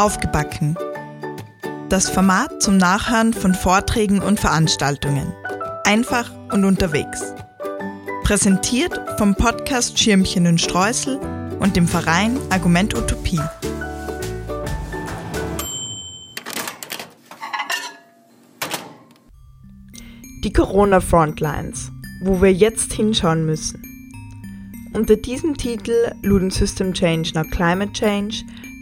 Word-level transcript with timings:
Aufgebacken. 0.00 0.78
Das 1.90 2.08
Format 2.08 2.62
zum 2.62 2.78
Nachhören 2.78 3.34
von 3.34 3.52
Vorträgen 3.52 4.22
und 4.22 4.40
Veranstaltungen. 4.40 5.30
Einfach 5.84 6.32
und 6.50 6.64
unterwegs. 6.64 7.34
Präsentiert 8.22 8.98
vom 9.18 9.34
Podcast 9.34 9.98
Schirmchen 9.98 10.46
und 10.46 10.58
Streusel 10.58 11.20
und 11.58 11.76
dem 11.76 11.86
Verein 11.86 12.38
Argument 12.48 12.96
Utopie. 12.96 13.42
Die 20.42 20.52
Corona 20.54 21.00
Frontlines, 21.00 21.92
wo 22.22 22.40
wir 22.40 22.54
jetzt 22.54 22.94
hinschauen 22.94 23.44
müssen. 23.44 23.82
Unter 24.94 25.16
diesem 25.16 25.58
Titel 25.58 26.10
luden 26.22 26.48
System 26.48 26.94
Change 26.94 27.32
nach 27.34 27.50
Climate 27.50 27.92
Change, 27.92 28.36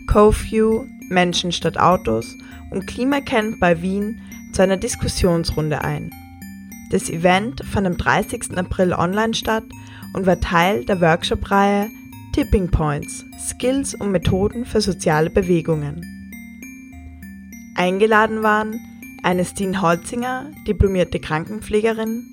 CoView, 0.07 0.85
Menschen 1.09 1.53
statt 1.53 1.79
Autos 1.79 2.37
und 2.71 2.87
Klimacamp 2.87 3.59
bei 3.61 3.81
Wien 3.83 4.21
zu 4.53 4.63
einer 4.63 4.77
Diskussionsrunde 4.77 5.83
ein. 5.83 6.11
Das 6.91 7.11
Event 7.11 7.63
fand 7.65 7.87
am 7.87 7.97
30. 7.97 8.57
April 8.57 8.93
online 8.93 9.35
statt 9.35 9.65
und 10.15 10.27
war 10.27 10.41
Teil 10.41 10.85
der 10.85 11.01
Workshop-Reihe 11.01 11.89
Tipping 12.33 12.71
Points– 12.71 13.27
Skills 13.39 13.95
und 13.95 14.13
Methoden 14.13 14.65
für 14.65 14.81
soziale 14.81 15.29
Bewegungen. 15.29 16.03
Eingeladen 17.75 18.43
waren 18.43 18.81
Ernestine 19.23 19.83
Holzinger, 19.83 20.51
diplomierte 20.67 21.21
Krankenpflegerin, 21.21 22.25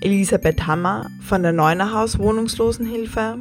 Elisabeth 0.00 0.66
Hammer 0.66 1.10
von 1.20 1.42
der 1.42 1.52
Neunerhaus 1.52 2.18
Wohnungslosenhilfe, 2.18 3.40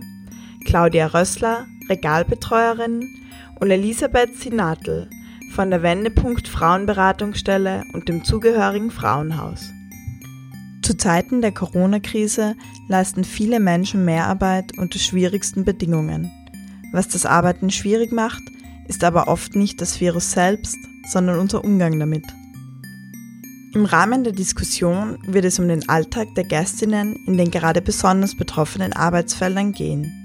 Claudia 0.65 1.07
Rössler, 1.07 1.67
Regalbetreuerin 1.89 3.03
und 3.59 3.71
Elisabeth 3.71 4.35
Sinatl 4.35 5.09
von 5.53 5.69
der 5.69 5.83
Wendepunkt 5.83 6.47
Frauenberatungsstelle 6.47 7.83
und 7.93 8.09
dem 8.09 8.23
zugehörigen 8.23 8.91
Frauenhaus. 8.91 9.71
Zu 10.81 10.97
Zeiten 10.97 11.41
der 11.41 11.51
Corona-Krise 11.51 12.55
leisten 12.89 13.23
viele 13.23 13.59
Menschen 13.59 14.03
Mehrarbeit 14.03 14.77
unter 14.77 14.99
schwierigsten 14.99 15.63
Bedingungen. 15.63 16.31
Was 16.91 17.07
das 17.07 17.25
Arbeiten 17.25 17.69
schwierig 17.69 18.11
macht, 18.11 18.43
ist 18.87 19.03
aber 19.03 19.27
oft 19.27 19.55
nicht 19.55 19.79
das 19.79 20.01
Virus 20.01 20.31
selbst, 20.31 20.77
sondern 21.07 21.39
unser 21.39 21.63
Umgang 21.63 21.99
damit. 21.99 22.25
Im 23.73 23.85
Rahmen 23.85 24.23
der 24.23 24.33
Diskussion 24.33 25.17
wird 25.25 25.45
es 25.45 25.57
um 25.57 25.67
den 25.67 25.87
Alltag 25.89 26.27
der 26.35 26.43
Gästinnen 26.43 27.15
in 27.25 27.37
den 27.37 27.49
gerade 27.49 27.81
besonders 27.81 28.35
betroffenen 28.35 28.93
Arbeitsfeldern 28.93 29.71
gehen. 29.71 30.22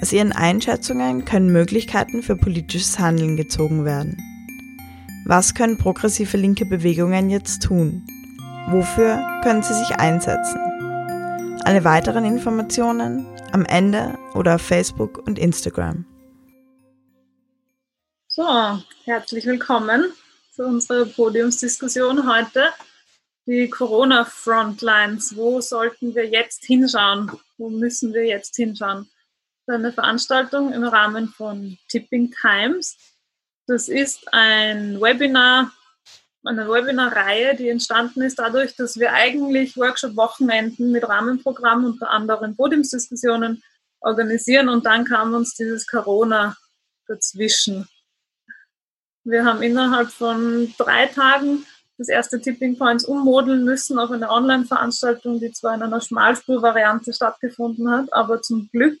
Aus 0.00 0.12
ihren 0.12 0.30
Einschätzungen 0.30 1.24
können 1.24 1.52
Möglichkeiten 1.52 2.22
für 2.22 2.36
politisches 2.36 3.00
Handeln 3.00 3.36
gezogen 3.36 3.84
werden. 3.84 4.16
Was 5.26 5.54
können 5.54 5.76
progressive 5.76 6.36
linke 6.36 6.64
Bewegungen 6.64 7.30
jetzt 7.30 7.64
tun? 7.64 8.06
Wofür 8.68 9.20
können 9.42 9.62
sie 9.64 9.74
sich 9.74 9.90
einsetzen? 9.96 10.60
Alle 11.64 11.82
weiteren 11.82 12.24
Informationen 12.24 13.26
am 13.50 13.64
Ende 13.64 14.16
oder 14.34 14.54
auf 14.54 14.62
Facebook 14.62 15.18
und 15.26 15.36
Instagram. 15.36 16.04
So, 18.28 18.46
herzlich 19.04 19.46
willkommen 19.46 20.12
zu 20.54 20.62
unserer 20.64 21.06
Podiumsdiskussion 21.06 22.32
heute. 22.32 22.68
Die 23.46 23.68
Corona-Frontlines. 23.68 25.34
Wo 25.34 25.60
sollten 25.60 26.14
wir 26.14 26.28
jetzt 26.28 26.64
hinschauen? 26.64 27.32
Wo 27.56 27.68
müssen 27.68 28.14
wir 28.14 28.24
jetzt 28.24 28.54
hinschauen? 28.54 29.08
Eine 29.68 29.92
Veranstaltung 29.92 30.72
im 30.72 30.82
Rahmen 30.82 31.28
von 31.28 31.76
Tipping 31.88 32.32
Times. 32.40 32.96
Das 33.66 33.88
ist 33.88 34.32
ein 34.32 34.98
Webinar, 34.98 35.70
eine 36.42 36.66
Webinarreihe, 36.70 37.54
die 37.54 37.68
entstanden 37.68 38.22
ist 38.22 38.38
dadurch, 38.38 38.76
dass 38.76 38.98
wir 38.98 39.12
eigentlich 39.12 39.76
Workshop-Wochenenden 39.76 40.90
mit 40.90 41.06
Rahmenprogramm 41.06 41.84
unter 41.84 42.08
anderem 42.10 42.56
Podiumsdiskussionen 42.56 43.62
organisieren 44.00 44.70
und 44.70 44.86
dann 44.86 45.04
kam 45.04 45.34
uns 45.34 45.54
dieses 45.54 45.86
Corona 45.86 46.56
dazwischen. 47.06 47.86
Wir 49.22 49.44
haben 49.44 49.60
innerhalb 49.60 50.08
von 50.08 50.72
drei 50.78 51.08
Tagen 51.08 51.66
das 51.98 52.08
erste 52.08 52.40
Tipping 52.40 52.78
Points 52.78 53.04
ummodeln 53.04 53.64
müssen 53.64 53.98
auf 53.98 54.10
eine 54.10 54.30
Online-Veranstaltung, 54.30 55.40
die 55.40 55.52
zwar 55.52 55.74
in 55.74 55.82
einer 55.82 56.00
Schmalspur-Variante 56.00 57.12
stattgefunden 57.12 57.90
hat, 57.90 58.10
aber 58.14 58.40
zum 58.40 58.70
Glück 58.70 58.98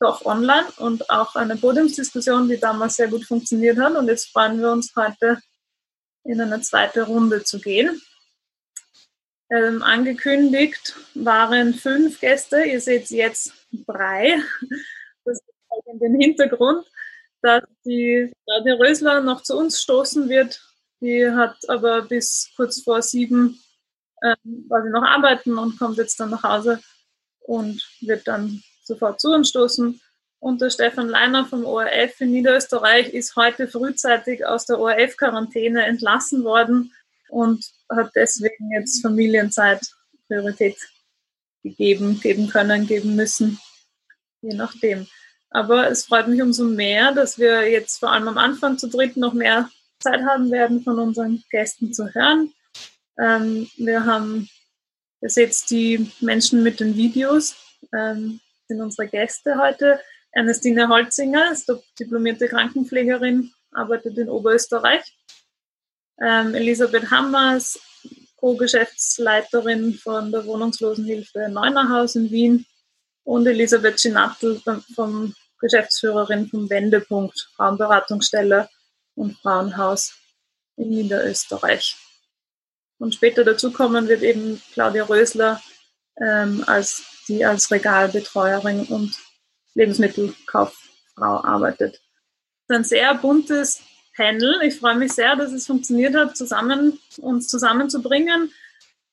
doch 0.00 0.24
online 0.24 0.66
und 0.78 1.08
auch 1.10 1.34
eine 1.34 1.56
Podiumsdiskussion, 1.56 2.48
die 2.48 2.58
damals 2.58 2.96
sehr 2.96 3.08
gut 3.08 3.24
funktioniert 3.24 3.78
hat. 3.78 3.96
Und 3.96 4.08
jetzt 4.08 4.30
freuen 4.30 4.60
wir 4.60 4.70
uns 4.72 4.92
heute 4.96 5.40
in 6.24 6.40
eine 6.40 6.60
zweite 6.60 7.02
Runde 7.02 7.44
zu 7.44 7.60
gehen. 7.60 8.00
Ähm, 9.50 9.82
angekündigt 9.82 10.96
waren 11.14 11.74
fünf 11.74 12.20
Gäste, 12.20 12.64
ihr 12.64 12.80
seht 12.80 13.10
jetzt 13.10 13.52
drei. 13.86 14.42
Das 15.24 15.38
ist 15.38 15.86
in 15.86 15.98
den 15.98 16.20
Hintergrund 16.20 16.86
dass 17.44 17.62
die 17.84 18.32
Claudia 18.46 18.74
Rösler 18.76 19.20
noch 19.20 19.42
zu 19.42 19.56
uns 19.58 19.82
stoßen 19.82 20.30
wird. 20.30 20.62
Die 21.00 21.30
hat 21.30 21.56
aber 21.68 22.00
bis 22.02 22.50
kurz 22.56 22.82
vor 22.82 23.02
sieben 23.02 23.60
ähm, 24.22 24.36
sie 24.44 24.90
noch 24.90 25.02
arbeiten 25.02 25.58
und 25.58 25.78
kommt 25.78 25.98
jetzt 25.98 26.18
dann 26.18 26.30
nach 26.30 26.42
Hause 26.42 26.80
und 27.40 27.86
wird 28.00 28.26
dann 28.26 28.62
sofort 28.84 29.20
zu 29.20 29.32
uns 29.32 29.48
stoßen. 29.48 30.00
Und 30.38 30.60
der 30.60 30.70
Stefan 30.70 31.08
Leiner 31.08 31.46
vom 31.46 31.64
ORF 31.64 32.20
in 32.20 32.32
Niederösterreich 32.32 33.08
ist 33.14 33.34
heute 33.34 33.66
frühzeitig 33.66 34.44
aus 34.44 34.66
der 34.66 34.78
ORF-Quarantäne 34.78 35.84
entlassen 35.86 36.44
worden 36.44 36.92
und 37.30 37.64
hat 37.90 38.10
deswegen 38.14 38.70
jetzt 38.70 39.00
Familienzeit 39.00 39.80
Priorität 40.28 40.76
gegeben, 41.62 42.20
geben 42.20 42.48
können, 42.48 42.86
geben 42.86 43.16
müssen, 43.16 43.58
je 44.42 44.54
nachdem. 44.54 45.06
Aber 45.50 45.88
es 45.90 46.04
freut 46.04 46.28
mich 46.28 46.42
umso 46.42 46.64
mehr, 46.64 47.12
dass 47.12 47.38
wir 47.38 47.70
jetzt 47.70 47.98
vor 47.98 48.12
allem 48.12 48.28
am 48.28 48.38
Anfang 48.38 48.76
zu 48.76 48.88
dritt 48.88 49.16
noch 49.16 49.32
mehr 49.32 49.70
Zeit 50.00 50.20
haben 50.22 50.50
werden, 50.50 50.82
von 50.82 50.98
unseren 50.98 51.42
Gästen 51.50 51.92
zu 51.92 52.12
hören. 52.12 52.52
Ähm, 53.18 53.68
wir 53.76 54.04
haben, 54.04 54.48
ihr 55.22 55.30
seht 55.30 55.56
die 55.70 56.10
Menschen 56.20 56.62
mit 56.62 56.80
den 56.80 56.96
Videos, 56.96 57.56
ähm, 57.96 58.40
sind 58.68 58.80
unsere 58.80 59.08
Gäste 59.08 59.58
heute. 59.58 60.00
Ernestine 60.32 60.88
Holzinger 60.88 61.52
ist 61.52 61.70
diplomierte 61.98 62.48
Krankenpflegerin, 62.48 63.52
arbeitet 63.72 64.18
in 64.18 64.28
Oberösterreich. 64.28 65.02
Ähm, 66.20 66.54
Elisabeth 66.54 67.10
Hammers, 67.10 67.78
Co-Geschäftsleiterin 68.36 69.94
von 69.94 70.32
der 70.32 70.44
Wohnungslosenhilfe 70.46 71.48
Neunerhaus 71.48 72.14
in 72.16 72.30
Wien 72.30 72.66
und 73.24 73.46
Elisabeth 73.46 74.00
Schinattel 74.00 74.60
vom 74.94 75.34
Geschäftsführerin 75.60 76.48
vom 76.48 76.68
Wendepunkt 76.68 77.48
Frauenberatungsstelle 77.56 78.68
und 79.14 79.38
Frauenhaus 79.38 80.14
in 80.76 80.90
Niederösterreich. 80.90 81.96
Und 82.98 83.14
später 83.14 83.44
dazu 83.44 83.72
kommen 83.72 84.08
wird 84.08 84.22
eben 84.22 84.60
Claudia 84.72 85.04
Rösler 85.04 85.62
ähm, 86.20 86.64
als 86.66 87.13
die 87.28 87.44
als 87.44 87.70
Regalbetreuerin 87.70 88.84
und 88.86 89.16
Lebensmittelkauffrau 89.74 90.74
arbeitet. 91.44 92.00
Ein 92.68 92.84
sehr 92.84 93.14
buntes 93.14 93.80
Panel. 94.16 94.60
Ich 94.62 94.76
freue 94.76 94.96
mich 94.96 95.12
sehr, 95.12 95.36
dass 95.36 95.52
es 95.52 95.66
funktioniert 95.66 96.14
hat, 96.14 96.36
zusammen, 96.36 96.98
uns 97.18 97.48
zusammenzubringen. 97.48 98.50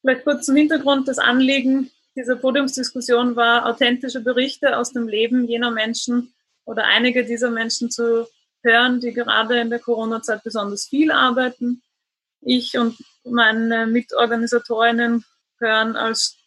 Vielleicht 0.02 0.24
kurz 0.24 0.46
zum 0.46 0.56
Hintergrund. 0.56 1.08
Das 1.08 1.20
Anliegen 1.20 1.92
dieser 2.16 2.36
Podiumsdiskussion 2.36 3.36
war, 3.36 3.66
authentische 3.66 4.22
Berichte 4.22 4.78
aus 4.78 4.92
dem 4.92 5.08
Leben 5.08 5.48
jener 5.48 5.72
Menschen 5.72 6.34
oder 6.66 6.86
einige 6.86 7.26
dieser 7.26 7.50
Menschen 7.50 7.90
zu 7.90 8.28
hören, 8.64 9.00
die 9.00 9.14
gerade 9.14 9.60
in 9.60 9.70
der 9.70 9.80
Corona-Zeit 9.80 10.44
besonders 10.44 10.88
viel 10.88 11.12
arbeiten. 11.12 11.82
Ich 12.42 12.78
und 12.78 12.98
meine 13.24 13.88
Mitorganisatorinnen 13.88 15.24
gehören 15.60 15.96
als 15.96 16.38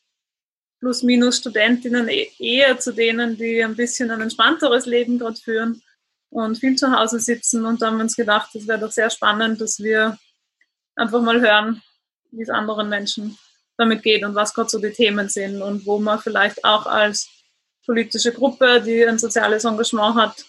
Plus-Minus-Studentinnen 0.85 2.09
e-, 2.11 2.31
eher 2.39 2.79
zu 2.79 2.93
denen, 2.93 3.39
die 3.39 3.65
ein 3.65 3.75
bisschen 3.75 4.11
ein 4.11 4.21
entspannteres 4.21 4.85
Leben 4.85 5.19
gerade 5.19 5.41
führen 5.41 5.83
und 6.29 6.59
viel 6.59 6.77
zu 6.77 6.93
Hause 6.93 7.21
sitzen. 7.21 7.65
Und 7.65 7.81
da 7.81 7.87
haben 7.87 7.97
wir 7.97 8.03
uns 8.03 8.17
gedacht, 8.17 8.55
es 8.55 8.69
wäre 8.69 8.79
doch 8.79 8.93
sehr 8.93 9.09
spannend, 9.09 9.63
dass 9.63 9.83
wir 9.83 10.19
einfach 10.95 11.23
mal 11.23 11.41
hören, 11.41 11.83
wie 12.33 12.43
es 12.43 12.51
anderen 12.51 12.91
Menschen 12.91 13.39
damit 13.79 14.03
geht 14.03 14.25
und 14.25 14.35
was 14.35 14.53
gerade 14.53 14.69
so 14.69 14.79
die 14.79 14.93
Themen 14.93 15.31
sind 15.31 15.63
und 15.63 15.87
wo 15.87 15.99
man 15.99 16.19
vielleicht 16.19 16.63
auch 16.65 16.85
als 16.85 17.31
politische 17.87 18.33
Gruppe, 18.33 18.83
die 18.83 19.07
ein 19.07 19.19
soziales 19.19 19.65
Engagement 19.65 20.17
hat, 20.17 20.45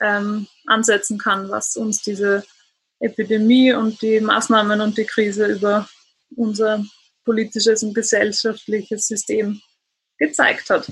ähm, 0.00 0.46
ansetzen 0.66 1.16
kann, 1.16 1.48
was 1.48 1.74
uns 1.76 2.02
diese 2.02 2.44
Epidemie 3.00 3.72
und 3.72 4.02
die 4.02 4.20
Maßnahmen 4.20 4.82
und 4.82 4.98
die 4.98 5.06
Krise 5.06 5.46
über 5.46 5.88
unser 6.36 6.84
politisches 7.28 7.82
und 7.82 7.92
gesellschaftliches 7.92 9.06
System 9.06 9.60
gezeigt 10.16 10.70
hat. 10.70 10.90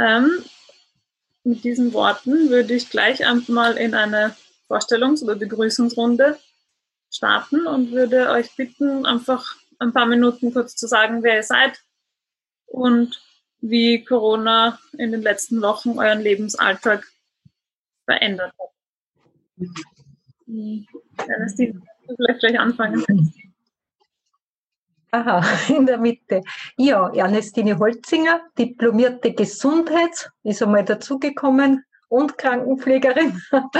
Ähm, 0.00 0.42
mit 1.44 1.62
diesen 1.64 1.92
Worten 1.92 2.48
würde 2.48 2.72
ich 2.72 2.88
gleich 2.88 3.26
einmal 3.26 3.76
in 3.76 3.92
eine 3.92 4.34
Vorstellungs- 4.66 5.22
oder 5.22 5.34
Begrüßungsrunde 5.34 6.38
starten 7.12 7.66
und 7.66 7.92
würde 7.92 8.30
euch 8.30 8.56
bitten, 8.56 9.04
einfach 9.04 9.54
ein 9.78 9.92
paar 9.92 10.06
Minuten 10.06 10.50
kurz 10.54 10.74
zu 10.76 10.86
sagen, 10.86 11.22
wer 11.22 11.36
ihr 11.36 11.42
seid 11.42 11.78
und 12.64 13.22
wie 13.60 14.02
Corona 14.02 14.80
in 14.96 15.12
den 15.12 15.20
letzten 15.20 15.60
Wochen 15.60 15.98
euren 15.98 16.22
Lebensalltag 16.22 17.06
verändert 18.06 18.54
hat. 18.58 19.68
Ernestine, 21.28 21.82
vielleicht 22.16 22.40
gleich 22.40 22.58
anfangen. 22.58 23.04
Aha, 25.14 25.44
in 25.68 25.86
der 25.86 25.98
Mitte. 25.98 26.42
Ja, 26.76 27.08
Ernestine 27.14 27.78
Holzinger, 27.78 28.40
diplomierte 28.58 29.32
Gesundheits, 29.32 30.28
ist 30.42 30.60
einmal 30.60 30.84
dazugekommen 30.84 31.84
und 32.08 32.36
Krankenpflegerin. 32.36 33.40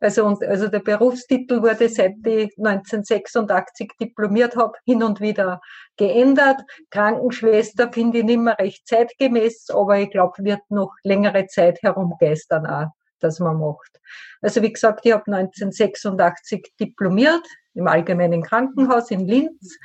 Also, 0.00 0.26
und, 0.26 0.44
also 0.44 0.68
der 0.68 0.80
Berufstitel 0.80 1.62
wurde 1.62 1.88
seit 1.88 2.16
ich 2.26 2.52
1986 2.58 3.92
diplomiert 3.98 4.54
habe, 4.54 4.74
hin 4.84 5.02
und 5.02 5.18
wieder 5.18 5.62
geändert. 5.96 6.60
Krankenschwester 6.90 7.90
finde 7.90 8.18
ich 8.18 8.24
nicht 8.24 8.40
mehr 8.40 8.58
recht 8.58 8.86
zeitgemäß, 8.86 9.70
aber 9.70 9.98
ich 10.00 10.10
glaube, 10.10 10.44
wird 10.44 10.60
noch 10.68 10.92
längere 11.04 11.46
Zeit 11.46 11.80
herumgeistern 11.80 12.66
auch, 12.66 12.88
dass 13.20 13.40
man 13.40 13.58
macht. 13.58 13.98
Also 14.42 14.60
wie 14.60 14.74
gesagt, 14.74 15.06
ich 15.06 15.12
habe 15.12 15.24
1986 15.32 16.74
diplomiert 16.78 17.46
im 17.72 17.88
Allgemeinen 17.88 18.42
Krankenhaus 18.42 19.10
in 19.10 19.26
Linz. 19.26 19.78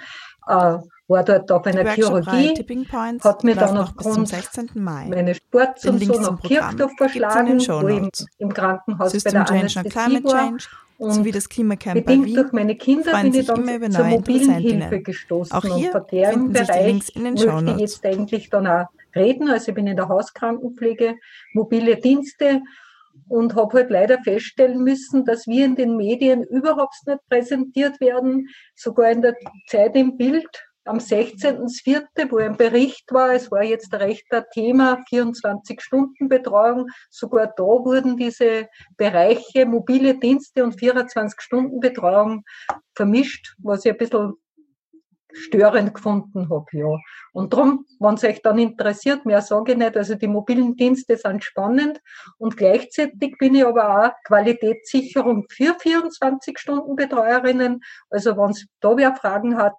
Äh, 0.47 0.79
war 1.09 1.23
dort 1.23 1.51
auf 1.51 1.65
einer 1.65 1.89
Chirurgie, 1.91 2.53
hat 3.21 3.43
mir 3.43 3.55
dann 3.55 3.77
aufgrund 3.77 4.31
meines 4.75 5.37
Sports 5.37 5.85
und 5.85 6.03
so 6.03 6.19
nach 6.19 6.41
Kirchdorf 6.41 6.91
verschlagen, 6.97 7.59
wo 7.59 7.87
ich 7.87 8.25
im 8.37 8.53
Krankenhaus 8.53 9.11
System 9.11 9.33
bei 9.33 9.43
der 9.43 9.59
Anästhesie 9.59 10.23
war. 10.23 10.53
Und 10.99 11.13
sowie 11.13 11.31
das 11.31 11.47
Klimacamp 11.47 11.95
bedingt 11.95 12.25
Wien 12.25 12.35
durch 12.35 12.51
meine 12.51 12.75
Kinder 12.75 13.21
bin 13.21 13.33
ich 13.33 13.47
dann 13.47 13.91
zur 13.91 14.05
mobilen 14.05 14.51
Hilfe 14.55 15.01
gestoßen. 15.01 15.55
Auch 15.55 15.63
hier 15.63 15.85
und 15.85 15.91
von 15.91 16.05
deren 16.11 16.51
Bereich 16.51 17.15
möchte 17.15 17.71
ich 17.73 17.79
jetzt 17.79 18.05
eigentlich 18.05 18.49
dann 18.49 18.67
auch 18.67 18.87
reden. 19.15 19.49
Also 19.49 19.69
ich 19.69 19.75
bin 19.75 19.87
in 19.87 19.95
der 19.95 20.09
Hauskrankenpflege, 20.09 21.15
mobile 21.53 21.95
Dienste 21.95 22.61
und 23.29 23.55
habe 23.55 23.77
halt 23.77 23.91
leider 23.91 24.19
feststellen 24.21 24.83
müssen, 24.83 25.23
dass 25.23 25.47
wir 25.47 25.63
in 25.63 25.75
den 25.75 25.95
Medien 25.95 26.43
überhaupt 26.43 26.95
nicht 27.07 27.19
präsentiert 27.29 28.01
werden, 28.01 28.49
sogar 28.75 29.09
in 29.09 29.21
der 29.21 29.35
Zeit 29.67 29.95
im 29.95 30.17
Bild 30.17 30.68
am 30.89 30.97
16.04., 30.97 32.31
wo 32.31 32.37
ein 32.37 32.57
Bericht 32.57 33.11
war, 33.11 33.33
es 33.33 33.51
war 33.51 33.63
jetzt 33.63 33.93
recht 33.93 34.25
ein 34.31 34.43
Thema, 34.51 35.03
24-Stunden-Betreuung, 35.11 36.87
sogar 37.09 37.53
da 37.55 37.63
wurden 37.63 38.17
diese 38.17 38.67
Bereiche 38.97 39.65
mobile 39.65 40.19
Dienste 40.19 40.63
und 40.63 40.75
24-Stunden-Betreuung 40.75 42.43
vermischt, 42.95 43.55
was 43.59 43.85
ich 43.85 43.91
ein 43.91 43.97
bisschen 43.97 44.33
störend 45.31 45.93
gefunden 45.93 46.49
habe, 46.49 46.65
ja. 46.71 46.97
Und 47.33 47.53
darum, 47.53 47.85
wenn 47.99 48.15
es 48.15 48.23
euch 48.23 48.41
dann 48.41 48.57
interessiert, 48.57 49.25
mehr 49.25 49.43
sage 49.43 49.73
ich 49.73 49.77
nicht, 49.77 49.95
also 49.95 50.15
die 50.15 50.27
mobilen 50.27 50.75
Dienste 50.75 51.17
sind 51.17 51.43
spannend 51.43 52.01
und 52.39 52.57
gleichzeitig 52.57 53.37
bin 53.37 53.53
ich 53.53 53.65
aber 53.65 54.07
auch 54.07 54.11
Qualitätssicherung 54.25 55.45
für 55.49 55.77
24-Stunden-Betreuerinnen. 55.77 57.81
Also 58.09 58.35
wenn 58.37 58.51
es 58.51 58.65
da 58.81 58.97
wer 58.97 59.15
Fragen 59.15 59.57
hat, 59.57 59.77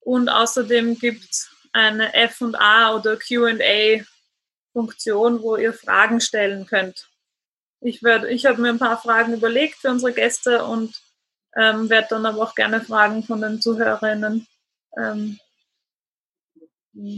Und 0.00 0.28
außerdem 0.28 0.98
gibt 0.98 1.24
es 1.24 1.50
eine 1.72 2.14
F&A 2.14 2.94
oder 2.94 3.18
Q&A 3.18 4.04
Funktion, 4.74 5.40
wo 5.40 5.56
ihr 5.56 5.72
Fragen 5.72 6.20
stellen 6.20 6.66
könnt. 6.66 7.08
Ich, 7.80 8.02
werd, 8.02 8.24
ich 8.24 8.44
habe 8.44 8.60
mir 8.60 8.68
ein 8.68 8.78
paar 8.78 9.00
Fragen 9.00 9.32
überlegt 9.32 9.76
für 9.76 9.90
unsere 9.90 10.12
Gäste 10.12 10.64
und 10.64 11.00
ähm, 11.56 11.88
werde 11.88 12.08
dann 12.10 12.26
aber 12.26 12.42
auch 12.42 12.54
gerne 12.54 12.80
Fragen 12.82 13.22
von 13.22 13.40
den 13.40 13.62
Zuhörerinnen 13.62 14.46
ähm, 14.98 15.38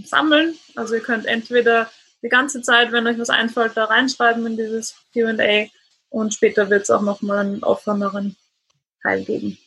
sammeln. 0.05 0.57
Also 0.75 0.95
ihr 0.95 1.01
könnt 1.01 1.27
entweder 1.27 1.91
die 2.23 2.29
ganze 2.29 2.63
Zeit, 2.63 2.93
wenn 2.93 3.07
euch 3.07 3.19
was 3.19 3.31
einfällt, 3.31 3.77
da 3.77 3.87
reinschreiben 3.87 4.47
in 4.47 4.57
dieses 4.57 4.95
QA 5.13 5.67
und 6.11 6.35
später 6.35 6.71
wird 6.71 6.83
es 6.83 6.91
auch 6.91 7.03
nochmal 7.03 7.39
einen 7.39 7.65
offeneren 7.65 8.37
Teil 9.03 9.25
geben. 9.25 9.59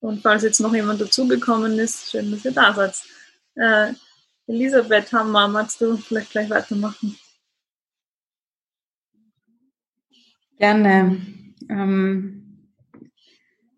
Und 0.00 0.22
falls 0.22 0.42
jetzt 0.42 0.60
noch 0.60 0.74
jemand 0.74 1.00
dazugekommen 1.00 1.78
ist, 1.78 2.10
schön, 2.10 2.32
dass 2.32 2.44
ihr 2.44 2.52
da 2.52 2.74
seid. 2.74 2.94
Äh, 3.54 3.94
Elisabeth 4.46 5.12
Hammer, 5.12 5.48
magst 5.48 5.80
du 5.80 5.96
vielleicht 5.96 6.30
gleich 6.30 6.50
weitermachen? 6.50 7.16
Gerne. 10.58 11.20
Ähm, 11.68 12.68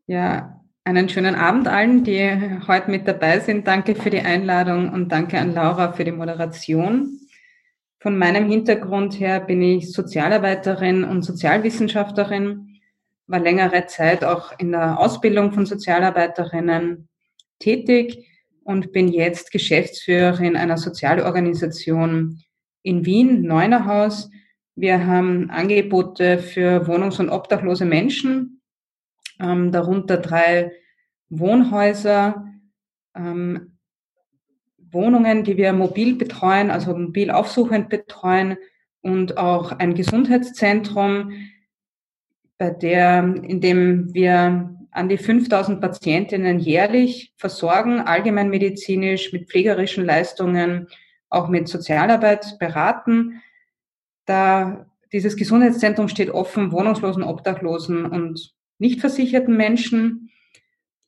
ja, 0.06 0.61
einen 0.85 1.09
schönen 1.09 1.35
Abend 1.35 1.68
allen, 1.68 2.04
die 2.04 2.61
heute 2.66 2.90
mit 2.90 3.09
dabei 3.09 3.40
sind. 3.40 3.66
Danke 3.66 3.94
für 3.94 4.11
die 4.11 4.21
Einladung 4.21 4.92
und 4.92 5.11
danke 5.11 5.38
an 5.38 5.54
Laura 5.54 5.92
für 5.92 6.04
die 6.04 6.12
Moderation. 6.12 7.21
Von 8.00 8.18
meinem 8.18 8.50
Hintergrund 8.50 9.18
her 9.18 9.40
bin 9.40 9.62
ich 9.62 9.92
Sozialarbeiterin 9.92 11.04
und 11.04 11.23
Sozialwissenschaftlerin, 11.23 12.80
war 13.26 13.40
längere 13.40 13.87
Zeit 13.87 14.25
auch 14.25 14.59
in 14.59 14.73
der 14.73 14.99
Ausbildung 14.99 15.52
von 15.52 15.64
Sozialarbeiterinnen 15.64 17.09
tätig 17.59 18.28
und 18.64 18.92
bin 18.92 19.09
jetzt 19.09 19.52
Geschäftsführerin 19.52 20.56
einer 20.56 20.78
Sozialorganisation 20.78 22.42
in 22.83 23.06
Wien, 23.06 23.42
Neunerhaus. 23.42 24.30
Wir 24.75 25.06
haben 25.06 25.50
Angebote 25.50 26.38
für 26.38 26.87
wohnungs- 26.88 27.21
und 27.21 27.30
obdachlose 27.30 27.85
Menschen, 27.85 28.62
ähm, 29.40 29.71
darunter 29.71 30.16
drei 30.16 30.73
Wohnhäuser, 31.28 32.47
ähm, 33.14 33.78
Wohnungen, 34.78 35.44
die 35.44 35.56
wir 35.56 35.73
mobil 35.73 36.16
betreuen, 36.16 36.71
also 36.71 36.97
mobil 36.97 37.30
aufsuchend 37.30 37.88
betreuen 37.88 38.56
und 39.02 39.37
auch 39.37 39.73
ein 39.73 39.94
Gesundheitszentrum, 39.94 41.33
bei 42.59 42.71
der, 42.71 43.18
in 43.42 43.61
dem 43.61 44.14
wir 44.14 44.75
an 44.95 45.09
die 45.09 45.19
5000 45.19 45.81
Patientinnen 45.81 46.61
jährlich 46.61 47.35
versorgen, 47.37 48.01
allgemeinmedizinisch 48.01 49.33
mit 49.33 49.49
pflegerischen 49.49 50.05
Leistungen, 50.05 50.87
auch 51.29 51.49
mit 51.49 51.69
Sozialarbeit 51.69 52.59
beraten. 52.61 53.43
Da 54.25 54.87
dieses 55.13 55.37
Gesundheitszentrum 55.37 56.09
steht 56.09 56.31
offen 56.31 56.71
wohnungslosen, 56.71 57.25
obdachlosen 57.25 58.07
und 58.07 58.55
nicht 58.79 59.01
versicherten 59.01 59.57
Menschen. 59.57 60.31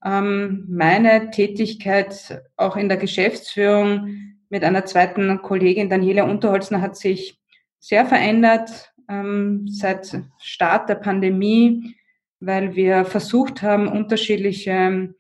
Ähm, 0.04 0.66
meine 0.68 1.30
Tätigkeit 1.30 2.42
auch 2.56 2.76
in 2.76 2.88
der 2.88 2.98
Geschäftsführung 2.98 4.36
mit 4.48 4.64
einer 4.64 4.84
zweiten 4.84 5.40
Kollegin, 5.42 5.88
Daniela 5.88 6.24
Unterholzner, 6.24 6.80
hat 6.80 6.96
sich 6.96 7.38
sehr 7.78 8.04
verändert 8.04 8.92
ähm, 9.08 9.68
seit 9.68 10.20
Start 10.40 10.88
der 10.88 10.96
Pandemie 10.96 11.95
weil 12.40 12.74
wir 12.76 13.04
versucht 13.04 13.62
haben, 13.62 13.88
unterschiedliche 13.88 15.14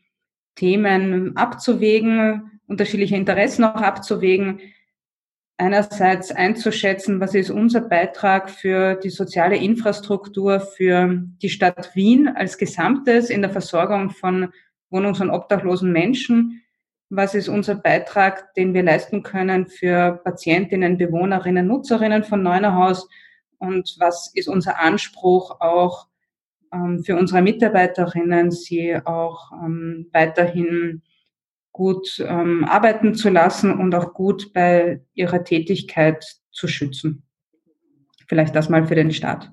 Themen 0.54 1.36
abzuwägen, 1.36 2.60
unterschiedliche 2.66 3.16
Interessen 3.16 3.64
auch 3.64 3.80
abzuwägen. 3.80 4.60
Einerseits 5.58 6.32
einzuschätzen, 6.32 7.20
was 7.20 7.34
ist 7.34 7.50
unser 7.50 7.80
Beitrag 7.80 8.50
für 8.50 8.94
die 8.96 9.08
soziale 9.08 9.56
Infrastruktur 9.56 10.60
für 10.60 11.22
die 11.40 11.48
Stadt 11.48 11.94
Wien 11.94 12.28
als 12.28 12.58
Gesamtes 12.58 13.30
in 13.30 13.40
der 13.40 13.50
Versorgung 13.50 14.10
von 14.10 14.52
wohnungs- 14.90 15.20
und 15.22 15.30
obdachlosen 15.30 15.92
Menschen. 15.92 16.62
Was 17.08 17.34
ist 17.34 17.48
unser 17.48 17.76
Beitrag, 17.76 18.52
den 18.54 18.74
wir 18.74 18.82
leisten 18.82 19.22
können 19.22 19.66
für 19.66 20.20
Patientinnen, 20.24 20.98
Bewohnerinnen, 20.98 21.66
Nutzerinnen 21.66 22.24
von 22.24 22.42
Neunerhaus? 22.42 23.08
Und 23.58 23.96
was 23.98 24.30
ist 24.34 24.48
unser 24.48 24.78
Anspruch 24.78 25.60
auch 25.60 26.08
ähm, 26.08 26.15
für 27.04 27.16
unsere 27.16 27.42
Mitarbeiterinnen, 27.42 28.50
sie 28.50 28.96
auch 29.04 29.52
ähm, 29.52 30.08
weiterhin 30.12 31.02
gut 31.72 32.24
ähm, 32.26 32.64
arbeiten 32.64 33.14
zu 33.14 33.28
lassen 33.28 33.72
und 33.78 33.94
auch 33.94 34.14
gut 34.14 34.52
bei 34.52 35.02
ihrer 35.14 35.44
Tätigkeit 35.44 36.24
zu 36.50 36.68
schützen? 36.68 37.22
Vielleicht 38.26 38.54
das 38.54 38.68
mal 38.68 38.86
für 38.86 38.94
den 38.94 39.12
Start. 39.12 39.50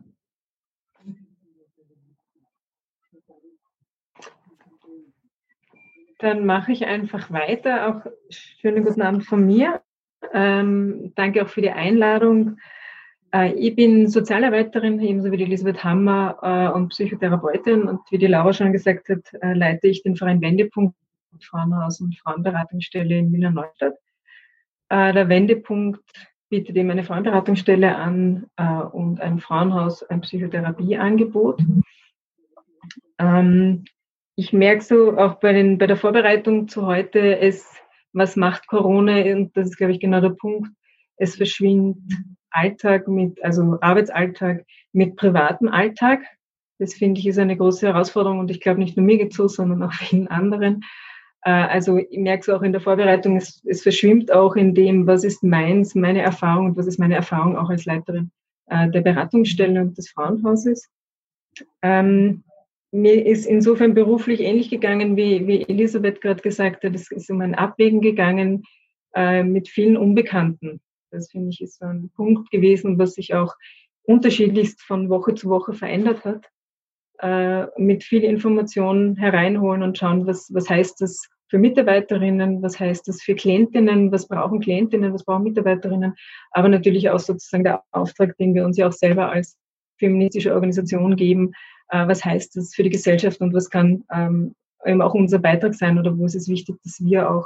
Dann 6.19 6.45
mache 6.45 6.71
ich 6.71 6.85
einfach 6.85 7.31
weiter. 7.31 7.89
Auch 7.89 8.11
schönen 8.29 8.85
guten 8.85 9.01
Abend 9.01 9.25
von 9.25 9.45
mir. 9.45 9.81
Ähm, 10.33 11.11
danke 11.15 11.43
auch 11.43 11.49
für 11.49 11.61
die 11.61 11.71
Einladung. 11.71 12.57
Äh, 13.33 13.53
ich 13.53 13.75
bin 13.75 14.07
Sozialarbeiterin, 14.07 14.99
ebenso 15.01 15.31
wie 15.31 15.37
die 15.37 15.43
Elisabeth 15.43 15.83
Hammer 15.83 16.37
äh, 16.41 16.75
und 16.75 16.89
Psychotherapeutin. 16.89 17.83
Und 17.83 17.99
wie 18.11 18.17
die 18.17 18.27
Laura 18.27 18.53
schon 18.53 18.71
gesagt 18.71 19.09
hat, 19.09 19.33
äh, 19.41 19.53
leite 19.53 19.87
ich 19.87 20.03
den 20.03 20.15
Verein 20.15 20.41
Wendepunkt 20.41 20.95
Frauenhaus 21.41 21.99
und 21.99 22.15
Frauenberatungsstelle 22.19 23.17
in 23.17 23.33
Wiener 23.33 23.49
Neustadt. 23.49 23.95
Der 24.91 25.27
Wendepunkt 25.27 26.03
bietet 26.49 26.75
eben 26.75 26.91
eine 26.91 27.03
Frauenberatungsstelle 27.03 27.95
an 27.95 28.45
und 28.91 29.19
ein 29.19 29.39
Frauenhaus 29.39 30.03
ein 30.03 30.21
Psychotherapieangebot. 30.21 31.59
Ähm, 33.17 33.85
ich 34.35 34.53
merke 34.53 34.83
so 34.83 35.17
auch 35.17 35.39
bei, 35.39 35.53
den, 35.53 35.79
bei 35.79 35.87
der 35.87 35.97
Vorbereitung 35.97 36.67
zu 36.67 36.85
heute, 36.85 37.39
es, 37.39 37.67
was 38.13 38.35
macht 38.35 38.67
Corona? 38.67 39.23
Und 39.23 39.57
das 39.57 39.69
ist, 39.69 39.77
glaube 39.77 39.93
ich, 39.93 39.99
genau 39.99 40.21
der 40.21 40.29
Punkt. 40.29 40.69
Es 41.17 41.35
verschwindet 41.35 41.97
Alltag 42.53 43.07
mit, 43.07 43.43
also 43.43 43.77
Arbeitsalltag 43.81 44.65
mit 44.93 45.15
privatem 45.15 45.67
Alltag. 45.67 46.21
Das 46.79 46.93
finde 46.93 47.19
ich 47.19 47.27
ist 47.27 47.39
eine 47.39 47.57
große 47.57 47.87
Herausforderung 47.87 48.39
und 48.39 48.51
ich 48.51 48.61
glaube 48.61 48.79
nicht 48.79 48.97
nur 48.97 49.05
mir 49.05 49.17
geht 49.17 49.33
so, 49.33 49.47
sondern 49.47 49.83
auch 49.83 49.93
vielen 49.93 50.27
anderen. 50.27 50.83
Äh, 51.43 51.51
also 51.51 51.97
ich 51.97 52.17
merke 52.17 52.41
es 52.41 52.49
auch 52.49 52.61
in 52.61 52.71
der 52.71 52.81
Vorbereitung, 52.81 53.37
es, 53.37 53.61
es 53.65 53.83
verschwimmt 53.83 54.31
auch 54.31 54.55
in 54.55 54.73
dem, 54.73 55.07
was 55.07 55.23
ist 55.23 55.43
meins, 55.43 55.95
meine 55.95 56.21
Erfahrung 56.21 56.67
und 56.67 56.77
was 56.77 56.87
ist 56.87 56.99
meine 56.99 57.15
Erfahrung 57.15 57.57
auch 57.57 57.69
als 57.69 57.85
Leiterin 57.85 58.31
äh, 58.67 58.89
der 58.89 59.01
Beratungsstelle 59.01 59.81
und 59.81 59.97
des 59.97 60.09
Frauenhauses. 60.09 60.89
Ähm, 61.81 62.43
mir 62.91 63.25
ist 63.25 63.45
insofern 63.45 63.93
beruflich 63.93 64.39
ähnlich 64.39 64.69
gegangen, 64.69 65.17
wie, 65.17 65.47
wie 65.47 65.63
Elisabeth 65.63 66.21
gerade 66.21 66.41
gesagt 66.41 66.83
hat. 66.83 66.93
Es 66.93 67.09
ist 67.11 67.29
um 67.29 67.41
ein 67.41 67.55
Abwägen 67.55 68.01
gegangen 68.01 68.63
äh, 69.15 69.43
mit 69.43 69.67
vielen 69.67 69.97
Unbekannten. 69.97 70.79
Das 71.13 71.31
finde 71.31 71.49
ich 71.49 71.61
ist 71.61 71.79
so 71.79 71.85
ein 71.85 72.09
Punkt 72.15 72.49
gewesen, 72.51 72.97
was 72.97 73.13
sich 73.13 73.33
auch 73.33 73.55
unterschiedlichst 74.03 74.81
von 74.81 75.09
Woche 75.09 75.35
zu 75.35 75.49
Woche 75.49 75.73
verändert 75.73 76.25
hat. 76.25 76.49
Äh, 77.19 77.67
mit 77.77 78.03
viel 78.03 78.23
Information 78.23 79.15
hereinholen 79.15 79.83
und 79.83 79.97
schauen, 79.97 80.25
was, 80.25 80.49
was 80.53 80.69
heißt 80.69 80.99
das 80.99 81.21
für 81.47 81.59
Mitarbeiterinnen, 81.59 82.61
was 82.63 82.79
heißt 82.79 83.07
das 83.07 83.21
für 83.21 83.35
Klientinnen, 83.35 84.11
was 84.11 84.27
brauchen 84.27 84.59
Klientinnen, 84.59 85.13
was 85.13 85.23
brauchen 85.23 85.43
Mitarbeiterinnen, 85.43 86.15
aber 86.51 86.67
natürlich 86.67 87.11
auch 87.11 87.19
sozusagen 87.19 87.63
der 87.63 87.83
Auftrag, 87.91 88.35
den 88.37 88.55
wir 88.55 88.65
uns 88.65 88.77
ja 88.77 88.87
auch 88.87 88.91
selber 88.91 89.31
als 89.31 89.57
feministische 89.99 90.53
Organisation 90.53 91.15
geben, 91.15 91.53
äh, 91.89 92.07
was 92.07 92.25
heißt 92.25 92.57
das 92.57 92.73
für 92.73 92.83
die 92.83 92.89
Gesellschaft 92.89 93.39
und 93.39 93.53
was 93.53 93.69
kann 93.69 94.03
ähm, 94.11 94.55
eben 94.83 95.01
auch 95.01 95.13
unser 95.13 95.39
Beitrag 95.39 95.75
sein 95.75 95.99
oder 95.99 96.17
wo 96.17 96.25
ist 96.25 96.35
es 96.35 96.49
wichtig, 96.49 96.75
dass 96.83 96.99
wir 96.99 97.29
auch 97.29 97.45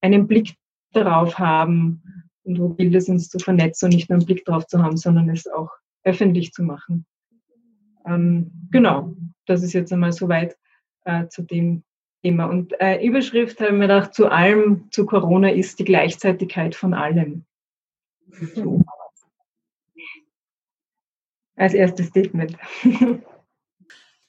einen 0.00 0.26
Blick 0.26 0.54
darauf 0.92 1.38
haben 1.38 2.02
und 2.48 2.58
wo 2.58 2.70
gilt 2.70 2.94
es 2.94 3.08
uns 3.08 3.28
zu 3.28 3.38
vernetzen 3.38 3.86
und 3.86 3.94
nicht 3.94 4.08
nur 4.08 4.18
einen 4.18 4.26
Blick 4.26 4.44
darauf 4.44 4.66
zu 4.66 4.82
haben, 4.82 4.96
sondern 4.96 5.28
es 5.28 5.46
auch 5.46 5.70
öffentlich 6.02 6.52
zu 6.52 6.62
machen. 6.62 7.06
Ähm, 8.06 8.50
genau, 8.70 9.14
das 9.46 9.62
ist 9.62 9.74
jetzt 9.74 9.92
einmal 9.92 10.12
soweit 10.12 10.56
äh, 11.04 11.28
zu 11.28 11.42
dem 11.42 11.84
Thema. 12.22 12.46
Und 12.46 12.72
äh, 12.80 13.04
Überschrift 13.04 13.60
ich 13.60 13.70
mir 13.70 13.80
gedacht, 13.80 14.14
zu 14.14 14.28
allem, 14.28 14.88
zu 14.90 15.04
Corona 15.04 15.50
ist 15.50 15.78
die 15.78 15.84
Gleichzeitigkeit 15.84 16.74
von 16.74 16.94
allem. 16.94 17.44
Als 21.56 21.74
erstes 21.74 22.06
Statement. 22.06 22.56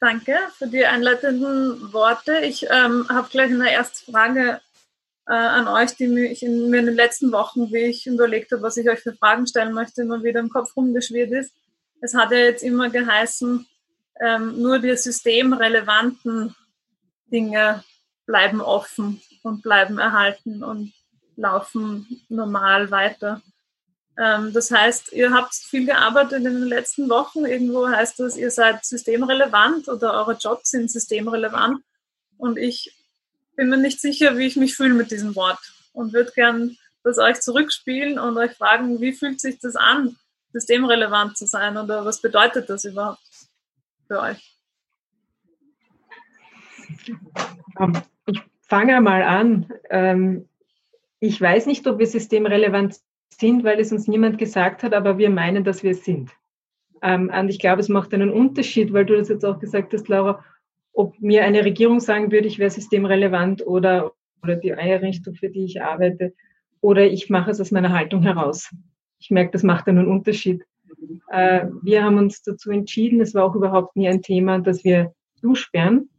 Danke 0.01 0.37
für 0.57 0.67
die 0.67 0.85
einleitenden 0.85 1.93
Worte. 1.93 2.39
Ich 2.39 2.63
ähm, 2.63 3.05
habe 3.09 3.27
gleich 3.29 3.51
eine 3.51 3.71
erste 3.71 4.11
Frage 4.11 4.61
äh, 5.29 5.33
an 5.33 5.67
euch, 5.67 5.95
die 5.95 6.07
mich 6.07 6.41
in, 6.41 6.71
mir 6.71 6.79
in 6.79 6.87
den 6.87 6.95
letzten 6.95 7.31
Wochen, 7.31 7.71
wie 7.71 7.85
ich 7.85 8.07
überlegt 8.07 8.51
habe, 8.51 8.63
was 8.63 8.77
ich 8.77 8.89
euch 8.89 8.99
für 8.99 9.13
Fragen 9.13 9.45
stellen 9.45 9.73
möchte, 9.73 10.01
immer 10.01 10.23
wieder 10.23 10.39
im 10.39 10.49
Kopf 10.49 10.75
rumgeschwirrt 10.75 11.31
ist. 11.31 11.53
Es 12.01 12.15
hat 12.15 12.31
ja 12.31 12.39
jetzt 12.39 12.63
immer 12.63 12.89
geheißen, 12.89 13.65
ähm, 14.21 14.59
nur 14.59 14.79
die 14.79 14.95
systemrelevanten 14.97 16.55
Dinge 17.31 17.83
bleiben 18.25 18.59
offen 18.59 19.21
und 19.43 19.61
bleiben 19.61 19.99
erhalten 19.99 20.63
und 20.63 20.93
laufen 21.35 22.23
normal 22.27 22.89
weiter. 22.89 23.43
Ähm, 24.17 24.51
das 24.51 24.71
heißt, 24.71 25.13
ihr 25.13 25.31
habt 25.31 25.53
viel 25.53 25.85
gearbeitet 25.85 26.39
in 26.39 26.43
den 26.45 26.63
letzten 26.63 27.07
Wochen. 27.07 27.45
Irgendwo 27.45 27.87
heißt 27.87 28.19
das, 28.19 28.35
ihr 28.35 28.49
seid 28.49 28.83
systemrelevant 28.83 29.87
oder 29.89 30.13
eure 30.13 30.33
Jobs 30.33 30.71
sind 30.71 30.89
systemrelevant. 30.89 31.83
Und 32.37 32.57
ich 32.57 32.98
bin 33.59 33.67
mir 33.67 33.77
nicht 33.77 33.99
sicher, 33.99 34.37
wie 34.37 34.47
ich 34.47 34.55
mich 34.55 34.73
fühle 34.73 34.93
mit 34.93 35.11
diesem 35.11 35.35
Wort 35.35 35.59
und 35.91 36.13
würde 36.13 36.31
gern 36.33 36.77
das 37.03 37.17
euch 37.17 37.41
zurückspielen 37.41 38.17
und 38.17 38.37
euch 38.37 38.53
fragen, 38.53 39.01
wie 39.01 39.11
fühlt 39.11 39.41
sich 39.41 39.59
das 39.59 39.75
an, 39.75 40.15
systemrelevant 40.53 41.35
zu 41.35 41.45
sein 41.45 41.75
oder 41.75 42.05
was 42.05 42.21
bedeutet 42.21 42.69
das 42.69 42.85
überhaupt 42.85 43.19
für 44.07 44.21
euch? 44.21 44.55
Ähm, 47.81 48.01
ich 48.27 48.41
fange 48.61 49.01
mal 49.01 49.23
an. 49.23 49.73
Ähm, 49.89 50.47
ich 51.19 51.41
weiß 51.41 51.65
nicht, 51.65 51.85
ob 51.85 51.99
wir 51.99 52.07
systemrelevant 52.07 52.95
sind, 53.29 53.65
weil 53.65 53.81
es 53.81 53.91
uns 53.91 54.07
niemand 54.07 54.37
gesagt 54.37 54.83
hat, 54.83 54.93
aber 54.93 55.17
wir 55.17 55.29
meinen, 55.29 55.65
dass 55.65 55.83
wir 55.83 55.91
es 55.91 56.05
sind. 56.05 56.31
Ähm, 57.01 57.29
und 57.37 57.49
ich 57.49 57.59
glaube, 57.59 57.81
es 57.81 57.89
macht 57.89 58.13
einen 58.13 58.31
Unterschied, 58.31 58.93
weil 58.93 59.05
du 59.05 59.17
das 59.17 59.27
jetzt 59.27 59.43
auch 59.43 59.59
gesagt 59.59 59.91
hast, 59.91 60.07
Laura, 60.07 60.45
ob 60.99 61.17
mir 61.21 61.45
eine 61.45 61.63
Regierung 61.63 62.01
sagen 62.01 62.29
würde, 62.29 62.49
ich 62.49 62.59
wäre 62.59 62.69
systemrelevant 62.69 63.65
oder, 63.65 64.11
oder 64.43 64.57
die 64.57 64.73
Einrichtung, 64.73 65.33
für 65.33 65.47
die 65.47 65.63
ich 65.63 65.81
arbeite, 65.81 66.33
oder 66.81 67.07
ich 67.07 67.29
mache 67.29 67.51
es 67.51 67.61
aus 67.61 67.71
meiner 67.71 67.93
Haltung 67.93 68.21
heraus. 68.21 68.69
Ich 69.17 69.31
merke, 69.31 69.51
das 69.51 69.63
macht 69.63 69.87
einen 69.87 70.09
Unterschied. 70.09 70.65
Äh, 71.31 71.67
wir 71.83 72.03
haben 72.03 72.17
uns 72.17 72.41
dazu 72.41 72.69
entschieden, 72.69 73.21
es 73.21 73.33
war 73.33 73.45
auch 73.45 73.55
überhaupt 73.55 73.95
nie 73.95 74.09
ein 74.09 74.21
Thema, 74.21 74.59
dass 74.59 74.83
wir 74.83 75.13
zusperren, 75.39 76.09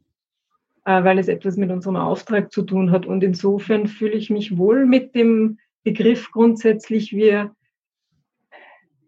äh, 0.86 1.04
weil 1.04 1.18
es 1.18 1.28
etwas 1.28 1.58
mit 1.58 1.70
unserem 1.70 1.96
Auftrag 1.96 2.50
zu 2.50 2.62
tun 2.62 2.90
hat. 2.90 3.04
Und 3.04 3.22
insofern 3.22 3.86
fühle 3.86 4.14
ich 4.14 4.30
mich 4.30 4.56
wohl 4.56 4.86
mit 4.86 5.14
dem 5.14 5.58
Begriff 5.84 6.30
grundsätzlich. 6.30 7.12
Wir, 7.12 7.54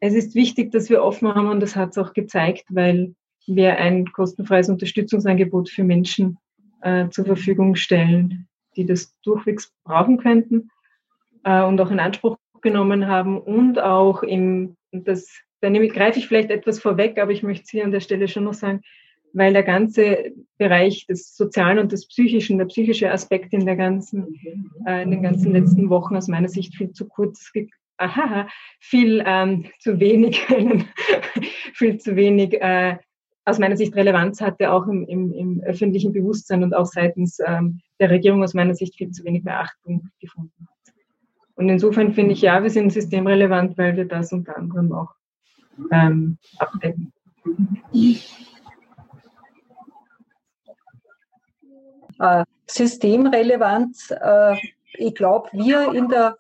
es 0.00 0.12
ist 0.12 0.34
wichtig, 0.34 0.70
dass 0.70 0.90
wir 0.90 1.02
offen 1.02 1.34
haben 1.34 1.48
und 1.48 1.60
das 1.60 1.76
hat 1.76 1.92
es 1.92 1.98
auch 1.98 2.12
gezeigt, 2.12 2.66
weil 2.68 3.14
wir 3.46 3.76
ein 3.76 4.10
kostenfreies 4.12 4.68
Unterstützungsangebot 4.68 5.68
für 5.68 5.84
Menschen 5.84 6.38
äh, 6.82 7.08
zur 7.10 7.24
Verfügung 7.24 7.76
stellen, 7.76 8.48
die 8.76 8.86
das 8.86 9.14
durchwegs 9.22 9.72
brauchen 9.84 10.18
könnten 10.18 10.70
äh, 11.44 11.62
und 11.62 11.80
auch 11.80 11.90
in 11.90 12.00
Anspruch 12.00 12.36
genommen 12.60 13.08
haben 13.08 13.40
und 13.40 13.80
auch 13.80 14.22
im, 14.22 14.76
das, 14.92 15.28
da 15.60 15.70
nehme, 15.70 15.88
greife 15.88 16.18
ich 16.18 16.28
vielleicht 16.28 16.50
etwas 16.50 16.80
vorweg, 16.80 17.18
aber 17.18 17.32
ich 17.32 17.42
möchte 17.42 17.64
es 17.64 17.70
hier 17.70 17.84
an 17.84 17.90
der 17.90 18.00
Stelle 18.00 18.28
schon 18.28 18.44
noch 18.44 18.54
sagen, 18.54 18.82
weil 19.32 19.52
der 19.52 19.62
ganze 19.62 20.32
Bereich 20.58 21.06
des 21.06 21.36
Sozialen 21.36 21.78
und 21.78 21.92
des 21.92 22.06
Psychischen, 22.06 22.58
der 22.58 22.66
psychische 22.66 23.10
Aspekt 23.10 23.52
in 23.52 23.66
der 23.66 23.76
ganzen, 23.76 24.38
äh, 24.86 25.02
in 25.02 25.10
den 25.10 25.22
ganzen 25.22 25.52
letzten 25.52 25.90
Wochen 25.90 26.16
aus 26.16 26.28
meiner 26.28 26.48
Sicht 26.48 26.76
viel 26.76 26.92
zu 26.92 27.08
kurz, 27.08 27.50
aha, 27.96 28.48
viel 28.80 29.22
ähm, 29.26 29.66
zu 29.80 29.98
wenig, 30.00 30.40
viel 31.74 31.98
zu 31.98 32.14
wenig 32.16 32.60
äh, 32.60 32.98
aus 33.44 33.58
meiner 33.58 33.76
Sicht 33.76 33.94
Relevanz 33.96 34.40
hatte, 34.40 34.72
auch 34.72 34.86
im, 34.86 35.04
im, 35.06 35.32
im 35.32 35.60
öffentlichen 35.62 36.12
Bewusstsein 36.12 36.62
und 36.62 36.74
auch 36.74 36.86
seitens 36.86 37.38
ähm, 37.44 37.80
der 37.98 38.10
Regierung 38.10 38.42
aus 38.42 38.54
meiner 38.54 38.74
Sicht 38.74 38.96
viel 38.96 39.10
zu 39.10 39.24
wenig 39.24 39.42
Beachtung 39.42 40.08
gefunden 40.20 40.52
hat. 40.60 40.94
Und 41.56 41.68
insofern 41.68 42.12
finde 42.12 42.32
ich, 42.32 42.42
ja, 42.42 42.62
wir 42.62 42.70
sind 42.70 42.92
systemrelevant, 42.92 43.76
weil 43.76 43.96
wir 43.96 44.06
das 44.06 44.32
unter 44.32 44.56
anderem 44.56 44.92
auch 44.92 45.14
ähm, 45.90 46.38
abdecken. 46.58 47.12
Äh, 52.18 52.44
Systemrelevanz, 52.66 54.12
äh, 54.18 54.56
ich 54.94 55.14
glaube, 55.14 55.48
wir 55.52 55.92
in 55.92 56.08
der 56.08 56.36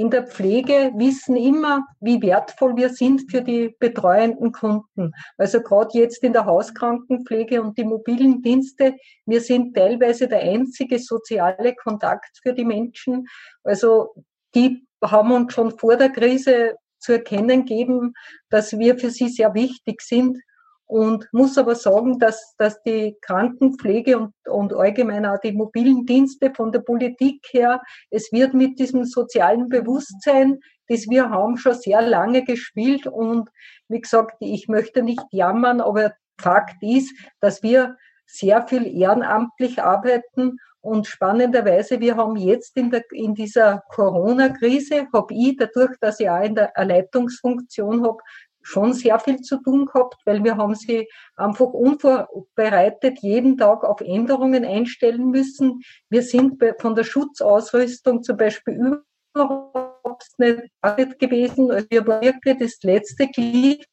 in 0.00 0.08
der 0.08 0.26
Pflege 0.26 0.92
wissen 0.96 1.36
immer, 1.36 1.86
wie 2.00 2.22
wertvoll 2.22 2.74
wir 2.74 2.88
sind 2.88 3.30
für 3.30 3.42
die 3.42 3.76
betreuenden 3.78 4.50
Kunden. 4.50 5.12
Also 5.36 5.60
gerade 5.60 5.98
jetzt 5.98 6.24
in 6.24 6.32
der 6.32 6.46
Hauskrankenpflege 6.46 7.60
und 7.60 7.76
die 7.76 7.84
mobilen 7.84 8.40
Dienste, 8.40 8.94
wir 9.26 9.42
sind 9.42 9.76
teilweise 9.76 10.26
der 10.26 10.40
einzige 10.40 10.98
soziale 10.98 11.74
Kontakt 11.74 12.38
für 12.42 12.54
die 12.54 12.64
Menschen. 12.64 13.26
Also 13.62 14.14
die 14.54 14.86
haben 15.04 15.32
uns 15.32 15.52
schon 15.52 15.78
vor 15.78 15.96
der 15.96 16.08
Krise 16.08 16.76
zu 16.98 17.12
erkennen 17.12 17.66
geben, 17.66 18.14
dass 18.48 18.78
wir 18.78 18.98
für 18.98 19.10
sie 19.10 19.28
sehr 19.28 19.52
wichtig 19.52 20.00
sind 20.00 20.38
und 20.90 21.28
muss 21.30 21.56
aber 21.56 21.76
sagen, 21.76 22.18
dass, 22.18 22.56
dass 22.58 22.82
die 22.82 23.16
Krankenpflege 23.20 24.18
und, 24.18 24.34
und 24.48 24.74
allgemein 24.74 25.24
auch 25.24 25.38
die 25.38 25.52
mobilen 25.52 26.04
Dienste 26.04 26.52
von 26.52 26.72
der 26.72 26.80
Politik 26.80 27.46
her, 27.52 27.80
es 28.10 28.32
wird 28.32 28.54
mit 28.54 28.80
diesem 28.80 29.04
sozialen 29.04 29.68
Bewusstsein, 29.68 30.58
das 30.88 31.08
wir 31.08 31.30
haben, 31.30 31.56
schon 31.58 31.74
sehr 31.74 32.02
lange 32.02 32.42
gespielt. 32.44 33.06
Und 33.06 33.48
wie 33.86 34.00
gesagt, 34.00 34.34
ich 34.40 34.66
möchte 34.66 35.04
nicht 35.04 35.22
jammern, 35.30 35.80
aber 35.80 36.12
Fakt 36.40 36.82
ist, 36.82 37.14
dass 37.38 37.62
wir 37.62 37.96
sehr 38.26 38.66
viel 38.66 38.84
ehrenamtlich 38.86 39.80
arbeiten 39.80 40.56
und 40.82 41.06
spannenderweise, 41.06 42.00
wir 42.00 42.16
haben 42.16 42.36
jetzt 42.36 42.76
in, 42.76 42.90
der, 42.90 43.04
in 43.12 43.34
dieser 43.34 43.82
Corona-Krise, 43.90 45.08
habe 45.12 45.34
ich 45.34 45.56
dadurch, 45.56 45.96
dass 46.00 46.20
ich 46.20 46.30
auch 46.30 46.42
in 46.42 46.54
der 46.54 46.74
Erleitungsfunktion 46.74 48.02
habe, 48.04 48.18
schon 48.62 48.92
sehr 48.92 49.18
viel 49.18 49.40
zu 49.40 49.62
tun 49.62 49.86
gehabt, 49.86 50.16
weil 50.24 50.44
wir 50.44 50.56
haben 50.56 50.74
sie 50.74 51.08
einfach 51.36 51.66
unvorbereitet 51.66 53.18
jeden 53.20 53.56
Tag 53.56 53.84
auf 53.84 54.00
Änderungen 54.00 54.64
einstellen 54.64 55.30
müssen. 55.30 55.80
Wir 56.08 56.22
sind 56.22 56.62
von 56.78 56.94
der 56.94 57.04
Schutzausrüstung 57.04 58.22
zum 58.22 58.36
Beispiel 58.36 59.02
überhaupt 59.34 60.26
nicht 60.38 61.18
gewesen. 61.18 61.70
Also 61.70 61.86
wir 61.90 62.06
waren 62.06 62.22
wirklich 62.22 62.58
das 62.58 62.78
letzte 62.82 63.28
Glied 63.28 63.86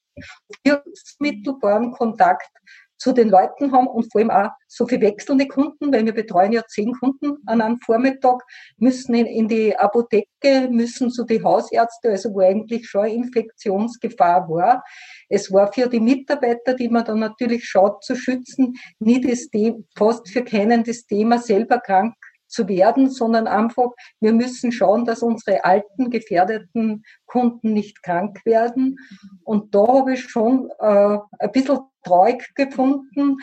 für 0.66 0.84
mittelbaren 1.20 1.92
Kontakt 1.92 2.50
zu 2.98 3.14
den 3.14 3.30
Leuten 3.30 3.72
haben 3.72 3.88
und 3.88 4.12
vor 4.12 4.22
allem 4.22 4.32
auch 4.32 4.50
so 4.68 4.88
viel 4.88 5.02
wechselnde 5.02 5.48
Kunden, 5.48 5.94
weil 5.94 6.06
wir 6.06 6.14
betreuen 6.14 6.52
ja 6.52 6.64
zehn 6.68 6.94
Kunden 6.94 7.38
an 7.46 7.62
einem 7.62 7.80
Vormittag, 7.80 8.42
müssen 8.78 9.14
in, 9.14 9.26
in 9.26 9.48
die 9.48 9.76
Apotheke, 9.78 10.70
müssen 10.70 11.12
zu 11.12 11.24
den 11.24 11.44
Hausärzte, 11.44 12.10
also 12.10 12.34
wo 12.34 12.42
eigentlich 12.42 12.88
schon 12.90 13.06
Infektionsgefahr 13.06 14.50
war. 14.50 14.84
Es 15.30 15.52
war 15.52 15.72
für 15.72 15.88
die 15.88 16.00
Mitarbeiter, 16.00 16.74
die 16.74 16.90
man 16.90 17.06
dann 17.06 17.20
natürlich 17.20 17.66
schaut, 17.66 18.04
zu 18.04 18.16
schützen, 18.16 18.76
nie 19.00 19.22
das 19.22 19.48
Thema, 19.50 19.78
fast 19.96 20.30
für 20.30 20.44
keinen 20.44 20.84
das 20.84 21.06
Thema 21.06 21.38
selber 21.38 21.80
krank 21.80 22.16
zu 22.48 22.68
werden, 22.68 23.10
sondern 23.10 23.48
einfach, 23.48 23.90
wir 24.20 24.34
müssen 24.34 24.72
schauen, 24.72 25.06
dass 25.06 25.22
unsere 25.22 25.64
alten, 25.66 26.10
gefährdeten 26.10 27.04
Kunden 27.26 27.74
nicht 27.74 28.04
krank 28.04 28.42
werden. 28.46 28.98
Und 29.44 29.74
da 29.76 29.88
habe 29.88 30.14
ich 30.14 30.24
schon 30.24 30.70
äh, 30.80 31.18
ein 31.40 31.52
bisschen 31.52 31.80
traurig 32.04 32.54
gefunden. 32.56 33.38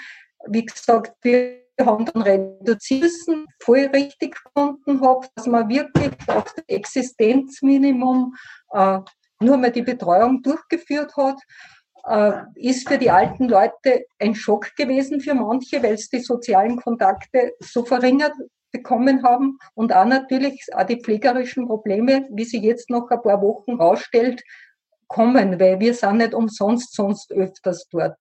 Wie 0.46 0.64
gesagt, 0.64 1.14
wir 1.22 1.64
haben 1.80 2.06
dann 2.06 2.22
reduziert 2.22 3.10
voll 3.62 3.90
richtig 3.92 4.36
gefunden 4.44 5.00
habe, 5.00 5.26
dass 5.34 5.46
man 5.46 5.68
wirklich 5.68 6.12
auf 6.28 6.44
das 6.54 6.64
Existenzminimum 6.68 8.34
äh, 8.72 8.98
nur 9.40 9.56
mal 9.56 9.72
die 9.72 9.82
Betreuung 9.82 10.42
durchgeführt 10.42 11.16
hat. 11.16 11.40
Äh, 12.06 12.42
ist 12.56 12.86
für 12.86 12.98
die 12.98 13.10
alten 13.10 13.48
Leute 13.48 14.04
ein 14.18 14.34
Schock 14.34 14.76
gewesen 14.76 15.20
für 15.20 15.34
manche, 15.34 15.82
weil 15.82 15.94
es 15.94 16.10
die 16.10 16.20
sozialen 16.20 16.76
Kontakte 16.76 17.54
so 17.60 17.84
verringert 17.84 18.34
bekommen 18.74 19.22
haben 19.22 19.58
und 19.74 19.94
auch 19.94 20.04
natürlich 20.04 20.66
auch 20.74 20.84
die 20.84 21.00
pflegerischen 21.00 21.66
Probleme, 21.66 22.26
wie 22.30 22.44
sie 22.44 22.58
jetzt 22.58 22.90
noch 22.90 23.08
ein 23.08 23.22
paar 23.22 23.40
Wochen 23.40 23.74
rausstellt, 23.74 24.42
kommen, 25.06 25.60
weil 25.60 25.78
wir 25.78 25.94
sind 25.94 26.18
nicht 26.18 26.34
umsonst 26.34 26.92
sonst 26.92 27.30
öfters 27.32 27.86
dort. 27.88 28.18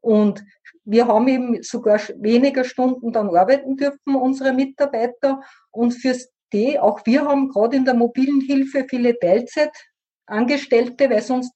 Und 0.00 0.42
wir 0.84 1.06
haben 1.06 1.28
eben 1.28 1.62
sogar 1.62 2.00
weniger 2.16 2.64
Stunden 2.64 3.12
dann 3.12 3.34
arbeiten 3.34 3.76
dürfen, 3.76 4.14
unsere 4.14 4.52
Mitarbeiter. 4.54 5.42
Und 5.70 5.92
fürs 5.92 6.30
die, 6.52 6.78
auch 6.78 7.00
wir 7.04 7.26
haben 7.26 7.48
gerade 7.48 7.76
in 7.76 7.84
der 7.84 7.94
mobilen 7.94 8.40
Hilfe 8.40 8.86
viele 8.88 9.18
Teilzeitangestellte, 9.18 11.10
weil 11.10 11.22
sonst 11.22 11.52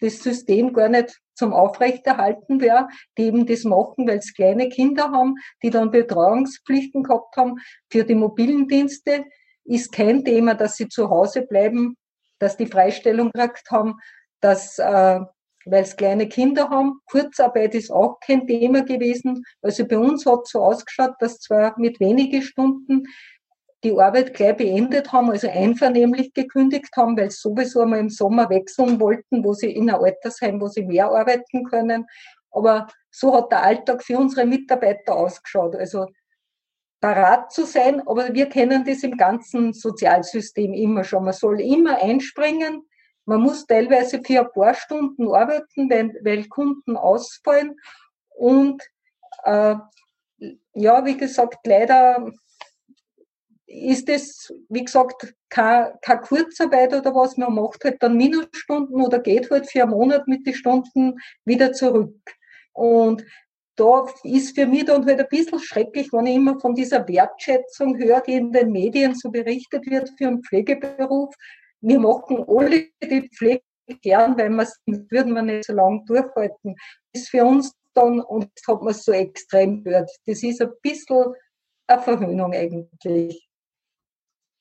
das 0.00 0.18
System 0.18 0.72
gar 0.72 0.88
nicht 0.88 1.20
zum 1.34 1.52
Aufrechterhalten 1.52 2.60
wäre, 2.60 2.88
die 3.16 3.24
eben 3.24 3.46
das 3.46 3.64
machen, 3.64 4.08
weil 4.08 4.18
es 4.18 4.34
kleine 4.34 4.68
Kinder 4.68 5.10
haben, 5.12 5.36
die 5.62 5.70
dann 5.70 5.90
Betreuungspflichten 5.90 7.02
gehabt 7.02 7.36
haben. 7.36 7.56
Für 7.90 8.04
die 8.04 8.14
mobilen 8.14 8.68
Dienste 8.68 9.24
ist 9.64 9.92
kein 9.92 10.24
Thema, 10.24 10.54
dass 10.54 10.76
sie 10.76 10.88
zu 10.88 11.10
Hause 11.10 11.42
bleiben, 11.42 11.96
dass 12.38 12.56
die 12.56 12.66
Freistellung 12.66 13.30
gekriegt 13.32 13.70
haben, 13.70 13.96
dass, 14.40 14.78
äh, 14.78 15.20
weil 15.64 15.82
es 15.82 15.96
kleine 15.96 16.28
Kinder 16.28 16.70
haben. 16.70 17.00
Kurzarbeit 17.06 17.74
ist 17.74 17.90
auch 17.90 18.18
kein 18.20 18.46
Thema 18.46 18.84
gewesen. 18.84 19.44
Also 19.62 19.86
bei 19.86 19.98
uns 19.98 20.24
hat 20.24 20.40
es 20.44 20.50
so 20.50 20.62
ausgeschaut, 20.62 21.14
dass 21.18 21.40
zwar 21.40 21.78
mit 21.78 22.00
wenigen 22.00 22.42
Stunden 22.42 23.04
die 23.84 23.98
Arbeit 23.98 24.34
gleich 24.34 24.56
beendet 24.56 25.12
haben, 25.12 25.30
also 25.30 25.48
einvernehmlich 25.48 26.32
gekündigt 26.32 26.96
haben, 26.96 27.16
weil 27.16 27.30
sie 27.30 27.38
sowieso 27.38 27.82
einmal 27.82 28.00
im 28.00 28.10
Sommer 28.10 28.48
wechseln 28.48 28.98
wollten, 29.00 29.44
wo 29.44 29.52
sie 29.52 29.70
in 29.70 29.90
ein 29.90 29.96
Altersheim, 29.96 30.60
wo 30.60 30.68
sie 30.68 30.82
mehr 30.82 31.10
arbeiten 31.10 31.64
können. 31.64 32.06
Aber 32.50 32.88
so 33.10 33.34
hat 33.34 33.52
der 33.52 33.62
Alltag 33.62 34.02
für 34.02 34.18
unsere 34.18 34.46
Mitarbeiter 34.46 35.14
ausgeschaut. 35.14 35.76
Also 35.76 36.06
parat 37.00 37.52
zu 37.52 37.64
sein, 37.64 38.02
aber 38.06 38.32
wir 38.32 38.48
kennen 38.48 38.84
das 38.84 39.02
im 39.02 39.16
ganzen 39.16 39.72
Sozialsystem 39.72 40.72
immer 40.72 41.04
schon. 41.04 41.24
Man 41.24 41.34
soll 41.34 41.60
immer 41.60 42.02
einspringen. 42.02 42.82
Man 43.26 43.42
muss 43.42 43.66
teilweise 43.66 44.22
für 44.24 44.40
ein 44.40 44.52
paar 44.52 44.74
Stunden 44.74 45.28
arbeiten, 45.28 45.90
weil, 45.90 46.14
weil 46.22 46.48
Kunden 46.48 46.96
ausfallen. 46.96 47.76
Und 48.30 48.82
äh, 49.44 49.76
ja, 50.72 51.04
wie 51.04 51.16
gesagt, 51.16 51.66
leider 51.66 52.32
ist 53.66 54.08
es, 54.08 54.52
wie 54.68 54.84
gesagt, 54.84 55.34
keine, 55.48 55.98
keine 56.02 56.20
Kurzarbeit 56.20 56.94
oder 56.94 57.14
was. 57.14 57.36
Man 57.36 57.54
macht 57.54 57.84
halt 57.84 58.02
dann 58.02 58.16
Minusstunden 58.16 59.00
oder 59.00 59.18
geht 59.18 59.50
halt 59.50 59.70
für 59.70 59.82
einen 59.82 59.90
Monat 59.90 60.28
mit 60.28 60.46
den 60.46 60.54
Stunden 60.54 61.18
wieder 61.44 61.72
zurück. 61.72 62.16
Und 62.72 63.24
da 63.76 64.06
ist 64.22 64.54
für 64.54 64.66
mich 64.66 64.86
dann 64.86 65.04
halt 65.04 65.20
ein 65.20 65.28
bisschen 65.28 65.58
schrecklich, 65.58 66.12
wenn 66.12 66.26
ich 66.26 66.36
immer 66.36 66.58
von 66.60 66.74
dieser 66.74 67.06
Wertschätzung 67.06 67.98
höre, 67.98 68.20
die 68.22 68.34
in 68.34 68.52
den 68.52 68.70
Medien 68.70 69.14
so 69.14 69.30
berichtet 69.30 69.84
wird 69.86 70.10
für 70.16 70.28
einen 70.28 70.42
Pflegeberuf. 70.42 71.34
Wir 71.80 71.98
machen 71.98 72.44
alle 72.48 72.86
die 73.02 73.28
Pflege 73.36 73.62
gern, 74.00 74.36
weil 74.38 74.50
wir 74.50 74.66
würden 75.10 75.34
wir 75.34 75.42
nicht 75.42 75.64
so 75.64 75.74
lange 75.74 76.02
durchhalten. 76.06 76.76
Ist 77.12 77.28
für 77.28 77.44
uns 77.44 77.72
dann, 77.94 78.20
und 78.20 78.50
das 78.54 78.74
hat 78.74 78.82
man 78.82 78.94
so 78.94 79.12
extrem 79.12 79.82
gehört, 79.82 80.10
das 80.26 80.42
ist 80.42 80.60
ein 80.60 80.70
bisschen 80.82 81.34
eine 81.86 82.02
Verhöhnung 82.02 82.52
eigentlich 82.52 83.45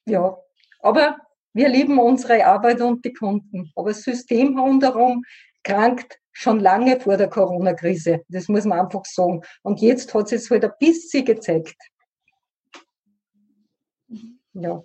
ja, 0.06 0.38
aber 0.80 1.18
wir 1.54 1.70
lieben 1.70 2.00
unsere 2.00 2.46
Arbeit 2.46 2.82
und 2.82 3.06
die 3.06 3.14
Kunden. 3.14 3.72
Aber 3.76 3.90
das 3.90 4.04
System 4.04 4.60
rundherum 4.60 5.24
krankt 5.64 6.20
schon 6.32 6.60
lange 6.60 7.00
vor 7.00 7.18
der 7.18 7.30
Corona-Krise. 7.30 8.24
Das 8.28 8.50
muss 8.50 8.66
man 8.66 8.82
einfach 8.82 9.06
sagen. 9.06 9.42
Und 9.64 9.80
jetzt 9.80 10.14
hat 10.14 10.32
es 10.34 10.50
halt 10.50 10.66
ein 10.66 10.72
bisschen 10.80 11.24
gezeigt. 11.24 11.78
Ja, 14.54 14.84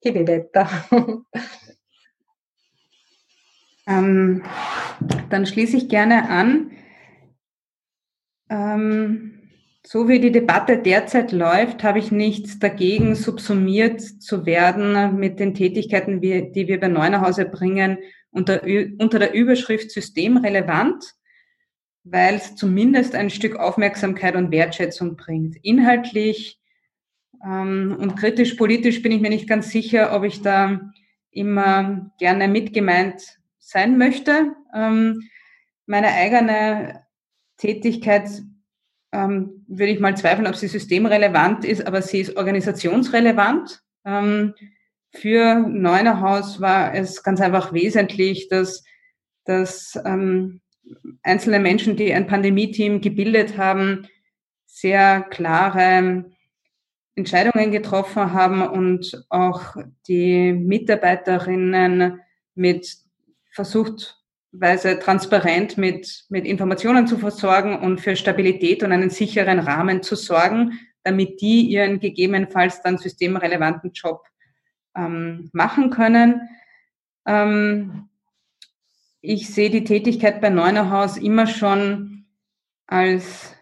gebe 0.00 0.26
weiter. 0.26 0.68
Ähm, 3.86 4.44
dann 5.28 5.46
schließe 5.46 5.76
ich 5.76 5.88
gerne 5.88 6.28
an. 6.28 6.70
Ähm, 8.48 9.41
so 9.84 10.08
wie 10.08 10.20
die 10.20 10.30
Debatte 10.30 10.78
derzeit 10.78 11.32
läuft, 11.32 11.82
habe 11.82 11.98
ich 11.98 12.12
nichts 12.12 12.58
dagegen, 12.58 13.14
subsumiert 13.14 14.00
zu 14.00 14.46
werden 14.46 15.16
mit 15.16 15.40
den 15.40 15.54
Tätigkeiten, 15.54 16.20
die 16.20 16.68
wir 16.68 16.78
bei 16.78 16.88
Neunerhaus 16.88 17.38
erbringen, 17.38 17.98
unter, 18.30 18.62
unter 18.98 19.18
der 19.18 19.34
Überschrift 19.34 19.90
systemrelevant, 19.90 21.04
weil 22.04 22.36
es 22.36 22.54
zumindest 22.54 23.14
ein 23.14 23.30
Stück 23.30 23.56
Aufmerksamkeit 23.56 24.36
und 24.36 24.50
Wertschätzung 24.52 25.16
bringt. 25.16 25.56
Inhaltlich 25.62 26.60
ähm, 27.44 27.96
und 27.98 28.16
kritisch 28.16 28.54
politisch 28.54 29.02
bin 29.02 29.12
ich 29.12 29.20
mir 29.20 29.30
nicht 29.30 29.48
ganz 29.48 29.70
sicher, 29.70 30.14
ob 30.14 30.24
ich 30.24 30.42
da 30.42 30.80
immer 31.30 32.12
gerne 32.18 32.48
mitgemeint 32.48 33.22
sein 33.58 33.98
möchte. 33.98 34.52
Ähm, 34.74 35.22
meine 35.86 36.08
eigene 36.08 37.02
Tätigkeit 37.56 38.30
ähm, 39.12 39.64
würde 39.68 39.92
ich 39.92 40.00
mal 40.00 40.16
zweifeln, 40.16 40.46
ob 40.46 40.56
sie 40.56 40.68
systemrelevant 40.68 41.64
ist, 41.64 41.86
aber 41.86 42.02
sie 42.02 42.20
ist 42.20 42.36
organisationsrelevant. 42.36 43.82
Ähm, 44.04 44.54
für 45.14 45.56
Neunerhaus 45.56 46.60
war 46.60 46.94
es 46.94 47.22
ganz 47.22 47.40
einfach 47.40 47.72
wesentlich, 47.72 48.48
dass, 48.48 48.82
dass 49.44 49.98
ähm, 50.04 50.62
einzelne 51.22 51.60
Menschen, 51.60 51.96
die 51.96 52.12
ein 52.12 52.26
Pandemie-Team 52.26 53.00
gebildet 53.00 53.58
haben, 53.58 54.08
sehr 54.66 55.20
klare 55.20 56.24
Entscheidungen 57.14 57.70
getroffen 57.70 58.32
haben 58.32 58.62
und 58.62 59.26
auch 59.28 59.76
die 60.08 60.54
Mitarbeiterinnen 60.54 62.20
mit 62.54 62.96
versucht, 63.50 64.21
weise 64.52 64.98
transparent 64.98 65.78
mit, 65.78 66.24
mit 66.28 66.44
Informationen 66.44 67.06
zu 67.06 67.18
versorgen 67.18 67.78
und 67.78 68.00
für 68.00 68.16
Stabilität 68.16 68.82
und 68.82 68.92
einen 68.92 69.10
sicheren 69.10 69.58
Rahmen 69.58 70.02
zu 70.02 70.14
sorgen, 70.14 70.78
damit 71.02 71.40
die 71.40 71.62
ihren 71.62 71.98
gegebenenfalls 71.98 72.82
dann 72.82 72.98
systemrelevanten 72.98 73.92
Job 73.92 74.24
ähm, 74.94 75.50
machen 75.52 75.90
können. 75.90 76.48
Ähm, 77.26 78.08
ich 79.22 79.48
sehe 79.52 79.70
die 79.70 79.84
Tätigkeit 79.84 80.40
bei 80.40 80.50
Neunerhaus 80.50 81.16
immer 81.16 81.46
schon 81.46 82.26
als 82.86 83.54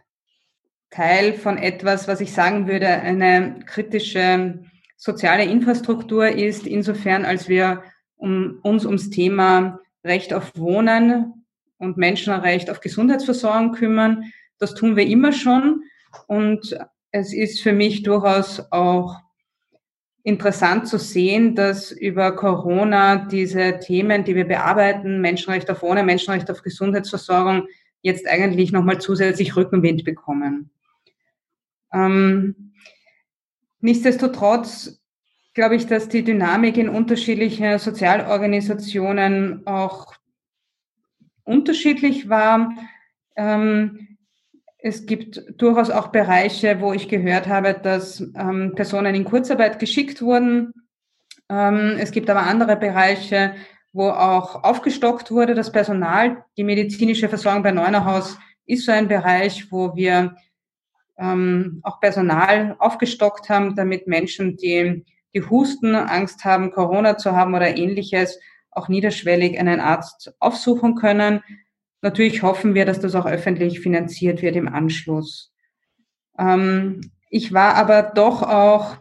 Teil 0.91 1.35
von 1.35 1.57
etwas, 1.57 2.09
was 2.09 2.21
ich 2.21 2.33
sagen 2.33 2.67
würde, 2.67 2.89
eine 2.89 3.61
kritische 3.65 4.65
soziale 4.97 5.45
Infrastruktur 5.45 6.29
ist, 6.29 6.67
insofern 6.67 7.25
als 7.25 7.49
wir 7.49 7.85
um, 8.17 8.59
uns 8.63 8.85
ums 8.85 9.09
Thema 9.11 9.81
Recht 10.05 10.33
auf 10.33 10.57
Wohnen 10.57 11.47
und 11.79 11.97
Menschenrecht 11.97 12.71
auf 12.71 12.81
Gesundheitsversorgung 12.81 13.73
kümmern. 13.73 14.33
Das 14.59 14.75
tun 14.75 14.97
wir 14.97 15.07
immer 15.07 15.33
schon. 15.33 15.83
Und 16.27 16.77
es 17.11 17.33
ist 17.33 17.61
für 17.61 17.73
mich 17.73 18.03
durchaus 18.03 18.71
auch 18.71 19.17
interessant 20.23 20.87
zu 20.87 20.99
sehen, 20.99 21.55
dass 21.55 21.91
über 21.91 22.37
Corona 22.37 23.17
diese 23.17 23.79
Themen, 23.79 24.25
die 24.25 24.35
wir 24.35 24.45
bearbeiten, 24.45 25.21
Menschenrecht 25.21 25.71
auf 25.71 25.83
Wohnen, 25.83 26.07
Menschenrecht 26.07 26.51
auf 26.51 26.63
Gesundheitsversorgung, 26.63 27.67
jetzt 28.03 28.29
eigentlich 28.29 28.73
nochmal 28.73 29.01
zusätzlich 29.01 29.57
Rückenwind 29.57 30.05
bekommen. 30.05 30.71
Ähm, 31.93 32.73
nichtsdestotrotz 33.81 35.00
glaube 35.55 35.77
ich, 35.77 35.87
dass 35.87 36.09
die 36.09 36.25
Dynamik 36.25 36.77
in 36.77 36.89
unterschiedlichen 36.89 37.79
Sozialorganisationen 37.79 39.67
auch 39.67 40.15
unterschiedlich 41.45 42.29
war. 42.29 42.73
Ähm, 43.37 44.19
es 44.79 45.07
gibt 45.07 45.43
durchaus 45.61 45.91
auch 45.91 46.09
Bereiche, 46.09 46.81
wo 46.81 46.93
ich 46.93 47.09
gehört 47.09 47.49
habe, 47.49 47.75
dass 47.75 48.21
ähm, 48.35 48.75
Personen 48.75 49.15
in 49.15 49.25
Kurzarbeit 49.25 49.79
geschickt 49.79 50.23
wurden. 50.23 50.73
Ähm, 51.49 51.97
es 51.99 52.13
gibt 52.13 52.31
aber 52.31 52.43
andere 52.43 52.77
Bereiche, 52.77 53.55
wo 53.93 54.09
auch 54.09 54.63
aufgestockt 54.63 55.31
wurde, 55.31 55.55
das 55.55 55.73
Personal. 55.73 56.45
Die 56.57 56.65
medizinische 56.65 57.29
Versorgung 57.29 57.63
bei 57.63 57.73
Neunerhaus 57.73 58.39
ist 58.67 58.87
so 58.87 58.93
ein 58.93 59.09
Bereich, 59.09 59.71
wo 59.71 59.95
wir 59.97 60.37
ähm, 61.19 61.81
auch 61.83 62.01
Personal 62.01 62.77
aufgestockt 62.79 63.51
haben, 63.51 63.75
damit 63.75 64.07
Menschen, 64.07 64.57
die, 64.57 65.05
die 65.35 65.43
Husten, 65.43 65.95
Angst 65.95 66.45
haben, 66.45 66.73
Corona 66.73 67.17
zu 67.17 67.33
haben 67.33 67.55
oder 67.55 67.77
ähnliches, 67.77 68.39
auch 68.71 68.89
niederschwellig 68.89 69.59
einen 69.59 69.81
Arzt 69.81 70.35
aufsuchen 70.39 70.95
können. 70.95 71.43
Natürlich 72.03 72.43
hoffen 72.43 72.75
wir, 72.75 72.87
dass 72.87 73.01
das 73.01 73.15
auch 73.15 73.27
öffentlich 73.27 73.81
finanziert 73.81 74.43
wird 74.43 74.57
im 74.57 74.69
Anschluss. 74.69 75.53
Ähm, 76.39 77.01
ich 77.29 77.53
war 77.53 77.75
aber 77.75 78.03
doch 78.03 78.43
auch 78.43 78.99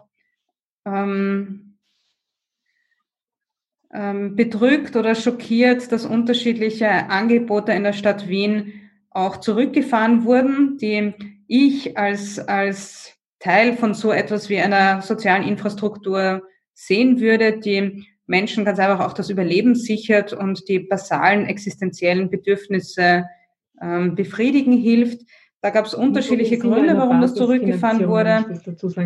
ähm, 0.86 1.78
ähm, 3.92 4.36
bedrückt 4.36 4.96
oder 4.96 5.16
schockiert, 5.16 5.92
dass 5.92 6.06
unterschiedliche 6.06 6.90
Angebote 7.10 7.72
in 7.72 7.84
der 7.84 7.94
Stadt 7.94 8.28
Wien 8.28 8.90
auch 9.10 9.38
zurückgefahren 9.38 10.26
wurden, 10.26 10.78
die 10.78 11.14
ich 11.48 11.98
als, 11.98 12.38
als 12.40 13.19
Teil 13.40 13.76
von 13.78 13.94
so 13.94 14.12
etwas 14.12 14.50
wie 14.50 14.60
einer 14.60 15.02
sozialen 15.02 15.48
Infrastruktur 15.48 16.44
sehen 16.74 17.20
würde, 17.20 17.58
die 17.60 18.06
Menschen 18.26 18.64
ganz 18.64 18.80
einfach 18.80 19.06
auch 19.06 19.14
das 19.14 19.30
Überleben 19.30 19.76
sichert 19.76 20.34
und 20.34 20.68
die 20.70 20.80
basalen 20.80 21.46
existenziellen 21.46 22.30
Bedürfnisse 22.30 23.26
ähm, 23.82 24.16
befriedigen 24.16 24.74
hilft. 24.74 25.22
Da 25.62 25.72
gab 25.72 25.86
es 25.86 25.94
unterschiedliche 25.94 26.58
Gründe, 26.58 26.96
warum 26.96 27.22
das 27.22 27.34
zurückgefahren 27.34 28.08
wurde, 28.08 28.46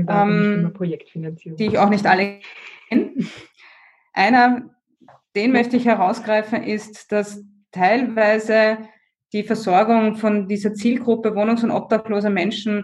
ähm, 0.07 0.73
die 1.57 1.65
ich 1.65 1.79
auch 1.79 1.89
nicht 1.89 2.05
alle 2.05 2.39
kenne. 2.89 3.13
Einer, 4.13 4.69
den 5.35 5.51
möchte 5.51 5.77
ich 5.77 5.85
herausgreifen, 5.85 6.63
ist, 6.63 7.11
dass 7.11 7.43
teilweise 7.71 8.77
die 9.31 9.43
Versorgung 9.43 10.15
von 10.15 10.47
dieser 10.47 10.75
Zielgruppe 10.75 11.29
wohnungs- 11.29 11.63
und 11.63 11.71
obdachloser 11.71 12.29
Menschen 12.29 12.83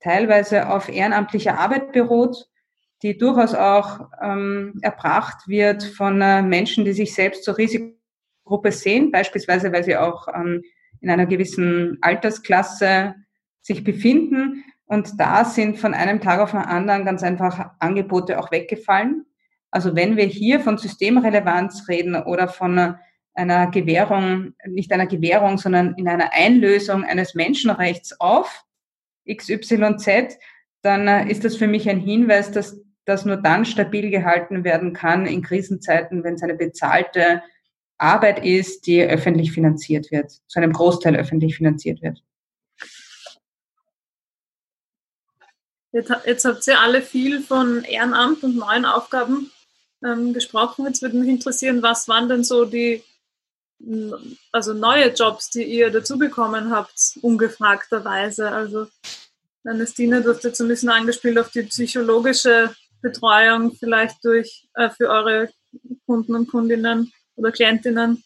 teilweise 0.00 0.68
auf 0.70 0.88
ehrenamtlicher 0.88 1.58
Arbeit 1.58 1.92
beruht, 1.92 2.48
die 3.02 3.16
durchaus 3.16 3.54
auch 3.54 4.08
ähm, 4.20 4.74
erbracht 4.82 5.46
wird 5.46 5.82
von 5.84 6.20
äh, 6.20 6.42
Menschen, 6.42 6.84
die 6.84 6.92
sich 6.92 7.14
selbst 7.14 7.44
zur 7.44 7.58
Risikogruppe 7.58 8.72
sehen, 8.72 9.12
beispielsweise 9.12 9.72
weil 9.72 9.84
sie 9.84 9.96
auch 9.96 10.26
ähm, 10.34 10.62
in 11.00 11.10
einer 11.10 11.26
gewissen 11.26 11.98
Altersklasse 12.00 13.14
sich 13.60 13.84
befinden. 13.84 14.64
Und 14.86 15.20
da 15.20 15.44
sind 15.44 15.78
von 15.78 15.94
einem 15.94 16.20
Tag 16.20 16.40
auf 16.40 16.52
den 16.52 16.60
anderen 16.60 17.04
ganz 17.04 17.22
einfach 17.22 17.70
Angebote 17.78 18.40
auch 18.40 18.50
weggefallen. 18.50 19.26
Also 19.70 19.94
wenn 19.94 20.16
wir 20.16 20.24
hier 20.24 20.60
von 20.60 20.78
Systemrelevanz 20.78 21.88
reden 21.88 22.16
oder 22.16 22.48
von 22.48 22.96
einer 23.34 23.70
Gewährung, 23.70 24.54
nicht 24.66 24.92
einer 24.92 25.06
Gewährung, 25.06 25.58
sondern 25.58 25.94
in 25.96 26.08
einer 26.08 26.32
Einlösung 26.32 27.04
eines 27.04 27.34
Menschenrechts 27.34 28.18
auf 28.18 28.64
XYZ, 29.28 30.38
dann 30.82 31.08
äh, 31.08 31.30
ist 31.30 31.44
das 31.44 31.56
für 31.56 31.66
mich 31.66 31.88
ein 31.88 32.00
Hinweis, 32.00 32.50
dass 32.50 32.80
das 33.04 33.24
nur 33.24 33.36
dann 33.36 33.64
stabil 33.64 34.10
gehalten 34.10 34.64
werden 34.64 34.92
kann 34.92 35.26
in 35.26 35.42
Krisenzeiten, 35.42 36.24
wenn 36.24 36.34
es 36.34 36.42
eine 36.42 36.54
bezahlte 36.54 37.42
Arbeit 37.96 38.44
ist, 38.44 38.86
die 38.86 39.02
öffentlich 39.02 39.52
finanziert 39.52 40.10
wird, 40.10 40.30
zu 40.46 40.58
einem 40.58 40.72
Großteil 40.72 41.16
öffentlich 41.16 41.56
finanziert 41.56 42.02
wird. 42.02 42.22
Jetzt, 45.92 46.12
jetzt 46.26 46.44
habt 46.44 46.66
ihr 46.66 46.80
alle 46.80 47.02
viel 47.02 47.40
von 47.40 47.82
Ehrenamt 47.84 48.42
und 48.44 48.56
neuen 48.56 48.84
Aufgaben 48.84 49.50
ähm, 50.04 50.32
gesprochen. 50.34 50.84
Jetzt 50.84 51.02
würde 51.02 51.16
mich 51.16 51.28
interessieren, 51.28 51.82
was 51.82 52.08
waren 52.08 52.28
denn 52.28 52.44
so 52.44 52.66
die 52.66 53.02
also 54.52 54.74
neue 54.74 55.12
Jobs, 55.12 55.50
die 55.50 55.62
ihr 55.62 55.90
dazu 55.90 56.18
bekommen 56.18 56.70
habt, 56.70 57.18
ungefragterweise. 57.22 58.50
Also 58.50 58.86
Ernestine, 59.64 60.22
du 60.22 60.34
hast 60.34 60.44
jetzt 60.44 60.60
ein 60.60 60.68
bisschen 60.68 60.88
angespielt 60.88 61.38
auf 61.38 61.50
die 61.50 61.62
psychologische 61.62 62.74
Betreuung 63.00 63.72
vielleicht 63.72 64.24
durch 64.24 64.66
äh, 64.74 64.90
für 64.90 65.08
eure 65.08 65.50
Kunden 66.06 66.34
und 66.34 66.50
Kundinnen 66.50 67.12
oder 67.36 67.52
Klientinnen. 67.52 68.22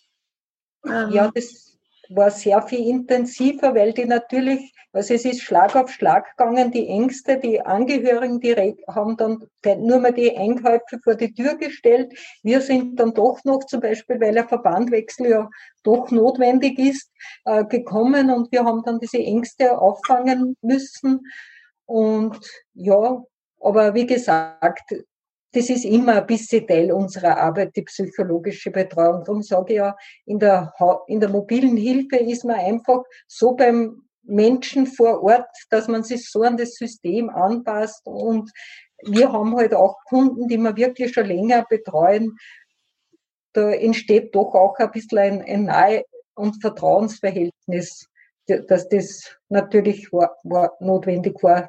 Ähm, 0.86 1.10
ja, 1.10 1.30
das 1.34 1.76
war 2.08 2.30
sehr 2.30 2.62
viel 2.62 2.88
intensiver, 2.88 3.74
weil 3.74 3.92
die 3.92 4.04
natürlich, 4.04 4.72
also 4.92 5.14
es 5.14 5.24
ist 5.24 5.42
Schlag 5.42 5.74
auf 5.74 5.90
Schlag 5.90 6.36
gegangen, 6.36 6.70
die 6.70 6.86
Ängste, 6.86 7.38
die 7.38 7.60
Angehörigen, 7.60 8.40
die 8.40 8.54
haben 8.88 9.16
dann 9.16 9.48
nur 9.78 9.98
mal 9.98 10.12
die 10.12 10.36
Einkäufe 10.36 10.98
vor 11.02 11.14
die 11.14 11.32
Tür 11.32 11.56
gestellt. 11.56 12.12
Wir 12.42 12.60
sind 12.60 13.00
dann 13.00 13.14
doch 13.14 13.42
noch 13.44 13.64
zum 13.64 13.80
Beispiel, 13.80 14.20
weil 14.20 14.36
ein 14.36 14.48
Verbandwechsel 14.48 15.30
ja 15.30 15.50
doch 15.82 16.10
notwendig 16.10 16.78
ist, 16.78 17.10
äh, 17.46 17.64
gekommen 17.64 18.30
und 18.30 18.52
wir 18.52 18.64
haben 18.64 18.82
dann 18.84 19.00
diese 19.00 19.18
Ängste 19.18 19.78
auffangen 19.78 20.56
müssen. 20.60 21.20
Und 21.86 22.38
ja, 22.74 23.22
aber 23.60 23.94
wie 23.94 24.06
gesagt, 24.06 24.94
das 25.52 25.68
ist 25.70 25.84
immer 25.84 26.16
ein 26.16 26.26
bisschen 26.26 26.66
Teil 26.66 26.92
unserer 26.92 27.38
Arbeit, 27.38 27.76
die 27.76 27.82
psychologische 27.82 28.70
Betreuung. 28.70 29.24
Darum 29.24 29.42
sage 29.42 29.72
ich 29.72 29.76
ja, 29.78 29.96
in 30.24 30.38
der, 30.38 30.72
in 31.06 31.20
der 31.20 31.28
mobilen 31.28 31.76
Hilfe 31.76 32.16
ist 32.16 32.44
man 32.44 32.56
einfach 32.56 33.02
so 33.26 33.52
beim 33.52 34.02
Menschen 34.22 34.86
vor 34.86 35.22
Ort, 35.22 35.50
dass 35.70 35.88
man 35.88 36.04
sich 36.04 36.30
so 36.30 36.42
an 36.42 36.56
das 36.56 36.74
System 36.74 37.30
anpasst. 37.30 38.06
Und 38.06 38.50
wir 39.04 39.32
haben 39.32 39.56
halt 39.56 39.74
auch 39.74 39.96
Kunden, 40.08 40.48
die 40.48 40.58
wir 40.58 40.76
wirklich 40.76 41.12
schon 41.12 41.26
länger 41.26 41.64
betreuen. 41.68 42.36
Da 43.52 43.70
entsteht 43.70 44.34
doch 44.34 44.54
auch 44.54 44.78
ein 44.78 44.90
bisschen 44.90 45.18
ein, 45.18 45.42
ein 45.42 45.64
Nahe- 45.64 46.04
und 46.34 46.60
Vertrauensverhältnis, 46.60 48.08
dass 48.46 48.88
das 48.88 49.36
natürlich 49.48 50.12
war, 50.12 50.36
war, 50.42 50.72
notwendig 50.80 51.42
war, 51.42 51.68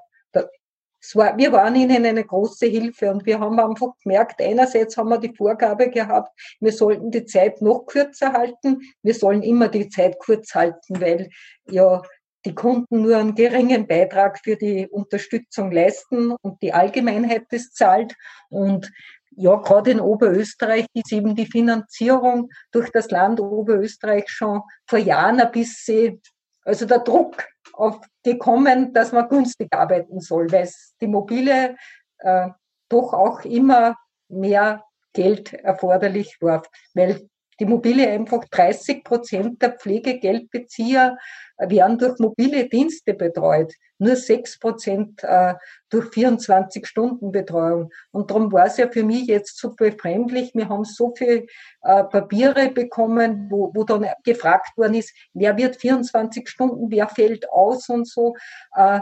war, 1.14 1.38
wir 1.38 1.52
waren 1.52 1.76
ihnen 1.76 2.06
eine 2.06 2.24
große 2.24 2.68
Hilfe 2.68 3.12
und 3.12 3.26
wir 3.26 3.40
haben 3.40 3.60
einfach 3.60 3.90
gemerkt, 4.02 4.42
einerseits 4.42 4.96
haben 4.96 5.10
wir 5.10 5.18
die 5.18 5.36
Vorgabe 5.36 5.90
gehabt, 5.90 6.32
wir 6.62 6.72
sollten 6.72 7.12
die 7.12 7.26
Zeit 7.26 7.62
noch 7.62 7.86
kürzer 7.86 8.32
halten, 8.32 8.80
wir 9.02 9.14
sollen 9.14 9.44
immer 9.44 9.68
die 9.68 9.90
Zeit 9.90 10.18
kurz 10.20 10.56
halten, 10.56 11.02
weil 11.02 11.30
ja 11.70 12.02
die 12.46 12.56
Kunden 12.56 13.02
nur 13.02 13.18
einen 13.18 13.36
geringen 13.36 13.88
Beitrag 13.88 14.40
für 14.44 14.56
die 14.56 14.88
Unterstützung 14.88 15.72
leisten 15.72 16.32
und 16.42 16.62
die 16.62 16.74
Allgemeinheit 16.74 17.46
das 17.50 17.72
zahlt. 17.72 18.16
Und 18.50 18.92
ja, 19.36 19.56
gerade 19.56 19.92
in 19.92 20.00
Oberösterreich 20.00 20.86
ist 20.94 21.12
eben 21.12 21.36
die 21.36 21.46
Finanzierung 21.46 22.50
durch 22.72 22.92
das 22.92 23.10
Land 23.10 23.40
Oberösterreich 23.40 24.26
schon 24.28 24.62
vor 24.88 25.00
Jahren 25.00 25.40
ein 25.40 25.52
bisschen, 25.52 26.22
also 26.64 26.86
der 26.86 27.00
Druck 27.00 27.46
auf 27.74 28.00
gekommen, 28.24 28.94
dass 28.94 29.12
man 29.12 29.30
günstig 29.30 29.74
arbeiten 29.74 30.20
soll, 30.20 30.52
weil 30.52 30.70
die 31.02 31.08
mobile 31.08 31.76
äh, 32.20 32.50
doch 32.90 33.14
auch 33.14 33.44
immer 33.44 33.98
mehr 34.30 34.84
Geld 35.14 35.54
erforderlich 35.54 36.38
war, 36.42 36.64
weil 36.94 37.28
die 37.60 37.66
mobile 37.66 38.08
einfach 38.10 38.46
30 38.46 39.04
Prozent 39.04 39.62
der 39.62 39.74
Pflegegeldbezieher 39.74 41.18
werden 41.58 41.98
durch 41.98 42.20
mobile 42.20 42.68
Dienste 42.68 43.14
betreut. 43.14 43.74
Nur 44.00 44.16
6 44.16 44.60
Prozent 44.60 45.24
äh, 45.24 45.54
durch 45.90 46.08
24-Stunden-Betreuung. 46.08 47.92
Und 48.12 48.30
darum 48.30 48.52
war 48.52 48.66
es 48.66 48.78
ja 48.78 48.90
für 48.90 49.04
mich 49.04 49.28
jetzt 49.28 49.58
so 49.58 49.74
befremdlich. 49.76 50.52
Wir 50.54 50.68
haben 50.68 50.84
so 50.84 51.14
viele 51.16 51.46
äh, 51.84 52.04
Papiere 52.04 52.72
bekommen, 52.72 53.48
wo, 53.50 53.72
wo 53.74 53.84
dann 53.84 54.08
gefragt 54.24 54.78
worden 54.78 54.96
ist, 54.96 55.14
wer 55.34 55.56
wird 55.58 55.76
24 55.76 56.50
Stunden, 56.50 56.92
wer 56.92 57.08
fällt 57.08 57.50
aus 57.52 57.88
und 57.90 58.08
so. 58.08 58.36
Äh, 58.76 59.02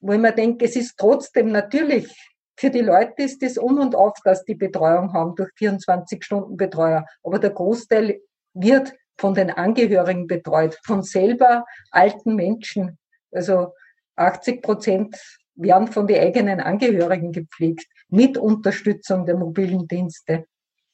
wo 0.00 0.12
ich 0.12 0.18
mir 0.20 0.32
denke, 0.32 0.64
es 0.64 0.76
ist 0.76 0.96
trotzdem 0.96 1.50
natürlich 1.50 2.14
für 2.58 2.70
die 2.70 2.80
Leute 2.80 3.22
ist 3.22 3.40
es 3.44 3.56
um 3.56 3.78
und 3.78 3.94
auf, 3.94 4.14
dass 4.24 4.44
die 4.44 4.56
Betreuung 4.56 5.12
haben 5.12 5.36
durch 5.36 5.50
24-Stunden-Betreuer. 5.60 7.06
Aber 7.22 7.38
der 7.38 7.50
Großteil 7.50 8.20
wird 8.52 8.94
von 9.16 9.34
den 9.34 9.50
Angehörigen 9.50 10.26
betreut, 10.26 10.76
von 10.84 11.04
selber 11.04 11.64
alten 11.92 12.34
Menschen. 12.34 12.98
Also 13.30 13.74
80 14.16 14.60
Prozent 14.60 15.16
werden 15.54 15.86
von 15.86 16.08
den 16.08 16.20
eigenen 16.20 16.60
Angehörigen 16.60 17.30
gepflegt, 17.30 17.86
mit 18.08 18.36
Unterstützung 18.36 19.24
der 19.24 19.36
mobilen 19.36 19.86
Dienste. 19.86 20.44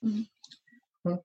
Mhm. 0.02 0.26
Hm. 1.04 1.18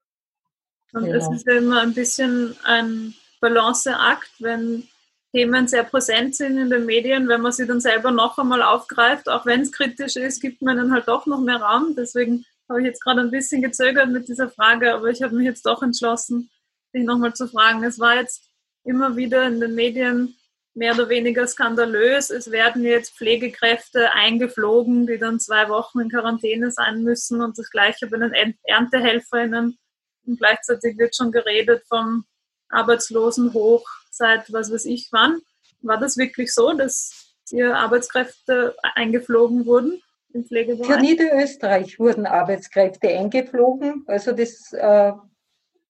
Und 0.94 1.04
genau. 1.04 1.18
es 1.18 1.30
ist 1.36 1.48
ja 1.48 1.58
immer 1.58 1.82
ein 1.82 1.94
bisschen 1.94 2.56
ein 2.64 3.14
Balanceakt, 3.42 4.32
wenn 4.40 4.88
Themen 5.32 5.68
sehr 5.68 5.84
präsent 5.84 6.36
sind 6.36 6.58
in 6.58 6.70
den 6.70 6.86
Medien, 6.86 7.28
wenn 7.28 7.42
man 7.42 7.52
sie 7.52 7.68
dann 7.68 7.82
selber 7.82 8.12
noch 8.12 8.38
einmal 8.40 8.64
aufgreift, 8.64 9.30
auch 9.30 9.46
wenn 9.46 9.62
es 9.62 9.72
kritisch 9.72 10.16
ist, 10.16 10.42
gibt 10.42 10.62
man 10.62 10.78
ihnen 10.78 10.92
halt 10.92 11.08
doch 11.08 11.26
noch 11.28 11.42
mehr 11.42 11.62
Raum. 11.62 11.96
Deswegen 11.96 12.46
habe 12.68 12.82
ich 12.82 12.88
jetzt 12.88 13.04
gerade 13.04 13.22
ein 13.22 13.32
bisschen 13.32 13.62
gezögert 13.62 14.10
mit 14.10 14.28
dieser 14.28 14.50
Frage, 14.50 14.94
aber 14.94 15.08
ich 15.08 15.22
habe 15.22 15.36
mich 15.36 15.46
jetzt 15.46 15.66
doch 15.66 15.84
entschlossen, 15.84 16.50
dich 16.96 17.04
nochmal 17.04 17.34
zu 17.34 17.48
fragen. 17.48 17.84
Es 17.84 18.00
war 18.00 18.16
jetzt 18.16 18.50
immer 18.84 19.16
wieder 19.18 19.46
in 19.46 19.60
den 19.60 19.76
Medien 19.76 20.36
mehr 20.74 20.94
oder 20.94 21.10
weniger 21.10 21.46
skandalös. 21.46 22.32
Es 22.32 22.50
werden 22.50 22.84
jetzt 22.84 23.16
Pflegekräfte 23.16 24.12
eingeflogen, 24.14 25.06
die 25.06 25.20
dann 25.20 25.40
zwei 25.40 25.70
Wochen 25.70 26.00
in 26.00 26.10
Quarantäne 26.10 26.72
sein 26.72 27.04
müssen 27.04 27.42
und 27.42 27.58
das 27.58 27.70
gleiche 27.70 28.08
bei 28.08 28.18
den 28.18 28.56
ErntehelferInnen. 28.64 29.78
Und 30.26 30.40
gleichzeitig 30.40 30.98
wird 30.98 31.16
schon 31.16 31.32
geredet 31.32 31.84
vom 31.88 32.26
Arbeitslosen 32.70 33.54
hoch 33.54 33.88
seit 34.10 34.52
was 34.52 34.72
weiß 34.72 34.86
ich 34.86 35.10
wann. 35.12 35.40
War 35.82 35.98
das 35.98 36.18
wirklich 36.18 36.54
so, 36.54 36.74
dass 36.74 37.36
hier 37.50 37.76
Arbeitskräfte 37.76 38.76
eingeflogen 38.96 39.66
wurden 39.66 40.02
im 40.34 40.46
Pflegebereich? 40.46 40.88
Für 40.88 41.00
Niederösterreich 41.00 42.00
wurden 42.00 42.26
Arbeitskräfte 42.26 43.10
eingeflogen. 43.10 44.04
Also 44.08 44.32
das, 44.32 44.74
äh, 44.74 45.14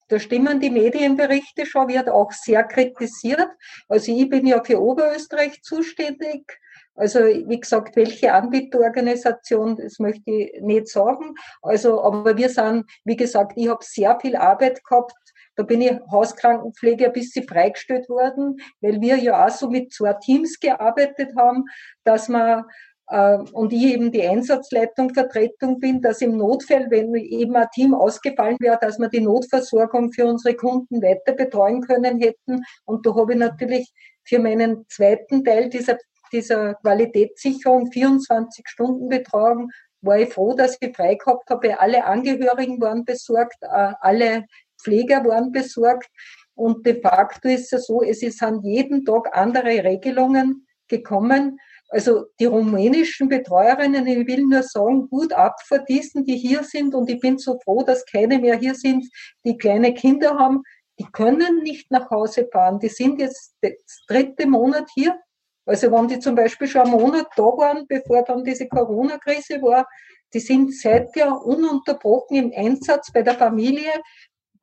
da 0.07 0.19
stimmen 0.19 0.59
die 0.59 0.69
Medienberichte 0.69 1.65
schon, 1.65 1.87
wird 1.87 2.09
auch 2.09 2.31
sehr 2.31 2.63
kritisiert. 2.63 3.49
Also 3.87 4.11
ich 4.11 4.29
bin 4.29 4.45
ja 4.45 4.63
für 4.63 4.81
Oberösterreich 4.81 5.61
zuständig. 5.61 6.45
Also 6.95 7.19
wie 7.19 7.59
gesagt, 7.59 7.95
welche 7.95 8.33
Anbieterorganisation, 8.33 9.77
das 9.77 9.99
möchte 9.99 10.29
ich 10.31 10.61
nicht 10.61 10.89
sagen. 10.89 11.35
Also, 11.61 12.03
aber 12.03 12.35
wir 12.35 12.49
sind, 12.49 12.85
wie 13.05 13.15
gesagt, 13.15 13.53
ich 13.55 13.69
habe 13.69 13.83
sehr 13.83 14.19
viel 14.19 14.35
Arbeit 14.35 14.83
gehabt 14.83 15.13
da 15.59 15.65
bin 15.65 15.81
ich 15.81 15.91
Hauskrankenpflege 16.09 17.07
ein 17.07 17.11
bisschen 17.11 17.45
freigestellt 17.45 18.07
worden, 18.07 18.61
weil 18.79 19.01
wir 19.01 19.17
ja 19.17 19.45
auch 19.45 19.49
so 19.49 19.69
mit 19.69 19.91
zwei 19.91 20.13
Teams 20.13 20.57
gearbeitet 20.57 21.35
haben, 21.37 21.65
dass 22.05 22.29
man 22.29 22.63
äh, 23.07 23.39
und 23.51 23.73
ich 23.73 23.83
eben 23.93 24.09
die 24.09 24.25
Einsatzleitung, 24.25 25.13
Vertretung 25.13 25.81
bin, 25.81 26.01
dass 26.01 26.21
im 26.21 26.37
Notfall, 26.37 26.89
wenn 26.89 27.13
eben 27.13 27.57
ein 27.57 27.67
Team 27.73 27.93
ausgefallen 27.93 28.55
wäre, 28.61 28.77
dass 28.79 28.99
wir 28.99 29.09
die 29.09 29.19
Notversorgung 29.19 30.13
für 30.13 30.27
unsere 30.27 30.55
Kunden 30.55 31.01
weiter 31.01 31.33
betreuen 31.33 31.81
können 31.81 32.21
hätten. 32.21 32.63
Und 32.85 33.05
da 33.05 33.13
habe 33.13 33.33
ich 33.33 33.39
natürlich 33.39 33.91
für 34.23 34.39
meinen 34.39 34.85
zweiten 34.87 35.43
Teil 35.43 35.69
dieser, 35.69 35.97
dieser 36.31 36.75
Qualitätssicherung 36.75 37.91
24 37.91 38.65
Stunden 38.65 39.09
Betreuung 39.09 39.71
war 40.01 40.19
ich 40.19 40.33
froh, 40.33 40.53
dass 40.53 40.77
ich 40.79 40.95
frei 40.95 41.15
gehabt 41.15 41.49
habe. 41.49 41.77
Alle 41.81 42.05
Angehörigen 42.05 42.79
waren 42.79 43.03
besorgt, 43.03 43.57
äh, 43.61 43.91
alle 43.99 44.45
Pfleger 44.83 45.23
waren 45.25 45.51
besorgt. 45.51 46.09
Und 46.55 46.85
de 46.85 47.01
facto 47.01 47.47
ist 47.47 47.71
es 47.71 47.85
so, 47.85 48.01
es 48.01 48.19
sind 48.19 48.63
jeden 48.63 49.05
Tag 49.05 49.35
andere 49.35 49.83
Regelungen 49.83 50.67
gekommen. 50.87 51.57
Also 51.89 52.25
die 52.39 52.45
rumänischen 52.45 53.29
Betreuerinnen, 53.29 54.05
ich 54.05 54.27
will 54.27 54.45
nur 54.45 54.63
sagen, 54.63 55.09
gut 55.09 55.33
ab 55.33 55.55
vor 55.65 55.79
diesen, 55.79 56.23
die 56.25 56.37
hier 56.37 56.63
sind. 56.63 56.93
Und 56.93 57.09
ich 57.09 57.19
bin 57.19 57.37
so 57.37 57.59
froh, 57.63 57.83
dass 57.83 58.05
keine 58.05 58.39
mehr 58.39 58.57
hier 58.57 58.75
sind, 58.75 59.05
die 59.45 59.57
kleine 59.57 59.93
Kinder 59.93 60.37
haben. 60.37 60.61
Die 60.99 61.07
können 61.11 61.63
nicht 61.63 61.89
nach 61.91 62.09
Hause 62.09 62.47
fahren. 62.51 62.79
Die 62.79 62.89
sind 62.89 63.19
jetzt 63.19 63.55
das 63.61 64.03
dritte 64.07 64.47
Monat 64.47 64.89
hier. 64.93 65.17
Also 65.65 65.91
wenn 65.91 66.07
die 66.07 66.19
zum 66.19 66.35
Beispiel 66.35 66.67
schon 66.67 66.81
einen 66.81 66.91
Monat 66.91 67.27
da 67.35 67.43
waren, 67.43 67.85
bevor 67.87 68.23
dann 68.23 68.43
diese 68.43 68.67
Corona-Krise 68.67 69.61
war, 69.61 69.87
die 70.33 70.39
sind 70.39 70.75
seither 70.75 71.41
ununterbrochen 71.43 72.37
im 72.37 72.53
Einsatz 72.55 73.11
bei 73.11 73.23
der 73.23 73.35
Familie, 73.35 73.91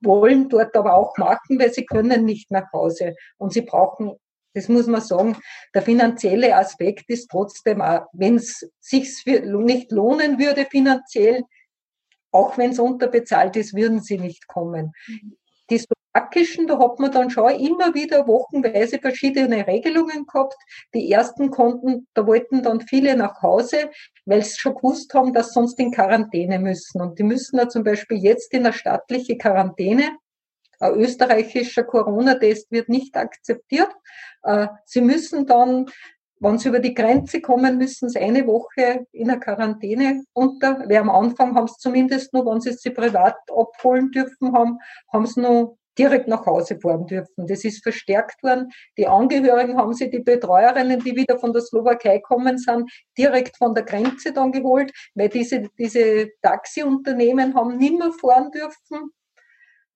wollen 0.01 0.49
dort 0.49 0.75
aber 0.77 0.95
auch 0.95 1.17
machen, 1.17 1.59
weil 1.59 1.73
sie 1.73 1.87
können 1.87 2.25
nicht 2.25 2.51
nach 2.51 2.73
Hause. 2.73 3.15
Und 3.39 3.53
sie 3.53 3.63
brauchen, 3.63 4.13
das 4.55 4.69
muss 4.69 4.87
man 4.87 5.01
sagen, 5.01 5.37
der 5.75 5.83
finanzielle 5.83 6.57
Aspekt 6.57 7.09
ist 7.09 7.29
trotzdem, 7.31 7.83
wenn 8.13 8.37
es 8.37 8.69
sich 8.81 9.25
nicht 9.27 9.93
lohnen 9.93 10.39
würde 10.39 10.67
finanziell, 10.67 11.45
auch 12.33 12.59
wenn 12.59 12.71
es 12.71 12.79
unterbezahlt 12.79 13.57
ist, 13.57 13.75
würden 13.75 14.01
sie 14.01 14.19
nicht 14.19 14.47
kommen. 14.47 14.93
Mhm. 15.07 15.37
Die 15.71 15.79
Slowakischen, 15.79 16.67
da 16.67 16.79
hat 16.79 16.99
man 16.99 17.11
dann 17.11 17.31
schon 17.31 17.51
immer 17.51 17.95
wieder 17.95 18.27
wochenweise 18.27 18.99
verschiedene 18.99 19.67
Regelungen 19.67 20.27
gehabt. 20.27 20.57
Die 20.95 21.11
ersten 21.11 21.51
konnten, 21.51 22.07
da 22.15 22.27
wollten 22.27 22.63
dann 22.63 22.81
viele 22.81 23.17
nach 23.17 23.43
Hause, 23.43 23.91
weil 24.27 24.43
sie 24.43 24.59
schon 24.59 24.75
gewusst 24.75 25.15
haben, 25.15 25.33
dass 25.33 25.49
sie 25.49 25.55
sonst 25.55 25.79
in 25.79 25.93
Quarantäne 25.93 26.59
müssen. 26.59 27.01
Und 27.01 27.19
die 27.19 27.23
müssen 27.23 27.57
ja 27.59 27.69
zum 27.69 27.85
Beispiel 27.85 28.19
jetzt 28.19 28.53
in 28.53 28.67
eine 28.67 28.73
staatliche 28.73 29.39
Quarantäne. 29.39 30.19
Ein 30.79 30.95
österreichischer 30.97 31.85
Corona-Test 31.85 32.71
wird 32.71 32.89
nicht 32.91 33.17
akzeptiert. 33.17 33.91
Äh, 34.43 34.67
sie 34.85 35.01
müssen 35.01 35.47
dann 35.47 35.87
wenn 36.39 36.59
sie 36.59 36.69
über 36.69 36.81
die 36.81 36.95
Grenze 36.95 37.41
kommen, 37.41 37.79
müssen 37.79 38.09
sie 38.11 38.19
eine 38.19 38.47
Woche 38.47 39.07
in 39.13 39.29
der 39.29 39.41
Quarantäne 39.41 40.25
unter. 40.35 40.81
Weil 40.87 40.99
am 40.99 41.11
Anfang 41.11 41.55
haben 41.55 41.67
sie 41.67 41.79
zumindest 41.79 42.33
nur, 42.35 42.45
wenn 42.47 42.61
sie 42.61 42.73
sie 42.73 42.91
privat 42.91 43.37
abholen 43.51 44.11
dürfen 44.11 44.53
haben, 44.53 44.79
haben 45.13 45.27
sie 45.27 45.41
nur 45.41 45.79
direkt 45.99 46.29
nach 46.29 46.47
Hause 46.47 46.79
fahren 46.79 47.07
dürfen. 47.07 47.47
Das 47.47 47.65
ist 47.65 47.83
verstärkt 47.83 48.43
worden. 48.43 48.71
Die 48.97 49.07
Angehörigen 49.07 49.77
haben 49.77 49.95
sie 49.95 50.11
die 50.11 50.21
Betreuerinnen, 50.21 51.01
die 51.01 51.17
wieder 51.17 51.39
von 51.39 51.53
der 51.53 51.63
Slowakei 51.63 52.19
kommen 52.21 52.59
sind, 52.59 52.91
direkt 53.17 53.57
von 53.57 53.75
der 53.75 53.85
Grenze 53.85 54.33
dann 54.33 54.53
geholt, 54.53 54.93
weil 55.15 55.29
diese, 55.29 55.69
diese 55.79 56.31
Taxiunternehmen 56.43 57.55
haben 57.55 57.79
nimmer 57.79 58.13
fahren 58.13 58.51
dürfen. 58.51 59.11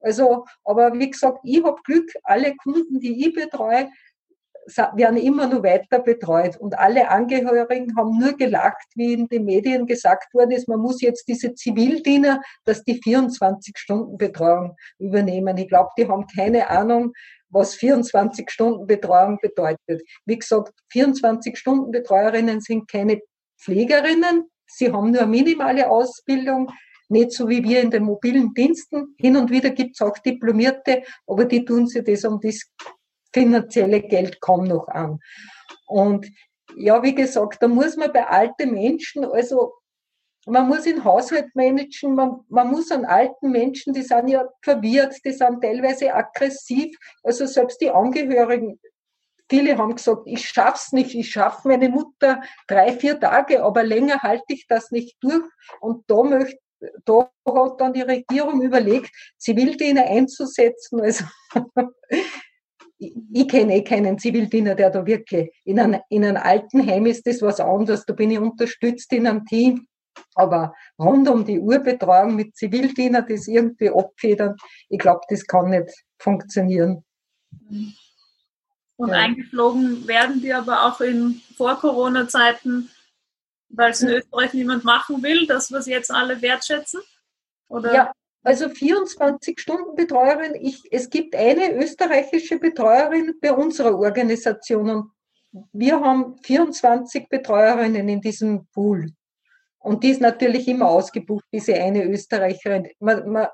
Also, 0.01 0.47
aber 0.65 0.95
wie 0.95 1.11
gesagt, 1.11 1.41
ich 1.45 1.63
habe 1.63 1.81
Glück, 1.85 2.11
alle 2.25 2.55
Kunden, 2.57 3.01
die 3.01 3.27
ich 3.27 3.35
betreue, 3.35 3.91
werden 4.77 5.17
immer 5.17 5.47
nur 5.47 5.63
weiter 5.63 6.01
betreut. 6.01 6.57
Und 6.57 6.79
alle 6.79 7.09
Angehörigen 7.09 7.97
haben 7.97 8.19
nur 8.19 8.37
gelacht, 8.37 8.87
wie 8.95 9.15
in 9.15 9.29
den 9.29 9.45
Medien 9.45 9.87
gesagt 9.87 10.33
worden 10.35 10.53
ist, 10.53 10.69
man 10.69 10.81
muss 10.81 11.01
jetzt 11.01 11.29
diese 11.29 11.55
Zivildiener, 11.55 12.41
dass 12.65 12.85
die 12.85 13.01
24-Stunden-Betreuung 13.01 14.77
übernehmen. 14.99 15.57
Ich 15.57 15.69
glaube, 15.69 15.91
die 15.99 16.09
haben 16.09 16.27
keine 16.27 16.69
Ahnung, 16.71 17.13
was 17.49 17.77
24-Stunden-Betreuung 17.77 19.39
bedeutet. 19.41 20.03
Wie 20.25 20.39
gesagt, 20.39 20.73
24-Stunden-Betreuerinnen 20.93 22.61
sind 22.61 22.89
keine 22.91 23.21
Pflegerinnen. 23.61 24.45
Sie 24.67 24.93
haben 24.93 25.11
nur 25.11 25.27
minimale 25.27 25.91
Ausbildung, 25.91 26.71
nicht 27.09 27.33
so 27.33 27.49
wie 27.49 27.65
wir 27.65 27.81
in 27.81 27.91
den 27.91 28.05
mobilen 28.05 28.55
Diensten. 28.55 29.15
Hin 29.19 29.37
und 29.37 29.51
wieder 29.51 29.71
gibt 29.71 29.97
es 29.97 30.01
auch 30.01 30.17
Diplomierte, 30.19 31.03
aber 31.27 31.45
die 31.45 31.65
tun 31.65 31.89
sich 31.89 32.05
das 32.05 32.25
um 32.25 32.41
das 32.41 32.63
finanzielle 33.33 34.01
Geld 34.01 34.41
kaum 34.41 34.65
noch 34.65 34.89
an. 34.89 35.21
Und 35.87 36.27
ja, 36.77 37.03
wie 37.03 37.15
gesagt, 37.15 37.63
da 37.63 37.69
muss 37.69 37.97
man 37.97 38.13
bei 38.13 38.27
alten 38.27 38.73
Menschen, 38.73 39.25
also 39.25 39.75
man 40.47 40.69
muss 40.69 40.85
den 40.85 41.05
Haushalt 41.05 41.55
managen, 41.55 42.15
man, 42.15 42.41
man 42.49 42.71
muss 42.71 42.91
an 42.91 43.05
alten 43.05 43.51
Menschen, 43.51 43.93
die 43.93 44.03
sind 44.03 44.29
ja 44.29 44.49
verwirrt, 44.63 45.17
die 45.25 45.33
sind 45.33 45.61
teilweise 45.61 46.15
aggressiv, 46.15 46.97
also 47.23 47.47
selbst 47.47 47.81
die 47.81 47.91
Angehörigen, 47.91 48.81
viele 49.49 49.77
haben 49.77 49.97
gesagt, 49.97 50.23
ich 50.27 50.49
schaff's 50.49 50.93
nicht, 50.93 51.15
ich 51.15 51.31
schaffe 51.31 51.69
meine 51.69 51.89
Mutter 51.89 52.41
drei, 52.69 52.93
vier 52.93 53.21
Tage, 53.21 53.63
aber 53.63 53.83
länger 53.83 54.23
halte 54.23 54.45
ich 54.49 54.67
das 54.67 54.91
nicht 54.91 55.17
durch. 55.21 55.45
Und 55.81 56.05
da 56.09 56.23
möchte 56.23 56.59
da 57.05 57.31
hat 57.47 57.81
dann 57.81 57.93
die 57.93 58.03
Regierung 58.03 58.63
überlegt, 58.63 59.11
Zivildiener 59.37 60.05
einzusetzen. 60.07 61.01
Also 61.01 61.25
ich 63.01 63.49
kenne 63.49 63.77
eh 63.77 63.83
keinen 63.83 64.19
Zivildiener, 64.19 64.75
der 64.75 64.91
da 64.91 65.07
wirklich 65.07 65.51
in 65.65 65.81
einem, 65.81 66.01
in 66.11 66.25
einem 66.25 66.37
Altenheim 66.37 67.07
ist, 67.07 67.27
das 67.27 67.41
was 67.41 67.59
anderes. 67.59 68.05
Da 68.05 68.13
bin 68.13 68.31
ich 68.31 68.39
unterstützt 68.39 69.13
in 69.13 69.27
einem 69.27 69.47
Team. 69.47 69.87
Aber 70.35 70.75
rund 70.99 71.29
um 71.29 71.45
die 71.45 71.59
Uhr 71.59 71.79
Betreuung 71.79 72.35
mit 72.35 72.57
Zivildienern, 72.57 73.25
das 73.27 73.49
irgendwie 73.49 73.91
abfedern, 73.91 74.57
ich 74.89 74.99
glaube, 74.99 75.21
das 75.29 75.47
kann 75.47 75.71
nicht 75.71 75.89
funktionieren. 76.19 77.05
Und 78.97 79.09
ja. 79.09 79.15
eingeflogen 79.15 80.07
werden 80.07 80.43
die 80.43 80.53
aber 80.53 80.87
auch 80.87 81.01
in 81.01 81.41
Vor-Corona-Zeiten, 81.57 82.91
weil 83.71 83.93
es 83.93 84.03
in 84.03 84.11
Österreich 84.11 84.53
niemand 84.53 84.85
machen 84.85 85.23
will, 85.23 85.47
das, 85.47 85.73
was 85.73 85.87
jetzt 85.87 86.11
alle 86.11 86.43
wertschätzen? 86.43 87.01
Oder? 87.69 87.95
Ja, 87.95 88.13
also 88.43 88.67
24-Stunden-Betreuerin. 88.67 90.55
es 90.91 91.11
gibt 91.11 91.37
eine 91.37 91.75
österreichische 91.75 92.59
Betreuerin 92.59 93.35
bei 93.41 93.53
unserer 93.53 93.99
Organisation 93.99 94.91
und 94.91 95.11
wir 95.73 96.01
haben 96.01 96.37
24 96.43 97.29
Betreuerinnen 97.29 98.09
in 98.09 98.21
diesem 98.21 98.67
Pool. 98.73 99.13
Und 99.79 100.05
die 100.05 100.11
ist 100.11 100.21
natürlich 100.21 100.69
immer 100.69 100.89
ausgebucht, 100.89 101.45
diese 101.53 101.75
eine 101.75 102.05
Österreicherin. 102.05 102.89
Man, 103.01 103.29
man, 103.31 103.49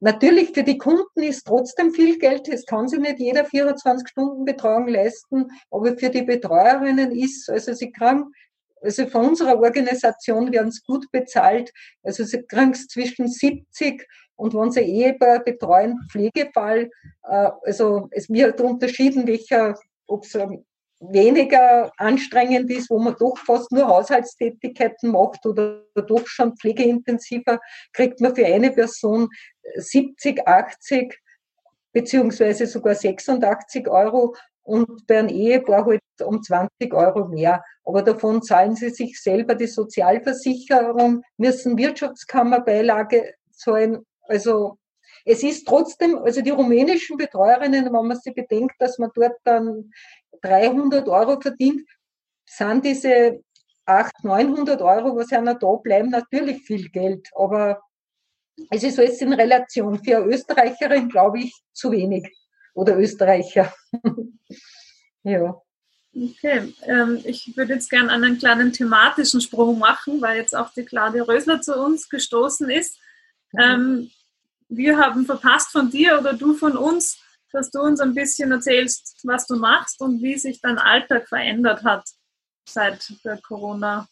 natürlich 0.00 0.50
für 0.50 0.64
die 0.64 0.78
Kunden 0.78 1.22
ist 1.22 1.46
trotzdem 1.46 1.92
viel 1.92 2.18
Geld. 2.18 2.48
Es 2.48 2.64
kann 2.66 2.88
sich 2.88 2.98
nicht 2.98 3.18
jeder 3.18 3.44
24 3.44 4.08
Stunden 4.08 4.44
Betreuung 4.44 4.88
leisten. 4.88 5.50
Aber 5.70 5.96
für 5.96 6.10
die 6.10 6.22
Betreuerinnen 6.22 7.12
ist, 7.12 7.48
also 7.50 7.72
sie 7.74 7.92
kriegen, 7.92 8.32
also 8.84 9.06
von 9.06 9.28
unserer 9.28 9.58
Organisation 9.58 10.52
werden 10.52 10.68
es 10.68 10.84
gut 10.84 11.10
bezahlt. 11.10 11.72
Also 12.02 12.24
sie 12.24 12.42
kriegen 12.42 12.74
zwischen 12.74 13.28
70 13.28 14.06
und 14.36 14.54
wenn 14.54 14.70
sie 14.70 14.80
Ehepaar 14.80 15.42
betreuen, 15.42 15.98
Pflegefall, 16.10 16.90
äh, 17.24 17.50
also 17.64 18.08
es 18.10 18.28
wird 18.28 18.60
unterschieden, 18.60 19.26
welcher 19.26 19.74
ob 20.06 20.24
es 20.24 20.36
weniger 21.00 21.90
anstrengend 21.96 22.70
ist, 22.70 22.90
wo 22.90 22.98
man 22.98 23.16
doch 23.18 23.36
fast 23.38 23.72
nur 23.72 23.88
Haushaltstätigkeiten 23.88 25.10
macht 25.10 25.44
oder 25.46 25.82
doch 25.94 26.26
schon 26.26 26.56
pflegeintensiver, 26.56 27.60
kriegt 27.92 28.20
man 28.20 28.34
für 28.34 28.46
eine 28.46 28.70
Person 28.70 29.28
70, 29.76 30.46
80 30.46 31.18
beziehungsweise 31.92 32.66
sogar 32.66 32.94
86 32.94 33.88
Euro 33.88 34.34
und 34.64 35.06
bei 35.06 35.18
einem 35.18 35.28
Ehepaar 35.28 35.86
halt 35.86 36.00
um 36.24 36.42
20 36.42 36.92
Euro 36.92 37.28
mehr. 37.28 37.62
Aber 37.84 38.02
davon 38.02 38.42
zahlen 38.42 38.74
sie 38.74 38.90
sich 38.90 39.20
selber 39.20 39.54
die 39.54 39.66
Sozialversicherung, 39.66 41.22
müssen 41.36 41.78
Wirtschaftskammerbeilage 41.78 43.34
zahlen. 43.52 44.04
Also 44.22 44.78
es 45.24 45.42
ist 45.42 45.66
trotzdem, 45.66 46.18
also 46.18 46.40
die 46.40 46.50
rumänischen 46.50 47.16
Betreuerinnen, 47.16 47.86
wenn 47.86 47.92
man 47.92 48.18
sich 48.18 48.34
bedenkt, 48.34 48.74
dass 48.78 48.98
man 48.98 49.10
dort 49.14 49.36
dann 49.44 49.90
300 50.42 51.08
Euro 51.08 51.40
verdient, 51.40 51.82
sind 52.46 52.84
diese 52.84 53.40
800, 53.86 54.24
900 54.24 54.82
Euro, 54.82 55.16
was 55.16 55.32
einer 55.32 55.54
da 55.54 55.74
bleiben, 55.76 56.10
natürlich 56.10 56.62
viel 56.62 56.88
Geld. 56.88 57.28
Aber 57.34 57.80
es 58.70 58.82
ist 58.82 58.98
alles 58.98 59.20
in 59.20 59.32
Relation. 59.32 60.02
Für 60.02 60.18
eine 60.18 60.26
Österreicherin, 60.26 61.08
glaube 61.08 61.40
ich, 61.40 61.54
zu 61.72 61.90
wenig. 61.90 62.30
Oder 62.74 62.98
Österreicher. 62.98 63.72
ja. 65.22 65.60
Okay, 66.16 66.72
ähm, 66.82 67.20
ich 67.24 67.56
würde 67.56 67.74
jetzt 67.74 67.90
gerne 67.90 68.12
einen 68.12 68.38
kleinen 68.38 68.72
thematischen 68.72 69.40
Sprung 69.40 69.78
machen, 69.78 70.20
weil 70.20 70.36
jetzt 70.36 70.54
auch 70.54 70.72
die 70.72 70.84
Claudia 70.84 71.24
Rösler 71.24 71.60
zu 71.60 71.74
uns 71.74 72.08
gestoßen 72.08 72.70
ist. 72.70 72.98
Mhm. 73.52 73.60
Ähm, 73.60 74.10
wir 74.68 74.98
haben 74.98 75.26
verpasst 75.26 75.72
von 75.72 75.90
dir 75.90 76.18
oder 76.18 76.34
du 76.34 76.54
von 76.54 76.76
uns, 76.76 77.20
dass 77.52 77.70
du 77.70 77.80
uns 77.80 78.00
ein 78.00 78.14
bisschen 78.14 78.52
erzählst, 78.52 79.20
was 79.24 79.46
du 79.46 79.56
machst 79.56 80.00
und 80.00 80.22
wie 80.22 80.38
sich 80.38 80.60
dein 80.60 80.78
Alltag 80.78 81.28
verändert 81.28 81.84
hat 81.84 82.04
seit 82.68 83.12
der 83.24 83.38
Corona. 83.40 84.08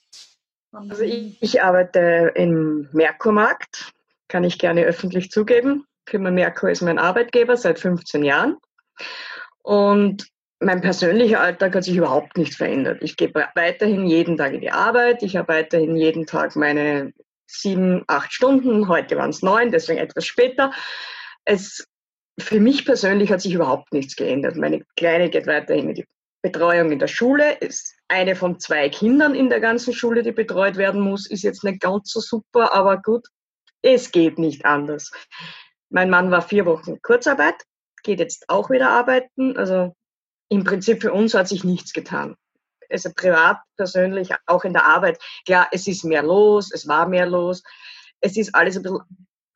Also 0.72 1.02
ich, 1.02 1.40
ich, 1.40 1.62
arbeite 1.62 2.32
im 2.34 2.88
Merkurmarkt, 2.92 3.92
kann 4.28 4.44
ich 4.44 4.58
gerne 4.58 4.82
öffentlich 4.84 5.30
zugeben. 5.30 5.86
Firma 6.06 6.30
Merkur 6.30 6.70
ist 6.70 6.82
mein 6.82 6.98
Arbeitgeber 6.98 7.56
seit 7.56 7.78
15 7.78 8.24
Jahren. 8.24 8.58
Und 9.62 10.26
mein 10.60 10.80
persönlicher 10.80 11.40
Alltag 11.40 11.74
hat 11.74 11.84
sich 11.84 11.96
überhaupt 11.96 12.36
nicht 12.36 12.54
verändert. 12.54 13.02
Ich 13.02 13.16
gehe 13.16 13.32
weiterhin 13.54 14.06
jeden 14.06 14.36
Tag 14.36 14.52
in 14.52 14.60
die 14.60 14.70
Arbeit. 14.70 15.22
Ich 15.22 15.36
habe 15.36 15.48
weiterhin 15.48 15.96
jeden 15.96 16.26
Tag 16.26 16.54
meine 16.56 17.12
sieben, 17.46 18.04
acht 18.06 18.32
Stunden. 18.32 18.88
Heute 18.88 19.16
waren 19.16 19.30
es 19.30 19.42
neun, 19.42 19.70
deswegen 19.70 19.98
etwas 19.98 20.24
später. 20.24 20.72
Es, 21.44 21.86
für 22.38 22.60
mich 22.60 22.84
persönlich 22.84 23.30
hat 23.30 23.40
sich 23.40 23.54
überhaupt 23.54 23.92
nichts 23.92 24.16
geändert. 24.16 24.56
Meine 24.56 24.84
Kleine 24.96 25.30
geht 25.30 25.46
weiterhin 25.46 25.90
in 25.90 25.94
die 25.94 26.06
Betreuung 26.42 26.90
in 26.90 26.98
der 26.98 27.08
Schule, 27.08 27.52
ist 27.58 27.94
eine 28.08 28.34
von 28.34 28.58
zwei 28.58 28.88
Kindern 28.88 29.34
in 29.34 29.48
der 29.48 29.60
ganzen 29.60 29.92
Schule, 29.92 30.22
die 30.22 30.32
betreut 30.32 30.76
werden 30.76 31.00
muss, 31.00 31.30
ist 31.30 31.44
jetzt 31.44 31.62
nicht 31.62 31.80
ganz 31.80 32.10
so 32.10 32.20
super, 32.20 32.72
aber 32.72 33.00
gut, 33.00 33.28
es 33.80 34.10
geht 34.10 34.38
nicht 34.38 34.64
anders. 34.64 35.12
Mein 35.92 36.10
Mann 36.10 36.30
war 36.30 36.42
vier 36.42 36.66
Wochen 36.66 37.00
Kurzarbeit, 37.02 37.62
geht 38.02 38.18
jetzt 38.18 38.48
auch 38.48 38.70
wieder 38.70 38.90
arbeiten. 38.90 39.56
Also 39.56 39.94
im 40.48 40.64
Prinzip 40.64 41.02
für 41.02 41.12
uns 41.12 41.34
hat 41.34 41.48
sich 41.48 41.64
nichts 41.64 41.92
getan 41.92 42.36
also 42.92 43.10
privat, 43.14 43.58
persönlich, 43.76 44.30
auch 44.46 44.64
in 44.64 44.72
der 44.72 44.84
Arbeit. 44.84 45.18
Klar, 45.46 45.68
es 45.72 45.86
ist 45.86 46.04
mehr 46.04 46.22
los, 46.22 46.70
es 46.72 46.86
war 46.86 47.08
mehr 47.08 47.26
los. 47.26 47.62
Es 48.20 48.36
ist 48.36 48.54
alles 48.54 48.76
ein 48.76 48.82
bisschen 48.82 49.00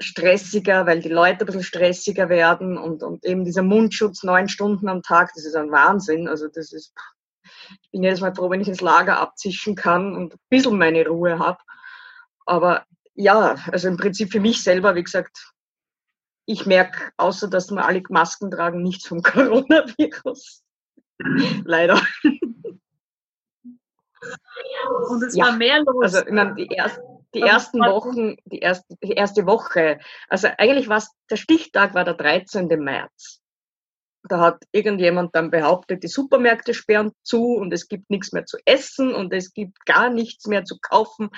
stressiger, 0.00 0.86
weil 0.86 1.00
die 1.00 1.08
Leute 1.08 1.40
ein 1.40 1.46
bisschen 1.46 1.62
stressiger 1.62 2.28
werden 2.28 2.76
und, 2.76 3.02
und 3.02 3.24
eben 3.24 3.44
dieser 3.44 3.62
Mundschutz 3.62 4.22
neun 4.24 4.48
Stunden 4.48 4.88
am 4.88 5.02
Tag, 5.02 5.30
das 5.34 5.44
ist 5.44 5.56
ein 5.56 5.70
Wahnsinn. 5.70 6.28
Also 6.28 6.48
das 6.48 6.72
ist, 6.72 6.92
ich 7.82 7.90
bin 7.90 8.02
jedes 8.02 8.20
Mal 8.20 8.34
froh, 8.34 8.50
wenn 8.50 8.60
ich 8.60 8.68
ins 8.68 8.80
Lager 8.80 9.18
abzischen 9.18 9.74
kann 9.74 10.14
und 10.14 10.34
ein 10.34 10.40
bisschen 10.50 10.78
meine 10.78 11.06
Ruhe 11.06 11.38
habe. 11.38 11.58
Aber 12.44 12.84
ja, 13.14 13.56
also 13.72 13.88
im 13.88 13.96
Prinzip 13.96 14.32
für 14.32 14.40
mich 14.40 14.62
selber, 14.62 14.94
wie 14.94 15.04
gesagt, 15.04 15.52
ich 16.46 16.64
merke, 16.64 17.12
außer 17.16 17.48
dass 17.48 17.70
wir 17.70 17.84
alle 17.84 18.02
Masken 18.08 18.50
tragen, 18.50 18.82
nichts 18.82 19.06
vom 19.06 19.22
Coronavirus. 19.22 20.62
Leider. 21.64 22.00
Und 25.08 25.22
es 25.22 25.36
ja. 25.36 25.46
war 25.46 25.52
mehr 25.56 25.82
los. 25.82 26.02
Also 26.02 26.26
ich 26.26 26.32
meine, 26.32 26.54
die, 26.54 26.66
erst, 26.66 27.00
die 27.34 27.40
ersten 27.40 27.80
Wochen, 27.80 28.36
die 28.44 28.60
erste, 28.60 28.96
die 29.02 29.12
erste 29.12 29.46
Woche, 29.46 29.98
also 30.28 30.48
eigentlich 30.58 30.88
war 30.88 30.98
es, 30.98 31.10
der 31.30 31.36
Stichtag 31.36 31.94
war 31.94 32.04
der 32.04 32.14
13. 32.14 32.68
März. 32.68 33.42
Da 34.28 34.40
hat 34.40 34.64
irgendjemand 34.72 35.36
dann 35.36 35.50
behauptet, 35.50 36.02
die 36.02 36.08
Supermärkte 36.08 36.74
sperren 36.74 37.12
zu 37.22 37.54
und 37.54 37.72
es 37.72 37.88
gibt 37.88 38.10
nichts 38.10 38.32
mehr 38.32 38.44
zu 38.44 38.58
essen 38.64 39.14
und 39.14 39.32
es 39.32 39.52
gibt 39.52 39.84
gar 39.86 40.10
nichts 40.10 40.46
mehr 40.46 40.64
zu 40.64 40.78
kaufen. 40.80 41.30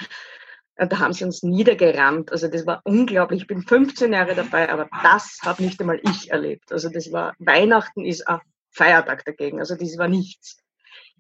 Da 0.79 0.99
haben 0.99 1.13
sie 1.13 1.25
uns 1.25 1.43
niedergerammt. 1.43 2.31
Also 2.31 2.49
das 2.49 2.65
war 2.65 2.81
unglaublich. 2.85 3.43
Ich 3.43 3.47
bin 3.49 3.63
15 3.63 4.13
Jahre 4.13 4.35
dabei, 4.35 4.71
aber 4.71 4.89
das 5.03 5.39
habe 5.43 5.63
nicht 5.63 5.81
einmal 5.81 6.01
ich 6.03 6.31
erlebt. 6.31 6.73
Also 6.73 6.89
das 6.89 7.11
war, 7.11 7.35
Weihnachten 7.39 8.05
ist 8.05 8.27
ein 8.29 8.41
Feiertag 8.71 9.25
dagegen. 9.25 9.59
Also 9.59 9.75
das 9.75 9.99
war 9.99 10.09
nichts. 10.09 10.59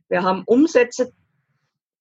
Wir 0.09 0.23
haben 0.23 0.44
Umsätze 0.47 1.12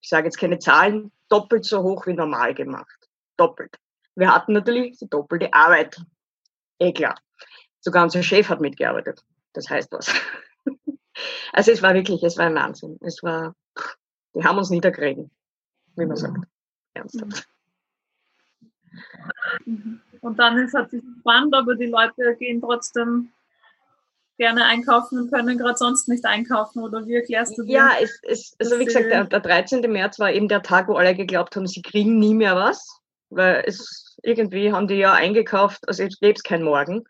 ich 0.00 0.08
sage 0.08 0.26
jetzt 0.26 0.38
keine 0.38 0.58
Zahlen, 0.58 1.12
doppelt 1.28 1.64
so 1.64 1.82
hoch 1.82 2.06
wie 2.06 2.14
normal 2.14 2.54
gemacht. 2.54 3.08
Doppelt. 3.36 3.76
Wir 4.14 4.34
hatten 4.34 4.52
natürlich 4.52 4.98
die 4.98 5.08
doppelte 5.08 5.52
Arbeit. 5.52 6.00
Eh 6.78 6.92
klar. 6.92 7.14
Sogar 7.80 8.04
unser 8.04 8.22
Chef 8.22 8.48
hat 8.48 8.60
mitgearbeitet. 8.60 9.22
Das 9.52 9.68
heißt 9.68 9.92
was. 9.92 10.12
Also 11.52 11.72
es 11.72 11.82
war 11.82 11.94
wirklich, 11.94 12.22
es 12.22 12.38
war 12.38 12.46
ein 12.46 12.54
Wahnsinn. 12.54 12.96
Es 13.00 13.24
war, 13.24 13.56
die 14.36 14.44
haben 14.44 14.56
uns 14.56 14.70
niederkriegen, 14.70 15.32
wie 15.96 16.06
man 16.06 16.16
sagt. 16.16 16.46
Ernsthaft. 16.98 17.48
Mhm. 19.64 20.00
Und 20.20 20.38
dann 20.38 20.58
ist 20.58 20.74
es 20.74 20.90
sich 20.90 21.02
gespannt, 21.02 21.54
aber 21.54 21.74
die 21.74 21.86
Leute 21.86 22.36
gehen 22.38 22.60
trotzdem 22.60 23.30
gerne 24.38 24.64
einkaufen 24.64 25.18
und 25.18 25.32
können 25.32 25.58
gerade 25.58 25.76
sonst 25.76 26.08
nicht 26.08 26.24
einkaufen 26.24 26.82
oder 26.82 27.06
wie 27.06 27.16
erklärst 27.16 27.58
du 27.58 27.62
das? 27.62 27.72
Ja, 27.72 27.90
es, 28.00 28.20
es, 28.22 28.56
also 28.58 28.78
wie 28.78 28.84
gesagt, 28.84 29.06
der, 29.06 29.24
der 29.24 29.40
13. 29.40 29.80
März 29.90 30.18
war 30.18 30.32
eben 30.32 30.48
der 30.48 30.62
Tag, 30.62 30.88
wo 30.88 30.94
alle 30.94 31.14
geglaubt 31.14 31.56
haben, 31.56 31.66
sie 31.66 31.82
kriegen 31.82 32.18
nie 32.18 32.34
mehr 32.34 32.54
was, 32.54 33.00
weil 33.30 33.64
es 33.66 34.16
irgendwie 34.22 34.72
haben 34.72 34.86
die 34.86 34.94
ja 34.94 35.12
eingekauft, 35.12 35.86
also 35.88 36.04
jetzt 36.04 36.20
gäbe 36.20 36.34
es 36.34 36.42
kein 36.42 36.62
Morgen. 36.62 37.04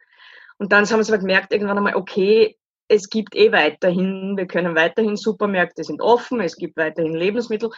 Und 0.56 0.72
dann 0.72 0.88
haben 0.88 1.02
sie 1.02 1.12
aber 1.12 1.20
gemerkt, 1.20 1.52
irgendwann 1.52 1.76
einmal, 1.76 1.96
okay, 1.96 2.56
es 2.88 3.10
gibt 3.10 3.36
eh 3.36 3.52
weiterhin, 3.52 4.36
wir 4.36 4.46
können 4.46 4.74
weiterhin 4.74 5.16
Supermärkte 5.16 5.84
sind 5.84 6.00
offen, 6.00 6.40
es 6.40 6.56
gibt 6.56 6.78
weiterhin 6.78 7.14
Lebensmittel, 7.14 7.70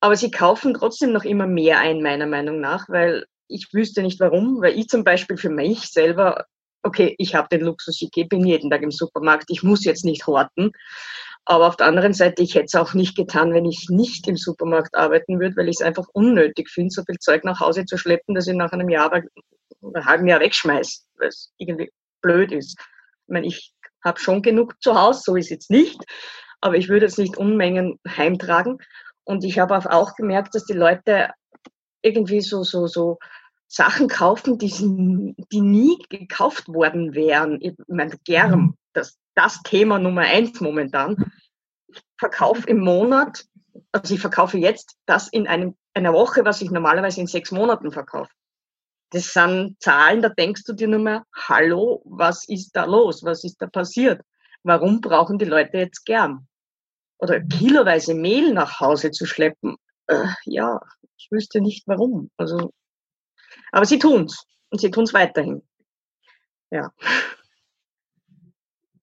aber 0.00 0.16
sie 0.16 0.30
kaufen 0.30 0.74
trotzdem 0.74 1.12
noch 1.12 1.24
immer 1.24 1.46
mehr 1.46 1.78
ein, 1.80 2.02
meiner 2.02 2.26
Meinung 2.26 2.60
nach, 2.60 2.88
weil 2.88 3.26
ich 3.48 3.68
wüsste 3.72 4.02
nicht 4.02 4.20
warum, 4.20 4.60
weil 4.60 4.78
ich 4.78 4.88
zum 4.88 5.04
Beispiel 5.04 5.36
für 5.36 5.50
mich 5.50 5.90
selber 5.90 6.46
okay, 6.86 7.14
ich 7.18 7.34
habe 7.34 7.48
den 7.50 7.62
Luxus, 7.62 8.00
ich 8.00 8.28
bin 8.28 8.46
jeden 8.46 8.70
Tag 8.70 8.82
im 8.82 8.90
Supermarkt, 8.90 9.46
ich 9.48 9.62
muss 9.62 9.84
jetzt 9.84 10.04
nicht 10.04 10.26
horten. 10.26 10.72
Aber 11.44 11.68
auf 11.68 11.76
der 11.76 11.86
anderen 11.86 12.12
Seite, 12.12 12.42
ich 12.42 12.54
hätte 12.54 12.66
es 12.66 12.74
auch 12.74 12.94
nicht 12.94 13.16
getan, 13.16 13.52
wenn 13.52 13.66
ich 13.66 13.86
nicht 13.88 14.26
im 14.26 14.36
Supermarkt 14.36 14.94
arbeiten 14.94 15.38
würde, 15.38 15.56
weil 15.56 15.68
ich 15.68 15.76
es 15.80 15.86
einfach 15.86 16.06
unnötig 16.12 16.70
finde, 16.70 16.90
so 16.90 17.02
viel 17.04 17.18
Zeug 17.18 17.44
nach 17.44 17.60
Hause 17.60 17.84
zu 17.84 17.96
schleppen, 17.96 18.34
dass 18.34 18.48
ich 18.48 18.54
nach 18.54 18.72
einem 18.72 18.88
Jahr 18.88 19.12
einem 19.12 19.28
halben 20.04 20.26
Jahr 20.26 20.40
wegschmeiße, 20.40 21.02
weil 21.18 21.28
es 21.28 21.52
irgendwie 21.58 21.92
blöd 22.20 22.50
ist. 22.50 22.78
Ich 22.78 23.32
meine, 23.32 23.46
ich 23.46 23.72
habe 24.04 24.18
schon 24.18 24.42
genug 24.42 24.74
zu 24.80 25.00
Hause, 25.00 25.20
so 25.24 25.36
ist 25.36 25.46
es 25.46 25.50
jetzt 25.50 25.70
nicht, 25.70 26.00
aber 26.60 26.76
ich 26.76 26.88
würde 26.88 27.06
jetzt 27.06 27.18
nicht 27.18 27.36
Unmengen 27.36 28.00
heimtragen. 28.08 28.78
Und 29.26 29.44
ich 29.44 29.58
habe 29.58 29.76
auch 29.76 30.14
gemerkt, 30.14 30.54
dass 30.54 30.64
die 30.64 30.72
Leute 30.72 31.32
irgendwie 32.00 32.40
so, 32.40 32.62
so, 32.62 32.86
so 32.86 33.18
Sachen 33.66 34.08
kaufen, 34.08 34.56
die, 34.58 34.68
die 35.52 35.60
nie 35.60 35.98
gekauft 36.08 36.68
worden 36.68 37.14
wären. 37.14 37.58
Ich 37.60 37.74
meine, 37.88 38.16
Germ, 38.24 38.60
mhm. 38.60 38.76
das, 38.92 39.18
das 39.34 39.60
Thema 39.64 39.98
Nummer 39.98 40.22
eins 40.22 40.60
momentan. 40.60 41.32
Ich 41.88 42.00
verkaufe 42.18 42.68
im 42.68 42.78
Monat, 42.78 43.44
also 43.90 44.14
ich 44.14 44.20
verkaufe 44.20 44.58
jetzt 44.58 44.96
das 45.06 45.28
in 45.28 45.48
einem, 45.48 45.74
einer 45.92 46.12
Woche, 46.12 46.44
was 46.44 46.62
ich 46.62 46.70
normalerweise 46.70 47.20
in 47.20 47.26
sechs 47.26 47.50
Monaten 47.50 47.90
verkaufe. 47.90 48.30
Das 49.10 49.32
sind 49.32 49.76
Zahlen, 49.80 50.22
da 50.22 50.28
denkst 50.28 50.62
du 50.64 50.72
dir 50.72 50.86
nur 50.86 51.00
mehr, 51.00 51.24
hallo, 51.34 52.02
was 52.04 52.48
ist 52.48 52.76
da 52.76 52.84
los? 52.84 53.24
Was 53.24 53.42
ist 53.42 53.60
da 53.60 53.66
passiert? 53.66 54.22
Warum 54.62 55.00
brauchen 55.00 55.38
die 55.38 55.44
Leute 55.44 55.78
jetzt 55.78 56.04
gern? 56.04 56.45
Oder 57.18 57.40
kiloweise 57.40 58.14
Mehl 58.14 58.52
nach 58.52 58.80
Hause 58.80 59.10
zu 59.10 59.26
schleppen? 59.26 59.76
Äh, 60.06 60.26
ja, 60.44 60.80
ich 61.16 61.28
wüsste 61.30 61.60
nicht 61.60 61.86
warum. 61.86 62.30
Also, 62.36 62.72
aber 63.72 63.86
sie 63.86 63.98
tun's. 63.98 64.44
Und 64.70 64.80
sie 64.80 64.90
tun's 64.90 65.14
weiterhin. 65.14 65.62
Ja. 66.70 66.92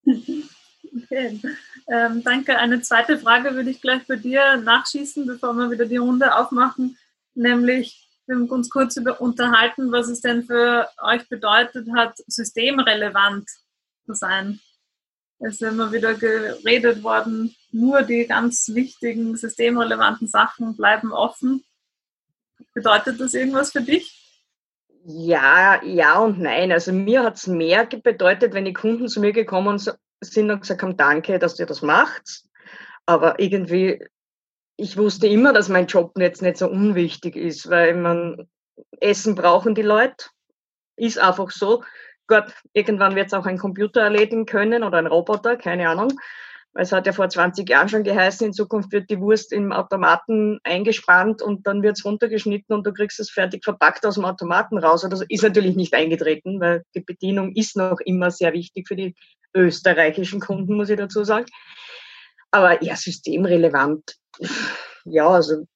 Okay. 0.05 1.41
Ähm, 1.87 2.23
danke. 2.23 2.57
Eine 2.57 2.81
zweite 2.81 3.17
Frage 3.17 3.55
würde 3.55 3.69
ich 3.69 3.81
gleich 3.81 4.05
bei 4.07 4.15
dir 4.15 4.57
nachschießen, 4.57 5.25
bevor 5.25 5.53
wir 5.53 5.71
wieder 5.71 5.85
die 5.85 5.97
Runde 5.97 6.35
aufmachen. 6.35 6.97
Nämlich, 7.33 8.07
wir 8.25 8.35
haben 8.35 8.49
uns 8.49 8.69
kurz 8.69 8.95
über 8.97 9.19
unterhalten, 9.19 9.91
was 9.91 10.07
es 10.07 10.21
denn 10.21 10.43
für 10.43 10.87
euch 11.01 11.27
bedeutet 11.29 11.87
hat, 11.95 12.17
systemrelevant 12.27 13.49
zu 14.05 14.13
sein. 14.13 14.59
Es 15.39 15.55
ist 15.55 15.63
immer 15.63 15.91
wieder 15.91 16.13
geredet 16.13 17.03
worden, 17.03 17.55
nur 17.73 18.03
die 18.03 18.25
ganz 18.27 18.69
wichtigen, 18.73 19.35
systemrelevanten 19.35 20.27
Sachen 20.27 20.75
bleiben 20.75 21.11
offen. 21.11 21.63
Bedeutet 22.73 23.19
das 23.19 23.33
irgendwas 23.33 23.71
für 23.71 23.81
dich? 23.81 24.19
Ja, 25.05 25.83
ja 25.83 26.19
und 26.19 26.39
nein. 26.39 26.71
Also 26.71 26.93
mir 26.93 27.23
hat 27.23 27.35
es 27.35 27.47
mehr 27.47 27.85
bedeutet, 27.85 28.53
wenn 28.53 28.65
die 28.65 28.73
Kunden 28.73 29.07
zu 29.07 29.19
mir 29.19 29.33
gekommen 29.33 29.79
sind 29.79 30.51
und 30.51 30.61
gesagt 30.61 30.81
haben, 30.81 30.97
danke, 30.97 31.39
dass 31.39 31.59
ihr 31.59 31.65
das 31.65 31.81
macht. 31.81 32.43
Aber 33.05 33.39
irgendwie 33.39 33.99
ich 34.75 34.97
wusste 34.97 35.27
immer, 35.27 35.53
dass 35.53 35.69
mein 35.69 35.87
Job 35.87 36.13
jetzt 36.17 36.41
nicht 36.41 36.57
so 36.57 36.67
unwichtig 36.67 37.35
ist, 37.35 37.69
weil 37.69 37.95
man 37.95 38.47
Essen 38.99 39.35
brauchen 39.35 39.75
die 39.75 39.81
Leute. 39.81 40.25
Ist 40.95 41.19
einfach 41.19 41.51
so. 41.51 41.83
Gott, 42.27 42.53
irgendwann 42.73 43.15
wird 43.15 43.27
es 43.27 43.33
auch 43.33 43.45
ein 43.45 43.57
Computer 43.57 44.01
erledigen 44.01 44.45
können 44.45 44.83
oder 44.83 44.97
ein 44.97 45.07
Roboter, 45.07 45.57
keine 45.57 45.89
Ahnung. 45.89 46.13
Es 46.75 46.91
hat 46.91 47.05
ja 47.05 47.13
vor 47.13 47.29
20 47.29 47.69
Jahren 47.69 47.87
schon 47.87 48.03
geheißen, 48.03 48.47
in 48.47 48.53
Zukunft 48.53 48.91
wird 48.91 49.09
die 49.11 49.19
Wurst 49.19 49.53
im 49.53 49.71
Automaten 49.71 50.59
eingespannt 50.63 51.41
und 51.41 51.67
dann 51.67 51.83
wird 51.83 51.97
es 51.97 52.05
runtergeschnitten 52.05 52.75
und 52.75 52.85
du 52.87 52.93
kriegst 52.93 53.19
es 53.19 53.29
fertig 53.29 53.63
verpackt 53.63 54.05
aus 54.05 54.15
dem 54.15 54.25
Automaten 54.25 54.79
raus. 54.79 55.05
Das 55.07 55.23
ist 55.29 55.43
natürlich 55.43 55.75
nicht 55.75 55.93
eingetreten, 55.93 56.59
weil 56.59 56.83
die 56.95 57.01
Bedienung 57.01 57.53
ist 57.55 57.75
noch 57.75 57.99
immer 57.99 58.31
sehr 58.31 58.53
wichtig 58.53 58.87
für 58.87 58.95
die 58.95 59.15
österreichischen 59.53 60.39
Kunden, 60.39 60.75
muss 60.75 60.89
ich 60.89 60.97
dazu 60.97 61.23
sagen. 61.23 61.45
Aber 62.49 62.83
ja, 62.83 62.95
systemrelevant. 62.95 64.15
Ja, 65.05 65.27
also 65.27 65.67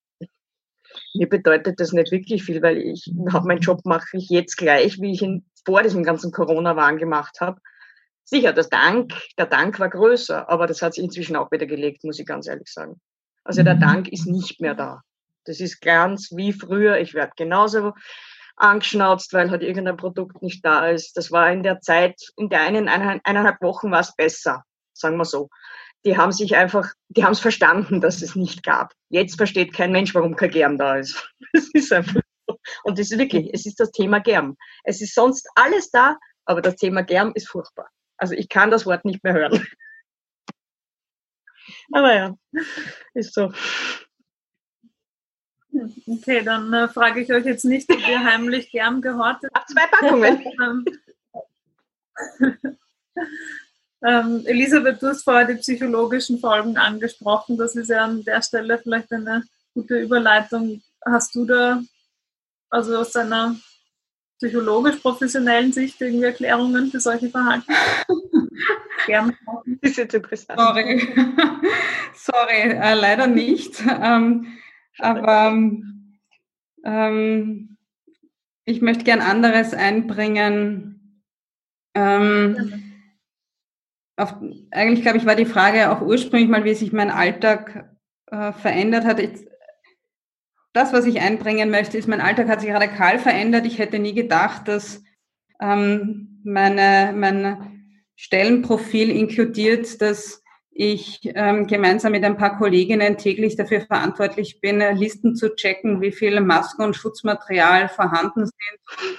mir 1.13 1.29
bedeutet 1.29 1.79
das 1.79 1.91
nicht 1.91 2.11
wirklich 2.11 2.43
viel, 2.43 2.61
weil 2.61 2.77
ich 2.77 3.11
habe 3.31 3.47
meinen 3.47 3.61
Job 3.61 3.81
mache 3.85 4.17
ich 4.17 4.29
jetzt 4.29 4.57
gleich, 4.57 4.99
wie 4.99 5.13
ich 5.13 5.21
ihn 5.21 5.45
vor 5.63 5.83
diesem 5.83 6.03
ganzen 6.03 6.31
Corona-Wahn 6.31 6.97
gemacht 6.97 7.39
habe. 7.39 7.59
Sicher, 8.29 8.51
das 8.51 8.69
Dank, 8.69 9.13
der 9.37 9.45
Dank 9.45 9.79
war 9.79 9.89
größer, 9.89 10.49
aber 10.49 10.67
das 10.67 10.81
hat 10.81 10.93
sich 10.93 11.03
inzwischen 11.03 11.35
auch 11.35 11.49
wieder 11.51 11.65
gelegt, 11.65 12.03
muss 12.03 12.19
ich 12.19 12.25
ganz 12.25 12.47
ehrlich 12.47 12.71
sagen. 12.71 12.99
Also 13.43 13.63
der 13.63 13.75
mhm. 13.75 13.79
Dank 13.79 14.07
ist 14.09 14.27
nicht 14.27 14.59
mehr 14.59 14.75
da. 14.75 15.01
Das 15.45 15.61
ist 15.61 15.79
ganz 15.79 16.31
wie 16.35 16.51
früher. 16.51 16.97
Ich 16.97 17.13
werde 17.13 17.31
genauso 17.37 17.93
angeschnauzt, 18.57 19.31
weil 19.33 19.49
halt 19.49 19.63
irgendein 19.63 19.95
Produkt 19.95 20.41
nicht 20.41 20.65
da 20.65 20.89
ist. 20.89 21.15
Das 21.15 21.31
war 21.31 21.51
in 21.51 21.63
der 21.63 21.79
Zeit, 21.79 22.15
in 22.35 22.49
der 22.49 22.61
einen 22.61 22.89
eineinhalb 22.89 23.61
Wochen 23.61 23.91
war 23.91 24.01
es 24.01 24.13
besser, 24.15 24.63
sagen 24.93 25.17
wir 25.17 25.25
so 25.25 25.49
die 26.07 26.17
haben 26.17 26.31
sich 26.31 26.55
einfach, 26.55 26.93
die 27.09 27.25
haben 27.25 27.33
es 27.33 27.41
verstanden, 27.41 27.99
dass 27.99 28.21
es 28.21 28.35
nicht 28.35 28.63
gab. 28.63 28.93
Jetzt 29.09 29.35
versteht 29.35 29.73
kein 29.73 29.91
Mensch, 29.91 30.15
warum 30.15 30.35
kein 30.35 30.51
Germ 30.51 30.77
da 30.77 30.95
ist. 30.95 31.33
Das 31.53 31.69
ist 31.73 31.91
einfach 31.91 32.21
so. 32.47 32.57
Und 32.83 32.97
das 32.97 33.11
ist 33.11 33.17
wirklich, 33.17 33.49
es 33.53 33.65
ist 33.65 33.79
das 33.79 33.91
Thema 33.91 34.19
Germ. 34.19 34.57
Es 34.83 35.01
ist 35.01 35.15
sonst 35.15 35.47
alles 35.55 35.89
da, 35.91 36.17
aber 36.45 36.61
das 36.61 36.75
Thema 36.75 37.01
Germ 37.01 37.31
ist 37.35 37.49
furchtbar. 37.49 37.89
Also 38.17 38.33
ich 38.33 38.49
kann 38.49 38.71
das 38.71 38.85
Wort 38.85 39.05
nicht 39.05 39.23
mehr 39.23 39.33
hören. 39.33 39.65
Aber 41.91 42.13
ja, 42.13 42.35
ist 43.13 43.33
so. 43.33 43.51
Okay, 46.07 46.41
dann 46.43 46.73
äh, 46.73 46.87
frage 46.87 47.21
ich 47.21 47.31
euch 47.31 47.45
jetzt 47.45 47.65
nicht, 47.65 47.91
ob 47.91 47.99
ihr 47.99 48.23
heimlich 48.23 48.71
Germ 48.71 49.01
gehortet. 49.01 49.51
Ach, 49.53 49.65
zwei 49.67 49.87
Packungen. 49.87 50.85
Ähm, 54.03 54.43
Elisabeth, 54.45 55.01
du 55.01 55.07
hast 55.07 55.23
vorher 55.23 55.45
die 55.47 55.55
psychologischen 55.55 56.39
Folgen 56.39 56.77
angesprochen. 56.77 57.57
Das 57.57 57.75
ist 57.75 57.89
ja 57.89 58.05
an 58.05 58.23
der 58.23 58.41
Stelle 58.43 58.77
vielleicht 58.77 59.11
eine 59.11 59.43
gute 59.73 59.99
Überleitung. 59.99 60.83
Hast 61.03 61.33
du 61.33 61.45
da, 61.45 61.81
also 62.69 62.97
aus 62.97 63.11
deiner 63.13 63.55
psychologisch-professionellen 64.37 65.73
Sicht 65.73 65.99
irgendwie 66.01 66.25
Erklärungen 66.25 66.91
für 66.91 66.99
solche 66.99 67.29
Verhalten? 67.29 67.71
Gerne. 69.05 69.33
ist 69.81 69.97
jetzt 69.97 70.13
interessant. 70.13 70.59
Sorry, 70.59 71.07
Sorry 72.13 72.71
äh, 72.71 72.93
leider 72.93 73.27
nicht. 73.27 73.81
Ähm, 73.85 74.57
aber 74.99 75.55
ähm, 76.83 77.77
ich 78.65 78.81
möchte 78.81 79.03
gern 79.03 79.21
anderes 79.21 79.73
einbringen. 79.73 81.21
Ähm, 81.95 82.83
auf, 84.17 84.35
eigentlich 84.71 85.03
glaube 85.03 85.19
ich, 85.19 85.25
war 85.25 85.35
die 85.35 85.45
Frage 85.45 85.91
auch 85.91 86.01
ursprünglich 86.01 86.49
mal, 86.49 86.65
wie 86.65 86.73
sich 86.73 86.91
mein 86.91 87.11
Alltag 87.11 87.89
äh, 88.27 88.51
verändert 88.51 89.05
hat. 89.05 89.19
Ich, 89.19 89.47
das, 90.77 90.93
was 90.93 91.05
ich 91.05 91.19
einbringen 91.19 91.69
möchte, 91.69 91.97
ist, 91.97 92.07
mein 92.07 92.21
Alltag 92.21 92.47
hat 92.47 92.61
sich 92.61 92.71
radikal 92.71 93.19
verändert. 93.19 93.65
Ich 93.65 93.79
hätte 93.79 93.99
nie 93.99 94.13
gedacht, 94.13 94.67
dass 94.67 95.03
ähm, 95.59 96.41
meine, 96.43 97.13
mein 97.15 97.99
Stellenprofil 98.15 99.09
inkludiert, 99.09 100.01
dass 100.01 100.43
ich 100.71 101.21
ähm, 101.23 101.65
gemeinsam 101.65 102.11
mit 102.11 102.23
ein 102.23 102.37
paar 102.37 102.57
Kolleginnen 102.57 103.17
täglich 103.17 103.55
dafür 103.55 103.81
verantwortlich 103.81 104.61
bin, 104.61 104.79
Listen 104.95 105.35
zu 105.35 105.55
checken, 105.55 106.01
wie 106.01 106.11
viele 106.11 106.41
Masken 106.41 106.83
und 106.83 106.95
Schutzmaterial 106.95 107.89
vorhanden 107.89 108.45
sind 108.45 109.17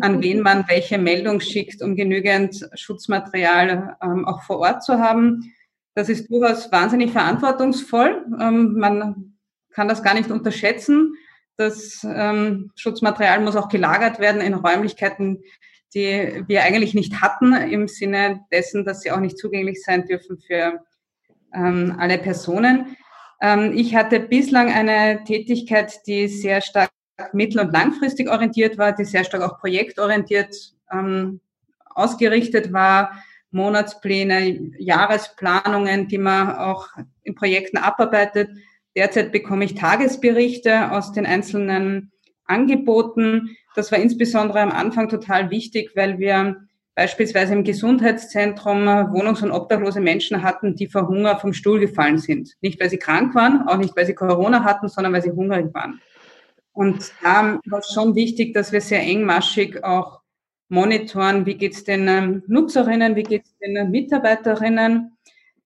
an 0.00 0.20
wen 0.22 0.40
man 0.40 0.64
welche 0.68 0.98
Meldung 0.98 1.40
schickt, 1.40 1.82
um 1.82 1.96
genügend 1.96 2.68
Schutzmaterial 2.74 3.96
ähm, 4.02 4.26
auch 4.26 4.42
vor 4.42 4.58
Ort 4.58 4.82
zu 4.82 4.98
haben. 4.98 5.52
Das 5.94 6.08
ist 6.08 6.30
durchaus 6.30 6.70
wahnsinnig 6.72 7.12
verantwortungsvoll. 7.12 8.24
Ähm, 8.40 8.74
man 8.74 9.36
kann 9.72 9.88
das 9.88 10.02
gar 10.02 10.14
nicht 10.14 10.30
unterschätzen. 10.30 11.14
Das 11.56 12.06
ähm, 12.08 12.72
Schutzmaterial 12.74 13.40
muss 13.40 13.56
auch 13.56 13.68
gelagert 13.68 14.18
werden 14.18 14.40
in 14.40 14.54
Räumlichkeiten, 14.54 15.42
die 15.94 16.44
wir 16.46 16.62
eigentlich 16.62 16.94
nicht 16.94 17.20
hatten, 17.20 17.52
im 17.52 17.88
Sinne 17.88 18.40
dessen, 18.52 18.84
dass 18.84 19.02
sie 19.02 19.10
auch 19.10 19.20
nicht 19.20 19.38
zugänglich 19.38 19.82
sein 19.82 20.06
dürfen 20.06 20.38
für 20.38 20.84
ähm, 21.54 21.96
alle 21.98 22.18
Personen. 22.18 22.96
Ähm, 23.40 23.72
ich 23.74 23.94
hatte 23.94 24.20
bislang 24.20 24.72
eine 24.72 25.24
Tätigkeit, 25.24 26.06
die 26.06 26.28
sehr 26.28 26.60
stark 26.60 26.90
mittel- 27.32 27.60
und 27.60 27.72
langfristig 27.72 28.30
orientiert 28.30 28.78
war, 28.78 28.92
die 28.92 29.04
sehr 29.04 29.24
stark 29.24 29.42
auch 29.42 29.58
projektorientiert 29.58 30.54
ähm, 30.92 31.40
ausgerichtet 31.86 32.72
war, 32.72 33.22
Monatspläne, 33.50 34.72
Jahresplanungen, 34.78 36.06
die 36.08 36.18
man 36.18 36.54
auch 36.54 36.88
in 37.22 37.34
Projekten 37.34 37.78
abarbeitet. 37.78 38.50
Derzeit 38.96 39.32
bekomme 39.32 39.64
ich 39.64 39.74
Tagesberichte 39.74 40.92
aus 40.92 41.12
den 41.12 41.26
einzelnen 41.26 42.12
Angeboten. 42.44 43.56
Das 43.74 43.92
war 43.92 43.98
insbesondere 43.98 44.60
am 44.60 44.72
Anfang 44.72 45.08
total 45.08 45.50
wichtig, 45.50 45.92
weil 45.94 46.18
wir 46.18 46.56
beispielsweise 46.94 47.54
im 47.54 47.64
Gesundheitszentrum 47.64 48.88
wohnungs- 49.12 49.42
und 49.42 49.52
obdachlose 49.52 50.00
Menschen 50.00 50.42
hatten, 50.42 50.74
die 50.74 50.88
vor 50.88 51.08
Hunger 51.08 51.38
vom 51.38 51.52
Stuhl 51.52 51.78
gefallen 51.78 52.18
sind. 52.18 52.54
Nicht, 52.60 52.80
weil 52.80 52.90
sie 52.90 52.98
krank 52.98 53.34
waren, 53.34 53.66
auch 53.68 53.76
nicht, 53.76 53.96
weil 53.96 54.06
sie 54.06 54.14
Corona 54.14 54.64
hatten, 54.64 54.88
sondern 54.88 55.12
weil 55.12 55.22
sie 55.22 55.30
hungrig 55.30 55.72
waren. 55.72 56.00
Und 56.72 57.12
da 57.22 57.60
war 57.66 57.78
es 57.78 57.92
schon 57.92 58.14
wichtig, 58.14 58.54
dass 58.54 58.72
wir 58.72 58.80
sehr 58.80 59.00
engmaschig 59.00 59.82
auch 59.84 60.20
monitoren, 60.68 61.46
wie 61.46 61.56
geht 61.56 61.74
es 61.74 61.84
den 61.84 62.06
ähm, 62.08 62.42
Nutzerinnen, 62.46 63.16
wie 63.16 63.24
geht 63.24 63.44
es 63.44 63.56
den 63.58 63.90
Mitarbeiterinnen. 63.90 65.16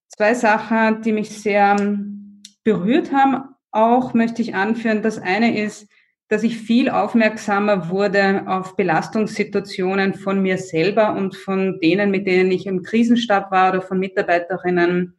Zwei 0.09 0.35
Sachen, 0.35 1.03
die 1.03 1.13
mich 1.13 1.31
sehr 1.31 1.77
ähm, 1.79 2.24
berührt 2.65 3.13
haben, 3.13 3.55
auch 3.71 4.15
möchte 4.15 4.43
ich 4.43 4.55
anführen. 4.55 5.03
Das 5.03 5.19
eine 5.19 5.61
ist, 5.63 5.89
dass 6.29 6.43
ich 6.43 6.59
viel 6.59 6.89
aufmerksamer 6.89 7.91
wurde 7.91 8.45
auf 8.47 8.77
Belastungssituationen 8.77 10.15
von 10.15 10.41
mir 10.41 10.59
selber 10.59 11.15
und 11.15 11.37
von 11.37 11.79
denen, 11.81 12.11
mit 12.11 12.27
denen 12.27 12.51
ich 12.51 12.67
im 12.67 12.83
Krisenstab 12.83 13.51
war 13.51 13.71
oder 13.71 13.83
von 13.83 13.99
Mitarbeiterinnen, 13.99 15.15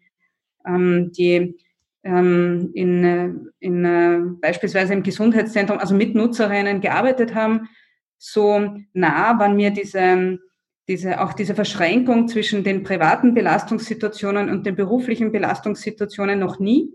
ähm, 0.66 1.12
die 1.12 1.56
ähm, 2.04 2.72
in, 2.74 3.52
in 3.60 3.86
äh, 3.86 4.20
beispielsweise 4.42 4.94
im 4.94 5.04
Gesundheitszentrum, 5.04 5.78
also 5.78 5.96
mit 5.96 6.16
Nutzerinnen 6.16 6.82
gearbeitet 6.82 7.36
haben, 7.36 7.70
so 8.18 8.78
nah 8.94 9.38
waren 9.40 9.56
mir 9.56 9.72
diese, 9.72 10.40
diese, 10.88 11.22
auch 11.22 11.34
diese 11.34 11.56
Verschränkung 11.56 12.28
zwischen 12.28 12.64
den 12.64 12.84
privaten 12.84 13.34
Belastungssituationen 13.34 14.50
und 14.50 14.66
den 14.66 14.76
beruflichen 14.76 15.32
Belastungssituationen 15.32 16.40
noch 16.40 16.60
nie, 16.60 16.94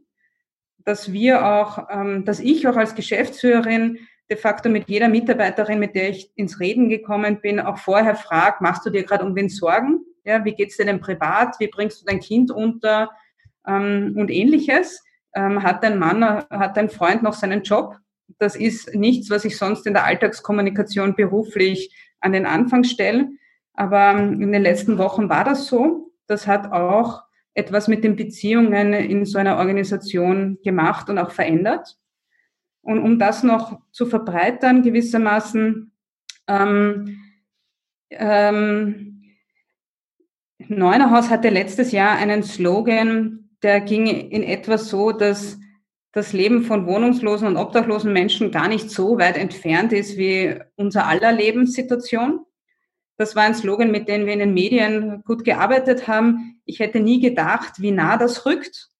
dass 0.84 1.12
wir 1.12 1.44
auch, 1.44 1.88
ähm, 1.90 2.24
dass 2.24 2.40
ich 2.40 2.66
auch 2.66 2.76
als 2.76 2.94
Geschäftsführerin 2.94 3.98
de 4.30 4.36
facto 4.36 4.68
mit 4.68 4.88
jeder 4.88 5.08
Mitarbeiterin, 5.08 5.78
mit 5.78 5.94
der 5.94 6.10
ich 6.10 6.30
ins 6.36 6.60
Reden 6.60 6.88
gekommen 6.88 7.40
bin, 7.40 7.58
auch 7.58 7.78
vorher 7.78 8.14
frage, 8.14 8.58
machst 8.60 8.86
du 8.86 8.90
dir 8.90 9.04
gerade 9.04 9.24
um 9.24 9.34
wen 9.34 9.48
Sorgen? 9.48 10.00
Ja, 10.24 10.44
wie 10.44 10.54
geht's 10.54 10.76
dir 10.76 10.86
denn 10.86 11.00
privat? 11.00 11.58
Wie 11.58 11.68
bringst 11.68 12.00
du 12.00 12.06
dein 12.06 12.20
Kind 12.20 12.50
unter? 12.50 13.10
Ähm, 13.66 14.14
und 14.16 14.30
ähnliches. 14.30 15.04
Ähm, 15.34 15.62
hat 15.62 15.82
dein 15.82 15.98
Mann, 15.98 16.24
hat 16.24 16.76
dein 16.76 16.90
Freund 16.90 17.22
noch 17.22 17.34
seinen 17.34 17.62
Job? 17.62 17.96
Das 18.38 18.56
ist 18.56 18.94
nichts, 18.94 19.30
was 19.30 19.44
ich 19.44 19.58
sonst 19.58 19.86
in 19.86 19.94
der 19.94 20.04
Alltagskommunikation 20.04 21.14
beruflich 21.14 21.94
an 22.20 22.32
den 22.32 22.46
Anfang 22.46 22.84
stelle. 22.84 23.28
Aber 23.74 24.12
ähm, 24.12 24.40
in 24.40 24.52
den 24.52 24.62
letzten 24.62 24.98
Wochen 24.98 25.28
war 25.28 25.44
das 25.44 25.66
so. 25.66 26.12
Das 26.26 26.46
hat 26.46 26.72
auch 26.72 27.22
etwas 27.54 27.88
mit 27.88 28.04
den 28.04 28.16
Beziehungen 28.16 28.92
in 28.92 29.24
so 29.24 29.38
einer 29.38 29.56
Organisation 29.58 30.58
gemacht 30.62 31.08
und 31.10 31.18
auch 31.18 31.30
verändert. 31.30 31.96
Und 32.82 33.00
um 33.00 33.18
das 33.18 33.42
noch 33.42 33.80
zu 33.92 34.06
verbreitern 34.06 34.82
gewissermaßen, 34.82 35.92
ähm, 36.48 37.20
ähm, 38.10 39.10
Neunerhaus 40.68 41.30
hatte 41.30 41.48
letztes 41.48 41.92
Jahr 41.92 42.16
einen 42.16 42.42
Slogan, 42.42 43.50
der 43.62 43.80
ging 43.80 44.06
in 44.06 44.42
etwa 44.42 44.78
so, 44.78 45.12
dass 45.12 45.58
das 46.12 46.32
Leben 46.32 46.64
von 46.64 46.86
wohnungslosen 46.86 47.46
und 47.46 47.56
obdachlosen 47.56 48.12
Menschen 48.12 48.50
gar 48.50 48.68
nicht 48.68 48.90
so 48.90 49.18
weit 49.18 49.36
entfernt 49.36 49.92
ist 49.92 50.16
wie 50.16 50.58
unser 50.76 51.06
aller 51.06 51.32
Lebenssituation. 51.32 52.40
Das 53.20 53.36
war 53.36 53.44
ein 53.44 53.54
Slogan, 53.54 53.90
mit 53.90 54.08
dem 54.08 54.24
wir 54.24 54.32
in 54.32 54.38
den 54.38 54.54
Medien 54.54 55.22
gut 55.24 55.44
gearbeitet 55.44 56.08
haben. 56.08 56.60
Ich 56.64 56.80
hätte 56.80 57.00
nie 57.00 57.20
gedacht, 57.20 57.74
wie 57.80 57.90
nah 57.90 58.16
das 58.16 58.46
rückt 58.46 58.90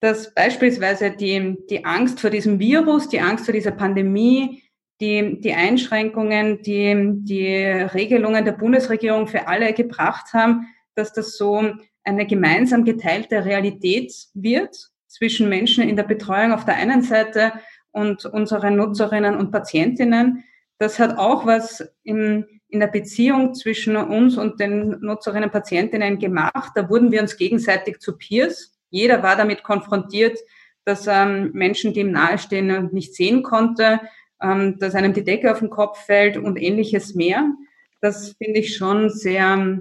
dass 0.00 0.32
beispielsweise 0.32 1.10
die, 1.10 1.58
die 1.68 1.84
Angst 1.84 2.20
vor 2.20 2.30
diesem 2.30 2.58
Virus, 2.58 3.08
die 3.08 3.20
Angst 3.20 3.44
vor 3.44 3.52
dieser 3.52 3.70
Pandemie, 3.70 4.62
die, 5.00 5.40
die 5.40 5.52
Einschränkungen, 5.52 6.62
die 6.62 7.12
die 7.22 7.56
Regelungen 7.56 8.44
der 8.44 8.52
Bundesregierung 8.52 9.26
für 9.26 9.46
alle 9.46 9.72
gebracht 9.72 10.32
haben, 10.32 10.66
dass 10.94 11.12
das 11.12 11.36
so 11.36 11.62
eine 12.02 12.26
gemeinsam 12.26 12.84
geteilte 12.84 13.44
Realität 13.44 14.12
wird 14.34 14.90
zwischen 15.06 15.48
Menschen 15.48 15.86
in 15.88 15.96
der 15.96 16.04
Betreuung 16.04 16.52
auf 16.52 16.64
der 16.64 16.76
einen 16.76 17.02
Seite 17.02 17.52
und 17.92 18.24
unseren 18.24 18.76
Nutzerinnen 18.76 19.36
und 19.36 19.50
Patientinnen. 19.50 20.44
Das 20.80 20.98
hat 20.98 21.18
auch 21.18 21.44
was 21.44 21.86
in, 22.04 22.46
in 22.68 22.80
der 22.80 22.86
Beziehung 22.86 23.54
zwischen 23.54 23.96
uns 23.96 24.38
und 24.38 24.60
den 24.60 24.98
Nutzerinnen 25.00 25.44
und 25.44 25.52
Patientinnen 25.52 26.18
gemacht. 26.18 26.72
Da 26.74 26.88
wurden 26.88 27.12
wir 27.12 27.20
uns 27.20 27.36
gegenseitig 27.36 27.98
zu 27.98 28.16
Peers. 28.16 28.72
Jeder 28.88 29.22
war 29.22 29.36
damit 29.36 29.62
konfrontiert, 29.62 30.38
dass 30.86 31.06
ähm, 31.06 31.50
Menschen, 31.52 31.92
die 31.92 32.00
ihm 32.00 32.12
nahestehen, 32.12 32.88
nicht 32.92 33.14
sehen 33.14 33.42
konnte, 33.42 34.00
ähm, 34.40 34.78
dass 34.78 34.94
einem 34.94 35.12
die 35.12 35.22
Decke 35.22 35.52
auf 35.52 35.58
den 35.58 35.68
Kopf 35.68 36.02
fällt 36.06 36.38
und 36.38 36.56
ähnliches 36.56 37.14
mehr. 37.14 37.52
Das 38.00 38.34
finde 38.38 38.60
ich 38.60 38.74
schon 38.74 39.10
sehr 39.10 39.80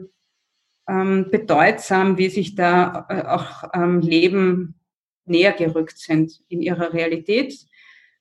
ähm, 0.89 1.27
bedeutsam, 1.31 2.17
wie 2.17 2.27
sich 2.27 2.55
da 2.55 3.05
äh, 3.07 3.21
auch 3.21 3.69
ähm, 3.73 4.01
Leben 4.01 4.75
näher 5.23 5.53
gerückt 5.53 5.97
sind 5.97 6.41
in 6.49 6.61
ihrer 6.61 6.91
Realität. 6.91 7.55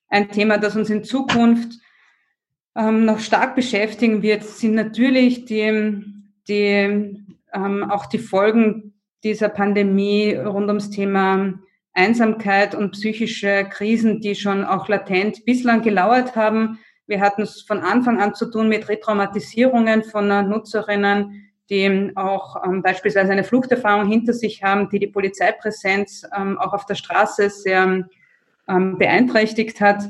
Ein 0.07 0.31
Thema, 0.31 0.59
das 0.59 0.77
uns 0.77 0.91
in 0.91 1.03
Zukunft 1.03 1.73
ähm, 2.77 3.05
noch 3.05 3.21
stark 3.21 3.55
beschäftigen 3.55 4.23
wird, 4.23 4.45
sind 4.45 4.75
natürlich 4.75 5.45
die, 5.45 6.05
die 6.49 7.25
ähm, 7.53 7.91
auch 7.91 8.07
die 8.07 8.19
Folgen 8.19 8.95
dieser 9.25 9.49
Pandemie 9.49 10.35
rund 10.35 10.69
ums 10.69 10.91
Thema 10.91 11.55
Einsamkeit 11.93 12.75
und 12.75 12.93
psychische 12.93 13.67
Krisen, 13.69 14.21
die 14.21 14.35
schon 14.35 14.65
auch 14.65 14.89
latent 14.89 15.45
bislang 15.45 15.83
gelauert 15.83 16.37
haben. 16.37 16.79
Wir 17.07 17.21
hatten 17.21 17.43
es 17.43 17.63
von 17.63 17.81
Anfang 17.81 18.21
an 18.21 18.35
zu 18.35 18.51
tun 18.51 18.69
mit 18.69 18.89
Retraumatisierungen 18.89 20.05
von 20.05 20.29
Nutzerinnen, 20.29 21.51
die 21.71 22.13
auch 22.15 22.65
ähm, 22.65 22.83
beispielsweise 22.83 23.33
eine 23.33 23.45
Fluchterfahrung 23.45 24.09
hinter 24.09 24.33
sich 24.33 24.63
haben, 24.63 24.89
die 24.89 24.99
die 24.99 25.07
Polizeipräsenz 25.09 26.23
ähm, 26.37 26.59
auch 26.59 26.73
auf 26.73 26.87
der 26.87 26.95
Straße 26.95 27.51
sehr 27.51 28.09
ähm, 28.69 28.99
beeinträchtigt 28.99 29.81
hat. 29.81 30.05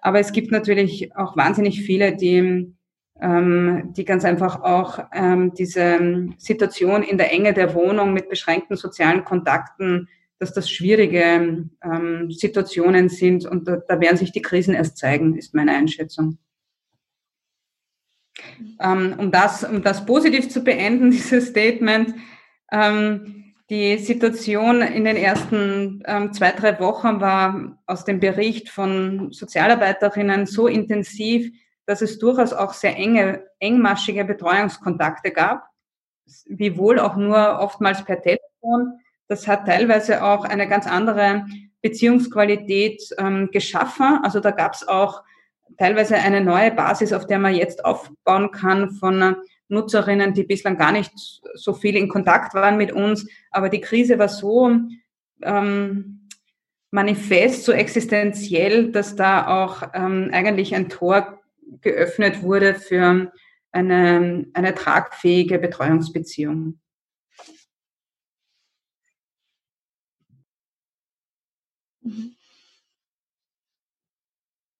Aber 0.00 0.20
es 0.20 0.32
gibt 0.32 0.50
natürlich 0.50 1.14
auch 1.16 1.36
wahnsinnig 1.36 1.82
viele, 1.82 2.16
die 2.16 2.74
ähm, 3.20 3.92
die 3.96 4.04
ganz 4.04 4.24
einfach 4.24 4.62
auch 4.62 4.98
ähm, 5.12 5.52
diese 5.54 5.80
ähm, 5.80 6.34
Situation 6.38 7.02
in 7.02 7.18
der 7.18 7.32
Enge 7.32 7.52
der 7.52 7.74
Wohnung 7.74 8.12
mit 8.14 8.28
beschränkten 8.28 8.76
sozialen 8.76 9.24
Kontakten, 9.24 10.08
dass 10.38 10.54
das 10.54 10.70
schwierige 10.70 11.68
ähm, 11.84 12.30
Situationen 12.30 13.10
sind 13.10 13.44
und 13.44 13.68
da, 13.68 13.76
da 13.76 14.00
werden 14.00 14.16
sich 14.16 14.32
die 14.32 14.42
Krisen 14.42 14.74
erst 14.74 14.96
zeigen, 14.96 15.36
ist 15.36 15.54
meine 15.54 15.72
Einschätzung. 15.72 16.38
Ähm, 18.80 19.16
um, 19.18 19.30
das, 19.30 19.64
um 19.64 19.82
das 19.82 20.06
positiv 20.06 20.48
zu 20.48 20.64
beenden, 20.64 21.10
dieses 21.10 21.48
Statement, 21.48 22.14
ähm, 22.72 23.39
die 23.70 23.98
Situation 23.98 24.82
in 24.82 25.04
den 25.04 25.16
ersten 25.16 26.02
ähm, 26.06 26.32
zwei, 26.32 26.50
drei 26.50 26.80
Wochen 26.80 27.20
war 27.20 27.78
aus 27.86 28.04
dem 28.04 28.18
Bericht 28.18 28.68
von 28.68 29.32
Sozialarbeiterinnen 29.32 30.46
so 30.46 30.66
intensiv, 30.66 31.52
dass 31.86 32.02
es 32.02 32.18
durchaus 32.18 32.52
auch 32.52 32.72
sehr 32.72 32.96
enge, 32.96 33.44
engmaschige 33.60 34.24
Betreuungskontakte 34.24 35.30
gab, 35.30 35.68
wiewohl 36.46 36.98
auch 36.98 37.14
nur 37.14 37.60
oftmals 37.60 38.04
per 38.04 38.20
Telefon. 38.20 38.98
Das 39.28 39.46
hat 39.46 39.66
teilweise 39.66 40.24
auch 40.24 40.44
eine 40.44 40.66
ganz 40.68 40.88
andere 40.88 41.46
Beziehungsqualität 41.80 43.00
ähm, 43.18 43.50
geschaffen. 43.52 44.18
Also 44.24 44.40
da 44.40 44.50
gab 44.50 44.74
es 44.74 44.86
auch 44.86 45.22
teilweise 45.78 46.16
eine 46.16 46.40
neue 46.40 46.72
Basis, 46.72 47.12
auf 47.12 47.26
der 47.26 47.38
man 47.38 47.54
jetzt 47.54 47.84
aufbauen 47.84 48.50
kann 48.50 48.90
von 48.90 49.36
Nutzerinnen, 49.70 50.34
die 50.34 50.44
bislang 50.44 50.76
gar 50.76 50.92
nicht 50.92 51.12
so 51.54 51.72
viel 51.72 51.96
in 51.96 52.08
Kontakt 52.08 52.54
waren 52.54 52.76
mit 52.76 52.92
uns. 52.92 53.26
Aber 53.50 53.68
die 53.68 53.80
Krise 53.80 54.18
war 54.18 54.28
so 54.28 54.70
ähm, 55.42 56.28
manifest, 56.90 57.64
so 57.64 57.72
existenziell, 57.72 58.90
dass 58.90 59.16
da 59.16 59.46
auch 59.46 59.82
ähm, 59.94 60.30
eigentlich 60.32 60.74
ein 60.74 60.88
Tor 60.88 61.40
geöffnet 61.80 62.42
wurde 62.42 62.74
für 62.74 63.32
eine, 63.72 64.46
eine 64.54 64.74
tragfähige 64.74 65.58
Betreuungsbeziehung. 65.58 66.80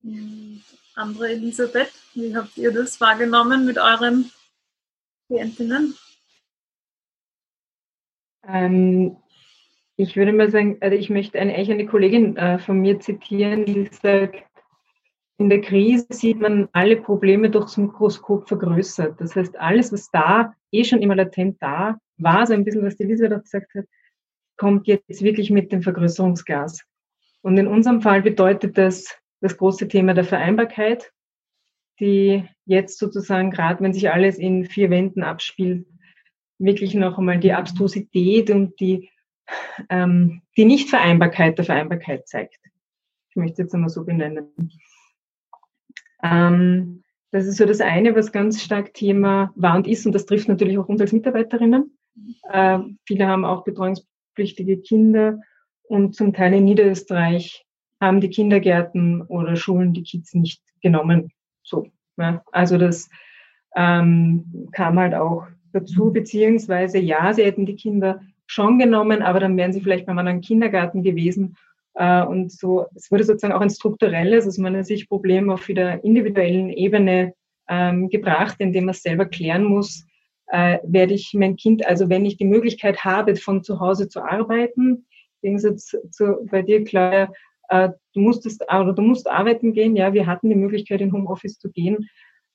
Mhm. 0.03 0.61
Andere 0.95 1.29
Elisabeth, 1.29 1.91
wie 2.13 2.35
habt 2.35 2.57
ihr 2.57 2.71
das 2.73 2.99
wahrgenommen 2.99 3.65
mit 3.65 3.77
euren 3.77 4.29
Klientinnen? 5.31 5.95
Ähm, 8.45 9.15
ich 9.95 10.17
würde 10.17 10.33
mal 10.33 10.51
sagen, 10.51 10.77
also 10.81 10.97
ich 10.97 11.09
möchte 11.09 11.39
eine, 11.39 11.55
eigentlich 11.55 11.71
eine 11.71 11.85
Kollegin 11.85 12.35
äh, 12.35 12.59
von 12.59 12.79
mir 12.79 12.99
zitieren, 12.99 13.63
die 13.65 13.89
sagt, 13.91 14.43
in 15.37 15.49
der 15.49 15.61
Krise 15.61 16.05
sieht 16.09 16.41
man 16.41 16.67
alle 16.73 16.97
Probleme 16.97 17.49
durchs 17.49 17.77
Mikroskop 17.77 18.49
vergrößert. 18.49 19.21
Das 19.21 19.35
heißt, 19.35 19.57
alles, 19.57 19.93
was 19.93 20.11
da 20.11 20.53
eh 20.71 20.83
schon 20.83 21.01
immer 21.01 21.15
latent 21.15 21.61
da 21.61 21.97
war, 22.17 22.45
so 22.45 22.53
ein 22.53 22.65
bisschen, 22.65 22.85
was 22.85 22.97
die 22.97 23.03
Elisabeth 23.03 23.39
auch 23.39 23.43
gesagt 23.43 23.73
hat, 23.73 23.85
kommt 24.57 24.87
jetzt 24.87 25.23
wirklich 25.23 25.49
mit 25.49 25.71
dem 25.71 25.81
Vergrößerungsglas. 25.81 26.83
Und 27.41 27.57
in 27.57 27.67
unserem 27.67 28.01
Fall 28.01 28.21
bedeutet 28.21 28.77
das 28.77 29.17
das 29.39 29.57
große 29.57 29.87
Thema 29.87 30.13
der 30.13 30.25
Vereinbarkeit, 30.25 31.11
die 32.01 32.43
jetzt 32.65 32.97
sozusagen, 32.97 33.51
gerade 33.51 33.81
wenn 33.81 33.93
sich 33.93 34.11
alles 34.11 34.37
in 34.37 34.65
vier 34.65 34.89
Wänden 34.89 35.23
abspielt, 35.23 35.85
wirklich 36.57 36.95
noch 36.95 37.17
einmal 37.17 37.39
die 37.39 37.53
Abstrusität 37.53 38.49
und 38.49 38.79
die, 38.79 39.09
ähm, 39.89 40.41
die 40.57 40.65
Nichtvereinbarkeit 40.65 41.57
der 41.57 41.65
Vereinbarkeit 41.65 42.27
zeigt. 42.27 42.59
Ich 43.29 43.35
möchte 43.35 43.53
es 43.53 43.57
jetzt 43.59 43.75
einmal 43.75 43.89
so 43.89 44.03
benennen. 44.03 44.71
Ähm, 46.23 47.03
das 47.31 47.45
ist 47.45 47.57
so 47.57 47.65
das 47.65 47.81
eine, 47.81 48.15
was 48.15 48.31
ganz 48.31 48.61
stark 48.61 48.93
Thema 48.93 49.53
war 49.55 49.77
und 49.77 49.87
ist, 49.87 50.05
und 50.05 50.13
das 50.13 50.25
trifft 50.25 50.49
natürlich 50.49 50.77
auch 50.77 50.89
uns 50.89 51.01
als 51.01 51.13
Mitarbeiterinnen. 51.13 51.97
Äh, 52.49 52.79
viele 53.05 53.27
haben 53.27 53.45
auch 53.45 53.63
betreuungspflichtige 53.63 54.81
Kinder 54.81 55.39
und 55.83 56.15
zum 56.15 56.33
Teil 56.33 56.53
in 56.55 56.65
Niederösterreich 56.65 57.65
haben 58.01 58.21
die 58.21 58.29
Kindergärten 58.29 59.21
oder 59.21 59.55
Schulen 59.55 59.93
die 59.93 60.03
Kids 60.03 60.33
nicht 60.33 60.61
genommen. 60.81 61.31
So, 61.71 61.87
ja. 62.17 62.43
Also 62.51 62.77
das 62.77 63.09
ähm, 63.75 64.67
kam 64.73 64.99
halt 64.99 65.15
auch 65.15 65.47
dazu, 65.71 66.11
beziehungsweise 66.11 66.99
ja, 66.99 67.33
sie 67.33 67.45
hätten 67.45 67.65
die 67.65 67.77
Kinder 67.77 68.21
schon 68.45 68.77
genommen, 68.77 69.21
aber 69.21 69.39
dann 69.39 69.55
wären 69.55 69.71
sie 69.71 69.79
vielleicht 69.79 70.05
beim 70.05 70.19
anderen 70.19 70.41
Kindergarten 70.41 71.01
gewesen. 71.01 71.55
Äh, 71.95 72.23
und 72.23 72.51
so, 72.51 72.87
es 72.93 73.09
wurde 73.09 73.23
sozusagen 73.23 73.53
auch 73.53 73.61
ein 73.61 73.69
strukturelles, 73.69 74.45
aus 74.45 74.57
meiner 74.57 74.83
Sicht, 74.83 75.07
Problem 75.07 75.49
auf 75.49 75.69
wieder 75.69 76.03
individuellen 76.03 76.69
Ebene 76.69 77.33
ähm, 77.69 78.09
gebracht, 78.09 78.57
indem 78.59 78.85
man 78.85 78.93
selber 78.93 79.25
klären 79.25 79.63
muss, 79.63 80.05
äh, 80.47 80.79
werde 80.83 81.13
ich 81.13 81.33
mein 81.33 81.55
Kind, 81.55 81.85
also 81.87 82.09
wenn 82.09 82.25
ich 82.25 82.35
die 82.35 82.45
Möglichkeit 82.45 83.05
habe, 83.05 83.37
von 83.37 83.63
zu 83.63 83.79
Hause 83.79 84.09
zu 84.09 84.21
arbeiten, 84.21 85.05
im 85.41 85.55
Gegensatz 85.57 85.95
zu 86.11 86.45
bei 86.51 86.61
dir, 86.61 86.83
Claudia, 86.83 87.31
äh, 87.71 87.89
du 88.13 88.19
musstest 88.19 88.63
oder 88.63 88.93
du 88.93 89.01
musst 89.01 89.29
arbeiten 89.29 89.73
gehen, 89.73 89.95
ja, 89.95 90.13
wir 90.13 90.27
hatten 90.27 90.49
die 90.49 90.55
Möglichkeit, 90.55 90.99
in 90.99 91.13
Homeoffice 91.13 91.57
zu 91.57 91.71
gehen. 91.71 92.09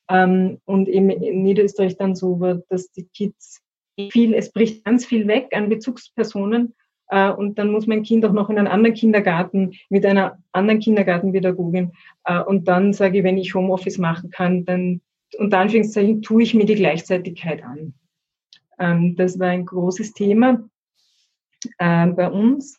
Ähm, 0.08 0.60
und 0.66 0.88
eben 0.88 1.10
in 1.10 1.42
Niederösterreich 1.42 1.96
dann 1.96 2.14
so 2.14 2.38
war, 2.38 2.60
dass 2.68 2.92
die 2.92 3.08
Kids 3.08 3.62
viel, 4.10 4.34
es 4.34 4.52
bricht 4.52 4.84
ganz 4.84 5.06
viel 5.06 5.26
weg 5.26 5.48
an 5.52 5.70
Bezugspersonen. 5.70 6.74
Äh, 7.08 7.30
und 7.30 7.58
dann 7.58 7.72
muss 7.72 7.86
mein 7.86 8.02
Kind 8.02 8.26
auch 8.26 8.32
noch 8.32 8.50
in 8.50 8.58
einen 8.58 8.68
anderen 8.68 8.94
Kindergarten 8.94 9.72
mit 9.88 10.04
einer 10.04 10.38
anderen 10.52 10.80
Kindergartenpädagogin. 10.80 11.92
Äh, 12.24 12.42
und 12.42 12.68
dann 12.68 12.92
sage 12.92 13.18
ich, 13.18 13.24
wenn 13.24 13.38
ich 13.38 13.54
Homeoffice 13.54 13.98
machen 13.98 14.30
kann, 14.30 14.66
dann 14.66 15.00
unter 15.38 15.58
Anführungszeichen 15.58 16.20
tue 16.20 16.42
ich 16.42 16.54
mir 16.54 16.66
die 16.66 16.74
Gleichzeitigkeit 16.74 17.64
an. 17.64 17.94
Ähm, 18.78 19.16
das 19.16 19.38
war 19.38 19.48
ein 19.48 19.64
großes 19.64 20.12
Thema 20.12 20.62
bei 21.78 22.30
uns. 22.30 22.78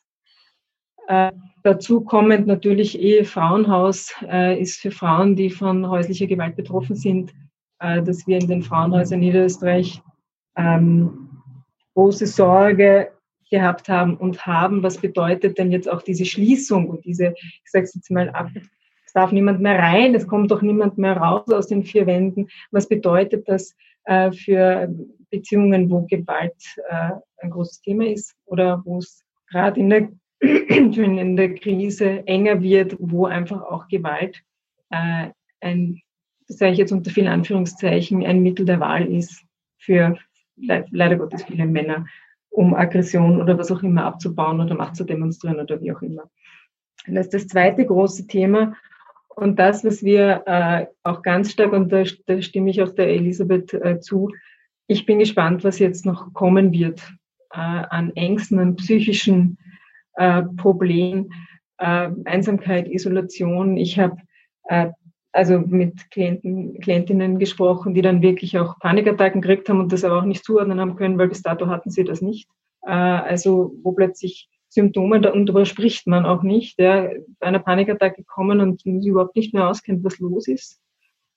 Dazu 1.68 2.00
kommend 2.00 2.48
natürlich 2.48 2.98
Ehefrauenhaus 2.98 4.14
äh, 4.26 4.58
ist 4.58 4.80
für 4.80 4.90
Frauen, 4.90 5.36
die 5.36 5.50
von 5.50 5.90
häuslicher 5.90 6.26
Gewalt 6.26 6.56
betroffen 6.56 6.96
sind, 6.96 7.34
äh, 7.80 8.02
dass 8.02 8.26
wir 8.26 8.38
in 8.38 8.48
den 8.48 8.62
Frauenhäusern 8.62 9.20
Niederösterreich 9.20 10.02
ähm, 10.56 11.28
große 11.94 12.26
Sorge 12.26 13.12
gehabt 13.52 13.90
haben 13.90 14.16
und 14.16 14.46
haben, 14.46 14.82
was 14.82 14.98
bedeutet 14.98 15.58
denn 15.58 15.70
jetzt 15.74 15.92
auch 15.92 16.02
diese 16.02 16.24
Schließung 16.24 16.88
und 16.88 17.04
diese, 17.04 17.34
ich 17.38 17.70
sage 17.70 17.84
es 17.84 17.96
jetzt 17.96 18.12
mal 18.12 18.30
ab, 18.30 18.50
es 19.06 19.12
darf 19.12 19.34
niemand 19.34 19.60
mehr 19.60 19.78
rein, 19.78 20.16
es 20.16 20.26
kommt 20.26 20.50
doch 20.52 20.62
niemand 20.62 20.98
mehr 20.98 21.18
raus 21.18 21.52
aus 21.52 21.68
den 21.68 21.84
vier 21.84 22.08
Wänden. 22.08 22.48
Was 22.72 22.88
bedeutet 22.88 23.46
das 23.50 23.76
äh, 24.06 24.32
für 24.32 24.88
Beziehungen, 25.32 25.90
wo 25.90 26.04
Gewalt 26.04 26.56
äh, 26.88 27.10
ein 27.40 27.50
großes 27.50 27.82
Thema 27.82 28.08
ist 28.08 28.38
oder 28.46 28.82
wo 28.86 29.00
es 29.00 29.26
gerade 29.50 29.82
in 29.82 29.90
der, 29.90 30.08
in 30.40 31.36
der 31.36 31.56
Krise 31.56 32.28
enger 32.28 32.62
wird, 32.62 32.96
wo 33.00 33.26
einfach 33.26 33.62
auch 33.62 33.88
Gewalt 33.88 34.44
äh, 34.90 35.30
ein, 35.62 36.02
sage 36.48 36.72
ich 36.74 36.78
jetzt 36.78 36.92
unter 36.92 37.12
vielen 37.12 37.28
Anführungszeichen, 37.28 38.26
ein 38.26 38.42
Mittel 38.42 38.66
der 38.66 38.80
Wahl 38.80 39.06
ist 39.06 39.44
für 39.78 40.18
leider 40.56 41.18
Gottes 41.18 41.44
viele 41.44 41.66
Männer, 41.66 42.06
um 42.50 42.74
Aggression 42.74 43.42
oder 43.42 43.58
was 43.58 43.72
auch 43.72 43.84
immer 43.84 44.06
abzubauen 44.06 44.60
oder 44.60 44.76
Macht 44.76 44.96
zu 44.96 45.04
demonstrieren 45.04 45.60
oder 45.60 45.80
wie 45.82 45.92
auch 45.92 46.02
immer. 46.02 46.30
Das 47.08 47.28
ist 47.28 47.34
das 47.34 47.48
zweite 47.48 47.86
große 47.86 48.28
Thema. 48.28 48.76
Und 49.36 49.60
das, 49.60 49.86
was 49.86 50.04
wir 50.04 50.44
äh, 50.48 50.88
auch 51.04 51.22
ganz 51.22 51.52
stark, 51.52 51.72
und 51.72 51.92
da, 51.92 52.04
da 52.26 52.42
stimme 52.42 52.72
ich 52.72 52.82
auch 52.82 52.90
der 52.90 53.10
Elisabeth 53.10 53.74
äh, 53.74 54.00
zu, 54.00 54.32
ich 54.88 55.06
bin 55.06 55.20
gespannt, 55.20 55.64
was 55.64 55.80
jetzt 55.80 56.06
noch 56.06 56.34
kommen 56.34 56.72
wird 56.72 57.02
äh, 57.52 57.60
an 57.60 58.16
Ängsten, 58.16 58.58
an 58.58 58.76
psychischen 58.78 59.58
äh, 60.18 60.44
Problemen, 60.58 61.32
äh, 61.78 62.10
Einsamkeit, 62.26 62.90
Isolation. 62.90 63.78
Ich 63.78 63.98
habe 63.98 64.18
äh, 64.66 64.90
also 65.32 65.60
mit 65.60 66.10
Klienten, 66.12 66.80
Klientinnen 66.80 67.38
gesprochen, 67.38 67.94
die 67.94 68.02
dann 68.02 68.22
wirklich 68.22 68.58
auch 68.58 68.80
Panikattacken 68.80 69.42
gekriegt 69.42 69.70
haben 69.70 69.80
und 69.80 69.92
das 69.92 70.04
aber 70.04 70.20
auch 70.20 70.26
nicht 70.26 70.44
zuordnen 70.44 70.80
haben 70.80 70.96
können, 70.96 71.18
weil 71.18 71.28
bis 71.28 71.44
dato 71.44 71.68
hatten 71.68 71.92
sie 71.92 72.04
das 72.04 72.22
nicht. 72.22 72.50
Äh, 72.84 72.92
also 72.92 73.74
wo 73.84 73.92
plötzlich 73.92 74.50
Symptome, 74.70 75.22
darüber 75.22 75.66
spricht 75.66 76.08
man 76.08 76.26
auch 76.26 76.44
nicht, 76.44 76.80
ja, 76.80 77.10
bei 77.40 77.48
einer 77.48 77.60
Panikattacke 77.60 78.24
kommen 78.24 78.60
und 78.60 78.82
sich 78.82 79.06
überhaupt 79.06 79.36
nicht 79.36 79.54
mehr 79.54 79.70
auskennt, 79.70 80.04
was 80.04 80.20
los 80.20 80.48
ist. 80.48 80.82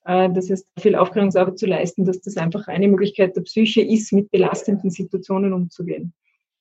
Äh, 0.05 0.31
das 0.33 0.51
heißt, 0.51 0.67
viel 0.79 0.97
Aufklärungsarbeit 0.97 1.59
zu 1.59 1.67
leisten, 1.67 2.05
dass 2.05 2.21
das 2.21 2.37
einfach 2.37 2.69
eine 2.69 2.89
Möglichkeit 2.89 3.37
der 3.37 3.43
Psyche 3.43 3.83
ist, 3.83 4.13
mit 4.13 4.31
belastenden 4.31 4.91
Situationen 4.91 5.53
umzugehen. 5.53 6.13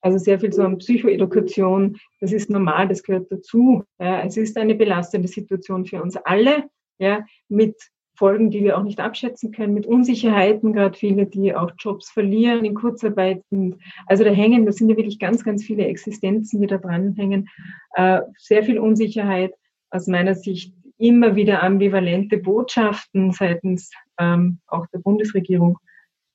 Also 0.02 0.18
sehr 0.18 0.40
viel 0.40 0.54
so 0.54 0.64
an 0.64 0.78
Psychoedukation, 0.78 1.98
das 2.22 2.32
ist 2.32 2.50
normal, 2.50 2.88
das 2.88 3.04
gehört 3.04 3.32
dazu. 3.32 3.84
Ja, 4.00 4.22
es 4.24 4.38
ist 4.38 4.58
eine 4.58 4.76
belastende 4.76 5.28
Situation 5.28 5.86
für 5.86 6.02
uns 6.02 6.16
alle, 6.18 6.64
ja, 7.00 7.26
mit 7.50 7.76
Folgen, 8.16 8.52
die 8.52 8.64
wir 8.64 8.78
auch 8.78 8.84
nicht 8.84 9.00
abschätzen 9.00 9.54
können, 9.54 9.74
mit 9.74 9.86
Unsicherheiten, 9.86 10.74
gerade 10.74 10.98
viele, 10.98 11.26
die 11.26 11.56
auch 11.56 11.72
Jobs 11.80 12.10
verlieren 12.12 12.66
in 12.66 12.76
Kurzarbeit. 12.76 13.42
sind. 13.50 13.78
Also 14.08 14.26
da 14.26 14.30
hängen, 14.30 14.66
das 14.66 14.76
sind 14.76 14.90
ja 14.90 14.98
wirklich 14.98 15.20
ganz, 15.20 15.44
ganz 15.44 15.64
viele 15.64 15.86
Existenzen, 15.86 16.60
die 16.60 16.68
da 16.68 16.78
dranhängen. 16.78 17.48
Äh, 17.94 18.20
sehr 18.38 18.64
viel 18.64 18.78
Unsicherheit, 18.78 19.54
aus 19.90 20.08
meiner 20.08 20.36
Sicht 20.36 20.76
immer 20.98 21.36
wieder 21.36 21.64
ambivalente 21.64 22.38
Botschaften 22.38 23.32
seitens 23.32 23.90
ähm, 24.20 24.60
auch 24.68 24.86
der 24.88 25.00
Bundesregierung, 25.00 25.80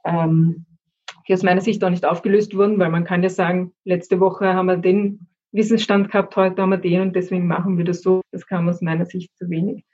ähm, 0.05 0.65
die 1.29 1.35
aus 1.35 1.43
meiner 1.43 1.61
Sicht 1.61 1.83
auch 1.85 1.91
nicht 1.91 2.05
aufgelöst 2.05 2.57
wurden, 2.57 2.79
weil 2.79 2.91
man 2.91 3.05
kann 3.05 3.23
ja 3.23 3.31
sagen, 3.31 3.73
letzte 3.85 4.21
Woche 4.21 4.55
haben 4.55 4.67
wir 4.67 4.77
den 4.77 5.27
Wissensstand 5.53 6.11
gehabt, 6.11 6.37
heute 6.37 6.61
haben 6.63 6.71
wir 6.71 6.79
den 6.79 7.01
und 7.01 7.17
deswegen 7.17 7.47
machen 7.47 7.79
wir 7.79 7.85
das 7.85 8.03
so. 8.03 8.21
Das 8.33 8.47
kam 8.47 8.69
aus 8.69 8.81
meiner 8.81 9.07
Sicht 9.07 9.31
zu 9.37 9.49
wenig. 9.49 9.85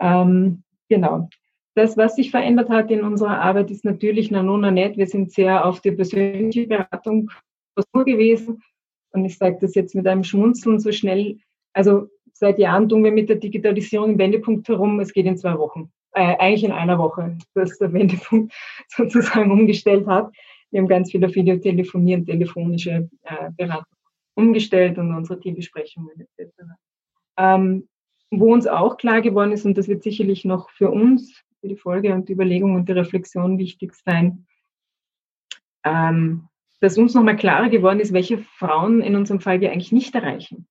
Ähm, 0.00 0.62
genau. 0.88 1.28
Das, 1.74 1.96
was 1.96 2.16
sich 2.16 2.30
verändert 2.30 2.68
hat 2.68 2.90
in 2.90 3.02
unserer 3.02 3.40
Arbeit, 3.40 3.70
ist 3.70 3.84
natürlich 3.84 4.30
Nanona 4.30 4.70
net. 4.70 4.96
Wir 4.96 5.06
sind 5.06 5.32
sehr 5.32 5.64
auf 5.64 5.80
die 5.80 5.92
persönliche 5.92 6.66
Beratung 6.66 7.30
gewesen. 7.94 8.62
Und 9.12 9.24
ich 9.24 9.38
sage 9.38 9.58
das 9.60 9.74
jetzt 9.74 9.94
mit 9.94 10.06
einem 10.06 10.24
Schmunzeln 10.24 10.80
so 10.80 10.92
schnell. 10.92 11.38
Also 11.72 12.08
seit 12.32 12.58
Jahren 12.58 12.88
tun 12.88 13.04
wir 13.04 13.12
mit 13.12 13.28
der 13.28 13.36
Digitalisierung 13.36 14.12
im 14.12 14.18
Wendepunkt 14.18 14.68
herum. 14.68 15.00
Es 15.00 15.12
geht 15.12 15.26
in 15.26 15.36
zwei 15.36 15.58
Wochen. 15.58 15.90
Äh, 16.14 16.36
eigentlich 16.38 16.64
in 16.64 16.72
einer 16.72 16.98
Woche, 16.98 17.38
dass 17.54 17.78
der 17.78 17.92
Wendepunkt 17.92 18.52
sozusagen 18.88 19.50
umgestellt 19.50 20.06
hat. 20.06 20.30
Wir 20.72 20.80
haben 20.80 20.88
ganz 20.88 21.10
viel 21.10 21.24
auf 21.24 21.34
Videotelefonie 21.34 22.16
und 22.16 22.26
telefonische 22.26 23.08
äh, 23.22 23.50
Beratung 23.56 23.96
umgestellt 24.34 24.98
und 24.98 25.14
unsere 25.14 25.38
Teambesprechungen 25.38 26.26
etc. 26.36 26.52
Ähm, 27.36 27.88
wo 28.30 28.52
uns 28.52 28.66
auch 28.66 28.96
klar 28.96 29.20
geworden 29.20 29.52
ist, 29.52 29.66
und 29.66 29.76
das 29.76 29.88
wird 29.88 30.02
sicherlich 30.02 30.46
noch 30.46 30.70
für 30.70 30.90
uns, 30.90 31.44
für 31.60 31.68
die 31.68 31.76
Folge 31.76 32.14
und 32.14 32.28
die 32.28 32.32
Überlegung 32.32 32.74
und 32.74 32.88
die 32.88 32.92
Reflexion 32.92 33.58
wichtig 33.58 33.94
sein, 33.94 34.46
ähm, 35.84 36.48
dass 36.80 36.96
uns 36.96 37.14
nochmal 37.14 37.36
klarer 37.36 37.68
geworden 37.68 38.00
ist, 38.00 38.14
welche 38.14 38.38
Frauen 38.38 39.02
in 39.02 39.14
unserem 39.14 39.40
Fall 39.40 39.60
wir 39.60 39.70
eigentlich 39.70 39.92
nicht 39.92 40.14
erreichen, 40.14 40.66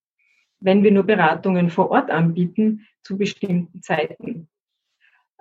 wenn 0.60 0.84
wir 0.84 0.91
nur 0.91 1.04
Beratungen 1.04 1.70
vor 1.70 1.91
Ort 1.91 2.10
anbieten 2.10 2.88
zu 3.04 3.18
bestimmten 3.18 3.82
Zeiten. 3.84 4.49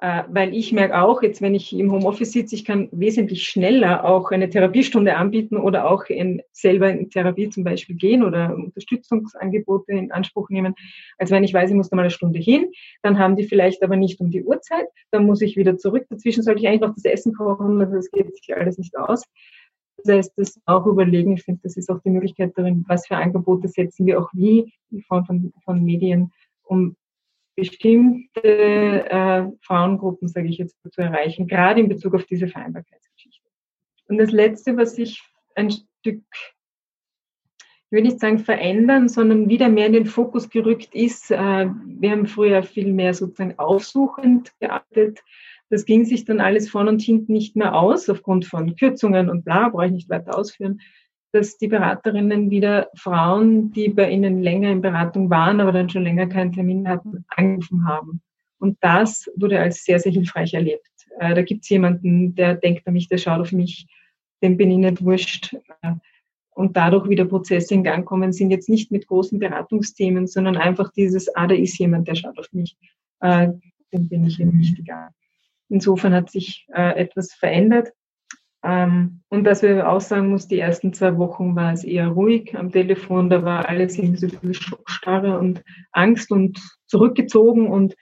Äh, 0.03 0.25
weil 0.31 0.55
ich 0.55 0.73
merke 0.73 0.99
auch, 0.99 1.23
jetzt 1.23 1.43
wenn 1.43 1.55
ich 1.55 1.79
im 1.79 1.93
Homeoffice 1.93 2.33
sitze, 2.33 2.55
ich 2.55 2.65
kann 2.65 2.89
wesentlich 2.91 3.45
schneller 3.45 4.03
auch 4.07 4.31
eine 4.31 4.49
Therapiestunde 4.49 5.15
anbieten 5.15 5.59
oder 5.59 5.91
auch 5.91 6.05
in, 6.07 6.41
selber 6.53 6.91
in 6.91 7.11
Therapie 7.11 7.51
zum 7.51 7.65
Beispiel 7.65 7.97
gehen 7.97 8.25
oder 8.25 8.55
Unterstützungsangebote 8.55 9.93
in 9.93 10.11
Anspruch 10.11 10.49
nehmen, 10.49 10.75
als 11.19 11.31
wenn 11.31 11.45
ich 11.45 11.53
weiß, 11.53 11.69
ich 11.69 11.77
muss 11.77 11.91
da 11.91 11.97
mal 11.97 12.03
eine 12.03 12.11
Stunde 12.11 12.39
hin, 12.39 12.71
dann 13.03 13.19
haben 13.19 13.37
die 13.37 13.45
vielleicht 13.45 13.83
aber 13.83 13.97
nicht 13.97 14.21
um 14.21 14.31
die 14.31 14.43
Uhrzeit, 14.43 14.87
dann 15.11 15.27
muss 15.27 15.43
ich 15.43 15.59
wieder 15.59 15.77
zurück, 15.77 16.07
dazwischen 16.09 16.43
sollte 16.43 16.61
ich 16.61 16.69
eigentlich 16.69 16.81
noch 16.81 16.95
das 16.95 17.05
Essen 17.05 17.35
kochen, 17.35 17.79
also 17.79 17.95
das 17.97 18.11
geht 18.11 18.35
sich 18.35 18.57
alles 18.57 18.79
nicht 18.79 18.97
aus. 18.97 19.25
Das 19.99 20.17
heißt, 20.17 20.33
das 20.37 20.59
auch 20.65 20.87
überlegen, 20.87 21.35
ich 21.35 21.43
finde, 21.43 21.61
das 21.63 21.77
ist 21.77 21.91
auch 21.91 22.01
die 22.01 22.11
Möglichkeit 22.11 22.53
darin, 22.57 22.87
was 22.89 23.07
für 23.07 23.17
Angebote 23.17 23.69
setzen 23.69 24.07
wir 24.07 24.19
auch 24.19 24.31
wie 24.33 24.73
in 24.91 25.03
Form 25.03 25.27
von, 25.27 25.53
von 25.63 25.85
Medien, 25.85 26.33
um 26.63 26.97
bestimmte 27.61 28.43
äh, 28.43 29.45
Frauengruppen, 29.61 30.29
sage 30.29 30.49
ich 30.49 30.59
jetzt, 30.59 30.77
zu 30.91 31.01
erreichen, 31.01 31.47
gerade 31.47 31.81
in 31.81 31.89
Bezug 31.89 32.15
auf 32.15 32.25
diese 32.25 32.49
Vereinbarkeitsgeschichte. 32.49 33.49
Und 34.09 34.19
das 34.19 34.31
Letzte, 34.31 34.77
was 34.77 34.97
ich 34.97 35.23
ein 35.55 35.71
Stück, 35.71 36.23
ich 37.59 37.93
will 37.93 38.03
nicht 38.03 38.21
sagen 38.21 38.39
verändern, 38.39 39.09
sondern 39.09 39.49
wieder 39.49 39.69
mehr 39.69 39.87
in 39.87 39.93
den 39.93 40.07
Fokus 40.07 40.49
gerückt 40.49 40.95
ist, 40.95 41.31
äh, 41.31 41.37
wir 41.37 42.11
haben 42.11 42.27
früher 42.27 42.63
viel 42.63 42.93
mehr 42.93 43.13
sozusagen 43.13 43.59
aufsuchend 43.59 44.53
gearbeitet. 44.59 45.21
Das 45.69 45.85
ging 45.85 46.05
sich 46.05 46.25
dann 46.25 46.41
alles 46.41 46.71
vorn 46.71 46.89
und 46.89 47.03
hinten 47.03 47.35
nicht 47.35 47.57
mehr 47.57 47.75
aus, 47.75 48.09
aufgrund 48.09 48.47
von 48.47 48.75
Kürzungen 48.75 49.29
und 49.29 49.45
bla, 49.45 49.69
brauche 49.69 49.87
ich 49.87 49.93
nicht 49.93 50.09
weiter 50.09 50.37
ausführen 50.37 50.81
dass 51.33 51.59
die 51.59 51.69
Beraterinnen 51.69 52.51
wieder 52.51 52.89
Frauen, 52.95 53.73
die 53.73 53.89
bei 53.89 54.11
ihnen 54.11 54.43
länger 54.43 54.71
in 54.71 54.81
Beratung 54.81 55.31
waren, 55.31 55.61
aber 55.61 55.73
dann 55.73 55.89
schon 55.89 56.03
länger 56.03 56.27
keinen 56.27 56.53
Termin 56.53 56.89
hatten, 56.89 57.25
angerufen 57.29 57.87
haben. 57.87 58.21
Und 58.59 58.77
das 58.81 59.31
wurde 59.37 59.59
als 59.59 59.85
sehr, 59.85 59.99
sehr 59.99 60.13
hilfreich 60.13 60.55
erlebt. 60.55 60.87
Äh, 61.19 61.35
da 61.35 61.43
gibt 61.43 61.65
es 61.65 61.69
jemanden, 61.71 62.35
der 62.35 62.55
denkt 62.55 62.87
an 62.87 62.93
mich, 62.93 63.09
der 63.09 63.19
schaut 63.19 63.41
auf 63.41 63.53
mich, 63.53 63.87
dem 64.43 64.57
bin 64.57 64.71
ich 64.71 64.79
nicht 64.79 65.05
wurscht. 65.05 65.55
Äh, 65.83 65.95
und 66.51 66.77
dadurch 66.77 67.09
wieder 67.09 67.25
Prozesse 67.25 67.75
in 67.75 67.85
Gang 67.85 68.05
kommen, 68.05 68.33
sind 68.33 68.51
jetzt 68.51 68.69
nicht 68.69 68.91
mit 68.91 69.07
großen 69.07 69.39
Beratungsthemen, 69.39 70.27
sondern 70.27 70.57
einfach 70.57 70.93
dieses, 70.93 71.35
ah, 71.37 71.47
da 71.47 71.55
ist 71.55 71.79
jemand, 71.79 72.09
der 72.09 72.17
schaut 72.17 72.39
auf 72.39 72.53
mich, 72.53 72.77
äh, 73.21 73.49
dem 73.93 74.09
bin 74.09 74.27
ich 74.27 74.41
eben 74.41 74.59
wichtiger. 74.59 75.11
Insofern 75.69 76.13
hat 76.13 76.31
sich 76.31 76.67
etwas 76.73 77.33
verändert. 77.33 77.93
Ähm, 78.63 79.23
und 79.29 79.45
dass 79.45 79.63
wir 79.63 79.89
auch 79.89 80.01
sagen 80.01 80.29
muss, 80.29 80.49
die 80.49 80.59
ersten 80.59 80.93
zwei 80.93 81.17
Wochen 81.17 81.57
war 81.57 81.73
es 81.73 81.83
eher 81.83 82.09
ruhig 82.09 82.57
am 82.57 82.71
Telefon, 82.71 83.31
da 83.31 83.43
war 83.43 83.69
alles 83.69 83.97
irgendwie 83.97 84.19
so 84.19 84.29
Starre 84.87 85.39
und 85.39 85.63
Angst 85.93 86.31
und 86.31 86.61
zurückgezogen 86.87 87.69
und 87.69 87.95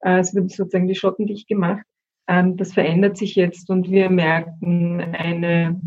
äh, 0.00 0.18
es 0.18 0.34
wird 0.34 0.50
sozusagen 0.50 0.86
die 0.86 0.94
Schotten 0.94 1.26
dicht 1.26 1.48
gemacht. 1.48 1.84
Ähm, 2.28 2.56
das 2.56 2.72
verändert 2.72 3.16
sich 3.16 3.34
jetzt 3.34 3.68
und 3.68 3.90
wir 3.90 4.10
merken 4.10 5.00
eine 5.00 5.80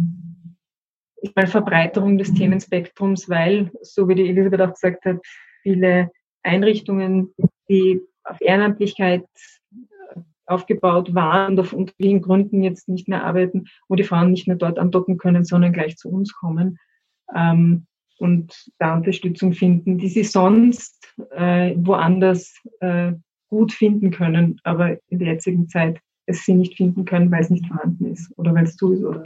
ich 1.22 1.36
meine, 1.36 1.50
Verbreiterung 1.50 2.18
des 2.18 2.34
Themenspektrums, 2.34 3.30
weil, 3.30 3.72
so 3.82 4.08
wie 4.08 4.16
die 4.16 4.30
Elisabeth 4.30 4.62
auch 4.62 4.74
gesagt 4.74 5.06
hat, 5.06 5.18
viele 5.64 6.12
Einrichtungen, 6.44 7.34
die 7.70 8.02
auf 8.24 8.40
Ehrenamtlichkeit 8.40 9.26
aufgebaut 10.50 11.14
waren 11.14 11.54
und 11.54 11.60
auf 11.60 11.74
unterschiedlichen 11.74 12.22
Gründen 12.22 12.64
jetzt 12.64 12.90
nicht 12.90 13.08
mehr 13.08 13.24
arbeiten, 13.24 13.66
wo 13.88 13.96
die 13.96 14.04
Frauen 14.04 14.32
nicht 14.32 14.48
mehr 14.48 14.58
dort 14.58 14.80
andocken 14.80 15.18
können, 15.18 15.46
sondern 15.46 15.74
gleich 15.74 15.98
zu 15.98 16.10
uns 16.10 16.34
kommen 16.34 16.80
ähm, 17.36 17.86
und 18.18 18.72
da 18.80 18.96
Unterstützung 18.96 19.54
finden, 19.54 19.98
die 19.98 20.10
sie 20.10 20.24
sonst 20.24 21.14
äh, 21.32 21.76
woanders 21.78 22.56
äh, 22.80 23.14
gut 23.48 23.72
finden 23.72 24.12
können, 24.12 24.60
aber 24.64 24.98
in 25.08 25.20
der 25.20 25.34
jetzigen 25.34 25.70
Zeit 25.70 26.00
es 26.26 26.46
sie 26.46 26.54
nicht 26.54 26.76
finden 26.76 27.06
können, 27.06 27.32
weil 27.32 27.42
es 27.42 27.50
nicht 27.50 27.68
vorhanden 27.68 28.12
ist 28.12 28.32
oder 28.38 28.54
weil 28.54 28.66
es 28.66 28.76
zu 28.76 28.94
ist 28.94 29.04
oder. 29.04 29.24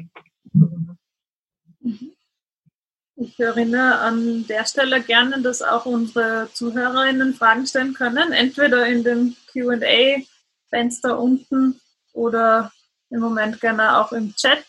Ich 3.15 3.39
erinnere 3.39 3.99
an 3.99 4.47
der 4.47 4.65
Stelle 4.65 5.01
gerne, 5.01 5.41
dass 5.41 5.61
auch 5.61 5.85
unsere 5.85 6.49
Zuhörerinnen 6.53 7.33
Fragen 7.33 7.65
stellen 7.65 7.93
können, 7.93 8.31
entweder 8.31 8.87
in 8.87 9.03
dem 9.03 9.35
QA 9.51 10.23
Fenster 10.73 11.19
unten 11.19 11.79
oder 12.13 12.71
im 13.11 13.19
Moment 13.19 13.61
gerne 13.61 13.99
auch 13.99 14.11
im 14.11 14.35
Chat. 14.35 14.65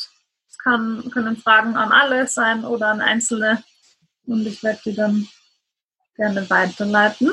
Es 0.48 0.58
kann, 0.58 1.10
können 1.10 1.38
Fragen 1.38 1.76
an 1.76 1.92
alle 1.92 2.26
sein 2.26 2.66
oder 2.66 2.88
an 2.88 3.00
Einzelne 3.00 3.64
und 4.26 4.46
ich 4.46 4.62
werde 4.62 4.80
die 4.84 4.94
dann 4.94 5.26
gerne 6.14 6.50
weiterleiten. 6.50 7.32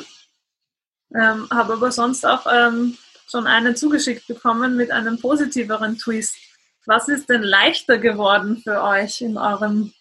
Ähm, 1.13 1.49
Habe 1.51 1.73
aber 1.73 1.91
sonst 1.91 2.25
auch 2.25 2.47
ähm, 2.49 2.97
schon 3.29 3.45
eine 3.45 3.75
zugeschickt 3.75 4.25
bekommen 4.27 4.77
mit 4.77 4.89
einem 4.91 5.19
positiveren 5.19 5.97
Twist. 5.97 6.37
Was 6.85 7.09
ist 7.09 7.27
denn 7.29 7.43
leichter 7.43 7.97
geworden 7.97 8.61
für 8.63 8.81
euch 8.81 9.19
in 9.19 9.37
eurem 9.37 9.93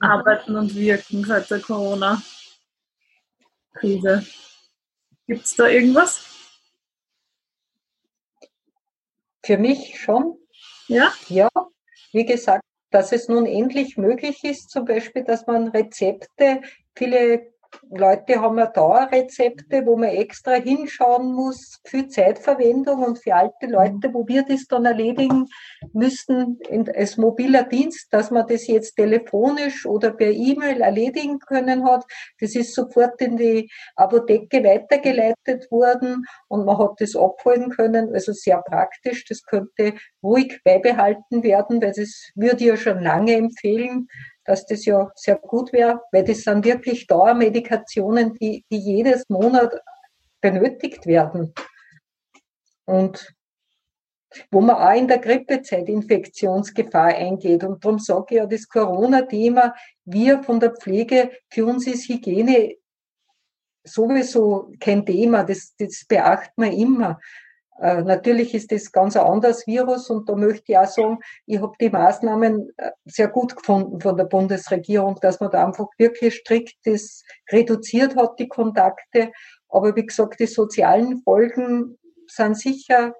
Arbeiten 0.00 0.54
und 0.56 0.74
Wirken 0.74 1.24
seit 1.24 1.50
der 1.50 1.60
Corona-Krise? 1.60 2.26
Gibt 5.26 5.46
es 5.46 5.56
da 5.56 5.66
irgendwas? 5.68 6.31
Für 9.44 9.58
mich 9.58 10.00
schon. 10.00 10.38
Ja? 10.88 11.12
Ja, 11.28 11.48
wie 12.12 12.24
gesagt, 12.24 12.62
dass 12.90 13.12
es 13.12 13.28
nun 13.28 13.46
endlich 13.46 13.96
möglich 13.96 14.44
ist, 14.44 14.70
zum 14.70 14.84
Beispiel, 14.84 15.24
dass 15.24 15.46
man 15.46 15.68
Rezepte, 15.68 16.60
viele 16.94 17.51
Leute 17.90 18.40
haben 18.40 18.58
ja 18.58 18.66
Dauerrezepte, 18.66 19.84
wo 19.84 19.96
man 19.96 20.10
extra 20.10 20.52
hinschauen 20.52 21.32
muss, 21.32 21.80
für 21.84 22.08
Zeitverwendung 22.08 23.02
und 23.02 23.18
für 23.18 23.34
alte 23.34 23.66
Leute, 23.66 24.12
wo 24.12 24.26
wir 24.26 24.44
das 24.44 24.66
dann 24.66 24.84
erledigen 24.84 25.48
müssen 25.92 26.58
als 26.94 27.16
mobiler 27.16 27.64
Dienst, 27.64 28.12
dass 28.12 28.30
man 28.30 28.46
das 28.46 28.66
jetzt 28.66 28.96
telefonisch 28.96 29.86
oder 29.86 30.12
per 30.12 30.30
E-Mail 30.30 30.80
erledigen 30.80 31.38
können 31.38 31.84
hat. 31.84 32.04
Das 32.40 32.54
ist 32.54 32.74
sofort 32.74 33.20
in 33.20 33.36
die 33.36 33.70
Apotheke 33.96 34.64
weitergeleitet 34.64 35.70
worden 35.70 36.24
und 36.48 36.64
man 36.64 36.78
hat 36.78 37.00
das 37.00 37.16
abholen 37.16 37.70
können. 37.70 38.12
Also 38.14 38.32
sehr 38.32 38.62
praktisch. 38.62 39.24
Das 39.26 39.42
könnte 39.42 39.94
ruhig 40.22 40.60
beibehalten 40.64 41.42
werden, 41.42 41.82
weil 41.82 41.92
das 41.92 42.30
würde 42.34 42.56
ich 42.56 42.68
ja 42.68 42.76
schon 42.76 43.02
lange 43.02 43.34
empfehlen, 43.34 44.08
dass 44.44 44.66
das 44.66 44.84
ja 44.84 45.10
sehr 45.14 45.36
gut 45.36 45.72
wäre, 45.72 46.00
weil 46.10 46.24
das 46.24 46.42
sind 46.42 46.64
wirklich 46.64 47.06
Dauermedikationen, 47.06 48.34
die, 48.34 48.64
die 48.70 48.78
jedes 48.78 49.28
Monat 49.28 49.72
benötigt 50.40 51.06
werden. 51.06 51.54
Und 52.84 53.34
wo 54.50 54.60
man 54.60 54.76
auch 54.76 54.96
in 54.98 55.08
der 55.08 55.18
Grippezeit 55.18 55.88
Infektionsgefahr 55.88 57.14
eingeht. 57.14 57.64
Und 57.64 57.84
darum 57.84 57.98
sage 57.98 58.26
ich 58.30 58.36
ja, 58.36 58.46
das 58.46 58.68
Corona-Thema, 58.68 59.74
wir 60.04 60.42
von 60.42 60.58
der 60.58 60.74
Pflege, 60.74 61.30
für 61.50 61.66
uns 61.66 61.86
ist 61.86 62.08
Hygiene 62.08 62.76
sowieso 63.84 64.72
kein 64.78 65.04
Thema, 65.04 65.44
das, 65.44 65.74
das 65.76 66.04
beachten 66.08 66.62
wir 66.62 66.72
immer. 66.72 67.20
Äh, 67.80 68.02
natürlich 68.02 68.54
ist 68.54 68.70
das 68.70 68.92
ganz 68.92 69.16
ein 69.16 69.26
anderes 69.26 69.66
Virus 69.66 70.10
und 70.10 70.28
da 70.28 70.34
möchte 70.34 70.72
ich 70.72 70.78
auch 70.78 70.86
sagen, 70.86 71.18
ich 71.46 71.60
habe 71.60 71.72
die 71.80 71.90
Maßnahmen 71.90 72.70
äh, 72.76 72.90
sehr 73.04 73.28
gut 73.28 73.56
gefunden 73.56 74.00
von 74.00 74.16
der 74.16 74.24
Bundesregierung, 74.24 75.18
dass 75.20 75.40
man 75.40 75.50
da 75.50 75.66
einfach 75.66 75.88
wirklich 75.98 76.34
strikt 76.34 76.76
das 76.84 77.24
reduziert 77.50 78.16
hat, 78.16 78.38
die 78.38 78.48
Kontakte. 78.48 79.32
Aber 79.68 79.96
wie 79.96 80.06
gesagt, 80.06 80.38
die 80.38 80.46
sozialen 80.46 81.22
Folgen 81.22 81.98
sind 82.26 82.58
sicher 82.58 83.14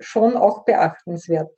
schon 0.00 0.36
auch 0.36 0.64
beachtenswert. 0.64 1.50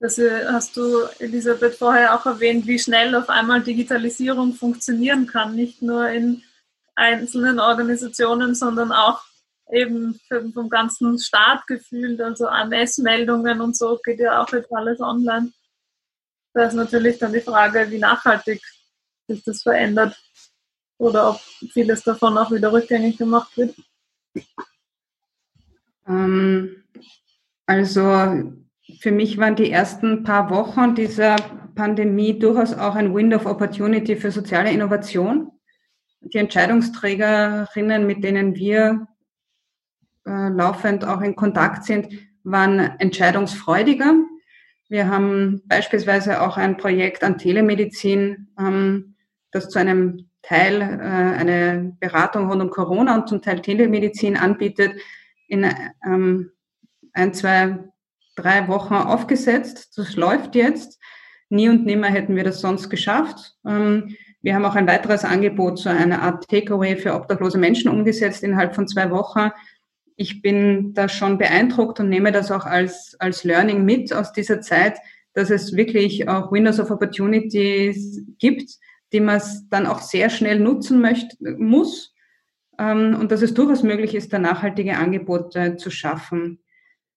Das 0.00 0.16
äh, 0.18 0.46
hast 0.46 0.76
du, 0.76 1.02
Elisabeth, 1.18 1.74
vorher 1.74 2.14
auch 2.14 2.24
erwähnt, 2.24 2.68
wie 2.68 2.78
schnell 2.78 3.16
auf 3.16 3.28
einmal 3.28 3.62
Digitalisierung 3.62 4.52
funktionieren 4.52 5.26
kann, 5.26 5.56
nicht 5.56 5.82
nur 5.82 6.08
in 6.08 6.42
einzelnen 6.98 7.60
Organisationen, 7.60 8.54
sondern 8.54 8.92
auch 8.92 9.22
eben 9.70 10.18
vom 10.52 10.68
ganzen 10.68 11.18
Staat 11.18 11.66
gefühlt, 11.66 12.20
also 12.20 12.48
AMS-Meldungen 12.48 13.60
und 13.60 13.76
so 13.76 13.98
geht 14.02 14.18
ja 14.18 14.42
auch 14.42 14.52
jetzt 14.52 14.72
alles 14.72 15.00
online. 15.00 15.52
Da 16.54 16.64
ist 16.64 16.74
natürlich 16.74 17.18
dann 17.18 17.32
die 17.32 17.40
Frage, 17.40 17.90
wie 17.90 17.98
nachhaltig 17.98 18.60
sich 19.28 19.44
das 19.44 19.62
verändert 19.62 20.18
oder 20.98 21.30
ob 21.30 21.40
vieles 21.72 22.02
davon 22.02 22.36
auch 22.38 22.50
wieder 22.50 22.72
rückgängig 22.72 23.18
gemacht 23.18 23.56
wird. 23.56 23.76
Ähm, 26.06 26.82
also 27.66 28.02
für 28.98 29.12
mich 29.12 29.36
waren 29.36 29.54
die 29.54 29.70
ersten 29.70 30.24
paar 30.24 30.50
Wochen 30.50 30.94
dieser 30.94 31.36
Pandemie 31.74 32.38
durchaus 32.38 32.72
auch 32.72 32.94
ein 32.94 33.14
Window 33.14 33.36
of 33.36 33.46
Opportunity 33.46 34.16
für 34.16 34.30
soziale 34.30 34.72
Innovation 34.72 35.52
die 36.20 36.38
Entscheidungsträgerinnen, 36.38 38.06
mit 38.06 38.24
denen 38.24 38.56
wir 38.56 39.06
äh, 40.26 40.48
laufend 40.48 41.04
auch 41.04 41.20
in 41.20 41.36
Kontakt 41.36 41.84
sind, 41.84 42.08
waren 42.44 42.78
entscheidungsfreudiger. 42.98 44.14
Wir 44.88 45.08
haben 45.08 45.62
beispielsweise 45.66 46.40
auch 46.42 46.56
ein 46.56 46.76
Projekt 46.76 47.22
an 47.22 47.38
Telemedizin, 47.38 48.48
ähm, 48.58 49.14
das 49.50 49.68
zu 49.68 49.78
einem 49.78 50.28
Teil 50.42 50.80
äh, 50.80 50.84
eine 50.84 51.96
Beratung 52.00 52.48
rund 52.48 52.62
um 52.62 52.70
Corona 52.70 53.14
und 53.14 53.28
zum 53.28 53.42
Teil 53.42 53.60
Telemedizin 53.60 54.36
anbietet, 54.36 54.92
in 55.46 55.70
ähm, 56.04 56.52
ein, 57.12 57.34
zwei, 57.34 57.78
drei 58.36 58.68
Wochen 58.68 58.94
aufgesetzt. 58.94 59.96
Das 59.96 60.16
läuft 60.16 60.54
jetzt. 60.54 60.98
Nie 61.50 61.68
und 61.68 61.86
nimmer 61.86 62.08
hätten 62.08 62.36
wir 62.36 62.44
das 62.44 62.60
sonst 62.60 62.90
geschafft. 62.90 63.56
Ähm, 63.66 64.14
wir 64.48 64.54
haben 64.54 64.64
auch 64.64 64.76
ein 64.76 64.88
weiteres 64.88 65.26
Angebot, 65.26 65.78
so 65.78 65.90
eine 65.90 66.22
Art 66.22 66.48
Takeaway 66.48 66.96
für 66.96 67.14
obdachlose 67.14 67.58
Menschen 67.58 67.90
umgesetzt 67.90 68.42
innerhalb 68.42 68.74
von 68.74 68.88
zwei 68.88 69.10
Wochen. 69.10 69.50
Ich 70.16 70.40
bin 70.40 70.94
da 70.94 71.06
schon 71.10 71.36
beeindruckt 71.36 72.00
und 72.00 72.08
nehme 72.08 72.32
das 72.32 72.50
auch 72.50 72.64
als, 72.64 73.14
als 73.18 73.44
Learning 73.44 73.84
mit 73.84 74.10
aus 74.10 74.32
dieser 74.32 74.62
Zeit, 74.62 74.96
dass 75.34 75.50
es 75.50 75.76
wirklich 75.76 76.30
auch 76.30 76.50
Windows 76.50 76.80
of 76.80 76.90
Opportunities 76.90 78.24
gibt, 78.38 78.70
die 79.12 79.20
man 79.20 79.42
dann 79.68 79.84
auch 79.84 80.00
sehr 80.00 80.30
schnell 80.30 80.60
nutzen 80.60 81.02
möchte, 81.02 81.36
muss 81.58 82.14
ähm, 82.78 83.18
und 83.20 83.30
dass 83.30 83.42
es 83.42 83.52
durchaus 83.52 83.82
möglich 83.82 84.14
ist, 84.14 84.32
da 84.32 84.38
nachhaltige 84.38 84.96
Angebote 84.96 85.76
zu 85.76 85.90
schaffen. 85.90 86.58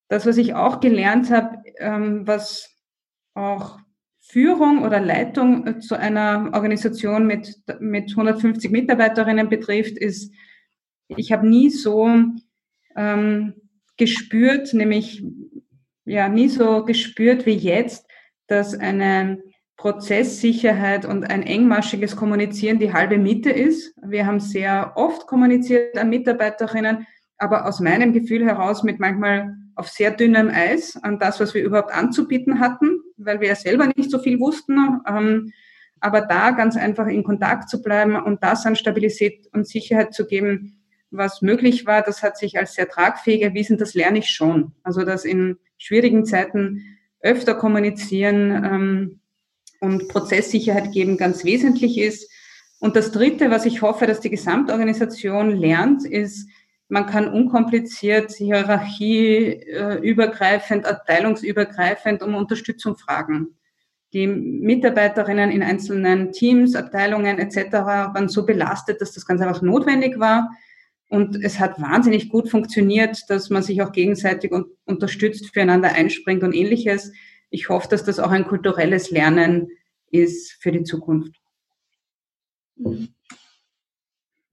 Das, 0.10 0.26
was 0.26 0.36
ich 0.36 0.54
auch 0.54 0.82
gelernt 0.82 1.32
habe, 1.32 1.60
ähm, 1.78 2.28
was 2.28 2.76
auch 3.36 3.80
Führung 4.32 4.84
oder 4.84 5.02
Leitung 5.02 5.82
zu 5.82 6.00
einer 6.00 6.52
Organisation 6.54 7.28
mit, 7.28 7.54
mit 7.82 8.12
150 8.12 8.72
Mitarbeiterinnen 8.72 9.50
betrifft, 9.50 9.98
ist, 9.98 10.34
ich 11.10 11.34
habe 11.34 11.46
nie 11.46 11.70
so 11.70 12.10
ähm, 12.96 13.54
gespürt, 13.98 14.74
nämlich 14.74 15.22
ja, 16.06 16.30
nie 16.30 16.48
so 16.48 16.86
gespürt 16.86 17.46
wie 17.46 17.58
jetzt, 17.58 18.08
dass 18.48 18.74
eine 18.74 19.44
Prozesssicherheit 19.76 21.06
und 21.06 21.30
ein 21.30 21.44
engmaschiges 21.44 22.16
Kommunizieren 22.16 22.80
die 22.80 22.94
halbe 22.94 23.18
Miete 23.18 23.50
ist. 23.50 23.94
Wir 24.02 24.26
haben 24.28 24.40
sehr 24.40 24.94
oft 24.96 25.28
kommuniziert 25.28 25.98
an 25.98 26.10
Mitarbeiterinnen, 26.10 27.06
aber 27.38 27.66
aus 27.66 27.82
meinem 27.82 28.14
Gefühl 28.14 28.46
heraus 28.46 28.84
mit 28.84 29.00
manchmal 29.00 29.58
auf 29.82 29.90
sehr 29.90 30.12
dünnem 30.12 30.50
Eis 30.50 30.96
an 31.02 31.18
das, 31.18 31.40
was 31.40 31.56
wir 31.56 31.64
überhaupt 31.64 31.92
anzubieten 31.92 32.60
hatten, 32.60 33.00
weil 33.18 33.42
wir 33.42 33.48
ja 33.48 33.56
selber 33.56 33.88
nicht 33.88 34.12
so 34.12 34.20
viel 34.20 34.40
wussten. 34.40 35.02
Ähm, 35.08 35.52
aber 36.00 36.22
da 36.22 36.52
ganz 36.52 36.78
einfach 36.78 37.08
in 37.08 37.24
Kontakt 37.24 37.68
zu 37.68 37.82
bleiben 37.82 38.16
und 38.16 38.44
das 38.44 38.64
an 38.68 38.76
Stabilität 38.76 39.48
und 39.54 39.68
Sicherheit 39.68 40.14
zu 40.14 40.28
geben, 40.28 40.84
was 41.10 41.42
möglich 41.42 41.88
war, 41.88 42.04
das 42.04 42.22
hat 42.22 42.38
sich 42.38 42.60
als 42.60 42.76
sehr 42.76 42.88
tragfähig 42.88 43.42
erwiesen, 43.42 43.80
das 43.80 43.96
lerne 43.96 44.20
ich 44.20 44.30
schon. 44.30 44.74
Also 44.84 45.04
dass 45.04 45.26
in 45.26 45.58
schwierigen 45.80 46.26
Zeiten 46.26 46.84
öfter 47.22 47.56
kommunizieren 47.56 48.52
ähm, 48.52 49.20
und 49.80 50.10
Prozesssicherheit 50.10 50.92
geben 50.92 51.18
ganz 51.18 51.44
wesentlich 51.44 51.98
ist. 51.98 52.32
Und 52.80 52.96
das 52.96 53.12
Dritte, 53.12 53.50
was 53.50 53.66
ich 53.66 53.82
hoffe, 53.82 54.06
dass 54.06 54.20
die 54.20 54.30
Gesamtorganisation 54.30 55.50
lernt, 55.50 56.06
ist, 56.06 56.48
man 56.92 57.06
kann 57.06 57.30
unkompliziert, 57.30 58.34
hierarchieübergreifend, 58.34 60.86
abteilungsübergreifend 60.86 62.22
um 62.22 62.36
Unterstützung 62.36 62.98
fragen. 62.98 63.56
Die 64.12 64.28
Mitarbeiterinnen 64.28 65.52
in 65.52 65.64
einzelnen 65.64 66.34
Teams, 66.34 66.76
Abteilungen 66.76 67.40
etc. 67.40 67.72
waren 67.72 68.28
so 68.28 68.46
belastet, 68.46 69.00
dass 69.00 69.14
das 69.14 69.26
ganz 69.26 69.40
einfach 69.40 69.62
notwendig 69.62 70.20
war. 70.20 70.50
Und 71.08 71.42
es 71.42 71.62
hat 71.62 71.82
wahnsinnig 71.82 72.28
gut 72.28 72.50
funktioniert, 72.50 73.22
dass 73.30 73.50
man 73.50 73.64
sich 73.64 73.82
auch 73.82 73.94
gegenseitig 73.94 74.52
un 74.52 74.66
unterstützt, 74.84 75.54
füreinander 75.54 75.94
einspringt 75.94 76.44
und 76.44 76.54
ähnliches. 76.54 77.14
Ich 77.50 77.70
hoffe, 77.70 77.88
dass 77.88 78.04
das 78.04 78.20
auch 78.20 78.32
ein 78.32 78.46
kulturelles 78.46 79.12
Lernen 79.12 79.70
ist 80.10 80.58
für 80.60 80.74
die 80.74 80.84
Zukunft. 80.84 81.38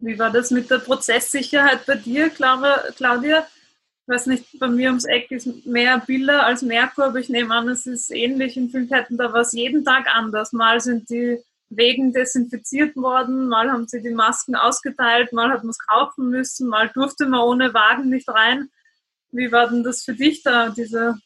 Wie 0.00 0.18
war 0.18 0.30
das 0.30 0.50
mit 0.50 0.70
der 0.70 0.78
Prozesssicherheit 0.78 1.84
bei 1.86 1.96
dir, 1.96 2.30
Claudia? 2.30 3.46
Ich 4.02 4.14
weiß 4.14 4.26
nicht, 4.26 4.58
bei 4.58 4.68
mir 4.68 4.88
ums 4.88 5.04
Eck 5.04 5.30
ist 5.30 5.66
mehr 5.66 5.98
Bilder 5.98 6.46
als 6.46 6.62
Merkur, 6.62 7.06
aber 7.06 7.18
ich 7.18 7.28
nehme 7.28 7.54
an, 7.54 7.68
es 7.68 7.86
ist 7.86 8.10
ähnlich. 8.10 8.56
In 8.56 8.70
vielen 8.70 8.88
Ketten, 8.88 9.18
da 9.18 9.32
war 9.32 9.40
es 9.40 9.52
jeden 9.52 9.84
Tag 9.84 10.06
anders. 10.14 10.52
Mal 10.52 10.80
sind 10.80 11.10
die 11.10 11.38
Wegen 11.70 12.12
desinfiziert 12.12 12.96
worden, 12.96 13.48
mal 13.48 13.70
haben 13.70 13.86
sie 13.86 14.00
die 14.00 14.14
Masken 14.14 14.54
ausgeteilt, 14.54 15.34
mal 15.34 15.50
hat 15.50 15.64
man 15.64 15.70
es 15.70 15.78
kaufen 15.78 16.30
müssen, 16.30 16.68
mal 16.68 16.88
durfte 16.88 17.26
man 17.26 17.40
ohne 17.40 17.74
Wagen 17.74 18.08
nicht 18.08 18.28
rein. 18.28 18.70
Wie 19.32 19.52
war 19.52 19.68
denn 19.68 19.82
das 19.82 20.02
für 20.02 20.14
dich 20.14 20.42
da, 20.42 20.70
diese 20.70 21.18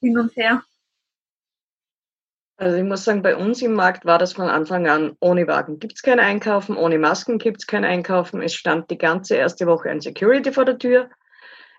Hin 0.00 0.16
und 0.16 0.34
Her? 0.36 0.64
Also 2.56 2.76
ich 2.76 2.84
muss 2.84 3.04
sagen, 3.04 3.22
bei 3.22 3.36
uns 3.36 3.62
im 3.62 3.72
Markt 3.72 4.04
war 4.04 4.18
das 4.18 4.34
von 4.34 4.48
Anfang 4.48 4.86
an, 4.86 5.16
ohne 5.18 5.46
Wagen 5.48 5.80
gibt 5.80 5.94
es 5.94 6.02
kein 6.02 6.20
Einkaufen, 6.20 6.76
ohne 6.76 6.98
Masken 6.98 7.38
gibt 7.38 7.62
es 7.62 7.66
kein 7.66 7.84
Einkaufen. 7.84 8.42
Es 8.42 8.54
stand 8.54 8.90
die 8.90 8.98
ganze 8.98 9.34
erste 9.34 9.66
Woche 9.66 9.90
ein 9.90 10.00
Security 10.00 10.52
vor 10.52 10.64
der 10.64 10.78
Tür. 10.78 11.10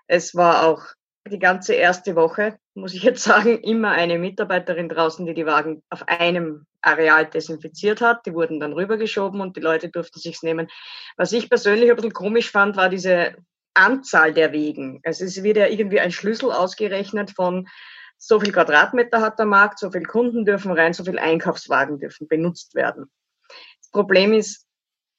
Es 0.06 0.34
war 0.34 0.66
auch 0.66 0.82
die 1.26 1.38
ganze 1.38 1.72
erste 1.74 2.14
Woche, 2.14 2.58
muss 2.74 2.94
ich 2.94 3.02
jetzt 3.02 3.24
sagen, 3.24 3.58
immer 3.60 3.92
eine 3.92 4.18
Mitarbeiterin 4.18 4.90
draußen, 4.90 5.24
die 5.24 5.34
die 5.34 5.46
Wagen 5.46 5.82
auf 5.88 6.06
einem 6.08 6.66
Areal 6.82 7.26
desinfiziert 7.26 8.02
hat. 8.02 8.26
Die 8.26 8.34
wurden 8.34 8.60
dann 8.60 8.74
rübergeschoben 8.74 9.40
und 9.40 9.56
die 9.56 9.62
Leute 9.62 9.88
durften 9.88 10.20
sich's 10.20 10.42
nehmen. 10.42 10.68
Was 11.16 11.32
ich 11.32 11.48
persönlich 11.48 11.88
ein 11.88 11.96
bisschen 11.96 12.12
komisch 12.12 12.50
fand, 12.50 12.76
war 12.76 12.90
diese 12.90 13.34
Anzahl 13.72 14.34
der 14.34 14.52
Wegen. 14.52 15.00
Es 15.02 15.20
ist 15.20 15.42
wieder 15.42 15.70
irgendwie 15.70 16.00
ein 16.00 16.12
Schlüssel 16.12 16.52
ausgerechnet 16.52 17.30
von 17.30 17.66
so 18.18 18.40
viel 18.40 18.52
Quadratmeter 18.52 19.20
hat 19.20 19.38
der 19.38 19.46
Markt, 19.46 19.78
so 19.78 19.90
viele 19.90 20.04
Kunden 20.04 20.44
dürfen 20.44 20.72
rein, 20.72 20.92
so 20.92 21.04
viele 21.04 21.20
Einkaufswagen 21.20 21.98
dürfen 21.98 22.28
benutzt 22.28 22.74
werden. 22.74 23.10
Das 23.80 23.90
Problem 23.90 24.32
ist, 24.32 24.66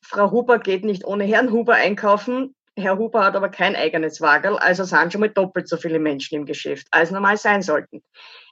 Frau 0.03 0.31
Huber 0.31 0.59
geht 0.59 0.83
nicht 0.83 1.05
ohne 1.05 1.23
Herrn 1.23 1.51
Huber 1.51 1.75
einkaufen. 1.75 2.55
Herr 2.75 2.97
Huber 2.97 3.25
hat 3.25 3.35
aber 3.35 3.49
kein 3.49 3.75
eigenes 3.75 4.21
Wagel, 4.21 4.57
also 4.57 4.83
sind 4.83 5.11
schon 5.11 5.21
mal 5.21 5.29
doppelt 5.29 5.67
so 5.67 5.77
viele 5.77 5.99
Menschen 5.99 6.35
im 6.35 6.45
Geschäft, 6.45 6.87
als 6.91 7.11
normal 7.11 7.37
sein 7.37 7.61
sollten. 7.61 8.03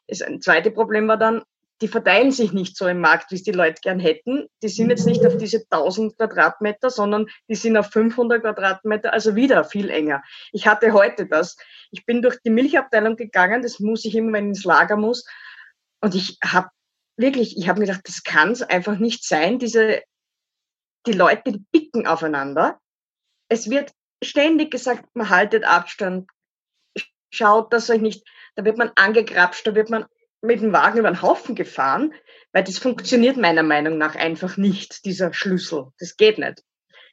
Das 0.08 0.24
zweite 0.42 0.72
Problem 0.72 1.08
war 1.08 1.18
dann, 1.18 1.44
die 1.82 1.88
verteilen 1.90 2.32
sich 2.32 2.54
nicht 2.54 2.78
so 2.78 2.88
im 2.88 3.02
Markt, 3.02 3.32
wie 3.32 3.36
es 3.36 3.44
die 3.44 3.52
Leute 3.52 3.82
gern 3.82 4.00
hätten. 4.00 4.48
Die 4.64 4.70
sind 4.70 4.90
jetzt 4.90 5.06
nicht 5.06 5.26
auf 5.26 5.36
diese 5.38 5.66
1000 5.70 6.18
Quadratmeter, 6.18 6.90
sondern 6.90 7.28
die 7.50 7.56
sind 7.56 7.76
auf 7.76 7.92
500 7.92 8.42
Quadratmeter, 8.42 9.12
also 9.12 9.36
wieder 9.36 9.64
viel 9.66 9.90
enger. 9.90 10.24
Ich 10.54 10.68
hatte 10.68 10.94
heute 10.94 11.28
das. 11.28 11.58
Ich 11.92 12.06
bin 12.06 12.22
durch 12.22 12.38
die 12.46 12.50
Milchabteilung 12.50 13.18
gegangen, 13.18 13.62
das 13.62 13.80
muss 13.80 14.06
ich 14.06 14.16
immer, 14.16 14.34
wenn 14.34 14.46
ich 14.46 14.58
ins 14.58 14.64
Lager 14.64 14.96
muss. 14.96 15.26
Und 16.00 16.16
ich 16.16 16.38
habe 16.44 16.70
wirklich, 17.18 17.58
ich 17.58 17.68
habe 17.68 17.80
mir 17.80 17.88
gedacht, 17.88 18.08
das 18.08 18.24
kann 18.24 18.52
es 18.52 18.62
einfach 18.62 18.98
nicht 18.98 19.26
sein. 19.26 19.60
Diese, 19.60 20.02
die 21.06 21.14
Leute 21.14 21.52
die 21.52 21.66
picken 21.74 22.08
aufeinander. 22.08 22.80
Es 23.50 23.70
wird 23.70 23.92
ständig 24.24 24.72
gesagt, 24.72 25.06
man 25.14 25.30
haltet 25.30 25.66
Abstand, 25.66 26.30
schaut, 27.32 27.74
dass 27.74 27.90
euch 27.90 28.02
nicht, 28.02 28.26
da 28.56 28.64
wird 28.64 28.78
man 28.78 28.92
angegrapscht, 28.96 29.68
da 29.68 29.76
wird 29.76 29.90
man 29.90 30.06
mit 30.42 30.62
dem 30.62 30.74
Wagen 30.74 31.00
über 31.00 31.10
den 31.10 31.22
Haufen 31.22 31.56
gefahren, 31.56 32.14
weil 32.54 32.64
das 32.64 32.78
funktioniert 32.78 33.38
meiner 33.38 33.64
Meinung 33.64 33.98
nach 33.98 34.16
einfach 34.16 34.58
nicht, 34.58 35.06
dieser 35.06 35.34
Schlüssel. 35.34 35.88
Das 36.00 36.18
geht 36.18 36.38
nicht. 36.38 36.64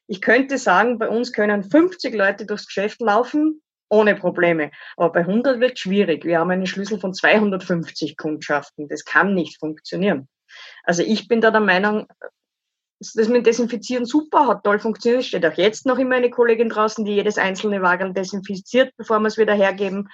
Ich 0.06 0.20
könnte 0.20 0.58
sagen, 0.58 0.98
bei 0.98 1.08
uns 1.08 1.32
können 1.32 1.64
50 1.64 2.14
Leute 2.14 2.46
durchs 2.46 2.66
Geschäft 2.66 3.00
laufen, 3.00 3.62
ohne 3.88 4.14
Probleme. 4.14 4.70
Aber 4.96 5.12
bei 5.12 5.20
100 5.20 5.60
wird 5.60 5.78
schwierig. 5.78 6.24
Wir 6.24 6.38
haben 6.38 6.50
einen 6.50 6.66
Schlüssel 6.66 6.98
von 6.98 7.14
250 7.14 8.16
Kundschaften. 8.16 8.88
Das 8.88 9.04
kann 9.04 9.34
nicht 9.34 9.58
funktionieren. 9.58 10.28
Also 10.84 11.02
ich 11.02 11.28
bin 11.28 11.40
da 11.40 11.50
der 11.50 11.60
Meinung, 11.60 12.06
das 13.14 13.28
mit 13.28 13.46
Desinfizieren 13.46 14.04
super, 14.04 14.46
hat 14.46 14.64
toll 14.64 14.78
funktioniert. 14.78 15.22
Es 15.22 15.28
steht 15.28 15.46
auch 15.46 15.56
jetzt 15.56 15.86
noch 15.86 15.98
immer 15.98 16.16
eine 16.16 16.30
Kollegin 16.30 16.68
draußen, 16.68 17.04
die 17.04 17.14
jedes 17.14 17.38
einzelne 17.38 17.82
Wagen 17.82 18.14
desinfiziert, 18.14 18.92
bevor 18.96 19.20
wir 19.20 19.28
es 19.28 19.38
wieder 19.38 19.54
hergeben. 19.54 20.08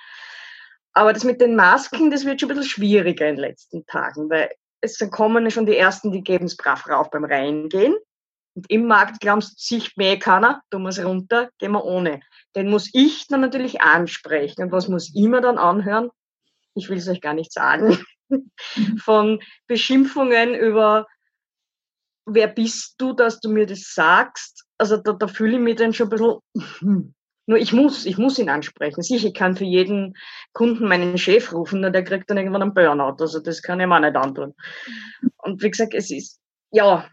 Aber 0.98 1.12
das 1.12 1.22
mit 1.22 1.40
den 1.40 1.54
Masken, 1.54 2.10
das 2.10 2.24
wird 2.24 2.40
schon 2.40 2.50
ein 2.50 2.56
bisschen 2.56 2.70
schwieriger 2.70 3.28
in 3.28 3.36
den 3.36 3.44
letzten 3.44 3.86
Tagen, 3.86 4.28
weil 4.30 4.50
es 4.80 4.98
kommen 5.12 5.48
schon 5.48 5.64
die 5.64 5.76
ersten, 5.76 6.10
die 6.10 6.24
geben 6.24 6.46
es 6.46 6.56
brav 6.56 6.88
rauf 6.88 7.08
beim 7.12 7.24
Reingehen. 7.24 7.94
Und 8.56 8.68
im 8.68 8.88
Markt 8.88 9.20
glaubst 9.20 9.64
sich 9.64 9.96
mehr 9.96 10.18
keiner, 10.18 10.60
du 10.70 10.80
musst 10.80 10.98
runter, 10.98 11.50
gehen 11.58 11.70
wir 11.70 11.84
ohne. 11.84 12.18
Den 12.56 12.68
muss 12.68 12.90
ich 12.94 13.28
dann 13.28 13.42
natürlich 13.42 13.80
ansprechen. 13.80 14.64
Und 14.64 14.72
was 14.72 14.88
muss 14.88 15.12
ich 15.14 15.28
mir 15.28 15.40
dann 15.40 15.56
anhören? 15.56 16.10
Ich 16.74 16.88
will 16.88 16.98
es 16.98 17.06
euch 17.06 17.20
gar 17.20 17.34
nicht 17.34 17.52
sagen. 17.52 17.96
Von 18.98 19.40
Beschimpfungen 19.68 20.56
über, 20.56 21.06
wer 22.26 22.48
bist 22.48 22.96
du, 22.98 23.12
dass 23.12 23.38
du 23.38 23.50
mir 23.50 23.66
das 23.66 23.94
sagst? 23.94 24.64
Also 24.78 24.96
da, 24.96 25.12
da 25.12 25.28
fühle 25.28 25.58
ich 25.58 25.62
mich 25.62 25.76
dann 25.76 25.94
schon 25.94 26.08
ein 26.08 26.40
bisschen, 26.50 27.14
nur 27.48 27.58
ich 27.58 27.72
muss, 27.72 28.04
ich 28.04 28.18
muss 28.18 28.38
ihn 28.38 28.50
ansprechen. 28.50 29.02
Sicher, 29.02 29.28
ich 29.28 29.34
kann 29.34 29.56
für 29.56 29.64
jeden 29.64 30.14
Kunden 30.52 30.86
meinen 30.86 31.16
Chef 31.16 31.50
rufen, 31.50 31.80
nur 31.80 31.88
der 31.88 32.04
kriegt 32.04 32.28
dann 32.28 32.36
irgendwann 32.36 32.60
einen 32.60 32.74
Burnout. 32.74 33.22
Also 33.22 33.40
das 33.40 33.62
kann 33.62 33.80
ich 33.80 33.86
mir 33.86 33.96
auch 33.96 34.00
nicht 34.00 34.16
antun. 34.16 34.54
Und 35.38 35.62
wie 35.62 35.70
gesagt, 35.70 35.94
es 35.94 36.10
ist, 36.10 36.38
ja, 36.70 37.08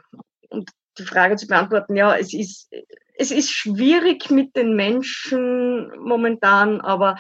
und 0.50 0.70
die 0.98 1.04
Frage 1.04 1.38
zu 1.38 1.48
beantworten, 1.48 1.96
ja, 1.96 2.18
es 2.18 2.34
ist, 2.34 2.70
es 3.18 3.32
ist 3.32 3.50
schwierig 3.50 4.30
mit 4.30 4.58
den 4.58 4.76
Menschen 4.76 5.90
momentan, 6.00 6.82
aber 6.82 7.16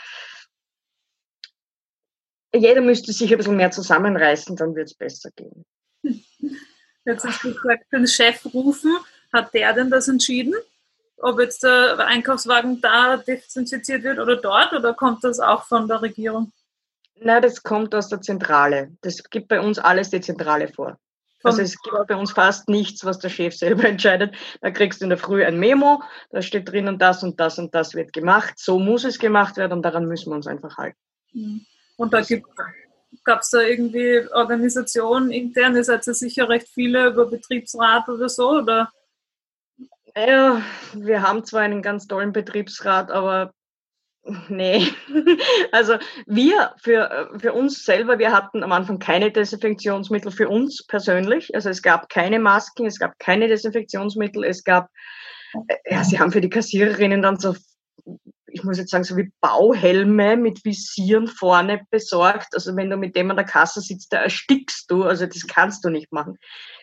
jeder 2.53 2.81
müsste 2.81 3.13
sich 3.13 3.31
ein 3.31 3.37
bisschen 3.37 3.55
mehr 3.55 3.71
zusammenreißen, 3.71 4.57
dann 4.57 4.75
wird 4.75 4.89
es 4.89 4.93
besser 4.93 5.29
gehen. 5.37 5.65
Jetzt 7.05 7.23
hast 7.23 7.45
du 7.45 7.53
gesagt, 7.53 7.85
den 7.93 8.07
Chef 8.07 8.45
rufen. 8.53 8.91
Hat 9.31 9.53
der 9.53 9.71
denn 9.71 9.89
das 9.89 10.09
entschieden? 10.09 10.53
Ob 11.17 11.39
jetzt 11.39 11.63
der 11.63 11.99
Einkaufswagen 11.99 12.81
da 12.81 13.17
desinfiziert 13.17 14.03
wird 14.03 14.19
oder 14.19 14.35
dort 14.35 14.73
oder 14.73 14.93
kommt 14.93 15.23
das 15.23 15.39
auch 15.39 15.63
von 15.63 15.87
der 15.87 16.01
Regierung? 16.01 16.51
Nein, 17.19 17.41
das 17.41 17.63
kommt 17.63 17.95
aus 17.95 18.09
der 18.09 18.21
Zentrale. 18.21 18.91
Das 19.01 19.23
gibt 19.29 19.47
bei 19.47 19.61
uns 19.61 19.79
alles 19.79 20.09
die 20.09 20.21
Zentrale 20.21 20.67
vor. 20.67 20.97
Also 21.43 21.61
es 21.61 21.79
gibt 21.81 22.07
bei 22.07 22.15
uns 22.15 22.31
fast 22.31 22.69
nichts, 22.69 23.05
was 23.05 23.19
der 23.19 23.29
Chef 23.29 23.55
selber 23.55 23.83
entscheidet. 23.87 24.35
Da 24.61 24.71
kriegst 24.71 25.01
du 25.01 25.05
in 25.05 25.09
der 25.09 25.19
Früh 25.19 25.45
ein 25.45 25.59
Memo, 25.59 26.01
da 26.31 26.41
steht 26.41 26.69
drinnen, 26.69 26.97
das 26.97 27.23
und 27.23 27.39
das 27.39 27.59
und 27.59 27.73
das 27.75 27.93
wird 27.93 28.13
gemacht. 28.13 28.55
So 28.57 28.79
muss 28.79 29.03
es 29.03 29.19
gemacht 29.19 29.57
werden 29.57 29.73
und 29.73 29.83
daran 29.83 30.07
müssen 30.07 30.31
wir 30.31 30.35
uns 30.35 30.47
einfach 30.47 30.77
halten. 30.77 30.97
Mhm. 31.33 31.65
Und 31.97 32.13
da 32.13 32.21
gab 33.23 33.41
es 33.41 33.49
da 33.51 33.61
irgendwie 33.61 34.27
Organisationen 34.33 35.31
intern, 35.31 35.75
ihr 35.75 35.83
seid 35.83 36.05
ja 36.05 36.13
sicher 36.13 36.49
recht 36.49 36.67
viele 36.67 37.07
über 37.07 37.25
Betriebsrat 37.27 38.09
oder 38.09 38.27
so, 38.27 38.49
oder 38.49 38.91
ja, 40.17 40.61
wir 40.93 41.21
haben 41.21 41.43
zwar 41.43 41.61
einen 41.61 41.81
ganz 41.81 42.07
tollen 42.07 42.31
Betriebsrat, 42.31 43.11
aber 43.11 43.53
nee. 44.49 44.87
Also 45.71 45.97
wir 46.25 46.73
für, 46.81 47.31
für 47.37 47.53
uns 47.53 47.83
selber, 47.83 48.17
wir 48.17 48.31
hatten 48.31 48.63
am 48.63 48.71
Anfang 48.71 48.99
keine 48.99 49.31
Desinfektionsmittel 49.31 50.31
für 50.31 50.47
uns 50.47 50.85
persönlich. 50.87 51.53
Also 51.53 51.69
es 51.69 51.81
gab 51.81 52.09
keine 52.09 52.39
Masken, 52.39 52.85
es 52.85 52.97
gab 52.97 53.19
keine 53.19 53.47
Desinfektionsmittel, 53.47 54.43
es 54.45 54.63
gab, 54.63 54.89
äh, 55.67 55.75
ja, 55.85 56.03
sie 56.03 56.19
haben 56.19 56.31
für 56.31 56.41
die 56.41 56.49
Kassiererinnen 56.49 57.21
dann 57.21 57.37
so, 57.37 57.55
ich 58.47 58.63
muss 58.63 58.77
jetzt 58.77 58.91
sagen, 58.91 59.03
so 59.03 59.17
wie 59.17 59.33
Bauhelme 59.41 60.37
mit 60.37 60.63
Visieren 60.63 61.27
vorne 61.27 61.81
besorgt. 61.89 62.53
Also 62.53 62.73
wenn 62.77 62.89
du 62.89 62.95
mit 62.95 63.17
dem 63.17 63.29
an 63.31 63.37
der 63.37 63.45
Kasse 63.45 63.81
sitzt, 63.81 64.13
da 64.13 64.17
erstickst 64.23 64.89
du. 64.89 65.03
Also 65.03 65.25
das 65.25 65.45
kannst 65.45 65.83
du 65.83 65.89
nicht 65.89 66.13
machen. 66.13 66.37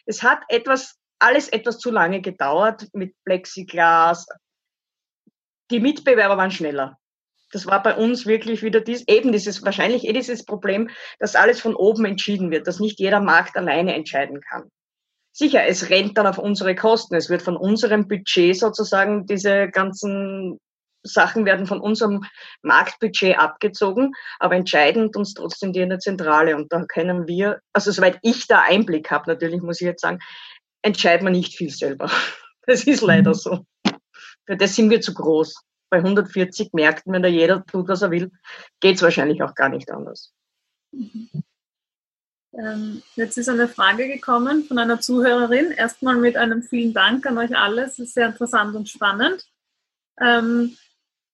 Es 0.05 0.22
hat 0.22 0.43
etwas 0.49 0.99
alles 1.22 1.48
etwas 1.48 1.78
zu 1.78 1.90
lange 1.90 2.20
gedauert 2.20 2.88
mit 2.92 3.14
Plexiglas. 3.24 4.26
Die 5.70 5.80
Mitbewerber 5.80 6.36
waren 6.36 6.50
schneller. 6.50 6.98
Das 7.52 7.66
war 7.66 7.82
bei 7.82 7.94
uns 7.94 8.26
wirklich 8.26 8.62
wieder 8.62 8.80
dies, 8.80 9.04
eben 9.06 9.30
dieses, 9.30 9.62
wahrscheinlich 9.62 10.08
eh 10.08 10.12
dieses 10.12 10.44
Problem, 10.44 10.88
dass 11.18 11.36
alles 11.36 11.60
von 11.60 11.74
oben 11.74 12.06
entschieden 12.06 12.50
wird, 12.50 12.66
dass 12.66 12.80
nicht 12.80 12.98
jeder 12.98 13.20
Markt 13.20 13.56
alleine 13.56 13.94
entscheiden 13.94 14.40
kann. 14.40 14.70
Sicher, 15.34 15.64
es 15.66 15.90
rennt 15.90 16.18
dann 16.18 16.26
auf 16.26 16.38
unsere 16.38 16.74
Kosten. 16.74 17.14
Es 17.14 17.30
wird 17.30 17.42
von 17.42 17.56
unserem 17.56 18.08
Budget 18.08 18.58
sozusagen 18.58 19.26
diese 19.26 19.68
ganzen 19.68 20.58
Sachen 21.04 21.44
werden 21.44 21.66
von 21.66 21.80
unserem 21.80 22.24
Marktbudget 22.62 23.38
abgezogen, 23.38 24.12
aber 24.38 24.54
entscheidend 24.54 25.16
uns 25.16 25.34
trotzdem 25.34 25.72
die 25.72 25.80
in 25.80 25.88
der 25.88 25.98
Zentrale. 25.98 26.56
Und 26.56 26.72
da 26.72 26.84
können 26.84 27.26
wir, 27.26 27.60
also 27.72 27.90
soweit 27.90 28.18
ich 28.22 28.46
da 28.46 28.60
Einblick 28.60 29.10
habe, 29.10 29.30
natürlich 29.30 29.62
muss 29.62 29.80
ich 29.80 29.86
jetzt 29.86 30.02
sagen, 30.02 30.20
entscheiden 30.83 31.26
wir 31.26 31.33
nicht 31.33 31.55
viel 31.55 31.70
selber. 31.70 32.11
Das 32.64 32.85
ist 32.85 33.01
leider 33.03 33.30
mhm. 33.30 33.35
so. 33.35 33.66
Für 34.47 34.57
das 34.57 34.76
sind 34.76 34.89
wir 34.89 35.01
zu 35.01 35.14
groß. 35.14 35.64
Bei 35.91 35.97
140 35.97 36.72
Märkten, 36.72 37.12
wenn 37.12 37.24
da 37.24 37.28
jeder 37.28 37.66
tut, 37.66 37.89
was 37.89 38.03
er 38.03 38.12
will, 38.12 38.30
geht 38.78 38.95
es 38.95 39.03
wahrscheinlich 39.03 39.43
auch 39.43 39.57
gar 39.57 39.68
nicht 39.68 39.91
anders. 39.91 40.33
Ähm, 42.53 43.03
jetzt 43.16 43.37
ist 43.37 43.49
eine 43.49 43.66
Frage 43.66 44.07
gekommen 44.07 44.64
von 44.64 44.78
einer 44.78 45.01
Zuhörerin. 45.01 45.72
Erstmal 45.72 46.16
mit 46.16 46.37
einem 46.37 46.62
vielen 46.62 46.95
Dank 46.95 47.26
an 47.26 47.39
euch 47.39 47.57
alle. 47.57 47.83
Es 47.83 47.99
ist 47.99 48.14
sehr 48.14 48.28
interessant 48.28 48.76
und 48.76 48.89
spannend. 48.89 49.45
Ähm, 50.20 50.76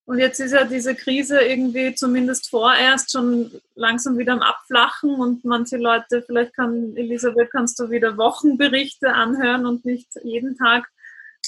und 0.09 0.17
jetzt 0.17 0.39
ist 0.39 0.53
ja 0.53 0.63
diese 0.63 0.95
Krise 0.95 1.39
irgendwie 1.39 1.93
zumindest 1.93 2.49
vorerst 2.49 3.11
schon 3.11 3.51
langsam 3.75 4.17
wieder 4.17 4.33
am 4.33 4.41
Abflachen 4.41 5.13
und 5.13 5.45
manche 5.45 5.77
Leute, 5.77 6.23
vielleicht 6.23 6.55
kann 6.55 6.97
Elisabeth, 6.97 7.51
kannst 7.51 7.77
du 7.79 7.91
wieder 7.91 8.17
Wochenberichte 8.17 9.13
anhören 9.13 9.67
und 9.67 9.85
nicht 9.85 10.07
jeden 10.23 10.57
Tag. 10.57 10.89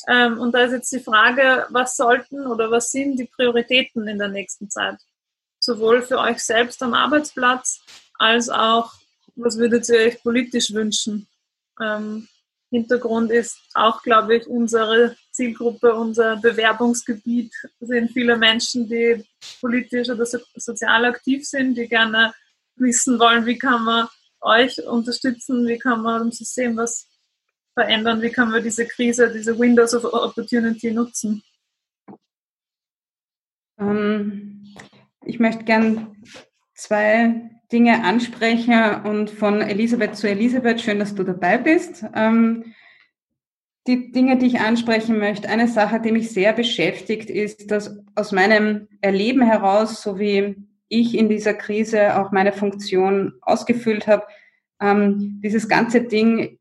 Ähm, 0.07 0.37
und 0.39 0.51
da 0.51 0.59
ist 0.59 0.73
jetzt 0.73 0.91
die 0.91 0.99
Frage, 0.99 1.65
was 1.69 1.97
sollten 1.97 2.45
oder 2.45 2.69
was 2.69 2.91
sind 2.91 3.17
die 3.17 3.25
Prioritäten 3.25 4.07
in 4.07 4.19
der 4.19 4.27
nächsten 4.27 4.69
Zeit? 4.69 4.97
Sowohl 5.59 6.03
für 6.03 6.19
euch 6.19 6.37
selbst 6.37 6.83
am 6.83 6.93
Arbeitsplatz 6.93 7.81
als 8.19 8.47
auch, 8.47 8.93
was 9.35 9.57
würdet 9.57 9.89
ihr 9.89 10.01
euch 10.01 10.21
politisch 10.21 10.71
wünschen? 10.71 11.27
Hintergrund 12.71 13.31
ist 13.31 13.59
auch, 13.73 14.01
glaube 14.01 14.37
ich, 14.37 14.47
unsere 14.47 15.17
Zielgruppe, 15.31 15.93
unser 15.93 16.37
Bewerbungsgebiet 16.37 17.53
sind 17.81 18.11
viele 18.11 18.37
Menschen, 18.37 18.87
die 18.87 19.25
politisch 19.59 20.09
oder 20.09 20.25
so, 20.25 20.39
sozial 20.55 21.03
aktiv 21.03 21.45
sind, 21.45 21.75
die 21.75 21.89
gerne 21.89 22.33
wissen 22.77 23.19
wollen, 23.19 23.45
wie 23.45 23.57
kann 23.57 23.83
man 23.83 24.07
euch 24.39 24.81
unterstützen, 24.85 25.67
wie 25.67 25.77
kann 25.77 26.01
man 26.01 26.21
im 26.21 26.31
System 26.31 26.77
was 26.77 27.09
verändern, 27.73 28.21
wie 28.21 28.31
kann 28.31 28.49
man 28.49 28.63
diese 28.63 28.85
Krise, 28.85 29.31
diese 29.31 29.59
Windows 29.59 29.93
of 29.93 30.05
Opportunity 30.05 30.91
nutzen. 30.91 31.43
Ähm, 33.77 34.75
ich 35.25 35.39
möchte 35.39 35.65
gern 35.65 36.23
zwei 36.73 37.60
Dinge 37.71 38.03
ansprechen 38.03 39.05
und 39.05 39.29
von 39.29 39.61
Elisabeth 39.61 40.15
zu 40.15 40.29
Elisabeth, 40.29 40.81
schön, 40.81 40.99
dass 40.99 41.15
du 41.15 41.23
dabei 41.23 41.57
bist. 41.57 42.05
Ähm, 42.15 42.73
die 43.87 44.11
Dinge, 44.11 44.37
die 44.37 44.47
ich 44.47 44.59
ansprechen 44.59 45.17
möchte, 45.17 45.49
eine 45.49 45.67
Sache, 45.67 45.99
die 45.99 46.11
mich 46.11 46.31
sehr 46.31 46.53
beschäftigt, 46.53 47.29
ist, 47.29 47.71
dass 47.71 47.97
aus 48.15 48.31
meinem 48.31 48.87
Erleben 49.01 49.41
heraus, 49.41 50.03
so 50.03 50.19
wie 50.19 50.55
ich 50.87 51.17
in 51.17 51.29
dieser 51.29 51.53
Krise 51.53 52.19
auch 52.19 52.31
meine 52.31 52.53
Funktion 52.53 53.33
ausgefüllt 53.41 54.07
habe, 54.07 54.23
ähm, 54.79 55.39
dieses 55.43 55.67
ganze 55.67 56.01
Ding 56.01 56.59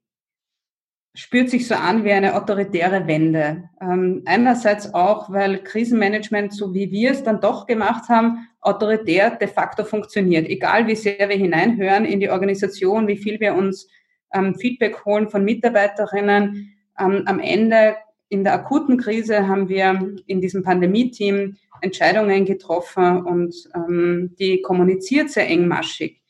spürt 1.14 1.50
sich 1.50 1.66
so 1.66 1.74
an 1.74 2.04
wie 2.04 2.12
eine 2.12 2.36
autoritäre 2.36 3.06
Wende. 3.06 3.68
Ähm, 3.80 4.22
einerseits 4.26 4.94
auch, 4.94 5.30
weil 5.30 5.62
Krisenmanagement, 5.62 6.54
so 6.54 6.72
wie 6.72 6.90
wir 6.90 7.10
es 7.10 7.24
dann 7.24 7.40
doch 7.40 7.66
gemacht 7.66 8.08
haben, 8.08 8.46
autoritär 8.60 9.36
de 9.36 9.48
facto 9.48 9.84
funktioniert. 9.84 10.48
Egal 10.48 10.86
wie 10.86 10.96
sehr 10.96 11.28
wir 11.28 11.36
hineinhören 11.36 12.04
in 12.04 12.20
die 12.20 12.30
Organisation, 12.30 13.08
wie 13.08 13.16
viel 13.16 13.40
wir 13.40 13.54
uns 13.54 13.88
ähm, 14.32 14.54
Feedback 14.54 15.04
holen 15.04 15.28
von 15.28 15.44
Mitarbeiterinnen, 15.44 16.74
ähm, 16.98 17.22
am 17.26 17.40
Ende 17.40 17.96
in 18.28 18.44
der 18.44 18.54
akuten 18.54 18.96
Krise 18.96 19.48
haben 19.48 19.68
wir 19.68 20.14
in 20.26 20.40
diesem 20.40 20.62
Pandemie-Team 20.62 21.56
Entscheidungen 21.80 22.44
getroffen 22.44 23.22
und 23.22 23.54
ähm, 23.74 24.36
die 24.38 24.62
kommuniziert 24.62 25.30
sehr 25.30 25.48
engmaschig. 25.48 26.22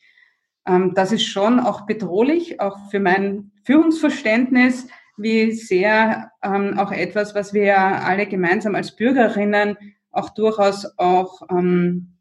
Ähm, 0.66 0.92
das 0.94 1.12
ist 1.12 1.26
schon 1.26 1.60
auch 1.60 1.86
bedrohlich, 1.86 2.60
auch 2.60 2.78
für 2.90 3.00
mein 3.00 3.50
Führungsverständnis, 3.64 4.88
wie 5.18 5.52
sehr 5.52 6.30
ähm, 6.42 6.78
auch 6.78 6.92
etwas, 6.92 7.34
was 7.34 7.52
wir 7.52 7.76
alle 7.78 8.26
gemeinsam 8.26 8.74
als 8.74 8.96
Bürgerinnen 8.96 9.76
auch 10.12 10.30
durchaus 10.30 10.86
auch 10.98 11.42
ähm, 11.50 12.16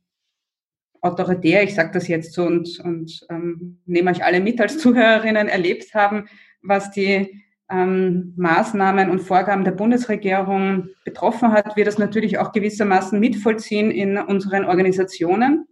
autoritär, 1.02 1.64
ich 1.64 1.76
sage 1.76 1.92
das 1.94 2.08
jetzt 2.08 2.34
so 2.34 2.46
und, 2.46 2.80
und 2.84 3.26
ähm, 3.30 3.80
nehme 3.86 4.12
euch 4.12 4.24
alle 4.24 4.40
mit 4.40 4.60
als 4.60 4.78
Zuhörerinnen, 4.78 5.48
erlebt 5.48 5.94
haben, 5.94 6.28
was 6.62 6.92
die 6.92 7.44
ähm, 7.72 8.34
Maßnahmen 8.36 9.10
und 9.10 9.20
Vorgaben 9.20 9.64
der 9.64 9.72
Bundesregierung 9.72 10.90
betroffen 11.06 11.52
hat, 11.52 11.76
wir 11.76 11.86
das 11.86 11.98
natürlich 11.98 12.38
auch 12.38 12.52
gewissermaßen 12.52 13.20
mitvollziehen 13.20 13.92
in 13.92 14.18
unseren 14.18 14.66
Organisationen. 14.66 15.68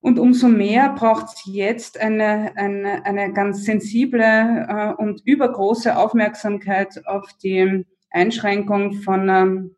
Und 0.00 0.18
umso 0.18 0.48
mehr 0.48 0.92
braucht 0.94 1.26
es 1.26 1.42
jetzt 1.46 2.00
eine, 2.00 2.56
eine, 2.56 3.06
eine 3.06 3.32
ganz 3.32 3.64
sensible 3.64 4.66
äh, 4.68 4.92
und 5.00 5.22
übergroße 5.24 5.96
Aufmerksamkeit 5.96 7.06
auf 7.06 7.30
die 7.40 7.86
Einschränkung 8.10 8.94
von, 8.94 9.28
ähm, 9.28 9.76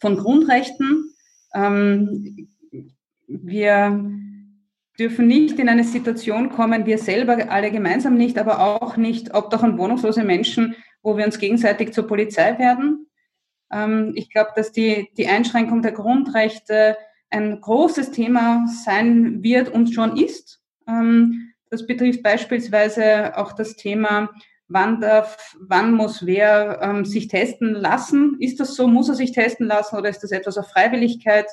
von 0.00 0.18
Grundrechten. 0.18 1.14
Ähm, 1.54 2.48
wir 3.26 4.10
dürfen 4.98 5.26
nicht 5.26 5.58
in 5.58 5.68
eine 5.68 5.84
Situation 5.84 6.50
kommen, 6.50 6.86
wir 6.86 6.98
selber 6.98 7.50
alle 7.50 7.70
gemeinsam 7.70 8.16
nicht, 8.16 8.38
aber 8.38 8.60
auch 8.60 8.96
nicht 8.96 9.34
Obdach- 9.34 9.62
und 9.62 9.78
wohnungslose 9.78 10.22
Menschen, 10.22 10.76
wo 11.02 11.16
wir 11.16 11.24
uns 11.24 11.38
gegenseitig 11.38 11.92
zur 11.92 12.06
Polizei 12.06 12.58
werden. 12.58 13.06
Ähm, 13.72 14.12
ich 14.14 14.30
glaube, 14.30 14.50
dass 14.54 14.72
die, 14.72 15.10
die 15.16 15.26
Einschränkung 15.26 15.82
der 15.82 15.92
Grundrechte 15.92 16.96
ein 17.30 17.60
großes 17.60 18.12
Thema 18.12 18.64
sein 18.84 19.42
wird 19.42 19.68
und 19.68 19.92
schon 19.92 20.16
ist. 20.16 20.60
Ähm, 20.86 21.52
das 21.70 21.86
betrifft 21.86 22.22
beispielsweise 22.22 23.36
auch 23.36 23.52
das 23.52 23.74
Thema, 23.74 24.30
wann 24.68 25.00
darf, 25.00 25.56
wann 25.60 25.92
muss 25.92 26.24
wer 26.24 26.80
ähm, 26.82 27.04
sich 27.04 27.28
testen 27.28 27.72
lassen. 27.72 28.36
Ist 28.38 28.60
das 28.60 28.76
so? 28.76 28.86
Muss 28.86 29.08
er 29.08 29.16
sich 29.16 29.32
testen 29.32 29.66
lassen 29.66 29.96
oder 29.96 30.08
ist 30.08 30.20
das 30.20 30.30
etwas 30.30 30.56
auf 30.56 30.68
Freiwilligkeit? 30.68 31.46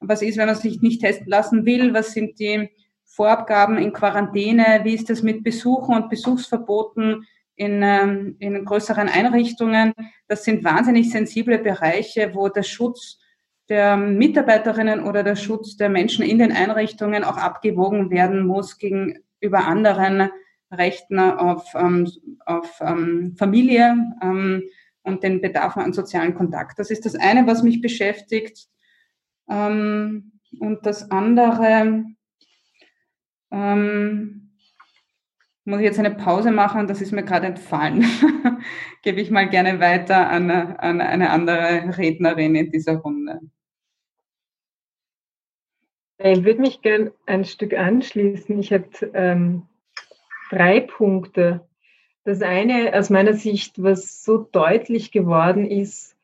Was 0.00 0.22
ist, 0.22 0.38
wenn 0.38 0.46
man 0.46 0.54
sich 0.54 0.80
nicht 0.80 1.00
testen 1.00 1.28
lassen 1.28 1.66
will? 1.66 1.92
Was 1.94 2.12
sind 2.12 2.38
die 2.38 2.70
Vorabgaben 3.04 3.78
in 3.78 3.92
Quarantäne? 3.92 4.80
Wie 4.84 4.94
ist 4.94 5.10
das 5.10 5.22
mit 5.22 5.42
Besuchen 5.42 5.94
und 5.94 6.08
Besuchsverboten 6.08 7.26
in, 7.56 7.82
ähm, 7.82 8.36
in 8.38 8.64
größeren 8.64 9.08
Einrichtungen? 9.08 9.92
Das 10.28 10.44
sind 10.44 10.62
wahnsinnig 10.64 11.10
sensible 11.10 11.58
Bereiche, 11.58 12.32
wo 12.34 12.48
der 12.48 12.62
Schutz 12.62 13.18
der 13.68 13.96
Mitarbeiterinnen 13.96 15.04
oder 15.04 15.22
der 15.22 15.36
Schutz 15.36 15.76
der 15.76 15.88
Menschen 15.88 16.24
in 16.24 16.38
den 16.38 16.52
Einrichtungen 16.52 17.24
auch 17.24 17.36
abgewogen 17.36 18.10
werden 18.10 18.46
muss 18.46 18.78
gegenüber 18.78 19.66
anderen 19.66 20.30
Rechten 20.70 21.18
auf, 21.18 21.74
ähm, 21.74 22.10
auf 22.44 22.80
ähm, 22.80 23.34
Familie 23.38 23.96
ähm, 24.22 24.62
und 25.02 25.22
den 25.22 25.40
Bedarf 25.40 25.76
an 25.76 25.92
sozialen 25.92 26.34
Kontakt. 26.34 26.78
Das 26.78 26.90
ist 26.90 27.04
das 27.04 27.14
eine, 27.14 27.46
was 27.46 27.62
mich 27.62 27.80
beschäftigt. 27.80 28.68
Ähm, 29.48 30.32
und 30.60 30.84
das 30.86 31.10
andere, 31.10 32.04
ähm, 33.50 34.50
muss 35.64 35.80
ich 35.80 35.84
jetzt 35.84 35.98
eine 35.98 36.14
Pause 36.14 36.50
machen, 36.50 36.86
das 36.86 37.02
ist 37.02 37.12
mir 37.12 37.22
gerade 37.22 37.46
entfallen. 37.46 38.04
Gebe 39.02 39.20
ich 39.20 39.30
mal 39.30 39.48
gerne 39.48 39.80
weiter 39.80 40.28
an, 40.28 40.50
an 40.50 41.00
eine 41.00 41.30
andere 41.30 41.96
Rednerin 41.96 42.54
in 42.54 42.70
dieser 42.70 42.96
Runde. 42.96 43.40
Ich 46.18 46.42
würde 46.42 46.60
mich 46.60 46.82
gerne 46.82 47.12
ein 47.26 47.44
Stück 47.44 47.74
anschließen. 47.74 48.58
Ich 48.58 48.70
hätte 48.72 49.10
ähm, 49.14 49.68
drei 50.50 50.80
Punkte. 50.80 51.68
Das 52.24 52.42
eine 52.42 52.92
aus 52.94 53.08
meiner 53.08 53.34
Sicht, 53.34 53.80
was 53.80 54.24
so 54.24 54.38
deutlich 54.38 55.12
geworden 55.12 55.64
ist, 55.64 56.17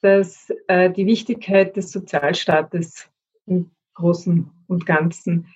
dass 0.00 0.52
äh, 0.68 0.90
die 0.90 1.06
Wichtigkeit 1.06 1.76
des 1.76 1.90
Sozialstaates 1.90 3.08
im 3.46 3.70
Großen 3.94 4.50
und 4.66 4.86
Ganzen, 4.86 5.48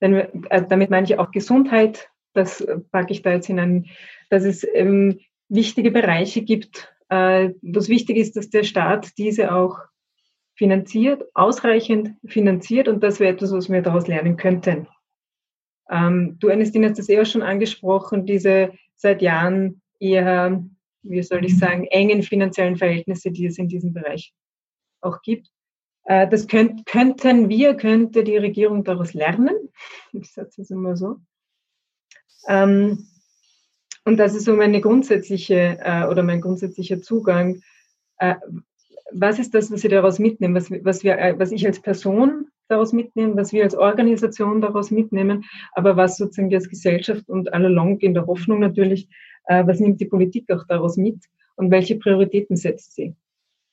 denn, 0.00 0.14
äh, 0.14 0.66
damit 0.68 0.90
meine 0.90 1.06
ich 1.06 1.18
auch 1.18 1.30
Gesundheit, 1.30 2.10
das 2.34 2.66
packe 2.90 3.12
ich 3.12 3.22
da 3.22 3.32
jetzt 3.32 3.46
hinein, 3.46 3.86
dass 4.30 4.44
es 4.44 4.66
ähm, 4.74 5.20
wichtige 5.48 5.90
Bereiche 5.90 6.42
gibt, 6.42 6.92
äh, 7.08 7.50
wo 7.62 7.78
es 7.78 7.88
wichtig 7.88 8.16
ist, 8.16 8.36
dass 8.36 8.50
der 8.50 8.64
Staat 8.64 9.18
diese 9.18 9.54
auch 9.54 9.78
finanziert, 10.54 11.24
ausreichend 11.34 12.14
finanziert 12.26 12.88
und 12.88 13.02
das 13.02 13.20
wäre 13.20 13.32
etwas, 13.32 13.52
was 13.52 13.70
wir 13.70 13.82
daraus 13.82 14.06
lernen 14.06 14.36
könnten. 14.36 14.88
Ähm, 15.90 16.36
du, 16.38 16.48
Ernestina, 16.48 16.88
hast 16.88 16.98
das 16.98 17.08
eher 17.08 17.24
schon 17.24 17.42
angesprochen, 17.42 18.26
diese 18.26 18.72
seit 18.96 19.22
Jahren 19.22 19.82
eher 19.98 20.64
wie 21.02 21.22
soll 21.22 21.44
ich 21.44 21.58
sagen, 21.58 21.84
engen 21.86 22.22
finanziellen 22.22 22.76
Verhältnisse, 22.76 23.30
die 23.30 23.46
es 23.46 23.58
in 23.58 23.68
diesem 23.68 23.92
Bereich 23.92 24.32
auch 25.00 25.22
gibt. 25.22 25.48
Äh, 26.04 26.28
das 26.28 26.46
könnt, 26.46 26.86
könnten 26.86 27.48
wir, 27.48 27.74
könnte 27.74 28.24
die 28.24 28.36
Regierung 28.36 28.84
daraus 28.84 29.14
lernen. 29.14 29.54
Ich 30.12 30.32
sage 30.32 30.50
es 30.56 30.70
immer 30.70 30.96
so. 30.96 31.16
Ähm, 32.48 33.06
und 34.04 34.16
das 34.18 34.34
ist 34.34 34.44
so 34.44 34.54
meine 34.54 34.80
grundsätzliche 34.80 35.78
äh, 35.80 36.06
oder 36.06 36.22
mein 36.22 36.40
grundsätzlicher 36.40 37.00
Zugang. 37.00 37.62
Äh, 38.18 38.34
was 39.12 39.38
ist 39.38 39.54
das, 39.54 39.70
was 39.70 39.84
ich 39.84 39.90
daraus 39.90 40.18
mitnehme, 40.18 40.54
was, 40.54 40.70
was, 40.70 41.04
wir, 41.04 41.34
was 41.38 41.52
ich 41.52 41.66
als 41.66 41.80
Person 41.80 42.48
daraus 42.68 42.92
mitnehme, 42.92 43.36
was 43.36 43.52
wir 43.52 43.62
als 43.64 43.74
Organisation 43.74 44.60
daraus 44.60 44.90
mitnehmen, 44.90 45.44
aber 45.72 45.96
was 45.96 46.16
sozusagen 46.16 46.54
als 46.54 46.68
Gesellschaft 46.68 47.28
und 47.28 47.52
allalong 47.52 47.98
in 47.98 48.14
der 48.14 48.26
Hoffnung 48.26 48.60
natürlich, 48.60 49.08
was 49.48 49.80
nimmt 49.80 50.00
die 50.00 50.06
Politik 50.06 50.50
auch 50.50 50.66
daraus 50.66 50.96
mit 50.96 51.24
und 51.56 51.70
welche 51.70 51.96
Prioritäten 51.96 52.56
setzt 52.56 52.94
sie. 52.94 53.14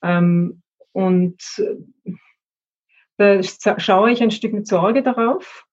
Ähm, 0.02 0.62
und 0.92 1.42
äh, 1.58 1.76
da 3.18 3.80
schaue 3.80 4.12
ich 4.12 4.22
ein 4.22 4.32
Stück 4.32 4.54
mit 4.54 4.68
Sorge 4.68 5.04
darauf, 5.04 5.66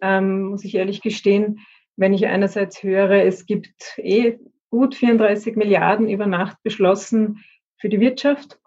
ähm, 0.00 0.44
muss 0.44 0.64
ich 0.64 0.74
ehrlich 0.74 1.02
gestehen, 1.02 1.60
wenn 1.96 2.14
ich 2.14 2.26
einerseits 2.26 2.82
höre, 2.82 3.24
es 3.24 3.44
gibt 3.44 3.98
eh 3.98 4.38
gut 4.70 4.94
34 4.94 5.56
Milliarden 5.56 6.08
über 6.08 6.26
Nacht 6.26 6.56
beschlossen 6.62 7.44
für 7.78 7.88
die 7.88 8.00
Wirtschaft. 8.00 8.58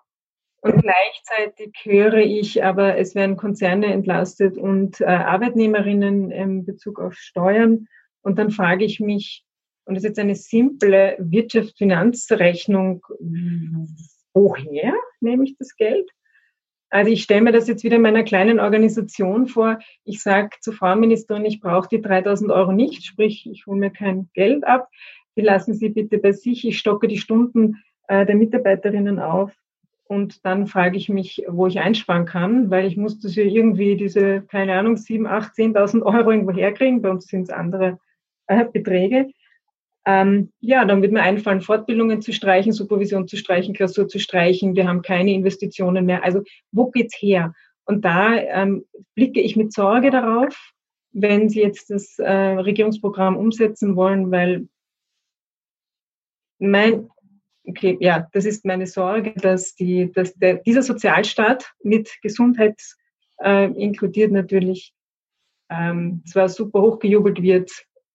Und 0.62 0.82
gleichzeitig 0.82 1.74
höre 1.84 2.18
ich 2.18 2.64
aber, 2.64 2.98
es 2.98 3.16
werden 3.16 3.36
Konzerne 3.36 3.88
entlastet 3.88 4.58
und 4.58 5.02
äh, 5.02 5.06
Arbeitnehmerinnen 5.06 6.32
in 6.32 6.66
Bezug 6.66 7.00
auf 7.00 7.16
Steuern. 7.16 7.88
Und 8.22 8.40
dann 8.40 8.52
frage 8.52 8.86
ich 8.86 9.00
mich, 9.00 9.44
und 9.86 9.96
das 9.96 10.04
ist 10.04 10.10
jetzt 10.10 10.20
eine 10.20 10.36
simple 10.36 11.16
Wirtschaftsfinanzrechnung, 11.20 13.06
woher 14.34 14.94
nehme 15.20 15.44
ich 15.44 15.58
das 15.58 15.76
Geld? 15.76 16.10
Also 16.90 17.12
ich 17.12 17.24
stelle 17.24 17.42
mir 17.42 17.52
das 17.52 17.68
jetzt 17.68 17.84
wieder 17.84 17.96
in 17.96 18.04
meiner 18.04 18.24
kleinen 18.24 18.60
Organisation 18.60 19.48
vor. 19.48 19.80
Ich 20.04 20.22
sage 20.22 20.50
zur 20.62 20.74
Frauenministerin, 20.74 21.44
ich 21.44 21.60
brauche 21.60 21.90
die 21.90 22.02
3000 22.02 22.52
Euro 22.52 22.72
nicht, 22.72 23.04
sprich, 23.04 23.50
ich 23.52 23.66
hole 23.66 23.80
mir 23.80 23.90
kein 23.90 24.30
Geld 24.34 24.64
ab. 24.64 24.90
Die 25.36 25.42
lassen 25.42 25.74
Sie 25.74 25.90
bitte 25.90 26.20
bei 26.20 26.34
sich. 26.34 26.68
Ich 26.68 26.78
stocke 26.78 27.08
die 27.08 27.18
Stunden 27.18 27.84
äh, 28.08 28.28
der 28.28 28.36
Mitarbeiterinnen 28.36 29.18
auf. 29.18 29.52
Und 30.06 30.46
dann 30.46 30.68
frage 30.68 30.98
ich 30.98 31.10
mich, 31.10 31.44
wo 31.48 31.66
ich 31.66 31.80
einsparen 31.80 32.26
kann, 32.26 32.70
weil 32.70 32.86
ich 32.86 32.98
muss 32.98 33.20
das 33.20 33.36
ja 33.36 33.44
irgendwie 33.44 33.96
diese, 33.96 34.42
keine 34.42 34.78
Ahnung, 34.78 34.96
7, 34.96 35.26
8, 35.26 35.54
10.000 35.54 36.04
Euro 36.04 36.30
irgendwo 36.30 36.52
herkriegen. 36.52 37.02
Bei 37.02 37.10
uns 37.10 37.26
sind 37.26 37.44
es 37.44 37.50
andere 37.50 37.98
äh, 38.46 38.66
Beträge. 38.66 39.32
Ähm, 40.06 40.52
ja, 40.60 40.84
dann 40.86 41.02
wird 41.02 41.14
mir 41.14 41.22
einfallen, 41.22 41.62
Fortbildungen 41.62 42.22
zu 42.22 42.34
streichen, 42.34 42.74
Supervision 42.74 43.28
zu 43.28 43.38
streichen, 43.38 43.74
Klausur 43.74 44.08
zu 44.08 44.20
streichen. 44.20 44.76
Wir 44.76 44.88
haben 44.88 45.02
keine 45.02 45.34
Investitionen 45.34 46.06
mehr. 46.06 46.24
Also 46.24 46.44
wo 46.72 46.92
geht's 46.92 47.16
her? 47.22 47.54
Und 47.86 48.04
da 48.04 48.36
ähm, 48.36 48.86
blicke 49.16 49.42
ich 49.42 49.56
mit 49.56 49.74
Sorge 49.74 50.10
darauf, 50.10 50.74
wenn 51.12 51.50
Sie 51.50 51.62
jetzt 51.62 51.90
das 51.90 52.18
äh, 52.20 52.32
Regierungsprogramm 52.32 53.38
umsetzen 53.38 53.96
wollen, 53.96 54.32
weil 54.32 54.68
mein, 56.60 57.10
okay, 57.66 57.98
ja, 58.00 58.28
das 58.32 58.46
ist 58.46 58.66
meine 58.66 58.88
Sorge, 58.88 59.34
dass, 59.34 59.76
die, 59.76 60.12
dass 60.12 60.34
der, 60.36 60.56
dieser 60.56 60.82
Sozialstaat 60.82 61.74
mit 61.84 62.10
Gesundheit 62.22 62.82
äh, 63.42 63.66
inkludiert 63.72 64.32
natürlich 64.32 64.94
ähm, 65.70 66.24
zwar 66.26 66.50
super 66.50 66.82
hochgejubelt 66.82 67.42
wird, 67.42 67.72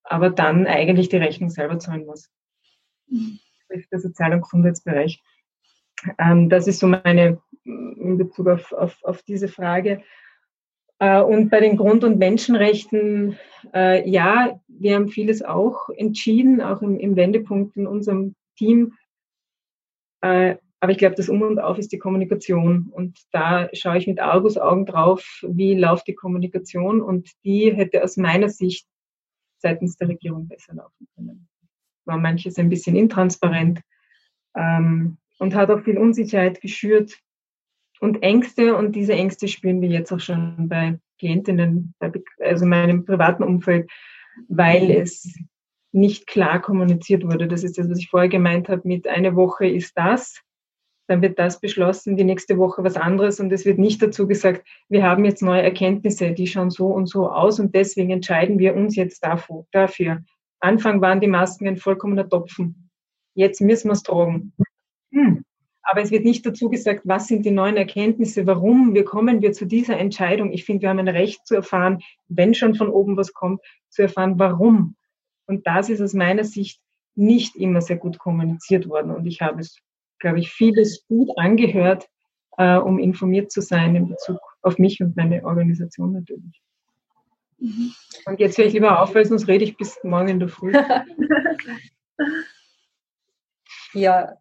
aber 0.09 0.29
dann 0.29 0.67
eigentlich 0.67 1.09
die 1.09 1.17
Rechnung 1.17 1.49
selber 1.49 1.79
zahlen 1.79 2.05
muss. 2.05 2.29
Mhm. 3.07 3.39
Der 3.91 3.99
Sozial- 3.99 4.33
und 4.33 4.41
Gesundheitsbereich. 4.41 5.21
Ähm, 6.17 6.49
das 6.49 6.67
ist 6.67 6.79
so 6.79 6.87
meine 6.87 7.41
in 7.63 8.17
Bezug 8.17 8.47
auf, 8.47 8.71
auf, 8.71 8.97
auf 9.03 9.21
diese 9.23 9.47
Frage. 9.47 10.01
Äh, 10.99 11.21
und 11.21 11.49
bei 11.49 11.59
den 11.59 11.77
Grund- 11.77 12.03
und 12.03 12.17
Menschenrechten, 12.17 13.37
äh, 13.73 14.07
ja, 14.09 14.59
wir 14.67 14.95
haben 14.95 15.09
vieles 15.09 15.43
auch 15.43 15.89
entschieden, 15.89 16.61
auch 16.61 16.81
im, 16.81 16.99
im 16.99 17.15
Wendepunkt 17.15 17.77
in 17.77 17.87
unserem 17.87 18.35
Team. 18.57 18.93
Äh, 20.21 20.55
aber 20.81 20.91
ich 20.93 20.97
glaube, 20.97 21.15
das 21.15 21.29
Um 21.29 21.41
und 21.41 21.59
Auf 21.59 21.77
ist 21.77 21.91
die 21.91 21.99
Kommunikation. 21.99 22.89
Und 22.91 23.19
da 23.31 23.69
schaue 23.73 23.97
ich 23.97 24.07
mit 24.07 24.19
Argusaugen 24.19 24.85
drauf, 24.85 25.43
wie 25.45 25.75
läuft 25.75 26.07
die 26.07 26.15
Kommunikation. 26.15 27.01
Und 27.01 27.29
die 27.43 27.73
hätte 27.73 28.03
aus 28.03 28.17
meiner 28.17 28.49
Sicht 28.49 28.87
seitens 29.61 29.97
der 29.97 30.09
Regierung 30.09 30.47
besser 30.47 30.73
laufen 30.73 31.07
können. 31.15 31.47
War 32.05 32.17
manches 32.17 32.57
ein 32.57 32.69
bisschen 32.69 32.95
intransparent 32.95 33.81
ähm, 34.55 35.17
und 35.37 35.55
hat 35.55 35.69
auch 35.69 35.81
viel 35.81 35.97
Unsicherheit 35.97 36.61
geschürt 36.61 37.19
und 37.99 38.23
Ängste. 38.23 38.75
Und 38.75 38.95
diese 38.95 39.13
Ängste 39.13 39.47
spüren 39.47 39.81
wir 39.81 39.89
jetzt 39.89 40.11
auch 40.11 40.19
schon 40.19 40.67
bei 40.69 40.99
Klientinnen, 41.19 41.93
also 41.99 42.63
in 42.63 42.69
meinem 42.69 43.05
privaten 43.05 43.43
Umfeld, 43.43 43.89
weil 44.47 44.89
es 44.91 45.37
nicht 45.91 46.27
klar 46.27 46.61
kommuniziert 46.61 47.23
wurde. 47.23 47.47
Das 47.47 47.63
ist 47.63 47.77
das, 47.77 47.89
was 47.89 47.99
ich 47.99 48.09
vorher 48.09 48.29
gemeint 48.29 48.69
habe, 48.69 48.87
mit 48.87 49.07
eine 49.07 49.35
Woche 49.35 49.67
ist 49.67 49.97
das, 49.97 50.41
dann 51.09 51.23
wird 51.23 51.39
das 51.39 51.59
beschlossen, 51.59 52.17
die 52.17 52.23
nächste 52.23 52.57
Woche 52.57 52.83
was 52.83 52.95
anderes 52.95 53.39
und 53.39 53.51
es 53.51 53.65
wird 53.65 53.79
nicht 53.79 54.01
dazu 54.01 54.27
gesagt, 54.27 54.63
wir 54.89 55.03
haben 55.03 55.25
jetzt 55.25 55.41
neue 55.41 55.63
Erkenntnisse, 55.63 56.31
die 56.31 56.45
schauen 56.45 56.69
so 56.69 56.87
und 56.87 57.07
so 57.07 57.29
aus 57.29 57.59
und 57.59 57.73
deswegen 57.73 58.11
entscheiden 58.11 58.59
wir 58.59 58.75
uns 58.75 58.95
jetzt 58.95 59.23
dafür. 59.23 60.23
Anfang 60.59 61.01
waren 61.01 61.19
die 61.19 61.27
Masken 61.27 61.67
ein 61.67 61.77
vollkommener 61.77 62.29
Topfen. 62.29 62.91
Jetzt 63.33 63.59
müssen 63.59 63.87
wir 63.87 63.93
es 63.93 64.03
tragen. 64.03 64.53
Hm. 65.11 65.43
Aber 65.81 66.01
es 66.01 66.11
wird 66.11 66.25
nicht 66.25 66.45
dazu 66.45 66.69
gesagt, 66.69 67.01
was 67.05 67.27
sind 67.27 67.43
die 67.43 67.51
neuen 67.51 67.77
Erkenntnisse, 67.77 68.45
warum, 68.45 68.93
wie 68.93 69.03
kommen 69.03 69.41
wir 69.41 69.53
zu 69.53 69.65
dieser 69.65 69.97
Entscheidung. 69.97 70.51
Ich 70.51 70.65
finde, 70.65 70.83
wir 70.83 70.89
haben 70.89 70.99
ein 70.99 71.07
Recht 71.07 71.47
zu 71.47 71.55
erfahren, 71.55 72.01
wenn 72.27 72.53
schon 72.53 72.75
von 72.75 72.89
oben 72.89 73.17
was 73.17 73.33
kommt, 73.33 73.61
zu 73.89 74.03
erfahren, 74.03 74.37
warum. 74.37 74.95
Und 75.47 75.65
das 75.65 75.89
ist 75.89 76.01
aus 76.01 76.13
meiner 76.13 76.43
Sicht 76.43 76.79
nicht 77.15 77.55
immer 77.55 77.81
sehr 77.81 77.97
gut 77.97 78.19
kommuniziert 78.19 78.87
worden. 78.87 79.09
Und 79.09 79.25
ich 79.25 79.41
habe 79.41 79.61
es 79.61 79.79
glaube 80.19 80.39
ich, 80.39 80.51
vieles 80.51 81.05
gut 81.07 81.29
angehört, 81.37 82.07
äh, 82.57 82.77
um 82.77 82.99
informiert 82.99 83.51
zu 83.51 83.61
sein 83.61 83.95
in 83.95 84.09
Bezug 84.09 84.39
auf 84.61 84.77
mich 84.77 85.01
und 85.01 85.15
meine 85.15 85.43
Organisation 85.45 86.13
natürlich. 86.13 86.61
Mhm. 87.59 87.93
Und 88.25 88.39
jetzt 88.39 88.57
höre 88.57 88.65
ich 88.65 88.73
lieber 88.73 89.01
auf, 89.01 89.13
weil 89.15 89.25
sonst 89.25 89.47
rede 89.47 89.63
ich 89.63 89.77
bis 89.77 89.97
morgen 90.03 90.27
in 90.29 90.39
der 90.39 90.49
Früh. 90.49 90.73
ja, 93.93 94.35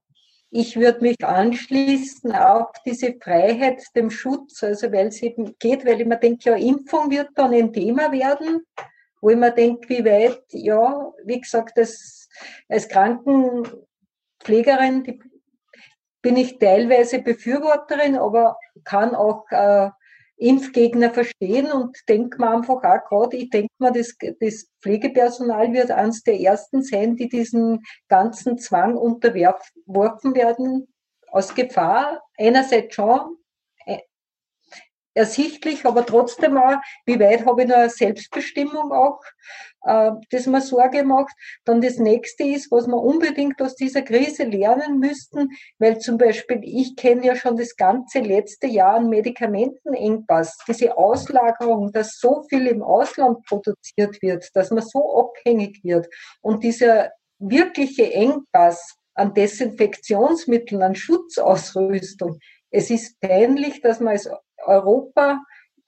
ich 0.51 0.77
würde 0.77 1.03
mich 1.03 1.23
anschließen 1.23 2.33
auf 2.33 2.69
diese 2.85 3.15
Freiheit 3.23 3.83
dem 3.95 4.11
Schutz, 4.11 4.63
also 4.63 4.91
weil 4.93 5.09
es 5.09 5.23
eben 5.23 5.55
geht, 5.59 5.85
weil 5.85 6.01
ich 6.01 6.07
mir 6.07 6.17
denke, 6.17 6.51
ja, 6.51 6.57
Impfung 6.57 7.11
wird 7.11 7.29
dann 7.35 7.53
ein 7.53 7.71
Thema 7.73 8.13
werden, 8.13 8.65
wo 9.21 9.31
ich 9.31 9.37
mir 9.37 9.51
denke, 9.53 9.89
wie 9.89 10.05
weit, 10.05 10.45
ja, 10.51 11.13
wie 11.25 11.41
gesagt, 11.41 11.77
das, 11.77 12.29
als 12.69 12.89
Krankenpflegerin, 12.89 15.05
die 15.05 15.21
bin 16.23 16.37
ich 16.37 16.59
teilweise 16.59 17.21
Befürworterin, 17.21 18.17
aber 18.17 18.57
kann 18.85 19.15
auch 19.15 19.45
äh, 19.51 19.91
Impfgegner 20.39 21.11
verstehen 21.11 21.73
und 21.73 21.97
denke 22.09 22.39
mir 22.39 22.51
einfach 22.51 22.77
auch 22.77 23.09
gerade, 23.09 23.37
ich 23.37 23.51
denke 23.51 23.73
mir, 23.79 23.93
das, 23.93 24.17
das 24.41 24.69
Pflegepersonal 24.81 25.73
wird 25.73 25.91
eines 25.91 26.23
der 26.23 26.41
ersten 26.41 26.83
sein, 26.83 27.17
die 27.17 27.29
diesen 27.29 27.83
ganzen 28.09 28.59
Zwang 28.59 28.97
unterworfen 28.97 30.35
werden, 30.35 30.87
aus 31.31 31.55
Gefahr. 31.55 32.23
Einerseits 32.37 32.95
schon 32.95 33.37
ersichtlich, 35.19 35.85
aber 35.85 36.07
trotzdem 36.07 36.57
auch, 36.57 36.77
wie 37.05 37.21
weit 37.21 37.45
habe 37.45 37.63
ich 37.63 37.69
noch 37.69 37.77
eine 37.77 37.91
Selbstbestimmung 37.91 38.93
auch 38.93 39.21
äh, 39.85 40.13
das 40.31 40.47
mir 40.47 40.61
Sorge 40.61 41.05
macht. 41.05 41.35
Dann 41.65 41.81
das 41.81 41.99
nächste 41.99 42.45
ist, 42.45 42.71
was 42.71 42.87
wir 42.87 42.97
unbedingt 42.97 43.61
aus 43.63 43.75
dieser 43.75 44.03
Krise 44.03 44.45
lernen 44.45 44.99
müssten, 44.99 45.51
weil 45.79 45.99
zum 45.99 46.19
Beispiel 46.19 46.61
ich 46.63 46.97
kenne 46.97 47.27
ja 47.27 47.37
schon 47.37 47.57
das 47.57 47.77
ganze 47.77 48.21
letzte 48.21 48.67
Jahr 48.67 48.97
einen 48.97 49.09
Medikamentenengpass, 49.09 50.59
diese 50.67 50.97
Auslagerung, 50.97 51.93
dass 51.93 52.19
so 52.19 52.45
viel 52.49 52.67
im 52.67 52.83
Ausland 52.83 53.45
produziert 53.45 54.21
wird, 54.23 54.49
dass 54.55 54.71
man 54.71 54.83
so 54.83 55.19
abhängig 55.19 55.81
wird 55.83 56.09
und 56.41 56.65
dieser 56.65 57.11
wirkliche 57.39 58.13
Engpass 58.13 58.97
an 59.15 59.35
Desinfektionsmitteln, 59.35 60.83
an 60.83 60.95
Schutzausrüstung. 60.95 62.39
Es 62.71 62.91
ist 62.91 63.19
peinlich, 63.21 63.81
dass 63.81 64.01
man 64.01 64.13
als 64.13 64.29
Europa 64.69 65.41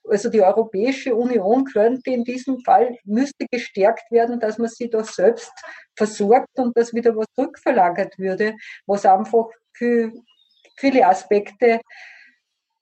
also 0.08 0.28
die 0.28 0.42
Europäische 0.42 1.14
Union 1.14 1.64
könnte 1.64 2.10
in 2.10 2.24
diesem 2.24 2.60
Fall, 2.60 2.96
müsste 3.04 3.46
gestärkt 3.50 4.10
werden, 4.10 4.40
dass 4.40 4.58
man 4.58 4.68
sie 4.68 4.88
da 4.88 5.04
selbst 5.04 5.52
versorgt 5.96 6.58
und 6.58 6.76
dass 6.76 6.94
wieder 6.94 7.14
was 7.16 7.26
rückverlagert 7.38 8.18
würde, 8.18 8.54
was 8.86 9.06
einfach 9.06 9.46
für 9.72 10.12
viele 10.76 11.06
Aspekte 11.06 11.80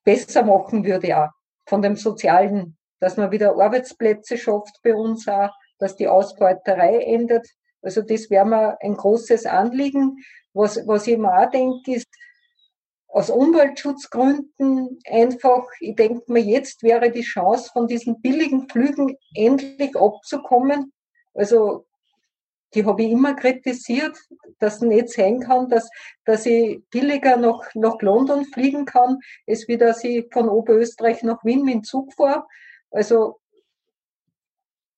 besser 0.05 0.43
machen 0.43 0.85
würde 0.85 1.19
auch 1.19 1.29
von 1.67 1.83
dem 1.83 1.97
Sozialen, 1.97 2.77
dass 3.01 3.17
man 3.17 3.31
wieder 3.31 3.51
Arbeitsplätze 3.51 4.39
schafft 4.39 4.81
bei 4.83 4.95
uns 4.95 5.29
auch, 5.29 5.51
dass 5.79 5.97
die 5.97 6.09
Ausbeuterei 6.09 7.03
endet. 7.03 7.47
Also 7.83 8.03
das 8.03 8.31
wäre 8.31 8.47
mir 8.47 8.79
ein 8.81 8.97
großes 8.97 9.47
Anliegen. 9.47 10.17
Was, 10.55 10.81
was 10.87 11.07
ich 11.07 11.19
mir 11.19 11.33
auch 11.33 11.51
denke, 11.51 11.93
ist, 11.93 12.09
aus 13.09 13.31
Umweltschutzgründen 13.31 15.01
einfach, 15.07 15.67
ich 15.81 15.97
denke 15.97 16.31
mir, 16.31 16.43
jetzt 16.43 16.83
wäre 16.83 17.11
die 17.11 17.23
Chance, 17.23 17.71
von 17.73 17.87
diesen 17.87 18.21
billigen 18.21 18.69
Flügen 18.69 19.17
endlich 19.35 19.97
abzukommen. 19.97 20.93
Also 21.35 21.87
die 22.75 22.85
habe 22.85 23.03
ich 23.03 23.11
immer 23.11 23.35
kritisiert, 23.35 24.17
dass 24.59 24.83
ich 24.83 24.89
nicht 24.89 25.09
sehen 25.09 25.41
kann, 25.41 25.69
dass, 25.69 25.89
dass 26.27 26.45
ich 26.45 26.83
billiger 26.91 27.39
nach, 27.39 27.75
nach 27.75 28.01
London 28.03 28.45
fliegen 28.45 28.85
kann, 28.85 29.19
als 29.47 29.67
wie 29.69 29.79
dass 29.79 30.05
ich 30.05 30.27
von 30.31 30.49
Oberösterreich 30.51 31.23
nach 31.23 31.43
Wien 31.45 31.65
mit 31.65 31.75
dem 31.75 31.85
Zug 31.85 32.13
fahre. 32.13 32.45
Also 32.91 33.41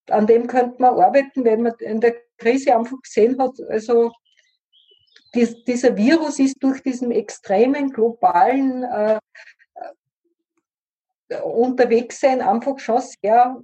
an 0.08 0.26
dem 0.26 0.48
könnte 0.48 0.82
man 0.82 0.98
arbeiten, 0.98 1.44
wenn 1.44 1.62
man 1.62 1.74
in 1.78 2.00
der 2.00 2.16
Krise 2.38 2.76
einfach 2.76 3.00
gesehen 3.02 3.40
hat, 3.40 3.52
also 3.68 4.10
dies, 5.34 5.64
dieser 5.64 5.96
Virus 5.96 6.38
ist 6.38 6.56
durch 6.60 6.82
diesen 6.82 7.10
extremen 7.10 7.90
globalen 7.90 8.84
äh, 8.84 9.18
äh 11.28 11.40
Unterwegssein 11.42 12.40
einfach 12.40 12.78
schon 12.78 13.00
sehr 13.00 13.60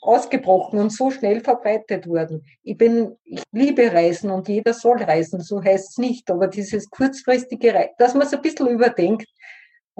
ausgebrochen 0.00 0.78
und 0.78 0.90
so 0.90 1.10
schnell 1.10 1.40
verbreitet 1.40 2.06
worden. 2.06 2.44
Ich 2.62 2.76
bin, 2.76 3.16
ich 3.24 3.42
liebe 3.52 3.92
Reisen 3.92 4.30
und 4.30 4.48
jeder 4.48 4.72
soll 4.72 5.02
reisen, 5.02 5.40
so 5.40 5.62
heißt 5.62 5.90
es 5.90 5.98
nicht, 5.98 6.30
aber 6.30 6.46
dieses 6.46 6.88
kurzfristige 6.88 7.74
Reisen, 7.74 7.94
dass 7.98 8.14
man 8.14 8.26
es 8.26 8.32
ein 8.32 8.40
bisschen 8.40 8.68
überdenkt, 8.68 9.28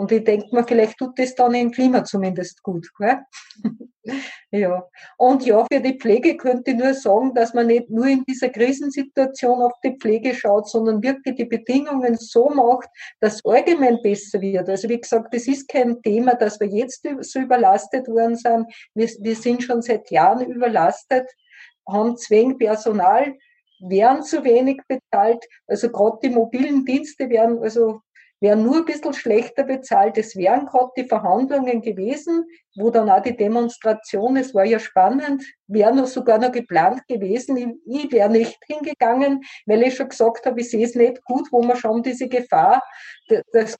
und 0.01 0.11
ich 0.13 0.25
denke 0.25 0.47
mir, 0.55 0.65
vielleicht 0.65 0.97
tut 0.97 1.19
das 1.19 1.35
dann 1.35 1.53
im 1.53 1.71
Klima 1.71 2.03
zumindest 2.03 2.63
gut. 2.63 2.89
Gell? 2.99 3.19
ja. 4.51 4.83
Und 5.19 5.45
ja, 5.45 5.67
für 5.71 5.79
die 5.79 5.99
Pflege 5.99 6.39
könnte 6.39 6.71
ich 6.71 6.79
nur 6.79 6.95
sagen, 6.95 7.35
dass 7.35 7.53
man 7.53 7.67
nicht 7.67 7.91
nur 7.91 8.07
in 8.07 8.25
dieser 8.25 8.49
Krisensituation 8.49 9.61
auf 9.61 9.75
die 9.85 9.99
Pflege 9.99 10.35
schaut, 10.35 10.71
sondern 10.71 11.03
wirklich 11.03 11.37
die 11.37 11.45
Bedingungen 11.45 12.17
so 12.17 12.49
macht, 12.49 12.89
dass 13.21 13.35
es 13.35 13.45
allgemein 13.45 13.99
besser 14.03 14.41
wird. 14.41 14.71
Also 14.71 14.89
wie 14.89 14.99
gesagt, 14.99 15.35
das 15.35 15.47
ist 15.47 15.69
kein 15.69 16.01
Thema, 16.01 16.35
dass 16.35 16.59
wir 16.61 16.69
jetzt 16.69 17.07
so 17.21 17.39
überlastet 17.39 18.09
worden 18.09 18.37
sind. 18.37 18.73
Wir, 18.95 19.07
wir 19.21 19.37
sind 19.37 19.63
schon 19.63 19.83
seit 19.83 20.11
Jahren 20.11 20.51
überlastet, 20.51 21.31
haben 21.87 22.17
zwingend 22.17 22.59
Personal, 22.59 23.35
werden 23.81 24.23
zu 24.23 24.45
wenig 24.45 24.81
bezahlt. 24.89 25.45
Also 25.67 25.91
gerade 25.91 26.21
die 26.23 26.31
mobilen 26.31 26.87
Dienste 26.87 27.29
werden 27.29 27.63
also 27.63 28.01
wären 28.41 28.63
nur 28.63 28.79
ein 28.79 28.85
bisschen 28.85 29.13
schlechter 29.13 29.65
bezahlt. 29.65 30.17
Es 30.19 30.35
wären 30.35 30.67
gerade 30.67 30.91
die 30.97 31.05
Verhandlungen 31.05 31.83
gewesen, 31.83 32.47
wo 32.77 32.91
dann 32.91 33.11
auch 33.11 33.23
die 33.23 33.37
Demonstration, 33.37 34.37
es 34.37 34.55
war 34.55 34.65
ja 34.65 34.79
spannend, 34.79 35.45
wäre 35.67 35.95
noch 35.95 36.07
sogar 36.07 36.39
noch 36.39 36.53
geplant 36.53 37.07
gewesen. 37.07 37.81
Ich, 37.87 38.11
wäre 38.11 38.31
nicht 38.31 38.59
hingegangen, 38.67 39.43
weil 39.67 39.83
ich 39.83 39.97
schon 39.97 40.09
gesagt 40.09 40.47
habe, 40.47 40.61
ich 40.61 40.71
sehe 40.71 40.85
es 40.85 40.95
nicht 40.95 41.23
gut, 41.25 41.49
wo 41.53 41.63
man 41.63 41.77
schon 41.77 42.03
diese 42.03 42.29
Gefahr 42.29 42.83
des 43.53 43.77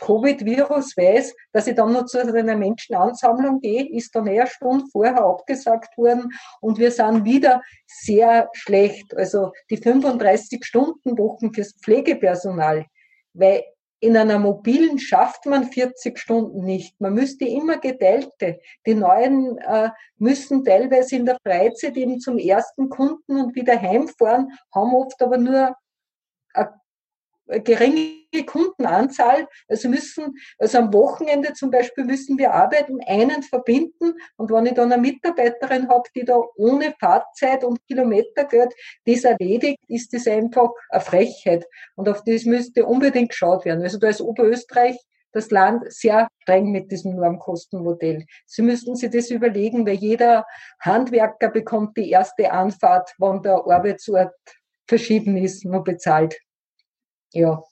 Covid-Virus 0.00 0.96
weiß, 0.96 1.34
dass 1.52 1.66
ich 1.66 1.74
dann 1.74 1.92
noch 1.92 2.06
zu 2.06 2.18
einer 2.18 2.56
Menschenansammlung 2.56 3.60
gehe, 3.60 3.88
ist 3.90 4.14
dann 4.14 4.26
eher 4.26 4.46
Stunden 4.46 4.88
vorher 4.90 5.22
abgesagt 5.22 5.96
worden 5.96 6.30
und 6.60 6.78
wir 6.78 6.90
sind 6.90 7.24
wieder 7.24 7.62
sehr 7.86 8.48
schlecht. 8.54 9.14
Also 9.14 9.52
die 9.68 9.76
35 9.76 10.64
Stunden 10.64 11.18
Wochen 11.18 11.52
fürs 11.52 11.74
Pflegepersonal, 11.82 12.86
weil 13.34 13.62
in 14.00 14.16
einer 14.16 14.38
mobilen 14.38 14.98
schafft 14.98 15.46
man 15.46 15.64
40 15.64 16.18
Stunden 16.18 16.64
nicht. 16.64 16.98
Man 17.00 17.14
müsste 17.14 17.44
immer 17.44 17.78
geteilte. 17.78 18.60
Die 18.86 18.94
Neuen 18.94 19.58
äh, 19.58 19.90
müssen 20.16 20.64
teilweise 20.64 21.16
in 21.16 21.26
der 21.26 21.36
Freizeit 21.46 21.96
eben 21.96 22.18
zum 22.18 22.38
ersten 22.38 22.88
Kunden 22.88 23.38
und 23.38 23.54
wieder 23.54 23.80
heimfahren, 23.80 24.52
haben 24.74 24.94
oft 24.94 25.22
aber 25.22 25.36
nur 25.36 25.76
eine 26.54 26.80
geringe 27.58 28.44
Kundenanzahl. 28.46 29.48
Also 29.68 29.88
müssen, 29.88 30.36
also 30.58 30.78
am 30.78 30.92
Wochenende 30.92 31.52
zum 31.52 31.70
Beispiel 31.70 32.04
müssen 32.04 32.38
wir 32.38 32.52
arbeiten, 32.52 33.00
einen 33.06 33.42
verbinden. 33.42 34.14
Und 34.36 34.50
wenn 34.50 34.66
ich 34.66 34.74
dann 34.74 34.92
eine 34.92 35.00
Mitarbeiterin 35.00 35.88
habe, 35.88 36.08
die 36.14 36.24
da 36.24 36.40
ohne 36.56 36.94
Fahrzeit 36.98 37.64
und 37.64 37.84
Kilometergeld 37.86 38.72
das 39.04 39.24
erledigt, 39.24 39.78
ist 39.88 40.14
das 40.14 40.26
einfach 40.26 40.70
eine 40.90 41.00
Frechheit. 41.00 41.66
Und 41.96 42.08
auf 42.08 42.22
das 42.24 42.44
müsste 42.44 42.86
unbedingt 42.86 43.30
geschaut 43.30 43.64
werden. 43.64 43.82
Also 43.82 43.98
da 43.98 44.08
ist 44.08 44.20
Oberösterreich 44.20 44.96
das 45.32 45.50
Land 45.50 45.92
sehr 45.92 46.28
streng 46.42 46.72
mit 46.72 46.90
diesem 46.90 47.14
Normkostenmodell. 47.14 48.26
Sie 48.46 48.62
müssten 48.62 48.96
sich 48.96 49.10
das 49.10 49.30
überlegen, 49.30 49.86
weil 49.86 49.94
jeder 49.94 50.44
Handwerker 50.80 51.50
bekommt 51.50 51.96
die 51.96 52.10
erste 52.10 52.50
Anfahrt, 52.50 53.14
wann 53.18 53.42
der 53.42 53.62
Arbeitsort 53.64 54.34
verschieben 54.88 55.36
ist, 55.36 55.64
nur 55.64 55.84
bezahlt 55.84 56.36
ja, 57.32 57.62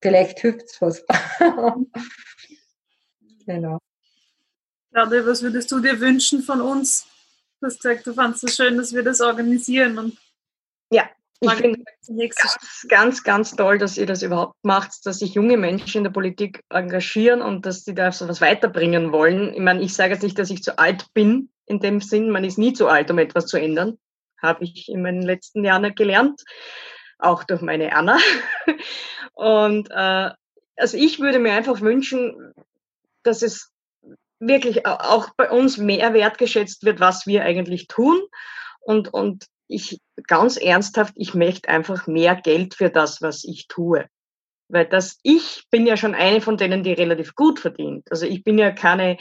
vielleicht 0.00 0.40
hilft's 0.40 0.80
was. 0.80 1.04
genau. 3.46 3.78
Claudia, 4.92 5.26
was 5.26 5.42
würdest 5.42 5.70
du 5.70 5.80
dir 5.80 6.00
wünschen 6.00 6.42
von 6.42 6.60
uns? 6.60 7.06
Du 7.60 7.66
hast 7.66 7.80
gesagt, 7.80 8.06
du 8.06 8.14
fandest 8.14 8.44
es 8.44 8.56
schön, 8.56 8.76
dass 8.76 8.92
wir 8.92 9.02
das 9.02 9.20
organisieren. 9.20 9.98
Und 9.98 10.18
ja, 10.90 11.08
ich 11.40 11.52
finde 11.52 11.84
ganz, 12.06 12.86
ganz, 12.88 13.22
ganz 13.22 13.56
toll, 13.56 13.78
dass 13.78 13.98
ihr 13.98 14.06
das 14.06 14.22
überhaupt 14.22 14.56
macht, 14.62 15.04
dass 15.04 15.18
sich 15.18 15.34
junge 15.34 15.56
Menschen 15.56 15.98
in 15.98 16.04
der 16.04 16.10
Politik 16.10 16.62
engagieren 16.70 17.42
und 17.42 17.66
dass 17.66 17.84
sie 17.84 17.94
da 17.94 18.10
so 18.12 18.28
was 18.28 18.40
weiterbringen 18.40 19.12
wollen. 19.12 19.54
Ich 19.54 19.60
meine, 19.60 19.82
ich 19.82 19.94
sage 19.94 20.14
jetzt 20.14 20.22
nicht, 20.22 20.38
dass 20.38 20.50
ich 20.50 20.62
zu 20.62 20.78
alt 20.78 21.06
bin 21.14 21.50
in 21.66 21.80
dem 21.80 22.00
Sinn. 22.00 22.30
Man 22.30 22.44
ist 22.44 22.58
nie 22.58 22.72
zu 22.72 22.88
alt, 22.88 23.10
um 23.10 23.18
etwas 23.18 23.46
zu 23.46 23.58
ändern. 23.58 23.98
Habe 24.42 24.64
ich 24.64 24.88
in 24.88 25.02
meinen 25.02 25.22
letzten 25.22 25.64
Jahren 25.64 25.94
gelernt 25.94 26.42
auch 27.22 27.44
durch 27.44 27.60
meine 27.60 27.94
Anna. 27.94 28.18
Und 29.34 29.90
äh, 29.90 30.30
also 30.76 30.96
ich 30.96 31.20
würde 31.20 31.38
mir 31.38 31.52
einfach 31.52 31.80
wünschen, 31.80 32.52
dass 33.22 33.42
es 33.42 33.70
wirklich 34.38 34.86
auch 34.86 35.30
bei 35.36 35.50
uns 35.50 35.76
mehr 35.76 36.14
wertgeschätzt 36.14 36.84
wird, 36.84 37.00
was 37.00 37.26
wir 37.26 37.44
eigentlich 37.44 37.86
tun. 37.86 38.20
Und, 38.80 39.12
und 39.12 39.46
ich 39.68 40.00
ganz 40.26 40.56
ernsthaft, 40.56 41.14
ich 41.16 41.34
möchte 41.34 41.68
einfach 41.68 42.06
mehr 42.06 42.34
Geld 42.34 42.74
für 42.74 42.90
das, 42.90 43.22
was 43.22 43.44
ich 43.44 43.68
tue. 43.68 44.06
Weil 44.68 44.86
das, 44.86 45.18
ich 45.22 45.64
bin 45.70 45.86
ja 45.86 45.96
schon 45.96 46.14
eine 46.14 46.40
von 46.40 46.56
denen, 46.56 46.82
die 46.82 46.92
relativ 46.92 47.34
gut 47.34 47.60
verdient. 47.60 48.10
Also 48.10 48.26
ich 48.26 48.42
bin 48.42 48.58
ja 48.58 48.70
keine, 48.70 49.18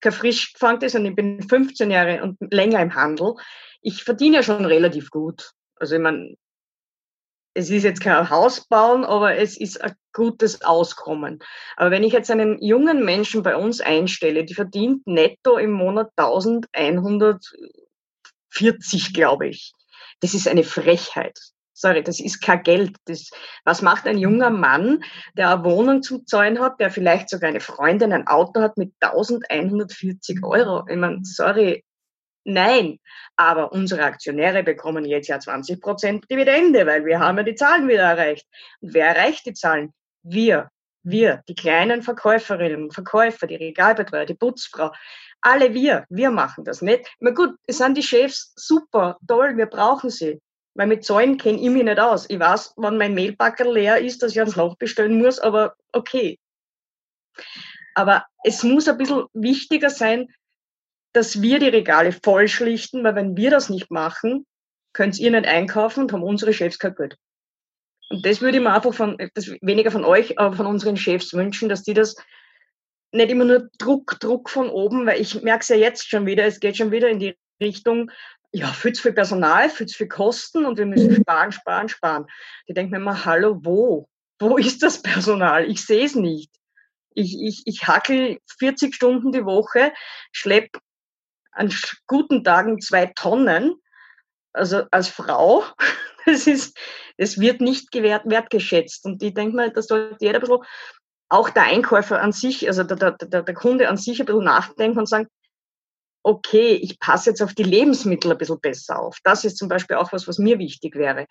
kein 0.00 0.12
frisch 0.12 0.52
gefangte, 0.52 0.88
sondern 0.88 1.12
ich 1.12 1.16
bin 1.16 1.42
15 1.48 1.90
Jahre 1.90 2.22
und 2.22 2.36
länger 2.52 2.80
im 2.80 2.94
Handel. 2.94 3.34
Ich 3.80 4.04
verdiene 4.04 4.36
ja 4.36 4.42
schon 4.42 4.64
relativ 4.64 5.10
gut. 5.10 5.52
Also 5.76 5.96
ich 5.96 6.00
meine, 6.00 6.36
es 7.54 7.70
ist 7.70 7.84
jetzt 7.84 8.00
kein 8.00 8.30
Haus 8.30 8.66
bauen, 8.66 9.04
aber 9.04 9.36
es 9.36 9.56
ist 9.58 9.82
ein 9.82 9.94
gutes 10.12 10.62
Auskommen. 10.62 11.40
Aber 11.76 11.90
wenn 11.90 12.04
ich 12.04 12.12
jetzt 12.12 12.30
einen 12.30 12.62
jungen 12.62 13.04
Menschen 13.04 13.42
bei 13.42 13.56
uns 13.56 13.80
einstelle, 13.80 14.44
die 14.44 14.54
verdient 14.54 15.04
netto 15.06 15.56
im 15.58 15.72
Monat 15.72 16.10
1140, 16.16 19.14
glaube 19.14 19.48
ich. 19.48 19.72
Das 20.20 20.34
ist 20.34 20.46
eine 20.48 20.64
Frechheit. 20.64 21.38
Sorry, 21.74 22.02
das 22.02 22.20
ist 22.20 22.40
kein 22.40 22.62
Geld. 22.62 22.96
Das, 23.06 23.30
was 23.64 23.82
macht 23.82 24.06
ein 24.06 24.18
junger 24.18 24.50
Mann, 24.50 25.02
der 25.36 25.50
eine 25.50 25.64
Wohnung 25.64 26.02
zum 26.02 26.26
Zahlen 26.26 26.60
hat, 26.60 26.80
der 26.80 26.90
vielleicht 26.90 27.28
sogar 27.28 27.50
eine 27.50 27.60
Freundin, 27.60 28.12
ein 28.12 28.28
Auto 28.28 28.60
hat 28.60 28.76
mit 28.76 28.92
1140 29.00 30.44
Euro? 30.44 30.86
Ich 30.88 30.96
meine, 30.96 31.20
sorry, 31.24 31.84
Nein, 32.44 32.98
aber 33.36 33.72
unsere 33.72 34.02
Aktionäre 34.02 34.62
bekommen 34.62 35.04
jetzt 35.04 35.28
ja 35.28 35.38
20 35.38 35.80
Prozent 35.80 36.30
Dividende, 36.30 36.86
weil 36.86 37.04
wir 37.04 37.20
haben 37.20 37.38
ja 37.38 37.44
die 37.44 37.54
Zahlen 37.54 37.88
wieder 37.88 38.02
erreicht. 38.02 38.46
Und 38.80 38.94
wer 38.94 39.08
erreicht 39.14 39.46
die 39.46 39.54
Zahlen? 39.54 39.92
Wir. 40.22 40.70
Wir, 41.04 41.42
die 41.48 41.54
kleinen 41.54 42.02
Verkäuferinnen 42.02 42.92
Verkäufer, 42.92 43.48
die 43.48 43.56
Regalbetreuer, 43.56 44.24
die 44.24 44.34
Putzfrau. 44.34 44.92
Alle 45.40 45.74
wir. 45.74 46.04
Wir 46.08 46.30
machen 46.30 46.64
das 46.64 46.80
nicht. 46.80 47.12
Na 47.18 47.30
gut, 47.30 47.56
es 47.66 47.78
sind 47.78 47.96
die 47.96 48.04
Chefs 48.04 48.52
super, 48.54 49.18
toll, 49.26 49.56
wir 49.56 49.66
brauchen 49.66 50.10
sie. 50.10 50.40
Weil 50.74 50.86
mit 50.86 51.04
Zahlen 51.04 51.38
kenne 51.38 51.60
ich 51.60 51.70
mich 51.70 51.84
nicht 51.84 51.98
aus. 51.98 52.30
Ich 52.30 52.38
weiß, 52.38 52.74
wann 52.76 52.98
mein 52.98 53.14
Mehlbacker 53.14 53.70
leer 53.70 53.98
ist, 53.98 54.22
dass 54.22 54.32
ich 54.32 54.38
ans 54.38 54.56
Loch 54.56 54.76
bestellen 54.76 55.18
muss, 55.18 55.38
aber 55.38 55.74
okay. 55.92 56.38
Aber 57.94 58.24
es 58.44 58.62
muss 58.62 58.88
ein 58.88 58.96
bisschen 58.96 59.24
wichtiger 59.34 59.90
sein, 59.90 60.28
dass 61.12 61.42
wir 61.42 61.58
die 61.58 61.68
Regale 61.68 62.12
voll 62.12 62.48
schlichten, 62.48 63.04
weil 63.04 63.14
wenn 63.14 63.36
wir 63.36 63.50
das 63.50 63.68
nicht 63.68 63.90
machen, 63.90 64.46
könnt 64.92 65.18
ihr 65.18 65.30
nicht 65.30 65.46
einkaufen 65.46 66.04
und 66.04 66.12
haben 66.12 66.22
unsere 66.22 66.52
Chefs 66.52 66.78
kein 66.78 66.94
Geld. 66.94 67.16
Und 68.10 68.26
das 68.26 68.40
würde 68.40 68.58
ich 68.58 68.62
mir 68.62 68.74
einfach 68.74 68.92
von, 68.92 69.16
das 69.34 69.48
weniger 69.62 69.90
von 69.90 70.04
euch, 70.04 70.38
aber 70.38 70.56
von 70.56 70.66
unseren 70.66 70.96
Chefs 70.96 71.32
wünschen, 71.32 71.68
dass 71.68 71.82
die 71.82 71.94
das 71.94 72.16
nicht 73.12 73.30
immer 73.30 73.44
nur 73.44 73.68
Druck, 73.78 74.18
Druck 74.20 74.50
von 74.50 74.68
oben, 74.68 75.06
weil 75.06 75.20
ich 75.20 75.42
merke 75.42 75.62
es 75.62 75.68
ja 75.68 75.76
jetzt 75.76 76.08
schon 76.08 76.26
wieder, 76.26 76.44
es 76.44 76.60
geht 76.60 76.76
schon 76.76 76.90
wieder 76.90 77.08
in 77.08 77.18
die 77.18 77.36
Richtung, 77.60 78.10
ja, 78.52 78.66
viel 78.68 78.92
zu 78.92 79.02
viel 79.02 79.12
Personal, 79.12 79.70
viel 79.70 79.86
zu 79.86 79.96
viel 79.96 80.08
Kosten 80.08 80.66
und 80.66 80.78
wir 80.78 80.86
müssen 80.86 81.14
sparen, 81.14 81.52
sparen, 81.52 81.88
sparen. 81.88 82.26
Die 82.68 82.74
denken 82.74 82.90
mir 82.90 82.98
immer, 82.98 83.24
hallo, 83.24 83.58
wo? 83.62 84.08
Wo 84.38 84.56
ist 84.58 84.82
das 84.82 85.00
Personal? 85.00 85.70
Ich 85.70 85.84
sehe 85.84 86.04
es 86.04 86.14
nicht. 86.14 86.50
Ich, 87.14 87.38
ich, 87.40 87.62
ich 87.66 87.86
hackel 87.86 88.38
40 88.58 88.94
Stunden 88.94 89.32
die 89.32 89.44
Woche, 89.44 89.92
schlepp 90.32 90.70
an 91.52 91.72
guten 92.06 92.44
Tagen 92.44 92.80
zwei 92.80 93.06
Tonnen, 93.06 93.74
also 94.52 94.84
als 94.90 95.08
Frau, 95.08 95.64
das 96.26 96.46
ist, 96.46 96.76
das 97.18 97.38
wird 97.38 97.60
nicht 97.60 97.92
gewährt, 97.92 98.24
wertgeschätzt. 98.26 99.04
Und 99.04 99.22
ich 99.22 99.34
denke 99.34 99.56
mal, 99.56 99.70
da 99.70 99.82
sollte 99.82 100.16
jeder 100.20 100.38
ein 100.38 100.40
bisschen, 100.40 100.58
auch 101.28 101.48
der 101.48 101.64
Einkäufer 101.64 102.20
an 102.20 102.32
sich, 102.32 102.68
also 102.68 102.82
der, 102.82 102.96
der, 102.96 103.12
der, 103.12 103.42
der 103.42 103.54
Kunde 103.54 103.88
an 103.88 103.96
sich 103.96 104.20
ein 104.20 104.26
bisschen 104.26 104.44
nachdenken 104.44 104.98
und 104.98 105.08
sagen, 105.08 105.28
okay, 106.22 106.74
ich 106.74 107.00
passe 107.00 107.30
jetzt 107.30 107.42
auf 107.42 107.54
die 107.54 107.62
Lebensmittel 107.62 108.30
ein 108.30 108.38
bisschen 108.38 108.60
besser 108.60 108.98
auf. 109.00 109.18
Das 109.24 109.44
ist 109.44 109.56
zum 109.56 109.68
Beispiel 109.68 109.96
auch 109.96 110.12
was, 110.12 110.28
was 110.28 110.38
mir 110.38 110.58
wichtig 110.58 110.94
wäre. 110.94 111.26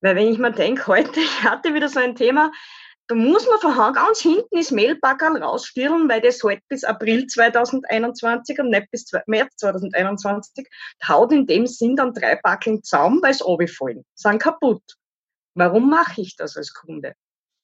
Weil 0.00 0.16
wenn 0.16 0.28
ich 0.28 0.38
mir 0.38 0.52
denke, 0.52 0.86
heute, 0.86 1.20
ich 1.20 1.42
hatte 1.42 1.74
wieder 1.74 1.88
so 1.88 2.00
ein 2.00 2.14
Thema, 2.14 2.52
da 3.10 3.16
muss 3.16 3.44
man 3.48 3.58
von 3.58 3.92
ganz 3.92 4.20
hinten 4.20 4.56
das 4.56 4.70
Mehlbackerl 4.70 5.42
rausstellen, 5.42 6.08
weil 6.08 6.20
das 6.20 6.44
halt 6.44 6.60
bis 6.68 6.84
April 6.84 7.26
2021 7.26 8.60
und 8.60 8.70
nicht 8.70 8.88
bis 8.92 9.10
März 9.26 9.56
2021 9.56 10.64
haut 11.08 11.32
in 11.32 11.44
dem 11.44 11.66
Sinn 11.66 11.96
dann 11.96 12.14
drei 12.14 12.36
Backeln 12.36 12.84
zusammen, 12.84 13.20
weil 13.20 13.32
es 13.32 13.44
runterfallen, 13.44 14.04
sind 14.14 14.40
kaputt. 14.40 14.84
Warum 15.54 15.90
mache 15.90 16.20
ich 16.20 16.36
das 16.36 16.56
als 16.56 16.72
Kunde? 16.72 17.14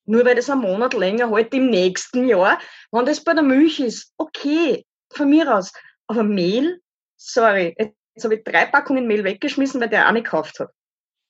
Nur 0.07 0.25
weil 0.25 0.35
das 0.35 0.51
einen 0.51 0.63
Monat 0.63 0.95
länger 0.95 1.31
halt 1.31 1.55
im 1.55 1.71
nächsten 1.71 2.27
Jahr, 2.27 2.59
wenn 2.91 3.07
das 3.07 3.23
bei 3.23 3.33
der 3.33 3.45
Milch 3.45 3.79
ist, 3.79 4.13
okay, 4.17 4.85
von 5.13 5.31
mir 5.31 5.55
aus. 5.55 5.73
Aber 6.09 6.25
Mehl, 6.25 6.81
sorry, 7.17 7.73
jetzt 7.79 8.25
habe 8.25 8.35
ich 8.35 8.43
drei 8.43 8.67
Packungen 8.67 9.07
Mehl 9.07 9.23
weggeschmissen, 9.23 9.81
weil 9.81 9.91
der 9.91 10.09
auch 10.09 10.13
nicht 10.13 10.25
gekauft 10.25 10.59
hat. 10.59 10.71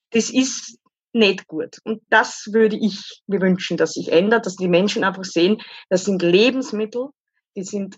Das 0.09 0.31
ist 0.31 0.79
nicht 1.13 1.47
gut. 1.47 1.79
Und 1.83 2.01
das 2.09 2.49
würde 2.51 2.75
ich 2.75 3.21
mir 3.27 3.41
wünschen, 3.41 3.77
dass 3.77 3.93
sich 3.93 4.11
ändert, 4.11 4.45
dass 4.45 4.55
die 4.55 4.67
Menschen 4.67 5.03
einfach 5.03 5.23
sehen, 5.23 5.61
das 5.89 6.05
sind 6.05 6.21
Lebensmittel, 6.21 7.09
die 7.55 7.63
sind, 7.63 7.97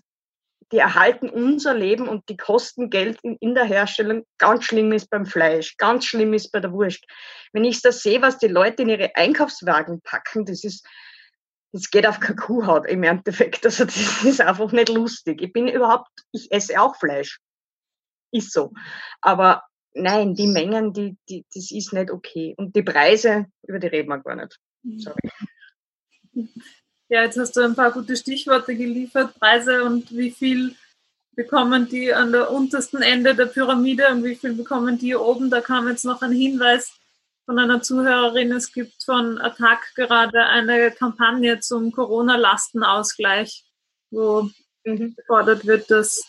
die 0.72 0.78
erhalten 0.78 1.28
unser 1.28 1.74
Leben 1.74 2.08
und 2.08 2.28
die 2.28 2.36
kosten 2.36 2.90
Geld 2.90 3.18
in, 3.22 3.36
in 3.40 3.54
der 3.54 3.64
Herstellung. 3.64 4.24
Ganz 4.38 4.64
schlimm 4.64 4.92
ist 4.92 5.10
beim 5.10 5.26
Fleisch, 5.26 5.76
ganz 5.76 6.06
schlimm 6.06 6.32
ist 6.32 6.50
bei 6.52 6.60
der 6.60 6.72
Wurst. 6.72 7.04
Wenn 7.52 7.64
ich 7.64 7.82
das 7.82 8.02
sehe, 8.02 8.22
was 8.22 8.38
die 8.38 8.48
Leute 8.48 8.82
in 8.82 8.88
ihre 8.88 9.14
Einkaufswagen 9.16 10.00
packen, 10.02 10.44
das 10.46 10.64
ist, 10.64 10.86
das 11.72 11.90
geht 11.90 12.06
auf 12.06 12.20
keine 12.20 12.36
Kuhhaut 12.36 12.86
im 12.86 13.02
Endeffekt. 13.02 13.64
Also 13.66 13.84
das 13.84 13.96
ist 14.24 14.40
einfach 14.40 14.72
nicht 14.72 14.88
lustig. 14.88 15.42
Ich 15.42 15.52
bin 15.52 15.68
überhaupt, 15.68 16.08
ich 16.32 16.50
esse 16.52 16.80
auch 16.80 16.96
Fleisch. 16.96 17.40
Ist 18.32 18.52
so. 18.52 18.72
Aber 19.20 19.64
nein, 19.94 20.34
die 20.34 20.46
Mengen, 20.46 20.92
die, 20.92 21.16
die, 21.28 21.44
das 21.52 21.70
ist 21.70 21.92
nicht 21.92 22.10
okay. 22.10 22.54
Und 22.56 22.74
die 22.74 22.82
Preise, 22.82 23.46
über 23.66 23.78
die 23.78 23.88
reden 23.88 24.08
wir 24.08 24.18
gar 24.18 24.36
nicht. 24.36 24.58
Sorry. 24.98 25.30
Ja, 27.08 27.24
jetzt 27.24 27.38
hast 27.38 27.56
du 27.56 27.62
ein 27.62 27.74
paar 27.74 27.90
gute 27.90 28.16
Stichworte 28.16 28.76
geliefert, 28.76 29.34
Preise 29.38 29.82
und 29.84 30.16
wie 30.16 30.30
viel 30.30 30.76
bekommen 31.34 31.88
die 31.88 32.14
an 32.14 32.32
der 32.32 32.50
untersten 32.50 33.02
Ende 33.02 33.34
der 33.34 33.46
Pyramide 33.46 34.08
und 34.10 34.24
wie 34.24 34.36
viel 34.36 34.54
bekommen 34.54 34.98
die 34.98 35.16
oben. 35.16 35.50
Da 35.50 35.60
kam 35.60 35.88
jetzt 35.88 36.04
noch 36.04 36.22
ein 36.22 36.32
Hinweis 36.32 36.92
von 37.46 37.58
einer 37.58 37.82
Zuhörerin, 37.82 38.52
es 38.52 38.72
gibt 38.72 39.02
von 39.02 39.38
Attac 39.38 39.92
gerade 39.96 40.44
eine 40.44 40.92
Kampagne 40.92 41.58
zum 41.58 41.90
Corona-Lastenausgleich, 41.90 43.64
wo 44.10 44.48
mhm. 44.84 45.16
gefordert 45.16 45.66
wird, 45.66 45.90
dass 45.90 46.22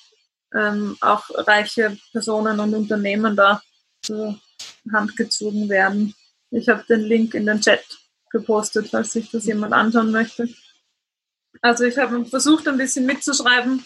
ähm, 0.55 0.97
auch 1.01 1.29
reiche 1.47 1.97
Personen 2.11 2.59
und 2.59 2.73
Unternehmen 2.73 3.35
da 3.35 3.61
zur 4.01 4.39
Hand 4.91 5.15
gezogen 5.15 5.69
werden. 5.69 6.13
Ich 6.49 6.67
habe 6.67 6.83
den 6.89 7.01
Link 7.01 7.33
in 7.33 7.45
den 7.45 7.61
Chat 7.61 7.83
gepostet, 8.29 8.89
falls 8.89 9.13
sich 9.13 9.29
das 9.31 9.45
jemand 9.45 9.73
anschauen 9.73 10.11
möchte. 10.11 10.49
Also 11.61 11.83
ich 11.83 11.97
habe 11.97 12.25
versucht, 12.25 12.67
ein 12.67 12.77
bisschen 12.77 13.05
mitzuschreiben 13.05 13.85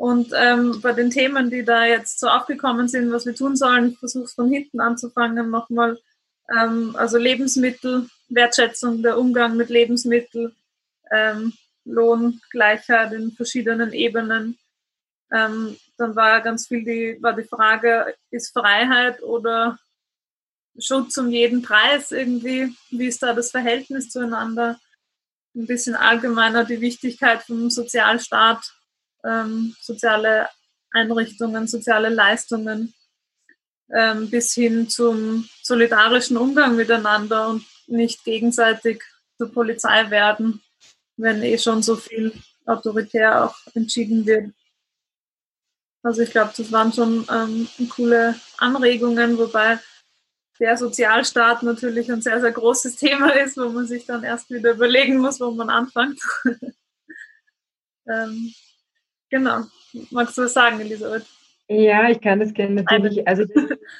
und 0.00 0.32
ähm, 0.34 0.80
bei 0.80 0.94
den 0.94 1.10
Themen, 1.10 1.50
die 1.50 1.62
da 1.62 1.84
jetzt 1.84 2.20
so 2.20 2.28
aufgekommen 2.28 2.88
sind, 2.88 3.12
was 3.12 3.26
wir 3.26 3.34
tun 3.34 3.54
sollen, 3.54 3.90
ich 3.90 3.98
versuche 3.98 4.24
es 4.24 4.32
von 4.32 4.50
hinten 4.50 4.80
anzufangen, 4.80 5.50
nochmal. 5.50 5.98
Ähm, 6.50 6.96
also 6.96 7.18
Lebensmittel, 7.18 8.08
Wertschätzung, 8.30 9.02
der 9.02 9.18
Umgang 9.18 9.58
mit 9.58 9.68
Lebensmitteln, 9.68 10.56
ähm, 11.12 11.52
Lohngleichheit 11.84 13.12
in 13.12 13.32
verschiedenen 13.32 13.92
Ebenen, 13.92 14.58
ähm, 15.32 15.76
dann 15.96 16.16
war 16.16 16.40
ganz 16.40 16.66
viel 16.66 16.84
die, 16.84 17.22
war 17.22 17.34
die 17.34 17.44
Frage, 17.44 18.14
ist 18.30 18.52
Freiheit 18.52 19.22
oder 19.22 19.78
Schutz 20.78 21.16
um 21.18 21.30
jeden 21.30 21.62
Preis 21.62 22.10
irgendwie? 22.10 22.74
Wie 22.90 23.06
ist 23.06 23.22
da 23.22 23.32
das 23.32 23.50
Verhältnis 23.50 24.10
zueinander? 24.10 24.78
Ein 25.54 25.66
bisschen 25.66 25.94
allgemeiner 25.94 26.64
die 26.64 26.80
Wichtigkeit 26.80 27.42
vom 27.42 27.70
Sozialstaat, 27.70 28.72
ähm, 29.24 29.74
soziale 29.80 30.48
Einrichtungen, 30.92 31.66
soziale 31.66 32.08
Leistungen, 32.08 32.94
ähm, 33.92 34.30
bis 34.30 34.54
hin 34.54 34.88
zum 34.88 35.48
solidarischen 35.62 36.36
Umgang 36.36 36.76
miteinander 36.76 37.48
und 37.48 37.64
nicht 37.86 38.24
gegenseitig 38.24 39.02
zur 39.36 39.52
Polizei 39.52 40.10
werden, 40.10 40.62
wenn 41.16 41.42
eh 41.42 41.58
schon 41.58 41.82
so 41.82 41.96
viel 41.96 42.32
autoritär 42.66 43.44
auch 43.44 43.56
entschieden 43.74 44.24
wird. 44.26 44.52
Also 46.02 46.22
ich 46.22 46.30
glaube, 46.30 46.52
das 46.56 46.72
waren 46.72 46.92
schon 46.92 47.26
ähm, 47.30 47.68
coole 47.90 48.34
Anregungen, 48.58 49.36
wobei 49.38 49.78
der 50.58 50.76
Sozialstaat 50.76 51.62
natürlich 51.62 52.10
ein 52.10 52.22
sehr, 52.22 52.40
sehr 52.40 52.52
großes 52.52 52.96
Thema 52.96 53.30
ist, 53.30 53.56
wo 53.56 53.68
man 53.68 53.86
sich 53.86 54.06
dann 54.06 54.22
erst 54.22 54.50
wieder 54.50 54.72
überlegen 54.72 55.18
muss, 55.18 55.40
wo 55.40 55.50
man 55.50 55.70
anfängt. 55.70 56.20
ähm, 58.08 58.52
genau. 59.30 59.64
Magst 60.10 60.38
du 60.38 60.42
was 60.42 60.52
sagen, 60.52 60.80
Elisabeth? 60.80 61.26
Ja, 61.68 62.08
ich 62.10 62.20
kann 62.20 62.40
das 62.40 62.52
gerne 62.52 62.82
natürlich. 62.82 63.26
Also 63.28 63.44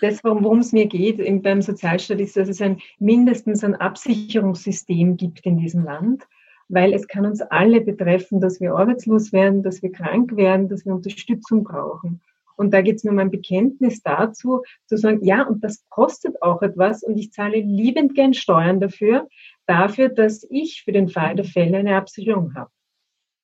das, 0.00 0.24
worum 0.24 0.58
es 0.58 0.72
mir 0.72 0.86
geht 0.86 1.18
beim 1.42 1.62
Sozialstaat, 1.62 2.18
ist, 2.18 2.36
dass 2.36 2.48
es 2.48 2.60
ein 2.60 2.80
mindestens 2.98 3.62
ein 3.62 3.76
Absicherungssystem 3.76 5.16
gibt 5.16 5.46
in 5.46 5.58
diesem 5.58 5.84
Land 5.84 6.26
weil 6.70 6.94
es 6.94 7.08
kann 7.08 7.26
uns 7.26 7.40
alle 7.42 7.80
betreffen, 7.80 8.40
dass 8.40 8.60
wir 8.60 8.74
arbeitslos 8.74 9.32
werden, 9.32 9.62
dass 9.62 9.82
wir 9.82 9.92
krank 9.92 10.36
werden, 10.36 10.68
dass 10.68 10.86
wir 10.86 10.94
Unterstützung 10.94 11.64
brauchen. 11.64 12.20
Und 12.56 12.72
da 12.74 12.82
geht 12.82 12.96
es 12.96 13.04
mir 13.04 13.10
um 13.10 13.18
ein 13.18 13.30
Bekenntnis 13.30 14.02
dazu, 14.02 14.62
zu 14.86 14.96
sagen, 14.96 15.24
ja, 15.24 15.42
und 15.46 15.64
das 15.64 15.84
kostet 15.88 16.42
auch 16.42 16.62
etwas 16.62 17.02
und 17.02 17.16
ich 17.16 17.32
zahle 17.32 17.60
liebend 17.60 18.14
gern 18.14 18.34
Steuern 18.34 18.80
dafür, 18.80 19.28
dafür, 19.66 20.10
dass 20.10 20.46
ich 20.50 20.82
für 20.84 20.92
den 20.92 21.08
Fall 21.08 21.36
der 21.36 21.46
Fälle 21.46 21.78
eine 21.78 21.96
Absicherung 21.96 22.54
habe. 22.54 22.70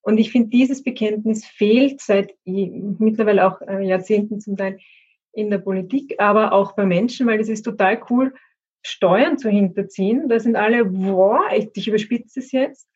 Und 0.03 0.19
ich 0.19 0.31
finde, 0.31 0.51
dieses 0.51 0.85
Bekenntnis 0.85 1.45
fehlt 1.47 2.01
seit 2.01 2.35
mittlerweile 2.45 3.49
auch 3.49 3.61
äh, 3.63 3.85
Jahrzehnten 3.85 4.39
zum 4.39 4.57
Teil 4.57 4.79
in 5.33 5.51
der 5.51 5.59
Politik, 5.59 6.17
aber 6.19 6.53
auch 6.53 6.73
bei 6.73 6.87
Menschen, 6.87 7.27
weil 7.27 7.41
es 7.41 7.49
ist 7.49 7.63
total 7.63 8.01
cool, 8.11 8.35
Steuern 8.83 9.37
zu 9.37 9.49
hinterziehen. 9.49 10.29
Da 10.29 10.39
sind 10.39 10.57
alle, 10.57 10.93
wow, 10.93 11.41
ich, 11.57 11.71
ich 11.75 11.89
überspitze 11.89 12.41
es 12.41 12.53
jetzt. 12.53 12.87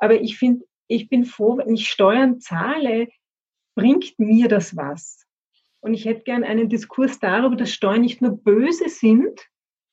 Aber 0.00 0.20
ich 0.20 0.36
finde, 0.38 0.64
ich 0.88 1.08
bin 1.08 1.24
froh, 1.24 1.58
wenn 1.58 1.74
ich 1.74 1.88
Steuern 1.88 2.40
zahle, 2.40 3.08
bringt 3.76 4.18
mir 4.18 4.48
das 4.48 4.76
was. 4.76 5.24
Und 5.80 5.94
ich 5.94 6.04
hätte 6.04 6.24
gern 6.24 6.44
einen 6.44 6.68
Diskurs 6.68 7.20
darüber, 7.20 7.56
dass 7.56 7.72
Steuern 7.72 8.00
nicht 8.00 8.20
nur 8.20 8.36
böse 8.36 8.88
sind, 8.88 9.40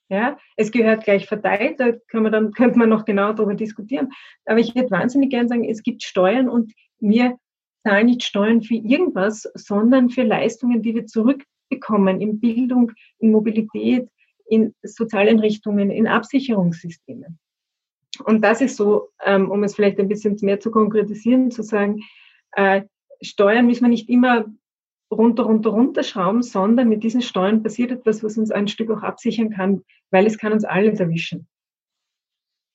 ja, 0.10 0.38
es 0.56 0.72
gehört 0.72 1.04
gleich 1.04 1.28
verteilt, 1.28 1.80
da 1.80 1.92
kann 2.08 2.24
man 2.24 2.32
dann, 2.32 2.52
könnte 2.54 2.80
man 2.80 2.90
noch 2.90 3.06
genau 3.06 3.34
darüber 3.34 3.56
diskutieren. 3.56 4.10
Aber 4.46 4.60
ich 4.60 4.74
hätte 4.74 4.92
wahnsinnig 4.92 5.30
gern 5.30 5.48
sagen, 5.48 5.66
es 5.66 5.84
gibt 5.84 6.04
Steuern 6.04 6.50
und 6.50 6.74
wir 7.00 7.38
zahlen 7.84 8.08
nicht 8.08 8.24
Steuern 8.24 8.62
für 8.62 8.76
irgendwas, 8.76 9.44
sondern 9.54 10.10
für 10.10 10.24
Leistungen, 10.24 10.82
die 10.82 10.96
wir 10.96 11.06
zurückbekommen 11.06 12.22
in 12.22 12.40
Bildung, 12.40 12.92
in 13.20 13.32
Mobilität, 13.32 14.10
in 14.50 14.74
Sozialeinrichtungen, 14.82 15.92
in 15.92 16.08
Absicherungssystemen. 16.08 17.40
Und 18.20 18.42
das 18.42 18.62
ist 18.62 18.78
so, 18.78 19.10
ähm, 19.26 19.50
um 19.52 19.64
es 19.64 19.76
vielleicht 19.76 20.00
ein 20.00 20.08
bisschen 20.08 20.38
mehr 20.42 20.60
zu 20.60 20.72
konkretisieren, 20.72 21.52
zu 21.52 21.64
sagen, 21.64 22.02
äh, 22.54 22.84
Steuern 23.22 23.66
müssen 23.66 23.84
wir 23.84 23.90
nicht 23.90 24.10
immer 24.10 24.46
runter, 25.12 25.44
runter, 25.44 25.70
runterschrauben, 25.70 26.44
sondern 26.44 26.90
mit 26.90 27.04
diesen 27.04 27.22
Steuern 27.22 27.64
passiert 27.64 27.92
etwas, 27.92 28.24
was 28.24 28.38
uns 28.38 28.52
ein 28.52 28.68
Stück 28.68 28.92
auch 28.92 29.04
absichern 29.04 29.50
kann, 29.50 29.84
weil 30.12 30.26
es 30.26 30.38
kann 30.38 30.54
uns 30.54 30.66
alles 30.66 31.00
erwischen. 31.00 31.48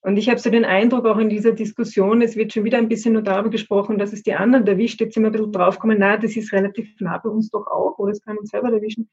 Und 0.05 0.17
ich 0.17 0.29
habe 0.29 0.41
so 0.41 0.51
den 0.51 0.65
Eindruck, 0.65 1.07
auch 1.07 1.19
in 1.19 1.29
dieser 1.29 1.53
Diskussion, 1.53 2.23
es 2.23 2.35
wird 2.35 2.53
schon 2.53 2.65
wieder 2.65 2.79
ein 2.79 2.89
bisschen 2.89 3.13
nur 3.13 3.23
darüber 3.23 3.51
gesprochen, 3.51 3.99
dass 3.99 4.13
es 4.13 4.25
die 4.25 4.35
anderen 4.35 4.67
erwischt. 4.67 5.01
Jetzt 5.01 5.17
wir 5.17 5.25
ein 5.25 5.31
bisschen 5.31 5.53
draufgekommen, 5.53 5.99
na, 6.01 6.17
das 6.17 6.37
ist 6.37 6.53
relativ 6.53 6.89
nah 7.01 7.19
bei 7.19 7.29
uns 7.29 7.51
doch 7.51 7.69
auch, 7.69 7.97
oder 7.99 8.11
es 8.11 8.21
kann 8.21 8.37
uns 8.37 8.51
selber 8.51 8.73
erwischen. 8.73 9.09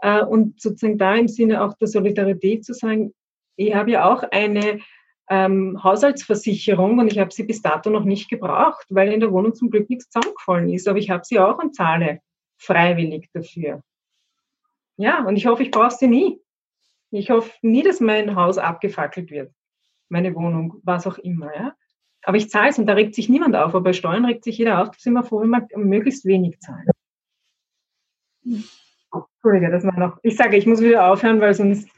Äh, 0.00 0.22
und 0.22 0.60
sozusagen 0.60 0.98
da 0.98 1.14
im 1.14 1.28
Sinne 1.28 1.62
auch 1.62 1.72
der 1.74 1.88
Solidarität 1.88 2.66
zu 2.66 2.74
sagen, 2.74 3.14
ich 3.56 3.74
habe 3.74 3.92
ja 3.92 4.12
auch 4.12 4.22
eine 4.30 4.80
ähm, 5.30 5.82
Haushaltsversicherung 5.82 6.98
und 6.98 7.10
ich 7.10 7.18
habe 7.18 7.32
sie 7.32 7.44
bis 7.44 7.62
dato 7.62 7.88
noch 7.88 8.04
nicht 8.04 8.28
gebraucht, 8.28 8.86
weil 8.90 9.12
in 9.12 9.20
der 9.20 9.32
Wohnung 9.32 9.54
zum 9.54 9.70
Glück 9.70 9.88
nichts 9.88 10.10
zusammengefallen 10.10 10.68
ist. 10.68 10.88
Aber 10.88 10.98
ich 10.98 11.08
habe 11.08 11.24
sie 11.24 11.38
auch 11.38 11.58
und 11.58 11.74
zahle 11.74 12.20
freiwillig 12.58 13.30
dafür. 13.32 13.82
Ja, 14.96 15.24
und 15.24 15.36
ich 15.36 15.46
hoffe, 15.46 15.62
ich 15.62 15.70
brauche 15.70 15.92
sie 15.92 16.08
nie. 16.08 16.40
Ich 17.12 17.30
hoffe 17.30 17.50
nie, 17.62 17.82
dass 17.82 18.00
mein 18.00 18.34
Haus 18.34 18.58
abgefackelt 18.58 19.30
wird, 19.30 19.52
meine 20.08 20.34
Wohnung, 20.34 20.80
was 20.82 21.06
auch 21.06 21.18
immer. 21.18 21.54
Ja? 21.54 21.74
Aber 22.24 22.36
ich 22.36 22.50
zahle 22.50 22.70
es 22.70 22.78
und 22.78 22.86
da 22.86 22.94
regt 22.94 23.14
sich 23.14 23.28
niemand 23.28 23.54
auf. 23.54 23.68
Aber 23.68 23.82
bei 23.82 23.92
Steuern 23.92 24.24
regt 24.24 24.44
sich 24.44 24.58
jeder 24.58 24.82
auf. 24.82 24.88
Da 24.88 24.98
sind 24.98 25.14
wir 25.14 25.22
froh, 25.22 25.40
wenn 25.40 25.50
wir 25.50 25.66
möglichst 25.76 26.24
wenig 26.24 26.58
zahlen. 26.60 26.86
Entschuldige, 28.42 29.70
das 29.70 29.84
war 29.84 29.98
noch. 29.98 30.18
Ich 30.22 30.36
sage, 30.36 30.56
ich 30.56 30.66
muss 30.66 30.80
wieder 30.80 31.10
aufhören, 31.10 31.40
weil 31.40 31.54
sonst. 31.54 31.88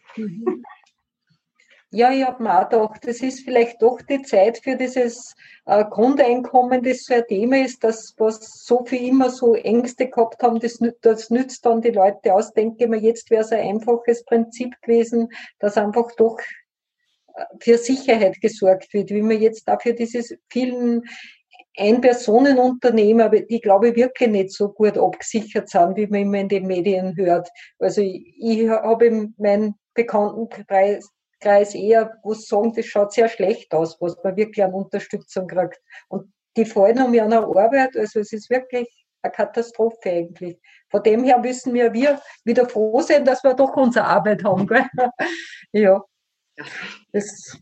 Ja, 1.93 2.11
ich 2.11 2.25
habe 2.25 2.43
mir 2.43 2.59
auch 2.59 2.71
gedacht, 2.71 3.07
das 3.07 3.21
ist 3.21 3.45
vielleicht 3.45 3.83
doch 3.83 4.01
die 4.01 4.23
Zeit 4.23 4.59
für 4.59 4.77
dieses 4.77 5.35
äh, 5.67 5.85
Grundeinkommen, 5.85 6.83
das 6.83 7.05
so 7.05 7.13
ein 7.13 7.27
Thema 7.29 7.63
ist, 7.63 7.85
das, 7.85 8.15
was 8.17 8.65
so 8.65 8.85
viel 8.87 9.09
immer 9.09 9.29
so 9.29 9.55
Ängste 9.55 10.09
gehabt 10.09 10.43
haben, 10.43 10.59
das, 10.59 10.79
das 11.03 11.29
nützt 11.29 11.67
dann 11.67 11.83
die 11.83 11.91
Leute 11.91 12.33
aus. 12.33 12.55
Denke 12.55 12.89
mir, 12.89 12.99
jetzt 12.99 13.31
wäre 13.31 13.43
es 13.43 13.53
ein 13.53 13.69
einfaches 13.69 14.25
Prinzip 14.25 14.75
gewesen, 14.81 15.29
dass 15.59 15.77
einfach 15.77 16.11
doch 16.17 16.39
äh, 17.35 17.45
für 17.61 17.77
Sicherheit 17.77 18.41
gesorgt 18.41 18.95
wird, 18.95 19.11
wie 19.11 19.23
man 19.23 19.39
jetzt 19.39 19.69
dafür 19.69 19.93
dieses 19.93 20.35
vielen 20.49 21.03
Ein-Personen-Unternehmen, 21.77 23.21
aber 23.21 23.41
die 23.41 23.61
glaube 23.61 23.91
ich 23.91 23.97
wirklich 23.97 24.31
nicht 24.31 24.53
so 24.53 24.71
gut 24.71 24.97
abgesichert 24.97 25.69
sind, 25.69 25.97
wie 25.97 26.07
man 26.07 26.23
immer 26.23 26.39
in 26.39 26.49
den 26.49 26.67
Medien 26.67 27.15
hört. 27.17 27.51
Also 27.79 28.01
ich, 28.01 28.35
ich 28.39 28.67
habe 28.71 29.07
in 29.07 29.35
meinem 29.37 29.75
Bekanntenkreis 29.93 31.07
Kreis 31.43 31.75
eher, 31.75 32.19
wo 32.23 32.35
sie 32.35 32.47
sagen, 32.47 32.73
das 32.75 32.87
schaut 32.87 33.13
sehr 33.13 33.29
schlecht 33.29 33.75
aus, 33.75 34.01
was 34.01 34.17
man 34.23 34.37
wirklich 34.37 34.65
an 34.65 34.73
Unterstützung 34.73 35.47
kriegt. 35.47 35.81
Und 36.09 36.33
die 36.57 36.65
fallen 36.65 37.03
um 37.03 37.19
an 37.19 37.31
der 37.31 37.43
Arbeit, 37.43 37.97
also 37.97 38.21
es 38.21 38.33
ist 38.33 38.51
wirklich 38.51 38.89
eine 39.23 39.33
Katastrophe 39.33 40.11
eigentlich. 40.11 40.59
Von 40.91 41.03
dem 41.03 41.25
her 41.25 41.39
müssen 41.39 41.75
wir, 41.75 41.93
wir 41.93 42.21
wieder 42.45 42.69
froh 42.69 43.01
sein, 43.01 43.25
dass 43.25 43.43
wir 43.45 43.55
doch 43.55 43.77
unsere 43.77 44.07
Arbeit 44.07 44.45
haben. 44.45 44.67
Gell? 44.67 44.85
ja. 45.73 46.03
Das 47.13 47.59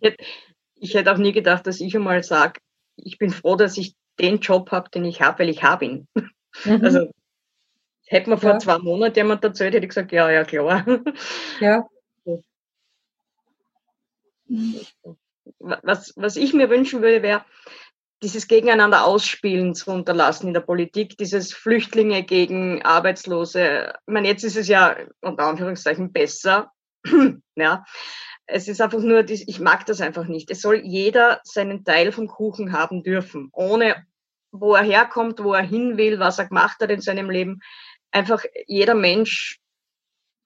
ich 0.81 0.95
hätte 0.95 1.13
auch 1.13 1.19
nie 1.19 1.33
gedacht, 1.33 1.67
dass 1.67 1.81
ich 1.81 1.95
einmal 1.95 2.23
sage, 2.23 2.61
ich 2.97 3.19
bin 3.19 3.31
froh, 3.31 3.57
dass 3.57 3.77
ich 3.77 3.95
den 4.19 4.41
Job 4.41 4.71
habe, 4.73 4.91
den 4.91 5.05
ich 5.05 5.21
habe, 5.21 5.41
weil 5.41 5.49
ich 5.49 5.63
habe 5.63 5.85
ihn. 5.85 6.09
Mhm. 6.65 6.85
Also 6.85 7.11
hätte 8.07 8.31
man 8.31 8.39
vor 8.39 8.51
ja. 8.51 8.59
zwei 8.59 8.79
Monaten 8.79 9.17
jemand 9.17 9.45
erzählt, 9.45 9.75
hätte 9.75 9.85
ich 9.85 9.91
gesagt, 9.91 10.13
ja, 10.13 10.31
ja, 10.31 10.45
klar. 10.45 10.85
Ja. 11.61 11.87
Was, 15.59 16.13
was 16.17 16.37
ich 16.37 16.53
mir 16.53 16.71
wünschen 16.71 17.03
würde, 17.03 17.23
wäre, 17.23 17.45
dieses 18.23 18.49
Gegeneinander 18.49 19.05
ausspielen 19.05 19.75
zu 19.75 19.91
unterlassen 19.91 20.49
in 20.49 20.55
der 20.55 20.61
Politik, 20.61 21.17
dieses 21.17 21.55
Flüchtlinge 21.55 22.23
gegen 22.23 22.83
Arbeitslose. 22.83 23.95
Ich 24.07 24.13
meine, 24.13 24.29
jetzt 24.29 24.45
ist 24.45 24.57
es 24.57 24.69
ja 24.69 24.97
unter 25.23 25.45
Anführungszeichen 25.45 26.13
besser. 26.13 26.71
ja. 27.57 27.85
Es 28.47 28.69
ist 28.69 28.81
einfach 28.81 29.01
nur, 29.01 29.29
ich 29.29 29.61
mag 29.61 29.87
das 29.87 30.01
einfach 30.01 30.27
nicht. 30.27 30.51
Es 30.51 30.61
soll 30.61 30.83
jeder 30.85 31.41
seinen 31.45 31.85
Teil 31.85 32.13
vom 32.13 32.27
Kuchen 32.27 32.73
haben 32.73 33.03
dürfen, 33.03 33.49
ohne 33.53 34.05
wo 34.51 34.75
er 34.75 34.83
herkommt, 34.83 35.43
wo 35.43 35.55
er 35.55 35.63
hin 35.63 35.97
will, 35.97 36.19
was 36.19 36.41
er 36.41 36.49
gemacht 36.49 36.79
hat 36.81 36.91
in 36.91 37.01
seinem 37.01 37.31
Leben. 37.31 37.61
Einfach 38.11 38.45
jeder 38.67 38.95
Mensch 38.95 39.61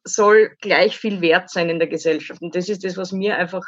soll 0.05 0.55
gleich 0.61 0.99
viel 0.99 1.23
wert 1.23 1.49
sein 1.51 1.71
in 1.71 1.79
der 1.79 1.89
Gesellschaft. 1.89 2.43
Und 2.43 2.55
das 2.55 2.69
ist 2.69 2.85
das, 2.85 2.99
was 2.99 3.11
mir 3.11 3.39
einfach 3.39 3.65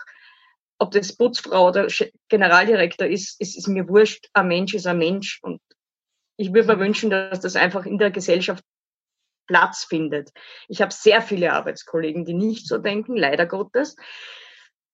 ob 0.78 0.90
das 0.90 1.16
Putzfrau 1.16 1.68
oder 1.68 1.88
Generaldirektor 2.28 3.06
ist, 3.06 3.36
es 3.40 3.56
ist 3.56 3.68
mir 3.68 3.88
wurscht. 3.88 4.28
Ein 4.32 4.48
Mensch 4.48 4.74
ist 4.74 4.86
ein 4.86 4.98
Mensch. 4.98 5.40
Und 5.42 5.60
ich 6.36 6.52
würde 6.52 6.68
mir 6.68 6.78
wünschen, 6.78 7.10
dass 7.10 7.40
das 7.40 7.56
einfach 7.56 7.86
in 7.86 7.98
der 7.98 8.10
Gesellschaft 8.10 8.62
Platz 9.46 9.84
findet. 9.84 10.30
Ich 10.68 10.82
habe 10.82 10.92
sehr 10.92 11.22
viele 11.22 11.52
Arbeitskollegen, 11.52 12.24
die 12.24 12.34
nicht 12.34 12.66
so 12.66 12.78
denken, 12.78 13.16
leider 13.16 13.46
Gottes. 13.46 13.96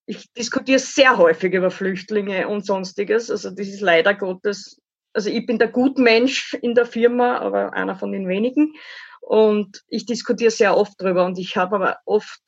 Ich 0.06 0.32
diskutiere 0.34 0.78
sehr 0.78 1.16
häufig 1.16 1.54
über 1.54 1.70
Flüchtlinge 1.70 2.48
und 2.48 2.66
sonstiges. 2.66 3.30
Also 3.30 3.50
das 3.50 3.68
ist 3.68 3.80
leider 3.80 4.14
Gottes. 4.14 4.80
Also 5.14 5.30
ich 5.30 5.46
bin 5.46 5.58
der 5.58 5.68
Gutmensch 5.68 6.54
in 6.54 6.74
der 6.74 6.86
Firma, 6.86 7.38
aber 7.38 7.72
einer 7.72 7.96
von 7.96 8.12
den 8.12 8.28
wenigen. 8.28 8.74
Und 9.20 9.82
ich 9.88 10.04
diskutiere 10.04 10.50
sehr 10.50 10.76
oft 10.76 11.00
drüber 11.00 11.24
und 11.24 11.38
ich 11.38 11.56
habe 11.56 11.76
aber 11.76 11.98
oft 12.04 12.40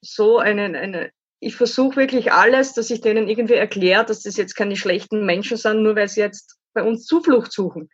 so 0.00 0.38
einen, 0.38 0.74
eine, 0.74 1.12
ich 1.40 1.56
versuche 1.56 1.96
wirklich 1.96 2.32
alles, 2.32 2.74
dass 2.74 2.90
ich 2.90 3.00
denen 3.00 3.28
irgendwie 3.28 3.54
erkläre, 3.54 4.04
dass 4.04 4.22
das 4.22 4.36
jetzt 4.36 4.56
keine 4.56 4.76
schlechten 4.76 5.24
Menschen 5.24 5.56
sind, 5.56 5.82
nur 5.82 5.94
weil 5.96 6.08
sie 6.08 6.20
jetzt 6.20 6.58
bei 6.74 6.82
uns 6.82 7.06
Zuflucht 7.06 7.52
suchen. 7.52 7.88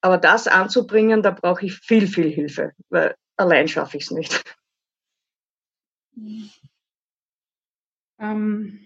Aber 0.00 0.18
das 0.18 0.48
anzubringen, 0.48 1.22
da 1.22 1.30
brauche 1.30 1.66
ich 1.66 1.74
viel, 1.74 2.08
viel 2.08 2.28
Hilfe, 2.28 2.72
weil 2.90 3.14
allein 3.36 3.68
schaffe 3.68 3.96
ich 3.96 4.04
es 4.04 4.10
nicht. 4.10 4.42
Ähm, 8.18 8.80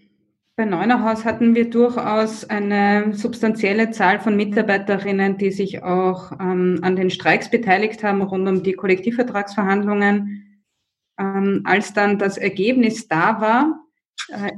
bei 0.56 0.64
Neunerhaus 0.64 1.24
hatten 1.24 1.54
wir 1.54 1.70
durchaus 1.70 2.44
eine 2.44 3.14
substanzielle 3.14 3.90
Zahl 3.90 4.20
von 4.20 4.36
Mitarbeiterinnen, 4.36 5.38
die 5.38 5.50
sich 5.50 5.82
auch 5.82 6.32
ähm, 6.32 6.80
an 6.82 6.96
den 6.96 7.10
Streiks 7.10 7.50
beteiligt 7.50 8.04
haben 8.04 8.22
rund 8.22 8.48
um 8.48 8.62
die 8.62 8.74
Kollektivvertragsverhandlungen. 8.74 10.62
Ähm, 11.18 11.62
als 11.64 11.94
dann 11.94 12.18
das 12.18 12.36
Ergebnis 12.36 13.08
da 13.08 13.40
war, 13.40 13.85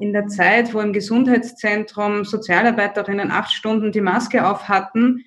in 0.00 0.12
der 0.12 0.28
Zeit, 0.28 0.72
wo 0.72 0.80
im 0.80 0.92
Gesundheitszentrum 0.92 2.24
Sozialarbeiterinnen 2.24 3.30
acht 3.30 3.52
Stunden 3.52 3.92
die 3.92 4.00
Maske 4.00 4.46
auf 4.46 4.68
hatten, 4.68 5.24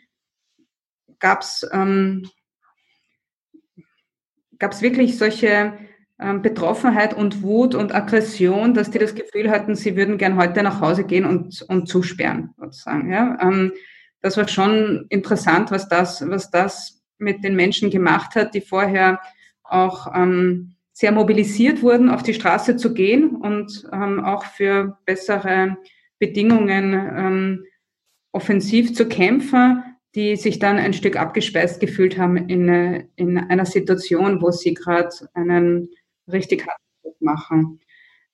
gab 1.20 1.42
es 1.42 1.68
ähm, 1.72 2.28
wirklich 4.60 5.18
solche 5.18 5.74
ähm, 6.20 6.42
Betroffenheit 6.42 7.16
und 7.16 7.42
Wut 7.42 7.74
und 7.74 7.94
Aggression, 7.94 8.74
dass 8.74 8.92
die 8.92 9.00
das 9.00 9.16
Gefühl 9.16 9.50
hatten, 9.50 9.76
sie 9.76 9.96
würden 9.96 10.18
gern 10.18 10.38
heute 10.38 10.62
nach 10.62 10.80
Hause 10.80 11.04
gehen 11.04 11.26
und, 11.26 11.64
und 11.64 11.88
zusperren, 11.88 12.54
sozusagen. 12.58 13.12
Ja? 13.12 13.38
Ähm, 13.42 13.74
das 14.22 14.38
war 14.38 14.48
schon 14.48 15.08
interessant, 15.10 15.72
was 15.72 15.90
das, 15.90 16.28
was 16.28 16.52
das 16.52 17.02
mit 17.18 17.44
den 17.44 17.56
Menschen 17.56 17.90
gemacht 17.90 18.36
hat, 18.36 18.54
die 18.54 18.62
vorher 18.62 19.20
auch 19.64 20.14
ähm, 20.16 20.76
sehr 21.02 21.12
mobilisiert 21.12 21.82
wurden, 21.82 22.10
auf 22.12 22.22
die 22.22 22.36
Straße 22.36 22.76
zu 22.76 22.94
gehen 22.94 23.36
und 23.36 23.90
ähm, 23.92 24.24
auch 24.24 24.46
für 24.46 25.00
bessere 25.08 25.78
Bedingungen 26.20 26.94
ähm, 26.94 27.66
offensiv 28.32 28.94
zu 28.94 29.08
kämpfen, 29.08 29.84
die 30.14 30.36
sich 30.36 30.60
dann 30.60 30.78
ein 30.78 30.94
Stück 30.94 31.16
abgespeist 31.16 31.80
gefühlt 31.80 32.20
haben 32.20 32.38
in, 32.38 33.08
in 33.16 33.40
einer 33.40 33.66
Situation, 33.66 34.44
wo 34.44 34.52
sie 34.52 34.76
gerade 34.76 35.10
einen 35.34 35.90
richtig 36.32 36.68
harten 36.68 37.16
machen. 37.20 37.80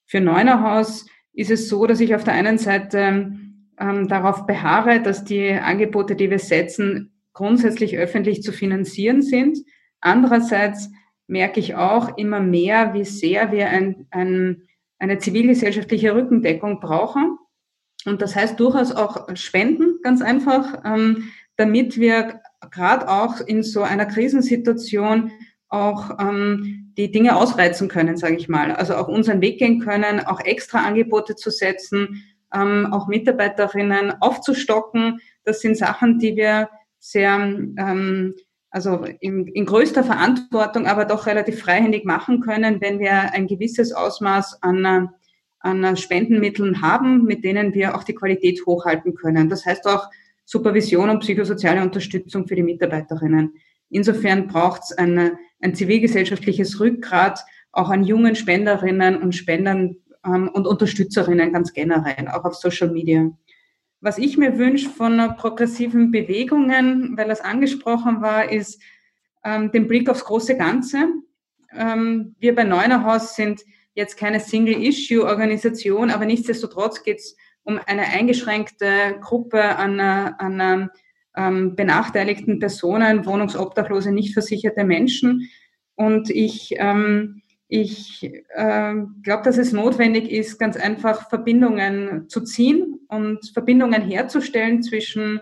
Für 0.05 0.19
Neunerhaus 0.19 1.05
ist 1.31 1.51
es 1.51 1.69
so, 1.69 1.87
dass 1.87 2.01
ich 2.01 2.15
auf 2.15 2.25
der 2.25 2.33
einen 2.33 2.57
Seite 2.57 3.31
ähm, 3.79 4.07
darauf 4.09 4.45
beharre, 4.45 5.01
dass 5.01 5.23
die 5.23 5.51
Angebote, 5.51 6.17
die 6.17 6.29
wir 6.29 6.39
setzen, 6.39 7.13
grundsätzlich 7.31 7.97
öffentlich 7.97 8.43
zu 8.43 8.51
finanzieren 8.51 9.21
sind. 9.21 9.57
Andererseits 10.01 10.89
merke 11.27 11.59
ich 11.59 11.75
auch 11.75 12.17
immer 12.17 12.39
mehr, 12.39 12.93
wie 12.93 13.05
sehr 13.05 13.51
wir 13.51 13.69
ein, 13.69 14.07
ein, 14.11 14.63
eine 14.97 15.19
zivilgesellschaftliche 15.19 16.15
Rückendeckung 16.15 16.79
brauchen. 16.79 17.37
Und 18.05 18.21
das 18.21 18.35
heißt 18.35 18.59
durchaus 18.59 18.91
auch 18.93 19.27
Spenden, 19.35 19.99
ganz 20.01 20.21
einfach, 20.21 20.83
ähm, 20.85 21.29
damit 21.57 21.99
wir 21.99 22.41
gerade 22.71 23.09
auch 23.09 23.41
in 23.41 23.63
so 23.63 23.81
einer 23.81 24.05
Krisensituation 24.05 25.31
auch 25.69 26.17
ähm, 26.19 26.93
die 26.97 27.11
Dinge 27.11 27.35
ausreizen 27.35 27.89
können, 27.89 28.17
sage 28.17 28.37
ich 28.37 28.47
mal. 28.47 28.71
Also 28.71 28.95
auch 28.95 29.07
unseren 29.07 29.41
Weg 29.41 29.59
gehen 29.59 29.79
können, 29.79 30.21
auch 30.21 30.39
extra 30.39 30.79
Angebote 30.79 31.35
zu 31.35 31.51
setzen, 31.51 32.23
ähm, 32.53 32.87
auch 32.91 33.07
Mitarbeiterinnen 33.07 34.21
aufzustocken. 34.21 35.19
Das 35.43 35.59
sind 35.59 35.77
Sachen, 35.77 36.19
die 36.19 36.35
wir 36.35 36.69
sehr 36.99 37.35
ähm, 37.35 38.35
also 38.77 39.05
in, 39.21 39.47
in 39.47 39.65
größter 39.65 40.03
Verantwortung, 40.03 40.85
aber 40.85 41.05
doch 41.05 41.25
relativ 41.25 41.59
freihändig 41.61 42.05
machen 42.05 42.41
können, 42.41 42.79
wenn 42.79 42.99
wir 42.99 43.33
ein 43.33 43.47
gewisses 43.47 43.91
Ausmaß 43.91 44.61
an, 44.61 45.09
an 45.61 45.97
Spendenmitteln 45.97 46.83
haben, 46.83 47.23
mit 47.23 47.43
denen 47.43 47.73
wir 47.73 47.95
auch 47.95 48.03
die 48.03 48.13
Qualität 48.13 48.63
hochhalten 48.67 49.15
können. 49.15 49.49
Das 49.49 49.65
heißt 49.65 49.87
auch 49.87 50.07
Supervision 50.45 51.09
und 51.09 51.21
psychosoziale 51.21 51.81
Unterstützung 51.81 52.47
für 52.47 52.55
die 52.55 52.61
Mitarbeiterinnen. 52.61 53.55
Insofern 53.89 54.45
braucht 54.45 54.83
es 54.83 54.91
ein, 54.91 55.31
ein 55.59 55.73
zivilgesellschaftliches 55.73 56.79
Rückgrat 56.79 57.43
auch 57.71 57.89
an 57.89 58.03
jungen 58.03 58.35
Spenderinnen 58.35 59.19
und 59.19 59.33
Spendern 59.33 59.95
ähm, 60.23 60.51
und 60.53 60.67
Unterstützerinnen 60.67 61.51
ganz 61.51 61.73
generell, 61.73 62.27
auch 62.27 62.45
auf 62.45 62.53
Social 62.53 62.91
Media. 62.91 63.31
Was 63.99 64.17
ich 64.17 64.37
mir 64.37 64.57
wünsche 64.57 64.89
von 64.89 65.35
progressiven 65.37 66.11
Bewegungen, 66.11 67.17
weil 67.17 67.27
das 67.27 67.41
angesprochen 67.41 68.21
war, 68.21 68.51
ist 68.51 68.81
ähm, 69.43 69.71
den 69.71 69.87
Blick 69.87 70.09
aufs 70.09 70.25
große 70.25 70.55
Ganze. 70.55 71.07
Ähm, 71.75 72.35
wir 72.39 72.53
bei 72.53 72.63
Neunerhaus 72.63 73.35
sind 73.35 73.61
jetzt 73.95 74.17
keine 74.17 74.39
Single-Issue-Organisation, 74.39 76.11
aber 76.11 76.25
nichtsdestotrotz 76.25 77.03
geht 77.03 77.17
es 77.17 77.35
um 77.63 77.79
eine 77.85 78.03
eingeschränkte 78.03 79.17
Gruppe 79.19 79.61
an, 79.75 79.99
an 79.99 80.89
ähm, 81.35 81.75
benachteiligten 81.75 82.59
Personen, 82.59 83.25
Wohnungsobdachlose, 83.25 84.11
nicht 84.11 84.33
versicherte 84.33 84.83
Menschen. 84.83 85.49
Und 85.95 86.29
ich 86.29 86.75
ähm, 86.77 87.41
ich 87.67 88.23
äh, 88.23 88.93
glaube, 89.23 89.43
dass 89.43 89.57
es 89.57 89.73
notwendig 89.73 90.31
ist, 90.31 90.57
ganz 90.57 90.77
einfach 90.77 91.29
Verbindungen 91.29 92.29
zu 92.29 92.41
ziehen 92.41 92.99
und 93.09 93.49
Verbindungen 93.53 94.01
herzustellen 94.01 94.81
zwischen, 94.83 95.41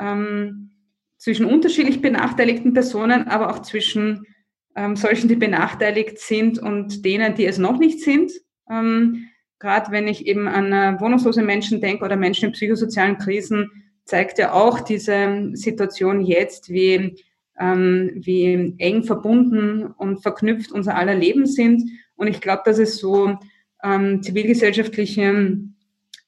ähm, 0.00 0.70
zwischen 1.18 1.46
unterschiedlich 1.46 2.00
benachteiligten 2.00 2.72
Personen, 2.72 3.28
aber 3.28 3.50
auch 3.50 3.60
zwischen 3.60 4.26
ähm, 4.74 4.96
solchen, 4.96 5.28
die 5.28 5.36
benachteiligt 5.36 6.18
sind 6.18 6.58
und 6.58 7.04
denen, 7.04 7.34
die 7.34 7.46
es 7.46 7.58
noch 7.58 7.78
nicht 7.78 8.00
sind. 8.00 8.32
Ähm, 8.68 9.28
gerade 9.60 9.92
wenn 9.92 10.08
ich 10.08 10.26
eben 10.26 10.48
an 10.48 10.72
äh, 10.72 11.00
wohnungslose 11.00 11.42
Menschen 11.42 11.80
denke 11.80 12.04
oder 12.04 12.16
Menschen 12.16 12.46
in 12.46 12.52
psychosozialen 12.52 13.18
Krisen, 13.18 13.70
zeigt 14.04 14.38
ja 14.38 14.52
auch 14.52 14.80
diese 14.80 15.50
Situation 15.52 16.20
jetzt, 16.22 16.70
wie, 16.70 17.22
ähm, 17.58 18.10
wie 18.14 18.74
eng 18.78 19.04
verbunden 19.04 19.86
und 19.86 20.22
verknüpft 20.22 20.72
unser 20.72 20.96
aller 20.96 21.14
Leben 21.14 21.46
sind. 21.46 21.82
Und 22.16 22.26
ich 22.26 22.40
glaube, 22.40 22.62
dass 22.64 22.78
es 22.78 22.98
so 22.98 23.38
ähm, 23.82 24.22
zivilgesellschaftliche 24.22 25.58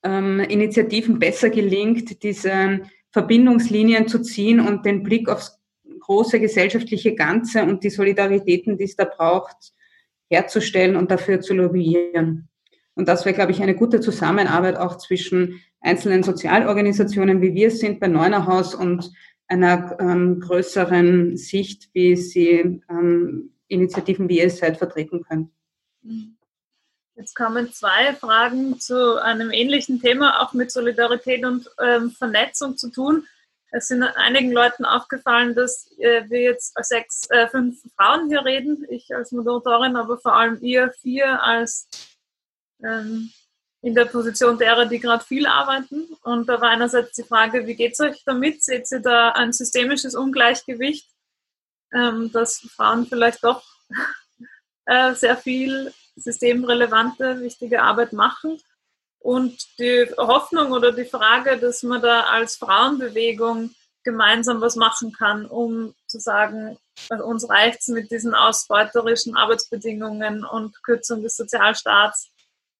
ähm, 0.03 0.41
Initiativen 0.41 1.19
besser 1.19 1.51
gelingt, 1.51 2.23
diese 2.23 2.81
Verbindungslinien 3.11 4.09
zu 4.09 4.21
ziehen 4.21 4.61
und 4.61 4.85
den 4.85 5.03
Blick 5.03 5.29
aufs 5.29 5.59
große 6.01 6.39
gesellschaftliche 6.39 7.15
Ganze 7.15 7.63
und 7.63 7.83
die 7.83 7.91
Solidaritäten, 7.91 8.77
die 8.77 8.85
es 8.85 8.97
da 8.97 9.05
braucht, 9.05 9.73
herzustellen 10.29 10.97
und 10.97 11.11
dafür 11.11 11.41
zu 11.41 11.55
lobbyieren. 11.55 12.49
Und 12.95 13.09
das 13.09 13.25
wäre, 13.25 13.35
glaube 13.35 13.53
ich, 13.53 13.63
eine 13.63 13.75
gute 13.75 14.01
Zusammenarbeit 14.01 14.77
auch 14.77 14.99
zwischen 14.99 15.61
einzelnen 15.81 16.23
Sozialorganisationen, 16.23 17.41
wie 17.41 17.55
wir 17.55 17.69
es 17.69 17.81
sind 17.81 18.01
bei 18.01 18.07
Neunerhaus 18.07 18.75
und 18.75 19.11
einer 19.47 19.97
ähm, 20.01 20.41
größeren 20.41 21.37
Sicht, 21.37 21.91
wie 21.93 22.17
sie 22.17 22.83
ähm, 22.89 23.55
Initiativen 23.69 24.29
wie 24.29 24.39
ihr 24.39 24.51
seid 24.51 24.77
vertreten 24.77 25.23
könnt. 25.23 25.51
Jetzt 27.17 27.35
kamen 27.35 27.73
zwei 27.73 28.13
Fragen 28.15 28.81
zu 28.81 29.23
einem 29.23 29.51
ähnlichen 29.51 30.01
Thema, 30.01 30.43
auch 30.43 30.53
mit 30.53 30.71
Solidarität 30.71 31.45
und 31.45 31.71
ähm, 31.81 32.11
Vernetzung 32.11 32.77
zu 32.77 32.91
tun. 32.91 33.27
Es 33.71 33.89
sind 33.89 34.03
einigen 34.03 34.53
Leuten 34.53 34.85
aufgefallen, 34.85 35.55
dass 35.55 35.91
äh, 35.99 36.29
wir 36.29 36.41
jetzt 36.41 36.75
sechs, 36.83 37.29
äh, 37.31 37.49
fünf 37.49 37.83
Frauen 37.97 38.29
hier 38.29 38.45
reden, 38.45 38.87
ich 38.89 39.15
als 39.15 39.33
Moderatorin, 39.33 39.97
aber 39.97 40.19
vor 40.19 40.35
allem 40.35 40.61
ihr 40.61 40.93
vier 41.01 41.43
als 41.43 41.89
ähm, 42.83 43.33
in 43.85 43.95
der 43.95 44.07
Position 44.07 44.57
derer, 44.57 44.87
die 44.87 44.99
gerade 44.99 45.23
viel 45.23 45.47
arbeiten. 45.47 46.17
Und 46.23 46.49
da 46.49 46.59
war 46.59 46.71
einerseits 46.71 47.13
die 47.13 47.23
Frage, 47.23 47.67
wie 47.67 47.75
geht 47.75 47.93
es 47.93 48.01
euch 48.01 48.23
damit? 48.25 48.65
Seht 48.65 48.91
ihr 48.91 49.01
da 49.01 49.33
ein 49.33 49.53
systemisches 49.53 50.15
Ungleichgewicht, 50.15 51.07
ähm, 51.93 52.33
dass 52.33 52.61
Frauen 52.75 53.07
vielleicht 53.07 53.45
doch 53.45 53.63
äh, 54.87 55.13
sehr 55.15 55.37
viel 55.37 55.93
systemrelevante, 56.17 57.41
wichtige 57.41 57.83
Arbeit 57.83 58.15
machen? 58.15 58.59
Und 59.19 59.79
die 59.79 60.07
Hoffnung 60.17 60.73
oder 60.73 60.91
die 60.91 61.05
Frage, 61.05 61.59
dass 61.59 61.83
man 61.83 62.01
da 62.01 62.23
als 62.23 62.57
Frauenbewegung 62.57 63.75
gemeinsam 64.03 64.63
was 64.63 64.77
machen 64.77 65.13
kann, 65.13 65.45
um 65.45 65.95
zu 66.07 66.19
sagen, 66.21 66.79
also 67.11 67.25
uns 67.25 67.51
reicht 67.51 67.81
es 67.81 67.89
mit 67.89 68.11
diesen 68.11 68.35
ausbeuterischen 68.35 69.37
Arbeitsbedingungen 69.37 70.43
und 70.47 70.83
Kürzung 70.83 71.23
des 71.23 71.37
Sozialstaats 71.37 72.31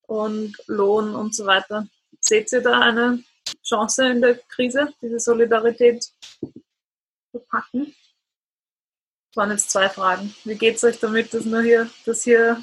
und 0.07 0.57
Lohn 0.67 1.15
und 1.15 1.35
so 1.35 1.47
weiter. 1.47 1.87
Seht 2.21 2.53
ihr 2.53 2.61
da 2.61 2.81
eine 2.81 3.23
Chance 3.63 4.07
in 4.09 4.21
der 4.21 4.39
Krise, 4.39 4.93
diese 5.01 5.19
Solidarität 5.19 6.05
zu 7.31 7.39
packen? 7.49 7.95
Das 9.29 9.37
waren 9.37 9.51
jetzt 9.51 9.71
zwei 9.71 9.89
Fragen. 9.89 10.35
Wie 10.45 10.55
geht 10.55 10.77
es 10.77 10.85
euch 10.85 10.99
damit, 10.99 11.35
dass 11.35 11.45
nur 11.45 11.63
hier, 11.63 11.91
dass 12.07 12.25
hier 12.25 12.63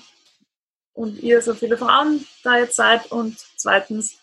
und 0.93 1.19
ihr 1.19 1.41
so 1.41 1.53
viele 1.53 1.77
Frauen 1.77 2.26
da 2.43 2.57
jetzt 2.57 2.76
seid? 2.76 3.11
Und 3.11 3.38
zweitens, 3.57 4.18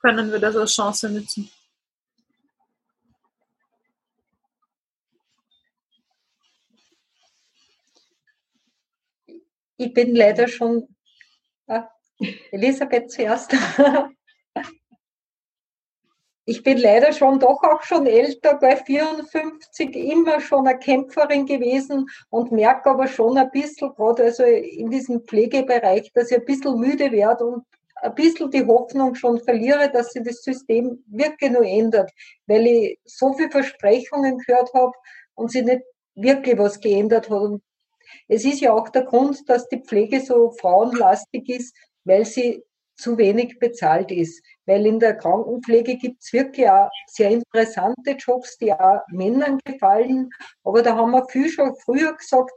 können 0.00 0.30
wir 0.30 0.38
das 0.38 0.56
als 0.56 0.74
Chance 0.74 1.10
nutzen? 1.10 1.50
Ich 9.76 9.92
bin 9.94 10.14
leider 10.14 10.48
schon 10.48 10.88
ah, 11.68 11.88
Elisabeth 12.50 13.10
zuerst. 13.10 13.54
Ich 16.50 16.62
bin 16.62 16.78
leider 16.78 17.12
schon 17.12 17.38
doch 17.38 17.62
auch 17.62 17.82
schon 17.82 18.06
älter, 18.06 18.54
bei 18.54 18.74
54 18.74 19.94
immer 19.94 20.40
schon 20.40 20.66
eine 20.66 20.78
Kämpferin 20.78 21.44
gewesen 21.44 22.06
und 22.30 22.52
merke 22.52 22.88
aber 22.88 23.06
schon 23.06 23.36
ein 23.36 23.50
bisschen, 23.50 23.92
gerade 23.94 24.24
also 24.24 24.44
in 24.44 24.88
diesem 24.88 25.24
Pflegebereich, 25.24 26.10
dass 26.14 26.30
ich 26.30 26.38
ein 26.38 26.46
bisschen 26.46 26.80
müde 26.80 27.12
werde 27.12 27.44
und 27.44 27.64
ein 27.96 28.14
bisschen 28.14 28.50
die 28.50 28.64
Hoffnung 28.64 29.14
schon 29.14 29.38
verliere, 29.40 29.90
dass 29.90 30.12
sich 30.12 30.22
das 30.22 30.42
System 30.42 31.04
wirklich 31.08 31.50
nur 31.50 31.66
ändert, 31.66 32.10
weil 32.46 32.66
ich 32.66 32.98
so 33.04 33.34
viele 33.34 33.50
Versprechungen 33.50 34.38
gehört 34.38 34.72
habe 34.72 34.92
und 35.34 35.50
sie 35.50 35.60
nicht 35.60 35.82
wirklich 36.14 36.56
was 36.56 36.80
geändert 36.80 37.28
hat. 37.28 37.60
Es 38.26 38.46
ist 38.46 38.60
ja 38.60 38.72
auch 38.72 38.88
der 38.88 39.02
Grund, 39.02 39.46
dass 39.50 39.68
die 39.68 39.82
Pflege 39.82 40.20
so 40.20 40.50
frauenlastig 40.52 41.46
ist, 41.48 41.76
weil 42.08 42.24
sie 42.24 42.64
zu 42.96 43.16
wenig 43.16 43.58
bezahlt 43.60 44.10
ist. 44.10 44.42
Weil 44.66 44.84
in 44.86 44.98
der 44.98 45.16
Krankenpflege 45.16 45.96
gibt 45.96 46.22
es 46.22 46.32
wirklich 46.32 46.68
auch 46.68 46.90
sehr 47.06 47.30
interessante 47.30 48.12
Jobs, 48.18 48.58
die 48.58 48.72
auch 48.72 49.02
Männern 49.08 49.58
gefallen. 49.64 50.30
Aber 50.64 50.82
da 50.82 50.96
haben 50.96 51.12
wir 51.12 51.24
viel 51.28 51.48
schon 51.48 51.76
früher 51.76 52.14
gesagt, 52.16 52.50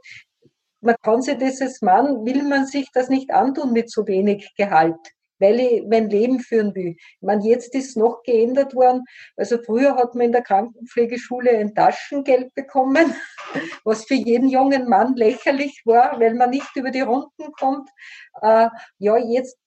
man 0.80 0.96
kann 1.02 1.22
sich 1.22 1.40
als 1.40 1.80
Mann, 1.80 2.24
will 2.24 2.42
man 2.42 2.66
sich 2.66 2.88
das 2.92 3.08
nicht 3.08 3.30
antun 3.30 3.72
mit 3.72 3.88
so 3.88 4.06
wenig 4.08 4.52
Gehalt 4.56 4.98
weil 5.42 5.58
ich 5.60 5.82
mein 5.88 6.08
Leben 6.08 6.38
führen 6.38 6.74
will. 6.74 6.94
Ich 6.96 7.20
meine, 7.20 7.44
jetzt 7.44 7.74
ist 7.74 7.96
noch 7.96 8.22
geändert 8.22 8.74
worden. 8.74 9.02
Also 9.36 9.58
früher 9.60 9.96
hat 9.96 10.14
man 10.14 10.26
in 10.26 10.32
der 10.32 10.42
Krankenpflegeschule 10.42 11.50
ein 11.50 11.74
Taschengeld 11.74 12.54
bekommen, 12.54 13.14
was 13.84 14.04
für 14.04 14.14
jeden 14.14 14.48
jungen 14.48 14.88
Mann 14.88 15.16
lächerlich 15.16 15.82
war, 15.84 16.18
weil 16.20 16.34
man 16.34 16.50
nicht 16.50 16.74
über 16.76 16.92
die 16.92 17.00
Runden 17.00 17.52
kommt. 17.58 17.90
Äh, 18.40 18.68
ja, 18.98 19.18
jetzt 19.18 19.58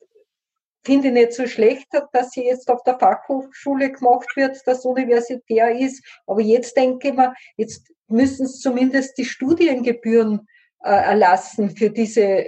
finde 0.85 1.09
ich 1.09 1.13
nicht 1.13 1.33
so 1.33 1.45
schlecht, 1.45 1.87
dass 2.13 2.31
sie 2.31 2.45
jetzt 2.45 2.69
auf 2.69 2.83
der 2.83 2.97
Fachhochschule 2.97 3.91
gemacht 3.91 4.35
wird, 4.35 4.57
dass 4.65 4.85
universitär 4.85 5.77
ist. 5.77 6.05
Aber 6.25 6.41
jetzt 6.41 6.77
denke 6.77 7.09
ich 7.09 7.13
mir, 7.13 7.33
jetzt 7.57 7.91
müssen 8.07 8.45
es 8.45 8.61
zumindest 8.61 9.17
die 9.17 9.25
Studiengebühren 9.25 10.47
erlassen 10.89 11.75
für 11.75 11.89
diese 11.89 12.45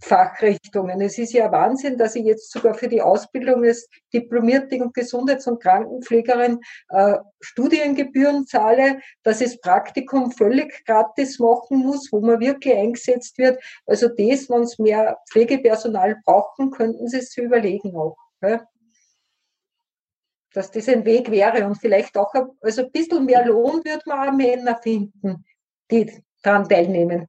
Fachrichtungen. 0.00 1.00
Es 1.00 1.18
ist 1.18 1.32
ja 1.32 1.50
Wahnsinn, 1.50 1.96
dass 1.96 2.14
ich 2.14 2.24
jetzt 2.24 2.50
sogar 2.52 2.74
für 2.74 2.88
die 2.88 3.02
Ausbildung 3.02 3.64
als 3.64 3.88
diplomierte 4.12 4.78
Gesundheits- 4.92 5.46
und 5.46 5.62
Krankenpflegerin 5.62 6.60
äh, 6.90 7.16
Studiengebühren 7.40 8.46
zahle, 8.46 9.00
dass 9.22 9.40
es 9.40 9.60
Praktikum 9.60 10.30
völlig 10.30 10.84
gratis 10.84 11.38
machen 11.38 11.78
muss, 11.78 12.12
wo 12.12 12.20
man 12.20 12.40
wirklich 12.40 12.74
eingesetzt 12.74 13.38
wird. 13.38 13.62
Also 13.86 14.08
das, 14.08 14.48
wenn 14.48 14.62
es 14.62 14.78
mehr 14.78 15.18
Pflegepersonal 15.30 16.20
brauchen, 16.24 16.70
könnten 16.70 17.08
Sie 17.08 17.18
es 17.18 17.36
überlegen 17.36 17.96
auch. 17.96 18.16
Ja? 18.42 18.66
Dass 20.52 20.70
das 20.70 20.88
ein 20.88 21.04
Weg 21.04 21.30
wäre 21.30 21.66
und 21.66 21.76
vielleicht 21.76 22.16
auch 22.16 22.32
ein, 22.34 22.48
also 22.60 22.82
ein 22.82 22.92
bisschen 22.92 23.24
mehr 23.24 23.44
Lohn 23.46 23.84
würde 23.84 24.02
man 24.06 24.28
auch 24.28 24.32
Männer 24.32 24.78
finden, 24.82 25.44
die 25.90 26.22
daran 26.42 26.68
teilnehmen. 26.68 27.26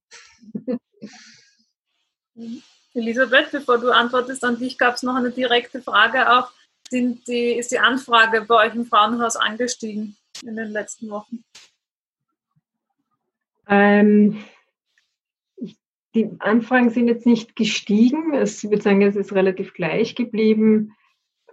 Elisabeth, 2.94 3.52
bevor 3.52 3.78
du 3.78 3.92
antwortest, 3.92 4.44
an 4.44 4.58
dich 4.58 4.78
gab 4.78 4.96
es 4.96 5.04
noch 5.04 5.16
eine 5.16 5.32
direkte 5.32 5.82
Frage 5.82 6.32
auch. 6.32 6.52
Sind 6.90 7.28
die, 7.28 7.52
ist 7.52 7.72
die 7.72 7.80
Anfrage 7.80 8.42
bei 8.42 8.68
euch 8.68 8.76
im 8.76 8.86
Frauenhaus 8.86 9.36
angestiegen 9.36 10.18
in 10.44 10.56
den 10.56 10.72
letzten 10.72 11.10
Wochen? 11.10 11.44
Ähm, 13.68 14.44
die 16.16 16.30
Anfragen 16.40 16.90
sind 16.90 17.08
jetzt 17.08 17.28
nicht 17.28 17.56
gestiegen. 17.56 18.34
Ich 18.34 18.64
würde 18.64 18.82
sagen, 18.82 19.04
es 19.04 19.16
ist 19.16 19.34
relativ 19.34 19.74
gleich 19.74 20.16
geblieben. 20.16 20.96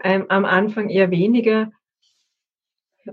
Ähm, 0.02 0.26
am 0.30 0.46
Anfang 0.46 0.88
eher 0.88 1.10
weniger. 1.10 1.70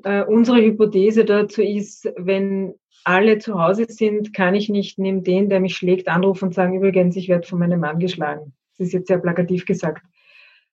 Äh, 0.03 0.23
unsere 0.23 0.61
Hypothese 0.61 1.25
dazu 1.25 1.61
ist, 1.61 2.11
wenn 2.17 2.73
alle 3.03 3.37
zu 3.37 3.61
Hause 3.61 3.85
sind, 3.87 4.33
kann 4.33 4.55
ich 4.55 4.69
nicht 4.69 4.97
neben 4.97 5.23
den, 5.23 5.49
der 5.49 5.59
mich 5.59 5.75
schlägt, 5.75 6.07
anrufen 6.07 6.45
und 6.45 6.53
sagen, 6.53 6.75
übrigens, 6.77 7.15
ich 7.15 7.27
werde 7.27 7.47
von 7.47 7.59
meinem 7.59 7.81
Mann 7.81 7.99
geschlagen. 7.99 8.53
Das 8.77 8.87
ist 8.87 8.93
jetzt 8.93 9.07
sehr 9.07 9.19
plakativ 9.19 9.65
gesagt. 9.65 10.03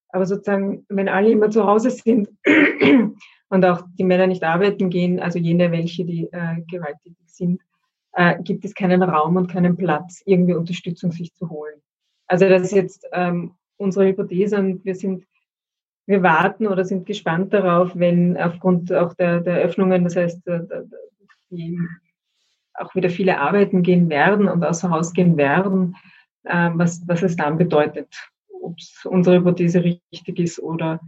Aber 0.08 0.26
sozusagen, 0.26 0.84
wenn 0.88 1.08
alle 1.08 1.30
immer 1.30 1.50
zu 1.50 1.66
Hause 1.66 1.90
sind 1.90 2.28
und 3.48 3.64
auch 3.64 3.82
die 3.98 4.04
Männer 4.04 4.26
nicht 4.26 4.42
arbeiten 4.42 4.90
gehen, 4.90 5.20
also 5.20 5.38
jene, 5.38 5.70
welche 5.70 6.04
die 6.04 6.28
äh, 6.32 6.62
gewalttätig 6.68 7.26
sind, 7.26 7.60
äh, 8.12 8.40
gibt 8.42 8.64
es 8.64 8.74
keinen 8.74 9.02
Raum 9.02 9.36
und 9.36 9.48
keinen 9.48 9.76
Platz, 9.76 10.22
irgendwie 10.24 10.54
Unterstützung 10.54 11.12
sich 11.12 11.34
zu 11.34 11.48
holen. 11.50 11.80
Also 12.26 12.48
das 12.48 12.62
ist 12.62 12.72
jetzt 12.72 13.06
ähm, 13.12 13.52
unsere 13.76 14.06
Hypothese 14.06 14.58
und 14.58 14.84
wir 14.84 14.94
sind, 14.94 15.24
wir 16.10 16.24
warten 16.24 16.66
oder 16.66 16.84
sind 16.84 17.06
gespannt 17.06 17.52
darauf, 17.52 17.92
wenn 17.94 18.36
aufgrund 18.36 18.92
auch 18.92 19.14
der, 19.14 19.40
der 19.40 19.58
Öffnungen, 19.58 20.02
das 20.02 20.16
heißt, 20.16 20.46
äh, 20.48 20.60
die 21.50 21.78
auch 22.74 22.94
wieder 22.96 23.10
viele 23.10 23.38
arbeiten 23.38 23.82
gehen 23.82 24.08
werden 24.08 24.48
und 24.48 24.64
außer 24.64 24.90
Haus 24.90 25.12
gehen 25.12 25.36
werden, 25.36 25.96
äh, 26.44 26.70
was, 26.74 27.02
was 27.06 27.22
es 27.22 27.36
dann 27.36 27.58
bedeutet. 27.58 28.08
Ob 28.60 28.76
es 28.76 29.04
unsere 29.04 29.36
Hypothese 29.36 29.84
richtig 29.84 30.38
ist 30.40 30.58
oder 30.58 31.00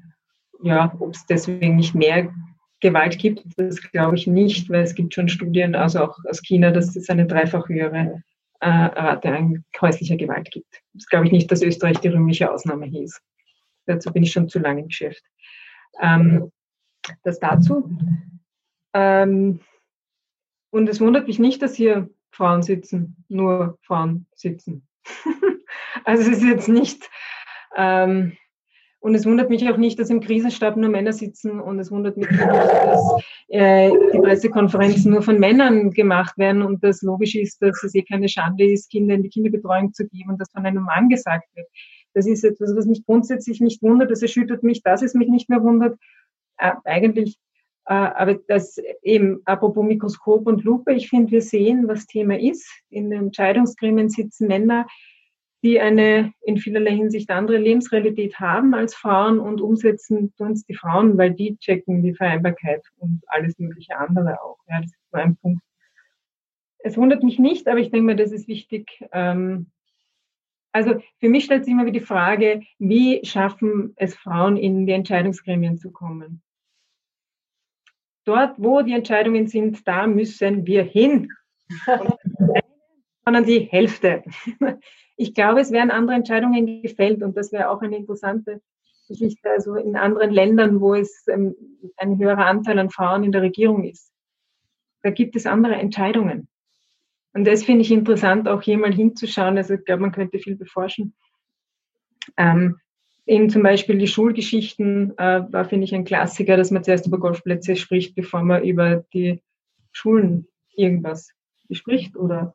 ja, 0.63 0.95
ob 1.01 1.15
es 1.15 1.27
deswegen 1.27 1.77
nicht 1.77 1.97
mehr 1.97 2.33
Gewalt 2.79 3.19
gibt, 3.19 3.45
das 3.57 3.81
glaube 3.81 4.17
ich 4.17 4.29
nicht, 4.29 4.71
weil 4.71 4.83
es 4.83 4.95
gibt 4.95 5.15
schon 5.15 5.29
Studien, 5.29 5.75
also 5.75 6.05
auch 6.05 6.17
aus 6.29 6.43
China, 6.43 6.71
dass 6.71 6.95
es 6.95 7.11
eine 7.11 7.27
dreifach 7.27 7.69
höhere 7.69 8.23
äh, 8.61 8.69
Rate 8.69 9.29
an 9.29 9.65
häuslicher 9.81 10.17
Gewalt 10.17 10.51
gibt. 10.53 10.81
Das 10.95 11.07
glaube 11.07 11.27
ich 11.27 11.33
nicht, 11.33 11.51
dass 11.51 11.63
Österreich 11.63 11.99
die 11.99 12.09
rühmliche 12.09 12.53
Ausnahme 12.53 12.87
hieß. 12.87 13.21
Dazu 13.87 14.13
bin 14.13 14.23
ich 14.23 14.33
schon 14.33 14.49
zu 14.49 14.59
lange 14.59 14.81
im 14.81 14.89
Geschäft. 14.89 15.23
Ähm, 16.01 16.51
das 17.23 17.41
dazu. 17.41 17.91
Ähm, 18.95 19.61
und 20.71 20.89
es 20.89 21.01
wundert 21.01 21.27
mich 21.27 21.39
nicht, 21.39 21.63
dass 21.63 21.75
hier 21.75 22.09
Frauen 22.31 22.63
sitzen, 22.63 23.25
nur 23.29 23.79
Frauen 23.83 24.27
sitzen. 24.35 24.87
also 26.05 26.31
es 26.31 26.39
ist 26.39 26.45
jetzt 26.45 26.69
nicht, 26.69 27.11
ähm, 27.77 28.37
und 29.03 29.17
es 29.17 29.27
wundert 29.27 29.51
mich 29.51 29.69
auch 29.69 29.79
nicht, 29.79 29.99
dass 29.99 30.11
im 30.11 30.21
Krisenstab 30.21 30.77
nur 30.77 30.89
Männer 30.89 31.13
sitzen 31.13 31.59
und 31.59 31.81
es 31.81 31.91
wundert 31.91 32.17
mich 32.17 32.31
nicht, 32.31 32.41
dass 32.41 33.01
äh, 33.49 33.91
die 34.15 34.19
Pressekonferenzen 34.19 35.11
nur 35.11 35.23
von 35.23 35.41
Männern 35.41 35.91
gemacht 35.91 36.39
werden 36.39 36.63
und 36.63 36.85
das 36.85 37.03
logisch 37.03 37.35
ist, 37.35 37.61
dass 37.61 37.83
es 37.83 37.97
eh 37.97 38.03
keine 38.03 38.29
Schande 38.29 38.65
ist, 38.65 38.93
Kinder 38.93 39.17
in 39.17 39.25
die 39.25 39.29
Kinderbetreuung 39.29 39.93
zu 39.93 40.07
geben 40.07 40.31
und 40.31 40.41
das 40.41 40.53
von 40.53 40.65
einem 40.65 40.85
Mann 40.85 41.09
gesagt 41.09 41.49
wird. 41.57 41.67
Das 42.15 42.27
ist 42.27 42.45
etwas, 42.45 42.75
was 42.77 42.87
mich 42.87 43.05
grundsätzlich 43.05 43.61
nicht 43.61 43.83
wundert, 43.83 44.11
das 44.11 44.23
erschüttert 44.23 44.63
mich, 44.63 44.83
dass 44.83 45.03
es 45.03 45.15
mich 45.15 45.29
nicht 45.29 45.49
mehr 45.49 45.63
wundert. 45.63 45.99
Äh, 46.59 46.73
eigentlich, 46.85 47.39
äh, 47.87 47.95
aber 47.95 48.35
das 48.35 48.79
eben, 49.03 49.41
apropos 49.45 49.85
Mikroskop 49.85 50.47
und 50.47 50.65
Lupe, 50.65 50.93
ich 50.93 51.09
finde, 51.09 51.33
wir 51.33 51.43
sehen, 51.43 51.89
was 51.89 52.07
Thema 52.07 52.39
ist. 52.39 52.67
In 52.91 53.11
den 53.11 53.25
Entscheidungsgremien 53.25 54.09
sitzen 54.09 54.49
Männer, 54.49 54.87
die 55.63 55.81
eine 55.81 56.33
in 56.43 56.59
vielerlei 56.59 56.93
Hinsicht 56.93 57.31
andere 57.31 57.57
Lebensrealität 57.57 58.41
haben 58.41 58.75
als 58.75 58.95
Frauen 58.95 59.39
und 59.39 59.61
umsetzen 59.61 60.35
tun 60.37 60.53
es 60.53 60.65
die 60.65 60.75
Frauen, 60.75 61.17
weil 61.17 61.33
die 61.33 61.57
checken 61.59 62.03
die 62.03 62.15
Vereinbarkeit 62.15 62.83
und 62.99 63.23
alles 63.29 63.59
mögliche 63.59 63.97
andere 63.97 64.43
auch. 64.43 64.59
Ja, 64.69 64.81
das 64.81 64.91
ist 64.91 65.11
so 65.13 65.19
ein 65.19 65.37
Punkt. 65.37 65.63
Es 66.79 66.97
wundert 66.97 67.23
mich 67.23 67.39
nicht, 67.39 67.69
aber 67.69 67.79
ich 67.79 67.93
denke 67.93 68.07
mir, 68.07 68.17
das 68.17 68.33
ist 68.33 68.49
wichtig. 68.49 69.05
Ähm, 69.13 69.71
also 70.73 71.01
für 71.21 71.29
mich 71.29 71.45
stellt 71.45 71.65
sich 71.65 71.73
immer 71.73 71.85
wieder 71.85 72.01
die 72.01 72.07
Frage, 72.07 72.63
wie 72.79 73.25
schaffen 73.25 73.93
es 73.97 74.15
Frauen, 74.15 74.57
in 74.57 74.87
die 74.87 74.93
Entscheidungsgremien 74.93 75.79
zu 75.79 75.91
kommen? 75.91 76.43
Dort, 78.25 78.55
wo 78.59 78.83
die 78.83 78.93
Entscheidungen 78.93 79.49
sind, 79.49 79.87
da 79.87 80.07
müssen 80.07 80.67
wir 80.67 80.83
hin. 80.85 81.29
Sondern 83.25 83.45
die 83.45 83.61
Hälfte. 83.61 84.25
Ich 85.17 85.35
glaube, 85.35 85.61
es 85.61 85.71
werden 85.71 85.91
andere 85.91 86.17
Entscheidungen 86.17 86.83
gefällt 86.83 87.23
und 87.23 87.37
das 87.37 87.53
wäre 87.53 87.69
auch 87.69 87.83
eine 87.83 87.97
interessante 87.97 88.61
Geschichte. 89.09 89.51
Also 89.51 89.75
in 89.77 89.97
anderen 89.97 90.31
Ländern, 90.31 90.81
wo 90.81 90.95
es 90.95 91.27
ähm, 91.29 91.55
ein 91.97 92.19
höherer 92.19 92.47
Anteil 92.47 92.79
an 92.79 92.91
Frauen 92.91 93.23
in 93.23 93.33
der 93.33 93.43
Regierung 93.43 93.85
ist, 93.85 94.13
da 95.03 95.11
gibt 95.11 95.37
es 95.37 95.47
andere 95.47 95.75
Entscheidungen. 95.75 96.49
Und 97.35 97.47
das 97.47 97.65
finde 97.65 97.83
ich 97.83 97.91
interessant, 97.91 98.49
auch 98.49 98.63
hier 98.63 98.79
mal 98.79 98.93
hinzuschauen. 98.93 99.57
Also 99.57 99.75
ich 99.75 99.85
glaube, 99.85 100.03
man 100.03 100.13
könnte 100.13 100.39
viel 100.39 100.57
beforschen. 100.57 101.15
Ähm, 102.37 102.79
eben 103.27 103.49
zum 103.51 103.63
Beispiel 103.63 103.99
die 103.99 104.07
Schulgeschichten 104.07 105.17
äh, 105.19 105.43
war, 105.51 105.65
finde 105.65 105.85
ich, 105.85 105.95
ein 105.95 106.05
Klassiker, 106.05 106.57
dass 106.57 106.71
man 106.71 106.85
zuerst 106.85 107.07
über 107.07 107.19
Golfplätze 107.19 107.77
spricht, 107.77 108.15
bevor 108.15 108.43
man 108.43 108.63
über 108.63 109.05
die 109.13 109.43
Schulen 109.93 110.47
irgendwas 110.75 111.31
bespricht 111.69 112.17
oder 112.17 112.55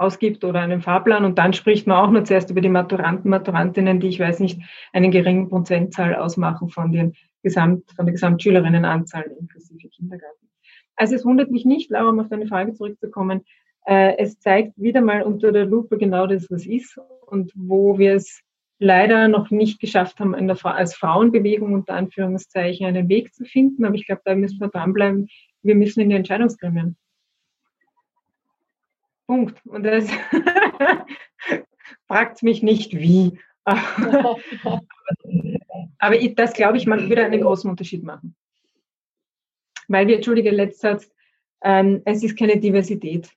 ausgibt 0.00 0.44
oder 0.44 0.60
einen 0.60 0.80
Fahrplan 0.80 1.26
und 1.26 1.38
dann 1.38 1.52
spricht 1.52 1.86
man 1.86 1.98
auch 1.98 2.10
nur 2.10 2.24
zuerst 2.24 2.50
über 2.50 2.62
die 2.62 2.70
Maturanten, 2.70 3.30
Maturantinnen, 3.30 4.00
die 4.00 4.08
ich 4.08 4.18
weiß 4.18 4.40
nicht, 4.40 4.58
einen 4.94 5.10
geringen 5.10 5.50
Prozentzahl 5.50 6.14
ausmachen 6.14 6.70
von, 6.70 6.90
den 6.90 7.14
Gesamt, 7.42 7.90
von 7.92 8.06
der 8.06 8.14
Gesamtschülerinnenanzahl 8.14 9.24
inklusive 9.38 9.88
Kindergarten. 9.88 10.48
Also 10.96 11.16
es 11.16 11.24
wundert 11.24 11.50
mich 11.50 11.66
nicht, 11.66 11.90
Laura, 11.90 12.10
um 12.10 12.20
auf 12.20 12.28
deine 12.28 12.46
Frage 12.46 12.72
zurückzukommen, 12.72 13.44
es 13.90 14.38
zeigt 14.38 14.74
wieder 14.76 15.00
mal 15.00 15.22
unter 15.22 15.50
der 15.50 15.66
Lupe 15.66 15.98
genau 15.98 16.28
das, 16.28 16.48
was 16.48 16.64
ist 16.64 16.96
und 17.26 17.50
wo 17.56 17.98
wir 17.98 18.14
es 18.14 18.40
leider 18.78 19.26
noch 19.26 19.50
nicht 19.50 19.80
geschafft 19.80 20.20
haben, 20.20 20.46
der, 20.46 20.64
als 20.64 20.94
Frauenbewegung 20.94 21.74
unter 21.74 21.94
Anführungszeichen 21.94 22.86
einen 22.86 23.08
Weg 23.08 23.34
zu 23.34 23.44
finden. 23.44 23.84
Aber 23.84 23.96
ich 23.96 24.06
glaube, 24.06 24.22
da 24.24 24.36
müssen 24.36 24.60
wir 24.60 24.68
dranbleiben. 24.68 25.28
Wir 25.62 25.74
müssen 25.74 26.00
in 26.00 26.10
die 26.10 26.14
Entscheidungsgremien. 26.14 26.96
Punkt. 29.26 29.60
Und 29.66 29.82
das 29.82 30.08
fragt 32.06 32.44
mich 32.44 32.62
nicht 32.62 32.96
wie. 32.96 33.40
Aber 35.98 36.16
ich, 36.16 36.36
das 36.36 36.52
glaube 36.52 36.78
ich, 36.78 36.86
würde 36.86 37.24
einen 37.24 37.40
großen 37.42 37.68
Unterschied 37.68 38.04
machen. 38.04 38.36
Weil 39.88 40.06
wir, 40.06 40.14
entschuldige, 40.14 40.50
letzter 40.50 40.92
Satz, 40.92 41.10
ähm, 41.62 42.02
es 42.04 42.22
ist 42.22 42.38
keine 42.38 42.58
Diversität. 42.58 43.30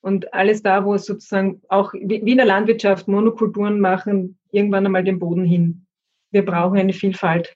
Und 0.00 0.32
alles 0.32 0.62
da, 0.62 0.84
wo 0.84 0.94
es 0.94 1.06
sozusagen 1.06 1.60
auch 1.68 1.92
wie 1.92 2.16
in 2.16 2.36
der 2.36 2.46
Landwirtschaft 2.46 3.08
Monokulturen 3.08 3.80
machen, 3.80 4.38
irgendwann 4.52 4.86
einmal 4.86 5.04
den 5.04 5.18
Boden 5.18 5.44
hin. 5.44 5.86
Wir 6.30 6.44
brauchen 6.44 6.78
eine 6.78 6.92
Vielfalt. 6.92 7.54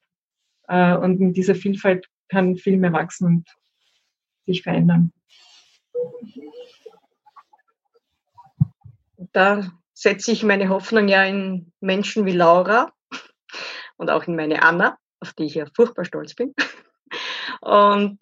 Äh, 0.68 0.96
und 0.96 1.20
mit 1.20 1.36
dieser 1.36 1.54
Vielfalt 1.54 2.08
kann 2.28 2.56
viel 2.56 2.76
mehr 2.76 2.92
wachsen 2.92 3.26
und 3.26 3.48
sich 4.46 4.62
verändern. 4.62 5.12
da 9.32 9.72
setze 9.94 10.32
ich 10.32 10.42
meine 10.42 10.68
Hoffnung 10.68 11.08
ja 11.08 11.24
in 11.24 11.72
Menschen 11.80 12.26
wie 12.26 12.32
Laura 12.32 12.92
und 13.96 14.10
auch 14.10 14.24
in 14.24 14.36
meine 14.36 14.62
Anna, 14.62 14.98
auf 15.20 15.32
die 15.32 15.44
ich 15.44 15.54
ja 15.54 15.66
furchtbar 15.74 16.04
stolz 16.04 16.34
bin. 16.34 16.54
Und 17.60 18.18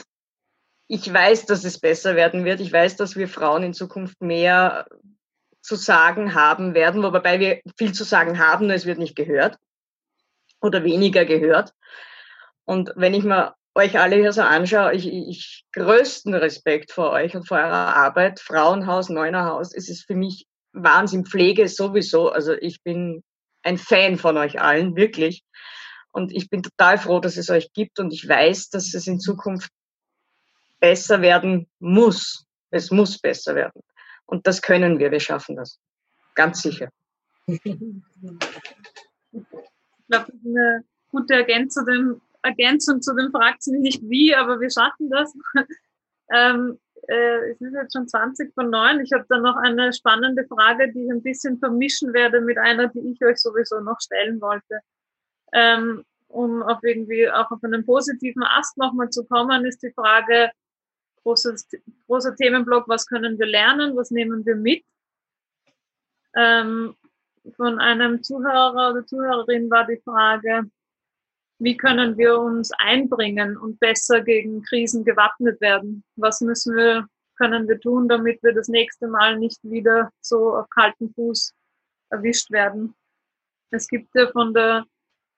ich 0.92 1.12
weiß, 1.12 1.46
dass 1.46 1.62
es 1.62 1.78
besser 1.78 2.16
werden 2.16 2.44
wird. 2.44 2.58
Ich 2.58 2.72
weiß, 2.72 2.96
dass 2.96 3.14
wir 3.14 3.28
Frauen 3.28 3.62
in 3.62 3.74
Zukunft 3.74 4.20
mehr 4.20 4.86
zu 5.62 5.76
sagen 5.76 6.34
haben 6.34 6.74
werden, 6.74 7.04
wobei 7.04 7.38
wir 7.38 7.60
viel 7.76 7.92
zu 7.92 8.02
sagen 8.02 8.40
haben, 8.40 8.66
nur 8.66 8.74
es 8.74 8.86
wird 8.86 8.98
nicht 8.98 9.14
gehört 9.14 9.56
oder 10.60 10.82
weniger 10.82 11.24
gehört. 11.24 11.74
Und 12.64 12.92
wenn 12.96 13.14
ich 13.14 13.22
mir 13.22 13.54
euch 13.76 14.00
alle 14.00 14.16
hier 14.16 14.32
so 14.32 14.42
anschaue, 14.42 14.92
ich, 14.94 15.06
ich 15.06 15.64
größten 15.74 16.34
Respekt 16.34 16.90
vor 16.90 17.12
euch 17.12 17.36
und 17.36 17.46
vor 17.46 17.58
eurer 17.58 17.94
Arbeit. 17.94 18.40
Frauenhaus, 18.40 19.10
Neunerhaus, 19.10 19.72
es 19.72 19.88
ist 19.88 20.06
für 20.06 20.16
mich 20.16 20.46
Wahnsinn, 20.72 21.24
Pflege 21.24 21.68
sowieso. 21.68 22.30
Also 22.30 22.52
ich 22.54 22.82
bin 22.82 23.22
ein 23.62 23.78
Fan 23.78 24.18
von 24.18 24.36
euch 24.36 24.60
allen, 24.60 24.96
wirklich. 24.96 25.44
Und 26.10 26.32
ich 26.32 26.50
bin 26.50 26.64
total 26.64 26.98
froh, 26.98 27.20
dass 27.20 27.36
es 27.36 27.48
euch 27.48 27.72
gibt 27.72 28.00
und 28.00 28.12
ich 28.12 28.28
weiß, 28.28 28.70
dass 28.70 28.92
es 28.92 29.06
in 29.06 29.20
Zukunft 29.20 29.70
besser 30.80 31.20
werden 31.20 31.68
muss. 31.78 32.46
Es 32.70 32.90
muss 32.90 33.18
besser 33.18 33.54
werden. 33.54 33.82
Und 34.26 34.46
das 34.46 34.62
können 34.62 34.98
wir, 34.98 35.10
wir 35.10 35.20
schaffen 35.20 35.56
das. 35.56 35.78
Ganz 36.34 36.62
sicher. 36.62 36.88
Ich 37.46 37.62
glaube, 40.08 40.32
eine 40.44 40.84
gute 41.10 41.34
Ergänzung, 41.34 42.20
Ergänzung 42.42 43.02
zu 43.02 43.14
dem 43.14 43.30
fragt 43.30 43.62
sie 43.62 43.78
nicht 43.78 44.02
wie, 44.08 44.34
aber 44.34 44.60
wir 44.60 44.70
schaffen 44.70 45.10
das. 45.10 45.34
ähm, 46.32 46.78
äh, 47.08 47.50
es 47.50 47.60
ist 47.60 47.74
jetzt 47.74 47.92
schon 47.92 48.08
20 48.08 48.54
von 48.54 48.70
9. 48.70 49.00
Ich 49.00 49.12
habe 49.12 49.26
dann 49.28 49.42
noch 49.42 49.56
eine 49.56 49.92
spannende 49.92 50.46
Frage, 50.46 50.92
die 50.92 51.04
ich 51.04 51.10
ein 51.10 51.22
bisschen 51.22 51.58
vermischen 51.58 52.12
werde 52.12 52.40
mit 52.40 52.58
einer, 52.58 52.88
die 52.88 53.00
ich 53.00 53.24
euch 53.24 53.38
sowieso 53.38 53.80
noch 53.80 54.00
stellen 54.00 54.40
wollte. 54.40 54.80
Ähm, 55.52 56.04
um 56.28 56.62
auf 56.62 56.78
irgendwie 56.82 57.28
auch 57.28 57.50
auf 57.50 57.62
einen 57.64 57.84
positiven 57.84 58.44
Ast 58.44 58.78
nochmal 58.78 59.10
zu 59.10 59.24
kommen, 59.24 59.64
ist 59.64 59.82
die 59.82 59.92
Frage, 59.92 60.50
großes, 61.24 61.68
großer 62.06 62.34
Themenblock, 62.36 62.88
was 62.88 63.06
können 63.06 63.38
wir 63.38 63.46
lernen, 63.46 63.96
was 63.96 64.10
nehmen 64.10 64.44
wir 64.44 64.56
mit? 64.56 64.84
Ähm, 66.36 66.94
von 67.56 67.78
einem 67.78 68.22
Zuhörer 68.22 68.90
oder 68.90 69.06
Zuhörerin 69.06 69.70
war 69.70 69.86
die 69.86 70.00
Frage, 70.04 70.70
wie 71.58 71.76
können 71.76 72.16
wir 72.16 72.38
uns 72.38 72.70
einbringen 72.78 73.56
und 73.56 73.78
besser 73.80 74.22
gegen 74.22 74.62
Krisen 74.62 75.04
gewappnet 75.04 75.60
werden? 75.60 76.02
Was 76.16 76.40
müssen 76.40 76.74
wir, 76.74 77.06
können 77.36 77.68
wir 77.68 77.78
tun, 77.80 78.08
damit 78.08 78.42
wir 78.42 78.54
das 78.54 78.68
nächste 78.68 79.08
Mal 79.08 79.38
nicht 79.38 79.58
wieder 79.62 80.10
so 80.20 80.56
auf 80.56 80.68
kalten 80.70 81.12
Fuß 81.14 81.54
erwischt 82.10 82.50
werden? 82.50 82.94
Es 83.70 83.88
gibt 83.88 84.08
ja 84.14 84.30
von 84.32 84.54
der 84.54 84.84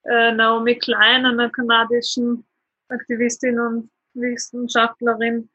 äh, 0.04 0.32
Naomi 0.32 0.78
Klein, 0.78 1.26
einer 1.26 1.50
kanadischen 1.50 2.46
Aktivistin 2.88 3.59
und 3.59 3.90
Wissenschaftlerin, 4.14 5.50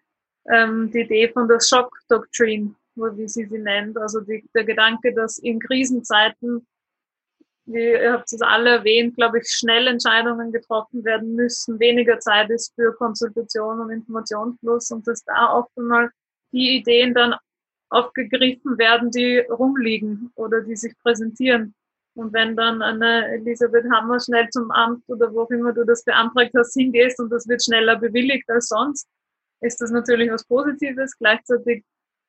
ähm, 0.52 0.92
die 0.92 1.02
Idee 1.02 1.30
von 1.30 1.48
der 1.48 1.60
Shock 1.60 1.92
Doctrine, 2.10 2.76
wie 2.96 3.28
sie 3.28 3.46
sie 3.46 3.60
nennt. 3.60 3.98
Also 3.98 4.22
die, 4.22 4.44
der 4.54 4.64
Gedanke, 4.64 5.14
dass 5.14 5.38
in 5.38 5.60
Krisenzeiten 5.60 6.66
wie 7.68 7.92
ihr 7.92 8.14
habt 8.14 8.32
es 8.32 8.42
alle 8.42 8.78
erwähnt, 8.78 9.18
glaube 9.18 9.40
ich, 9.40 9.50
schnell 9.50 9.88
Entscheidungen 9.88 10.52
getroffen 10.54 11.04
werden 11.04 11.36
müssen, 11.36 11.80
weniger 11.80 12.18
Zeit 12.20 12.50
ist 12.50 12.74
für 12.76 12.94
Konsultation 12.94 13.82
und 13.82 13.92
Informationsfluss 13.92 14.90
und 14.92 15.06
dass 15.06 15.24
da 15.26 15.54
oft 15.54 15.70
einmal 15.78 16.10
die 16.54 16.78
Ideen 16.78 17.14
dann 17.14 17.36
aufgegriffen 17.90 18.78
werden, 18.78 19.12
die 19.12 19.40
rumliegen 19.40 20.32
oder 20.36 20.62
die 20.62 20.78
sich 20.78 20.94
präsentieren. 21.04 21.76
Und 22.16 22.34
wenn 22.34 22.56
dann 22.56 22.82
eine 22.82 23.28
Elisabeth 23.34 23.86
Hammer 23.92 24.20
schnell 24.20 24.48
zum 24.50 24.72
Amt 24.72 25.04
oder 25.08 25.32
wo 25.34 25.42
auch 25.42 25.52
immer 25.52 25.74
du 25.74 25.86
das 25.86 26.04
beantragt 26.04 26.54
hast, 26.58 26.74
hingehst 26.74 27.20
und 27.20 27.30
das 27.30 27.48
wird 27.48 27.64
schneller 27.64 27.98
bewilligt 27.98 28.50
als 28.50 28.70
sonst, 28.70 29.08
ist 29.62 29.82
das 29.82 29.92
natürlich 29.92 30.32
was 30.32 30.46
Positives. 30.46 31.18
Gleichzeitig 31.18 31.84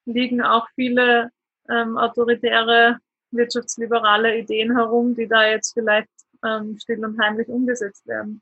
liegen 0.06 0.42
auch 0.42 0.68
viele 0.74 1.30
ähm, 1.68 1.98
autoritäre 1.98 2.98
wirtschaftsliberale 3.30 4.38
Ideen 4.38 4.74
herum, 4.74 5.14
die 5.14 5.28
da 5.28 5.46
jetzt 5.46 5.74
vielleicht 5.74 6.08
ähm, 6.44 6.78
still 6.78 7.04
und 7.04 7.20
heimlich 7.20 7.48
umgesetzt 7.48 8.06
werden. 8.06 8.40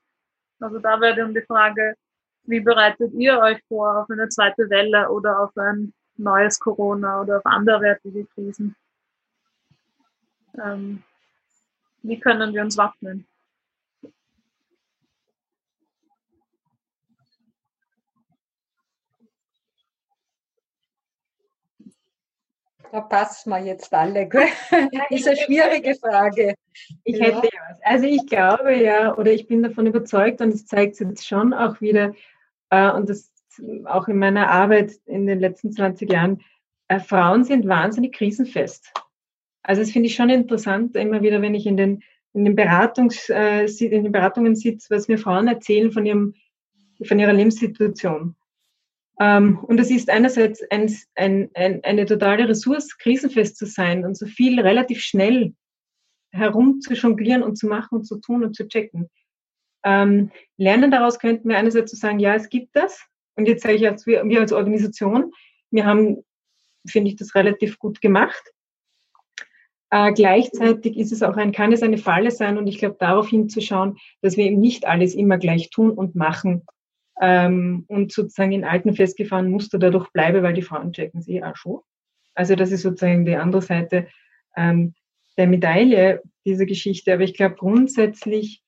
Also 0.60 0.78
da 0.78 1.00
wäre 1.00 1.16
dann 1.16 1.34
die 1.34 1.42
Frage, 1.42 1.94
wie 2.44 2.60
bereitet 2.60 3.12
ihr 3.14 3.38
euch 3.38 3.58
vor 3.68 4.02
auf 4.02 4.10
eine 4.10 4.28
zweite 4.28 4.70
Welle 4.70 5.10
oder 5.10 5.40
auf 5.40 5.56
ein 5.56 5.92
neues 6.16 6.58
Corona 6.58 7.20
oder 7.20 7.38
auf 7.38 7.46
anderwertige 7.46 8.26
Krisen? 8.26 8.76
Ähm, 10.62 11.02
wie 12.02 12.20
können 12.20 12.54
wir 12.54 12.62
uns 12.62 12.76
wappnen? 12.78 13.26
Da 22.92 23.00
passen 23.00 23.50
wir 23.50 23.58
jetzt 23.58 23.92
alle. 23.92 24.28
Gell? 24.28 24.46
ist 25.10 25.26
eine 25.26 25.36
schwierige 25.36 25.94
Frage. 25.96 26.54
Ich 27.04 27.20
hätte 27.20 27.46
ja 27.46 27.60
was. 27.68 27.80
Also 27.82 28.06
ich 28.06 28.26
glaube 28.26 28.74
ja, 28.76 29.16
oder 29.16 29.32
ich 29.32 29.46
bin 29.46 29.62
davon 29.62 29.86
überzeugt 29.86 30.40
und 30.40 30.54
es 30.54 30.66
zeigt 30.66 30.96
sich 30.96 31.08
jetzt 31.08 31.26
schon 31.26 31.52
auch 31.52 31.80
wieder, 31.80 32.14
äh, 32.70 32.90
und 32.90 33.08
das 33.08 33.30
auch 33.84 34.08
in 34.08 34.18
meiner 34.18 34.48
Arbeit 34.50 34.92
in 35.06 35.26
den 35.26 35.40
letzten 35.40 35.72
20 35.72 36.10
Jahren, 36.10 36.42
äh, 36.88 37.00
Frauen 37.00 37.44
sind 37.44 37.66
wahnsinnig 37.66 38.14
krisenfest. 38.14 38.92
Also 39.62 39.82
das 39.82 39.90
finde 39.90 40.08
ich 40.08 40.14
schon 40.14 40.30
interessant, 40.30 40.94
immer 40.96 41.22
wieder, 41.22 41.42
wenn 41.42 41.54
ich 41.54 41.66
in 41.66 41.76
den, 41.76 42.02
in 42.34 42.44
den, 42.44 42.54
Beratungs, 42.54 43.28
äh, 43.30 43.64
in 43.64 44.04
den 44.04 44.12
Beratungen 44.12 44.54
sitze, 44.54 44.94
was 44.94 45.08
mir 45.08 45.18
Frauen 45.18 45.48
erzählen 45.48 45.90
von, 45.90 46.06
ihrem, 46.06 46.34
von 47.04 47.18
ihrer 47.18 47.32
Lebenssituation. 47.32 48.36
Ähm, 49.18 49.58
und 49.58 49.80
es 49.80 49.90
ist 49.90 50.10
einerseits 50.10 50.62
ein, 50.70 50.94
ein, 51.14 51.50
ein, 51.54 51.82
eine 51.84 52.06
totale 52.06 52.48
Ressource, 52.48 52.96
krisenfest 52.98 53.56
zu 53.56 53.66
sein 53.66 54.04
und 54.04 54.16
so 54.16 54.26
viel 54.26 54.60
relativ 54.60 55.00
schnell 55.00 55.54
herum 56.32 56.80
zu 56.80 56.94
jonglieren 56.94 57.42
und 57.42 57.56
zu 57.56 57.66
machen 57.66 57.98
und 57.98 58.04
zu 58.04 58.20
tun 58.20 58.44
und 58.44 58.54
zu 58.54 58.68
checken. 58.68 59.08
Ähm, 59.84 60.30
lernen 60.58 60.90
daraus 60.90 61.18
könnten 61.18 61.48
wir 61.48 61.56
einerseits 61.56 61.90
zu 61.90 61.96
sagen, 61.96 62.18
ja, 62.18 62.34
es 62.34 62.48
gibt 62.48 62.74
das. 62.74 63.00
Und 63.36 63.46
jetzt 63.48 63.62
sage 63.62 63.76
ich 63.76 63.86
als 63.86 64.06
wir, 64.06 64.24
wir 64.24 64.40
als 64.40 64.52
Organisation, 64.52 65.32
wir 65.70 65.86
haben, 65.86 66.24
finde 66.86 67.10
ich, 67.10 67.16
das 67.16 67.34
relativ 67.34 67.78
gut 67.78 68.00
gemacht. 68.00 68.42
Äh, 69.90 70.12
gleichzeitig 70.12 70.98
ist 70.98 71.12
es 71.12 71.22
auch 71.22 71.36
ein, 71.36 71.52
kann 71.52 71.72
es 71.72 71.82
eine 71.82 71.98
Falle 71.98 72.30
sein 72.30 72.58
und 72.58 72.66
ich 72.66 72.78
glaube, 72.78 72.96
darauf 72.98 73.28
hinzuschauen, 73.28 73.96
dass 74.20 74.36
wir 74.36 74.44
eben 74.44 74.60
nicht 74.60 74.86
alles 74.86 75.14
immer 75.14 75.38
gleich 75.38 75.70
tun 75.70 75.90
und 75.90 76.16
machen 76.16 76.66
ähm, 77.20 77.84
und 77.88 78.12
sozusagen 78.12 78.52
in 78.52 78.64
alten 78.64 78.94
festgefahrenen 78.94 79.50
Muster 79.50 79.78
dadurch 79.78 80.10
bleibe, 80.10 80.42
weil 80.42 80.54
die 80.54 80.62
Frauen 80.62 80.92
checken 80.92 81.22
sie 81.22 81.42
auch 81.42 81.56
schon. 81.56 81.80
Also 82.34 82.54
das 82.54 82.70
ist 82.70 82.82
sozusagen 82.82 83.24
die 83.24 83.36
andere 83.36 83.62
Seite 83.62 84.08
ähm, 84.56 84.94
der 85.38 85.46
Medaille 85.46 86.22
dieser 86.44 86.66
Geschichte. 86.66 87.12
Aber 87.12 87.22
ich 87.22 87.34
glaube 87.34 87.56
grundsätzlich, 87.56 88.62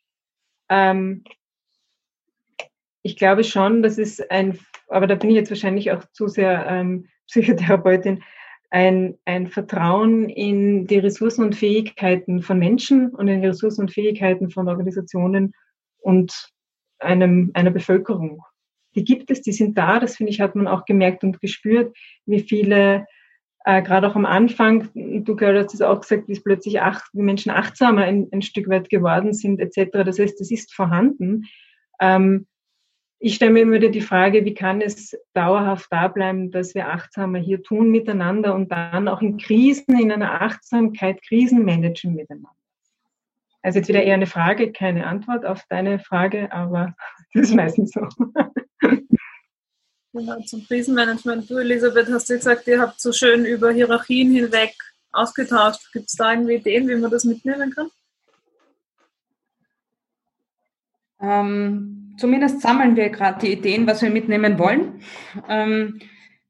ähm, 0.68 1.24
ich 3.02 3.16
glaube 3.16 3.44
schon, 3.44 3.82
dass 3.82 3.98
es 3.98 4.20
ein, 4.30 4.58
aber 4.88 5.06
da 5.06 5.14
bin 5.14 5.30
ich 5.30 5.36
jetzt 5.36 5.50
wahrscheinlich 5.50 5.92
auch 5.92 6.04
zu 6.12 6.28
sehr 6.28 6.66
ähm, 6.66 7.08
Psychotherapeutin, 7.28 8.22
ein, 8.70 9.18
ein 9.24 9.46
Vertrauen 9.48 10.28
in 10.28 10.86
die 10.86 10.98
Ressourcen 10.98 11.44
und 11.44 11.54
Fähigkeiten 11.54 12.42
von 12.42 12.58
Menschen 12.58 13.14
und 13.14 13.28
in 13.28 13.42
die 13.42 13.48
Ressourcen 13.48 13.82
und 13.82 13.92
Fähigkeiten 13.92 14.50
von 14.50 14.68
Organisationen 14.68 15.54
und 16.00 16.50
einem, 16.98 17.50
einer 17.54 17.70
Bevölkerung. 17.70 18.42
Die 18.94 19.04
gibt 19.04 19.30
es, 19.30 19.42
die 19.42 19.52
sind 19.52 19.76
da, 19.76 20.00
das 20.00 20.16
finde 20.16 20.32
ich, 20.32 20.40
hat 20.40 20.54
man 20.54 20.66
auch 20.66 20.84
gemerkt 20.84 21.22
und 21.24 21.40
gespürt, 21.40 21.96
wie 22.26 22.40
viele, 22.40 23.06
äh, 23.64 23.82
gerade 23.82 24.08
auch 24.08 24.16
am 24.16 24.26
Anfang, 24.26 24.88
du 24.94 25.38
hast 25.38 25.74
es 25.74 25.82
auch 25.82 26.00
gesagt, 26.00 26.28
wie 26.28 26.32
es 26.32 26.42
plötzlich 26.42 26.80
acht, 26.80 27.04
wie 27.12 27.22
Menschen 27.22 27.50
achtsamer 27.50 28.02
ein, 28.02 28.28
ein 28.32 28.42
Stück 28.42 28.68
weit 28.68 28.88
geworden 28.88 29.34
sind, 29.34 29.60
etc. 29.60 30.04
Das 30.04 30.18
heißt, 30.18 30.40
das 30.40 30.50
ist 30.50 30.74
vorhanden. 30.74 31.44
Ähm, 32.00 32.46
ich 33.20 33.34
stelle 33.34 33.52
mir 33.52 33.62
immer 33.62 33.74
wieder 33.74 33.88
die 33.88 34.00
Frage, 34.00 34.44
wie 34.44 34.54
kann 34.54 34.80
es 34.80 35.16
dauerhaft 35.34 35.88
da 35.90 36.06
bleiben, 36.08 36.52
dass 36.52 36.74
wir 36.74 36.88
achtsamer 36.88 37.38
hier 37.38 37.62
tun 37.62 37.90
miteinander 37.90 38.54
und 38.54 38.70
dann 38.70 39.08
auch 39.08 39.20
in 39.20 39.38
Krisen, 39.38 39.98
in 39.98 40.12
einer 40.12 40.40
Achtsamkeit 40.40 41.20
Krisen 41.22 41.64
managen 41.64 42.14
miteinander. 42.14 42.57
Also 43.62 43.78
jetzt 43.78 43.88
wieder 43.88 44.02
eher 44.02 44.14
eine 44.14 44.26
Frage, 44.26 44.72
keine 44.72 45.06
Antwort 45.06 45.44
auf 45.44 45.64
deine 45.68 45.98
Frage, 45.98 46.52
aber 46.52 46.94
das 47.34 47.48
ist 47.48 47.54
meistens 47.54 47.92
so. 47.92 48.06
Genau, 50.12 50.40
zum 50.40 50.64
Krisenmanagement. 50.66 51.48
Du, 51.50 51.58
Elisabeth, 51.58 52.08
hast 52.10 52.30
du 52.30 52.34
gesagt, 52.34 52.66
ihr 52.66 52.80
habt 52.80 53.00
so 53.00 53.12
schön 53.12 53.44
über 53.44 53.70
Hierarchien 53.70 54.32
hinweg 54.32 54.74
ausgetauscht. 55.12 55.92
Gibt 55.92 56.06
es 56.08 56.14
da 56.14 56.32
irgendwie 56.32 56.54
Ideen, 56.54 56.88
wie 56.88 56.96
man 56.96 57.10
das 57.10 57.24
mitnehmen 57.24 57.70
kann? 57.74 57.90
Ähm, 61.20 62.14
zumindest 62.18 62.62
sammeln 62.62 62.96
wir 62.96 63.10
gerade 63.10 63.40
die 63.40 63.52
Ideen, 63.52 63.86
was 63.86 64.02
wir 64.02 64.10
mitnehmen 64.10 64.58
wollen. 64.58 65.02
Ähm, 65.48 66.00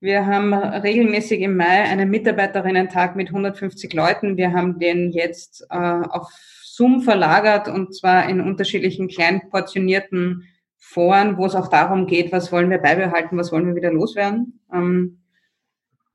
wir 0.01 0.26
haben 0.26 0.55
regelmäßig 0.55 1.40
im 1.40 1.56
Mai 1.56 1.82
einen 1.82 2.10
Mitarbeiterinnen-Tag 2.10 3.16
mit 3.16 3.28
150 3.28 3.93
Leuten. 3.94 4.36
Wir 4.36 4.52
haben 4.52 4.78
den 4.78 5.10
jetzt 5.10 5.66
äh, 5.70 5.76
auf 5.76 6.30
Zoom 6.79 7.03
verlagert 7.03 7.67
und 7.67 7.93
zwar 7.93 8.29
in 8.29 8.41
unterschiedlichen 8.41 9.09
klein 9.09 9.51
portionierten 9.51 10.45
Foren, 10.77 11.37
wo 11.37 11.45
es 11.45 11.57
auch 11.57 11.67
darum 11.67 12.07
geht, 12.07 12.31
was 12.31 12.53
wollen 12.53 12.71
wir 12.71 12.79
beibehalten, 12.79 13.37
was 13.37 13.51
wollen 13.51 13.67
wir 13.67 13.75
wieder 13.75 13.93
loswerden. 13.93 14.61
Ähm, 14.73 15.19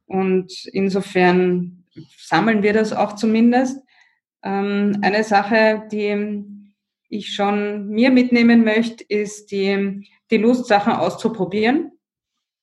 und 0.06 0.54
insofern 0.72 1.84
sammeln 2.18 2.64
wir 2.64 2.72
das 2.72 2.94
auch 2.94 3.16
zumindest. 3.16 3.84
Ähm, 4.42 5.00
eine 5.02 5.26
Sache, 5.26 5.84
die 5.92 6.46
ich 7.10 7.34
schon 7.36 7.90
mir 7.90 8.10
mitnehmen 8.10 8.64
möchte, 8.64 9.04
ist 9.04 9.52
die, 9.52 10.08
die 10.32 10.38
Lust, 10.38 10.68
Sachen 10.68 10.94
auszuprobieren 10.94 11.92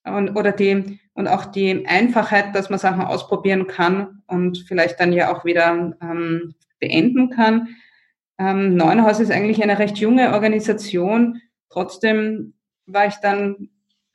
und, 0.03 0.35
oder 0.35 0.53
die, 0.53 0.99
und 1.13 1.27
auch 1.27 1.45
die 1.45 1.85
Einfachheit, 1.85 2.55
dass 2.55 2.71
man 2.71 2.79
Sachen 2.79 3.03
ausprobieren 3.03 3.67
kann 3.67 4.23
und 4.25 4.65
vielleicht 4.67 4.99
dann 4.99 5.13
ja 5.13 5.31
auch 5.31 5.45
wieder 5.45 5.95
ähm, 6.01 6.55
beenden 6.79 7.29
kann. 7.29 7.75
Ähm, 8.41 8.75
Neuenhaus 8.75 9.19
ist 9.19 9.31
eigentlich 9.31 9.61
eine 9.61 9.77
recht 9.77 9.99
junge 9.99 10.33
Organisation. 10.33 11.41
Trotzdem 11.69 12.55
war 12.87 13.05
ich 13.05 13.15
dann 13.17 13.69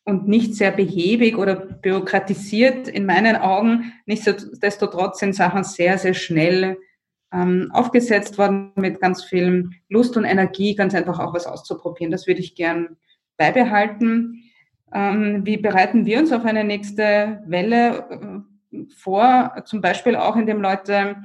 und 0.05 0.27
nicht 0.27 0.55
sehr 0.55 0.73
behäbig 0.73 1.37
oder 1.37 1.55
bürokratisiert 1.55 2.89
in 2.89 3.07
meinen 3.07 3.37
Augen. 3.37 3.93
Nichtsdestotrotz 4.05 5.21
sind 5.21 5.35
Sachen 5.35 5.63
sehr, 5.65 5.99
sehr 5.99 6.15
schnell 6.15 6.79
ähm, 7.33 7.71
aufgesetzt 7.73 8.37
worden 8.39 8.73
mit 8.77 9.01
ganz 9.01 9.25
viel 9.25 9.71
Lust 9.89 10.17
und 10.17 10.25
Energie, 10.25 10.75
ganz 10.75 10.95
einfach 10.95 11.19
auch 11.21 11.35
was 11.35 11.47
auszuprobieren. 11.47 12.11
Das 12.11 12.27
würde 12.27 12.41
ich 12.41 12.55
gern 12.55 12.97
beibehalten. 13.37 14.43
Ähm, 14.93 15.45
wie 15.45 15.57
bereiten 15.57 16.05
wir 16.05 16.19
uns 16.19 16.33
auf 16.33 16.45
eine 16.45 16.65
nächste 16.65 17.43
Welle 17.47 18.43
äh, 18.73 18.79
vor? 18.97 19.63
Zum 19.67 19.81
Beispiel 19.81 20.17
auch, 20.17 20.37
indem 20.37 20.61
Leute 20.61 21.17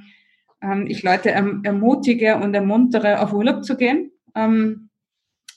ich 0.87 1.03
Leute 1.03 1.31
erm-, 1.31 1.63
ermutige 1.63 2.35
und 2.37 2.53
ermuntere, 2.53 3.21
auf 3.21 3.33
Urlaub 3.33 3.63
zu 3.63 3.75
gehen. 3.75 4.11
Ähm, 4.35 4.89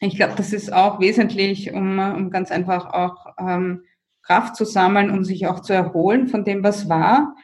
ich 0.01 0.17
glaube, 0.17 0.35
das 0.37 0.53
ist 0.53 0.73
auch 0.73 1.01
wesentlich, 1.01 1.73
um, 1.73 1.99
um 1.99 2.31
ganz 2.31 2.51
einfach 2.51 2.93
auch 2.93 3.35
ähm, 3.39 3.83
Kraft 4.23 4.57
zu 4.57 4.65
sammeln, 4.65 5.11
um 5.11 5.25
sich 5.25 5.47
auch 5.47 5.61
zu 5.61 5.73
erholen 5.73 6.29
von 6.29 6.45
dem, 6.45 6.63
was 6.63 6.89
war. 6.89 7.35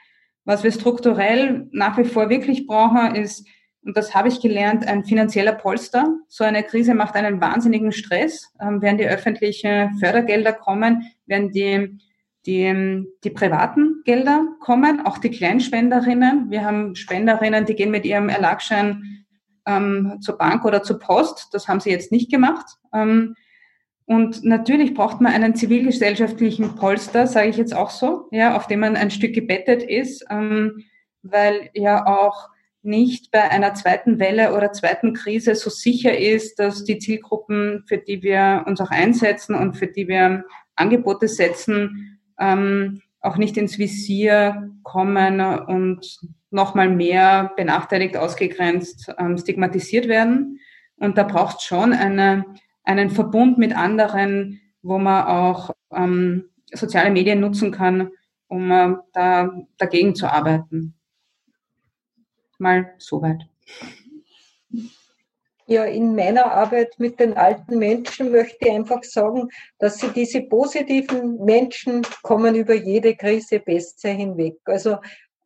Was 0.44 0.64
wir 0.64 0.72
strukturell 0.72 1.68
nach 1.72 1.98
wie 1.98 2.04
vor 2.04 2.30
wirklich 2.30 2.66
brauchen, 2.66 3.14
ist, 3.14 3.46
und 3.82 3.96
das 3.96 4.14
habe 4.14 4.28
ich 4.28 4.40
gelernt, 4.40 4.86
ein 4.86 5.04
finanzieller 5.04 5.52
Polster. 5.52 6.06
So 6.28 6.44
eine 6.44 6.62
Krise 6.62 6.94
macht 6.94 7.14
einen 7.14 7.40
wahnsinnigen 7.40 7.92
Stress. 7.92 8.52
Ähm, 8.60 8.82
werden 8.82 8.98
die 8.98 9.06
öffentlichen 9.06 9.98
Fördergelder 9.98 10.52
kommen, 10.52 11.10
werden 11.26 11.50
die 11.50 11.98
die, 12.46 13.04
die 13.22 13.30
privaten 13.30 14.02
Gelder 14.04 14.46
kommen, 14.60 15.04
auch 15.04 15.18
die 15.18 15.30
Kleinspenderinnen. 15.30 16.50
Wir 16.50 16.64
haben 16.64 16.94
Spenderinnen, 16.94 17.66
die 17.66 17.74
gehen 17.74 17.90
mit 17.90 18.04
ihrem 18.04 18.28
Erlagschein 18.28 19.24
ähm, 19.66 20.18
zur 20.20 20.38
Bank 20.38 20.64
oder 20.64 20.82
zur 20.82 20.98
Post. 20.98 21.48
Das 21.52 21.68
haben 21.68 21.80
sie 21.80 21.90
jetzt 21.90 22.12
nicht 22.12 22.30
gemacht. 22.30 22.66
Ähm, 22.94 23.34
und 24.06 24.42
natürlich 24.42 24.94
braucht 24.94 25.20
man 25.20 25.32
einen 25.32 25.54
zivilgesellschaftlichen 25.54 26.74
Polster, 26.74 27.26
sage 27.26 27.48
ich 27.48 27.56
jetzt 27.56 27.74
auch 27.74 27.90
so, 27.90 28.26
ja, 28.32 28.56
auf 28.56 28.66
dem 28.66 28.80
man 28.80 28.96
ein 28.96 29.10
Stück 29.10 29.34
gebettet 29.34 29.82
ist, 29.82 30.24
ähm, 30.30 30.82
weil 31.22 31.70
ja 31.74 32.06
auch 32.06 32.48
nicht 32.82 33.30
bei 33.30 33.42
einer 33.42 33.74
zweiten 33.74 34.18
Welle 34.18 34.54
oder 34.56 34.72
zweiten 34.72 35.12
Krise 35.12 35.54
so 35.54 35.70
sicher 35.70 36.16
ist, 36.16 36.58
dass 36.58 36.84
die 36.84 36.98
Zielgruppen, 36.98 37.84
für 37.86 37.98
die 37.98 38.22
wir 38.22 38.64
uns 38.66 38.80
auch 38.80 38.90
einsetzen 38.90 39.54
und 39.54 39.76
für 39.76 39.86
die 39.86 40.08
wir 40.08 40.44
Angebote 40.76 41.28
setzen, 41.28 42.19
ähm, 42.40 43.02
auch 43.20 43.36
nicht 43.36 43.56
ins 43.56 43.78
Visier 43.78 44.70
kommen 44.82 45.40
und 45.40 46.20
nochmal 46.50 46.88
mehr 46.88 47.52
benachteiligt, 47.56 48.16
ausgegrenzt, 48.16 49.12
ähm, 49.18 49.38
stigmatisiert 49.38 50.08
werden. 50.08 50.58
Und 50.96 51.16
da 51.16 51.22
braucht 51.22 51.58
es 51.58 51.64
schon 51.64 51.92
eine, 51.92 52.44
einen 52.82 53.10
Verbund 53.10 53.58
mit 53.58 53.76
anderen, 53.76 54.60
wo 54.82 54.98
man 54.98 55.24
auch 55.24 55.70
ähm, 55.92 56.46
soziale 56.72 57.10
Medien 57.10 57.40
nutzen 57.40 57.70
kann, 57.70 58.10
um 58.48 58.70
äh, 58.70 58.94
da 59.12 59.52
dagegen 59.78 60.14
zu 60.14 60.26
arbeiten. 60.26 60.94
Mal 62.58 62.94
soweit. 62.98 63.46
Ja, 65.70 65.84
in 65.84 66.16
meiner 66.16 66.50
Arbeit 66.50 66.94
mit 66.98 67.20
den 67.20 67.34
alten 67.34 67.78
Menschen 67.78 68.32
möchte 68.32 68.56
ich 68.60 68.72
einfach 68.72 69.04
sagen, 69.04 69.48
dass 69.78 69.98
sie 69.98 70.08
diese 70.08 70.42
positiven 70.42 71.36
Menschen 71.44 72.04
kommen 72.22 72.56
über 72.56 72.74
jede 72.74 73.14
Krise 73.14 73.60
besser 73.60 74.08
hinweg. 74.08 74.56
Also 74.64 74.96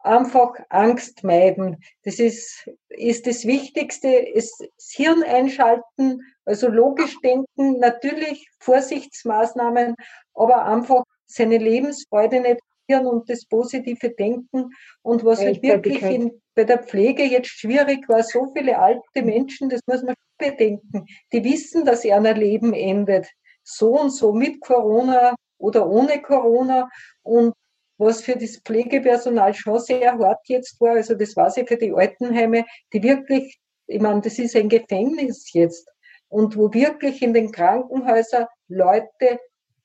einfach 0.01 0.55
Angst 0.70 1.24
meiden. 1.24 1.76
Das 2.05 2.18
ist, 2.18 2.70
ist 2.88 3.26
das 3.26 3.44
Wichtigste, 3.44 4.09
ist 4.09 4.60
das 4.60 4.92
Hirn 4.94 5.22
einschalten, 5.24 6.20
also 6.46 6.68
logisch 6.68 7.16
denken, 7.22 7.78
natürlich 7.78 8.48
Vorsichtsmaßnahmen, 8.60 9.94
aber 10.32 10.64
einfach 10.64 11.05
seine 11.26 11.59
Lebensfreude 11.59 12.40
nicht 12.40 12.60
und 12.89 13.28
das 13.28 13.47
positive 13.47 14.11
Denken. 14.11 14.70
Und 15.02 15.24
was 15.24 15.40
halt 15.40 15.62
wirklich 15.62 16.02
in, 16.02 16.43
bei 16.55 16.65
der 16.65 16.82
Pflege 16.82 17.24
jetzt 17.24 17.48
schwierig 17.48 18.09
war, 18.09 18.23
so 18.23 18.52
viele 18.55 18.78
alte 18.78 19.23
Menschen, 19.23 19.69
das 19.69 19.81
muss 19.86 20.02
man 20.02 20.15
bedenken, 20.39 21.06
die 21.32 21.44
wissen, 21.44 21.85
dass 21.85 22.05
ihr 22.05 22.20
Leben 22.20 22.73
endet. 22.74 23.27
So 23.62 23.98
und 23.98 24.11
so 24.11 24.32
mit 24.32 24.61
Corona 24.61 25.35
oder 25.59 25.89
ohne 25.89 26.20
Corona. 26.20 26.89
Und 27.23 27.55
was 27.97 28.20
für 28.23 28.36
das 28.36 28.59
Pflegepersonal 28.59 29.55
schon 29.55 29.81
sehr 29.81 30.19
hart 30.19 30.40
jetzt 30.48 30.81
war, 30.81 30.93
also 30.93 31.15
das 31.15 31.35
war 31.36 31.51
sie 31.51 31.65
für 31.65 31.77
die 31.77 31.93
Altenheime, 31.93 32.65
die 32.93 33.02
wirklich, 33.02 33.59
ich 33.86 34.01
meine, 34.01 34.20
das 34.20 34.39
ist 34.39 34.56
ein 34.56 34.69
Gefängnis 34.69 35.52
jetzt. 35.52 35.89
Und 36.28 36.56
wo 36.56 36.73
wirklich 36.73 37.23
in 37.23 37.32
den 37.32 37.52
Krankenhäusern 37.52 38.47
Leute 38.69 39.39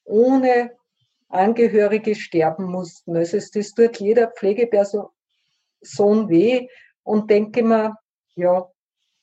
ohne 0.06 0.72
Angehörige 1.30 2.16
sterben 2.16 2.66
mussten. 2.66 3.16
Also 3.16 3.38
das 3.38 3.72
tut 3.72 4.00
jeder 4.00 4.28
Pflegeperson 4.28 5.10
weh 6.30 6.68
und 7.04 7.30
denke 7.30 7.64
mir, 7.64 7.96
ja, 8.36 8.68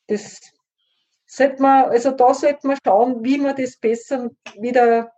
das 0.07 0.41
sollte 1.27 1.61
man, 1.61 1.87
also 1.87 2.13
da 2.13 2.33
sollte 2.33 2.67
man 2.67 2.79
schauen, 2.85 3.25
wie 3.25 3.39
man 3.39 3.57
das 3.57 3.77
besser 3.77 4.31
wieder, 4.59 5.13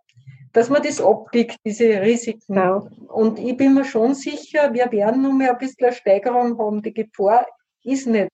dass 0.52 0.70
man 0.70 0.82
das 0.82 1.00
abbiegt, 1.00 1.56
diese 1.64 2.00
Risiken. 2.00 2.54
Ja. 2.54 2.76
Und 3.08 3.38
ich 3.38 3.56
bin 3.56 3.74
mir 3.74 3.84
schon 3.84 4.14
sicher, 4.14 4.72
wir 4.72 4.90
werden 4.90 5.22
nur 5.22 5.34
mehr 5.34 5.52
ein 5.52 5.58
bisschen 5.58 5.86
eine 5.86 5.94
Steigerung 5.94 6.58
haben. 6.58 6.82
Die 6.82 6.94
Gefahr 6.94 7.46
ist 7.84 8.06
nicht 8.06 8.32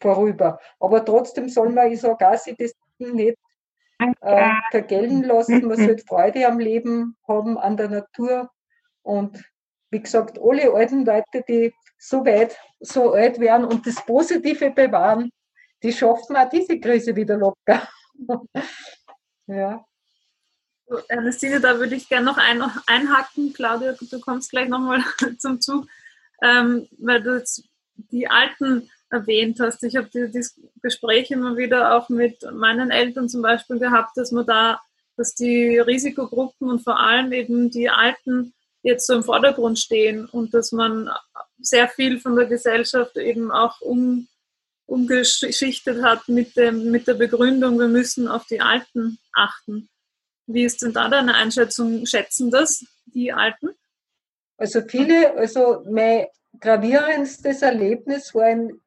vorüber. 0.00 0.58
Aber 0.80 1.04
trotzdem 1.04 1.48
soll 1.48 1.70
man, 1.70 1.92
ich 1.92 2.00
sage 2.00 2.28
auch, 2.28 2.36
sich 2.36 2.56
das 2.56 2.72
nicht 2.98 3.38
äh, 4.20 4.52
vergelten 4.70 5.22
lassen. 5.24 5.66
Man 5.66 5.76
sollte 5.76 6.04
Freude 6.06 6.46
am 6.46 6.58
Leben 6.58 7.16
haben, 7.26 7.58
an 7.58 7.76
der 7.76 7.88
Natur. 7.88 8.50
Und 9.02 9.42
wie 9.90 10.00
gesagt, 10.00 10.38
alle 10.40 10.72
alten 10.72 11.04
Leute, 11.04 11.44
die 11.48 11.72
so 11.98 12.24
weit, 12.24 12.58
so 12.80 13.12
alt 13.12 13.38
werden 13.40 13.64
und 13.64 13.86
das 13.86 14.04
Positive 14.04 14.70
bewahren, 14.70 15.30
die 15.82 15.92
schaffen 15.92 16.36
auch 16.36 16.48
diese 16.48 16.80
Krise 16.80 17.14
wieder 17.14 17.36
locker. 17.36 17.86
ja. 19.46 19.84
Ernestine, 21.08 21.60
da 21.60 21.78
würde 21.78 21.94
ich 21.94 22.08
gerne 22.08 22.26
noch 22.26 22.36
ein, 22.36 22.62
einhaken. 22.86 23.52
Claudia, 23.52 23.94
du 23.98 24.20
kommst 24.20 24.50
gleich 24.50 24.68
nochmal 24.68 25.02
zum 25.38 25.60
Zug, 25.60 25.86
ähm, 26.42 26.86
weil 26.98 27.22
du 27.22 27.38
jetzt 27.38 27.64
die 27.96 28.28
alten 28.28 28.90
erwähnt 29.14 29.60
hast. 29.60 29.82
Ich 29.84 29.96
habe 29.96 30.08
die, 30.12 30.44
Gespräche 30.82 31.34
immer 31.34 31.56
wieder 31.56 31.96
auch 31.96 32.08
mit 32.08 32.42
meinen 32.52 32.90
Eltern 32.90 33.28
zum 33.28 33.42
Beispiel 33.42 33.78
gehabt, 33.78 34.16
dass 34.16 34.32
man 34.32 34.44
da, 34.44 34.80
dass 35.16 35.34
die 35.34 35.78
Risikogruppen 35.78 36.68
und 36.68 36.82
vor 36.82 37.00
allem 37.00 37.32
eben 37.32 37.70
die 37.70 37.88
Alten 37.88 38.52
jetzt 38.82 39.06
so 39.06 39.14
im 39.14 39.24
Vordergrund 39.24 39.78
stehen 39.78 40.26
und 40.26 40.52
dass 40.52 40.72
man 40.72 41.10
sehr 41.58 41.88
viel 41.88 42.20
von 42.20 42.36
der 42.36 42.46
Gesellschaft 42.46 43.16
eben 43.16 43.50
auch 43.50 43.80
um, 43.80 44.28
umgeschichtet 44.86 46.02
hat 46.02 46.28
mit, 46.28 46.56
dem, 46.56 46.90
mit 46.90 47.06
der 47.06 47.14
Begründung, 47.14 47.78
wir 47.78 47.88
müssen 47.88 48.28
auf 48.28 48.46
die 48.46 48.60
Alten 48.60 49.18
achten. 49.32 49.88
Wie 50.46 50.64
ist 50.64 50.82
denn 50.82 50.92
da 50.92 51.08
deine 51.08 51.34
Einschätzung? 51.34 52.04
Schätzen 52.04 52.50
das 52.50 52.84
die 53.06 53.32
Alten? 53.32 53.70
Also 54.58 54.82
viele, 54.86 55.34
also 55.36 55.82
mein 55.90 56.26
gravierendstes 56.60 57.62
Erlebnis 57.62 58.34
war 58.34 58.44
ein 58.44 58.80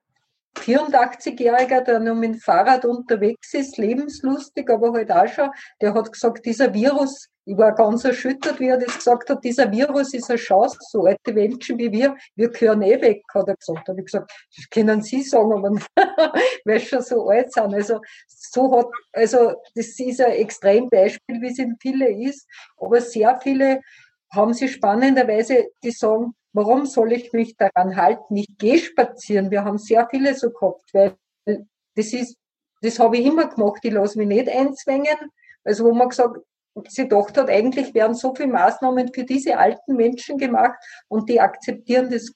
84-Jähriger, 0.58 1.82
der 1.82 2.00
nur 2.00 2.16
mit 2.16 2.34
dem 2.34 2.40
Fahrrad 2.40 2.86
unterwegs 2.86 3.54
ist, 3.54 3.78
lebenslustig, 3.78 4.70
aber 4.70 4.94
halt 4.94 5.12
auch 5.12 5.28
schon, 5.28 5.50
der 5.82 5.94
hat 5.94 6.12
gesagt, 6.12 6.46
dieser 6.46 6.74
Virus, 6.74 7.30
ich 7.46 7.58
war 7.58 7.74
ganz 7.74 8.04
erschüttert, 8.04 8.60
wie 8.60 8.68
er 8.68 8.78
das 8.78 8.98
gesagt 8.98 9.30
hat, 9.30 9.44
dieser 9.44 9.72
Virus 9.72 10.14
ist 10.14 10.30
eine 10.30 10.38
Chance, 10.38 10.78
so 10.82 11.06
alte 11.06 11.32
Menschen 11.32 11.78
wie 11.78 11.92
wir, 11.92 12.16
wir 12.36 12.50
gehören 12.50 12.82
eh 12.82 13.02
weg, 13.02 13.24
hat 13.34 13.48
er 13.48 13.56
gesagt. 13.56 13.88
Da 13.88 13.94
habe 13.94 14.02
ich 14.02 14.06
gesagt, 14.06 14.32
das 14.56 14.70
können 14.70 15.02
Sie 15.02 15.22
sagen, 15.22 15.54
aber 15.54 15.72
weil 16.66 16.80
schon 16.82 17.02
so 17.02 17.30
alt 17.30 17.54
sind. 17.54 17.74
Also, 17.74 18.02
so 18.28 18.78
hat, 18.78 18.88
also, 19.14 19.54
das 19.76 19.98
ist 19.98 20.20
ein 20.20 20.34
Extrembeispiel, 20.34 21.42
wie 21.42 21.52
es 21.52 21.60
in 21.60 21.78
viele 21.80 22.10
ist, 22.10 22.48
aber 22.78 23.00
sehr 23.00 23.40
viele 23.42 23.80
haben 24.34 24.54
sie 24.54 24.68
spannenderweise, 24.68 25.68
die 25.84 25.92
sagen, 25.92 26.34
warum 26.58 26.88
soll 26.88 27.14
ich 27.14 27.32
mich 27.34 27.56
daran 27.56 27.96
halten? 27.96 28.36
Ich 28.36 28.58
gehe 28.58 28.80
spazieren. 28.80 29.52
Wir 29.52 29.64
haben 29.64 29.78
sehr 29.78 30.08
viele 30.10 30.34
so 30.34 30.50
gehabt, 30.50 30.92
weil 30.92 31.16
das 31.46 32.14
ist, 32.14 32.36
das 32.82 32.98
habe 33.00 33.18
ich 33.18 33.26
immer 33.26 33.48
gemacht. 33.48 33.80
Ich 33.84 33.94
lasse 33.94 34.18
mich 34.18 34.28
nicht 34.28 34.50
einzwängen. 34.50 35.18
Also 35.64 35.86
wo 35.86 35.94
man 35.94 36.10
gesagt, 36.10 36.38
sie 36.88 37.04
gedacht 37.04 37.38
hat, 37.38 37.50
eigentlich 37.50 37.94
werden 37.94 38.16
so 38.16 38.34
viele 38.34 38.50
Maßnahmen 38.50 39.14
für 39.14 39.24
diese 39.24 39.58
alten 39.58 39.96
Menschen 39.96 40.38
gemacht 40.40 40.78
und 41.08 41.30
die 41.30 41.40
akzeptieren 41.40 42.10
das 42.10 42.34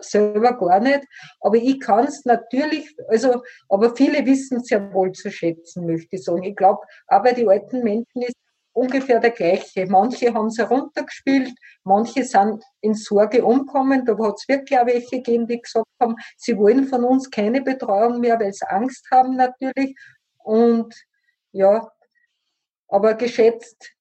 selber 0.00 0.56
gar 0.56 0.78
nicht. 0.80 1.04
Aber 1.40 1.56
ich 1.56 1.80
kann 1.80 2.04
es 2.06 2.24
natürlich, 2.24 2.94
also, 3.08 3.42
aber 3.68 3.94
viele 3.96 4.24
wissen 4.24 4.58
es 4.58 4.70
ja 4.70 4.92
wohl 4.92 5.12
zu 5.12 5.30
schätzen, 5.30 5.86
möchte 5.86 6.16
ich 6.16 6.24
sagen. 6.24 6.44
Ich 6.44 6.56
glaube, 6.56 6.80
aber 7.08 7.32
die 7.32 7.48
alten 7.48 7.82
Menschen 7.82 8.22
ist 8.22 8.36
ungefähr 8.78 9.20
der 9.20 9.30
gleiche. 9.30 9.86
Manche 9.86 10.32
haben 10.32 10.46
es 10.46 10.58
heruntergespielt, 10.58 11.50
manche 11.84 12.24
sind 12.24 12.62
in 12.80 12.94
Sorge 12.94 13.44
umgekommen. 13.44 14.04
Da 14.04 14.16
hat 14.18 14.34
es 14.36 14.48
wirklich 14.48 14.78
auch 14.78 14.86
welche 14.86 15.16
gegeben, 15.16 15.46
die 15.46 15.60
gesagt 15.60 15.86
haben, 16.00 16.14
sie 16.36 16.56
wollen 16.56 16.86
von 16.86 17.04
uns 17.04 17.30
keine 17.30 17.60
Betreuung 17.60 18.20
mehr, 18.20 18.38
weil 18.38 18.52
sie 18.52 18.68
Angst 18.68 19.06
haben 19.10 19.36
natürlich. 19.36 19.96
Und 20.38 20.94
ja, 21.52 21.90
aber 22.88 23.14
geschätzt 23.14 23.92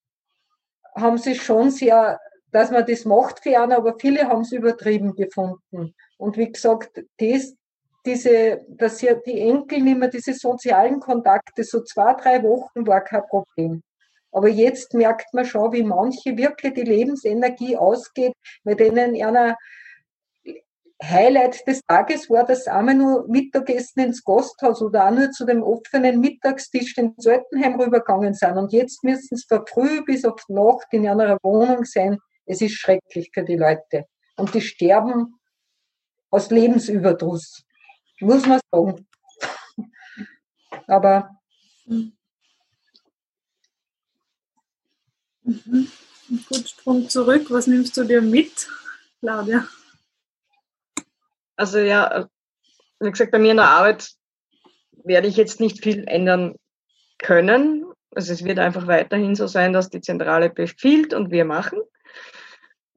haben 0.96 1.18
sie 1.18 1.36
schon 1.36 1.72
sehr, 1.72 2.20
dass 2.52 2.72
man 2.72 2.86
das 2.86 3.06
macht 3.06 3.42
für 3.44 3.60
einen, 3.60 3.74
aber 3.74 3.96
viele 4.00 4.28
haben 4.28 4.42
es 4.42 4.52
übertrieben 4.52 5.16
gefunden. 5.16 5.94
Und 6.18 6.38
wie 6.38 6.52
gesagt, 6.52 7.04
das, 7.18 7.56
diese, 8.06 8.62
dass 8.70 9.02
ja 9.02 9.16
die 9.16 9.42
Enkel 9.42 9.82
nicht 9.82 9.98
mehr 9.98 10.10
diese 10.10 10.34
sozialen 10.34 11.00
Kontakte, 11.00 11.64
so 11.64 11.84
zwei, 11.84 12.14
drei 12.14 12.42
Wochen 12.44 12.88
war 12.88 13.02
kein 13.02 13.26
Problem. 13.28 13.84
Aber 14.32 14.50
jetzt 14.50 14.94
merkt 14.94 15.34
man 15.34 15.46
schon, 15.46 15.72
wie 15.72 15.84
manche 15.84 16.38
wirklich 16.38 16.74
die 16.74 16.84
Lebensenergie 16.84 17.78
ausgeht, 17.78 18.34
bei 18.64 18.76
denen 18.76 19.22
einer 19.22 19.56
Highlight 21.04 21.66
des 21.68 21.82
Tages 21.88 22.30
war, 22.30 22.44
dass 22.44 22.68
einmal 22.68 22.96
nur 22.96 23.28
Mittagessen 23.28 24.00
ins 24.02 24.24
Gasthaus 24.24 24.82
oder 24.82 25.08
auch 25.08 25.12
nur 25.12 25.30
zu 25.32 25.46
dem 25.46 25.62
offenen 25.62 26.20
Mittagstisch 26.20 26.98
ins 26.98 27.28
Altenheim 27.28 27.80
rübergegangen 27.80 28.34
sind. 28.34 28.58
Und 28.58 28.74
jetzt 28.74 29.04
müssen 29.04 29.38
sie 29.38 29.46
von 29.48 29.66
früh 29.68 30.04
bis 30.04 30.26
auf 30.26 30.42
Nacht 30.48 30.88
in 30.92 31.08
einer 31.08 31.38
Wohnung 31.44 31.86
sein. 31.86 32.18
Es 32.46 32.62
ist 32.62 32.74
schrecklich 32.74 33.30
für 33.32 33.44
die 33.44 33.58
Leute. 33.58 34.06
Und 34.38 34.54
die 34.54 34.62
sterben 34.62 35.40
aus 36.32 36.50
Lebensüberdruss. 36.50 37.64
Muss 38.20 38.46
man 38.48 38.60
sagen. 38.72 39.08
Aber 40.88 41.30
hm. 41.86 42.18
Mhm. 45.48 45.88
Gut, 46.50 46.70
Sprung 46.70 47.10
zurück. 47.10 47.50
Was 47.50 47.68
nimmst 47.68 47.96
du 47.96 48.04
dir 48.04 48.22
mit, 48.22 48.68
Claudia? 49.22 49.66
Also 51.56 51.80
ja, 51.80 52.28
wie 53.00 53.10
gesagt, 53.10 53.32
bei 53.32 53.40
mir 53.40 53.52
in 53.52 53.58
der 53.58 53.70
Arbeit 53.70 54.12
werde 55.04 55.28
ich 55.28 55.38
jetzt 55.38 55.60
nicht 55.62 55.82
viel 55.82 56.06
ändern 56.08 56.56
können. 57.18 57.86
Also 58.14 58.34
es 58.34 58.44
wird 58.44 58.60
einfach 58.60 58.88
weiterhin 58.88 59.36
so 59.36 59.48
sein, 59.48 59.72
dass 59.72 59.90
die 59.90 60.02
Zentrale 60.02 60.50
befiehlt 60.50 61.14
und 61.14 61.32
wir 61.32 61.46
machen. 61.46 61.80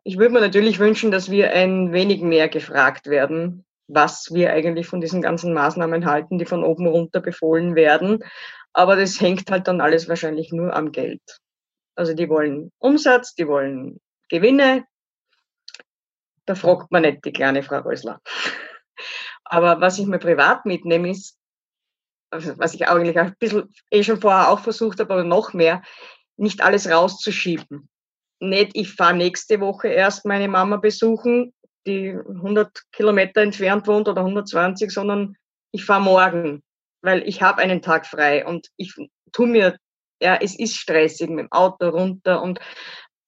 Ich 0.02 0.18
würde 0.18 0.34
mir 0.34 0.40
natürlich 0.40 0.80
wünschen, 0.80 1.12
dass 1.12 1.30
wir 1.30 1.52
ein 1.52 1.92
wenig 1.92 2.20
mehr 2.20 2.48
gefragt 2.48 3.06
werden, 3.06 3.64
was 3.86 4.32
wir 4.32 4.52
eigentlich 4.52 4.88
von 4.88 5.00
diesen 5.00 5.22
ganzen 5.22 5.54
Maßnahmen 5.54 6.04
halten, 6.04 6.38
die 6.38 6.46
von 6.46 6.64
oben 6.64 6.86
runter 6.86 7.20
befohlen 7.20 7.76
werden. 7.76 8.24
Aber 8.72 8.96
das 8.96 9.20
hängt 9.20 9.50
halt 9.50 9.68
dann 9.68 9.80
alles 9.80 10.08
wahrscheinlich 10.08 10.52
nur 10.52 10.74
am 10.74 10.90
Geld. 10.90 11.22
Also 12.00 12.14
die 12.14 12.30
wollen 12.30 12.72
Umsatz, 12.78 13.34
die 13.34 13.46
wollen 13.46 14.00
Gewinne. 14.30 14.86
Da 16.46 16.54
fragt 16.54 16.90
man 16.90 17.02
nicht 17.02 17.26
die 17.26 17.32
kleine 17.32 17.62
Frau 17.62 17.80
Rösler. 17.80 18.22
Aber 19.44 19.82
was 19.82 19.98
ich 19.98 20.06
mir 20.06 20.18
privat 20.18 20.64
mitnehme, 20.64 21.10
ist, 21.10 21.36
also 22.30 22.58
was 22.58 22.72
ich 22.72 22.88
eigentlich 22.88 23.18
ein 23.18 23.36
bisschen 23.38 23.68
eh 23.90 24.02
schon 24.02 24.18
vorher 24.18 24.48
auch 24.48 24.60
versucht 24.60 24.98
habe, 24.98 25.12
aber 25.12 25.24
noch 25.24 25.52
mehr, 25.52 25.82
nicht 26.38 26.62
alles 26.62 26.88
rauszuschieben. 26.88 27.90
Nicht, 28.38 28.70
ich 28.74 28.94
fahre 28.94 29.14
nächste 29.14 29.60
Woche 29.60 29.88
erst 29.88 30.24
meine 30.24 30.48
Mama 30.48 30.76
besuchen, 30.76 31.52
die 31.86 32.12
100 32.12 32.80
Kilometer 32.92 33.42
entfernt 33.42 33.86
wohnt 33.86 34.08
oder 34.08 34.22
120, 34.22 34.90
sondern 34.90 35.36
ich 35.70 35.84
fahre 35.84 36.00
morgen. 36.00 36.62
weil 37.02 37.28
ich 37.28 37.42
habe 37.42 37.60
einen 37.60 37.82
Tag 37.82 38.06
frei 38.06 38.46
und 38.46 38.68
ich 38.78 38.94
tu 39.32 39.44
mir, 39.44 39.76
ja, 40.20 40.36
es 40.36 40.58
ist 40.58 40.76
stressig 40.76 41.30
mit 41.30 41.38
dem 41.40 41.52
Auto 41.52 41.88
runter 41.88 42.42
und 42.42 42.60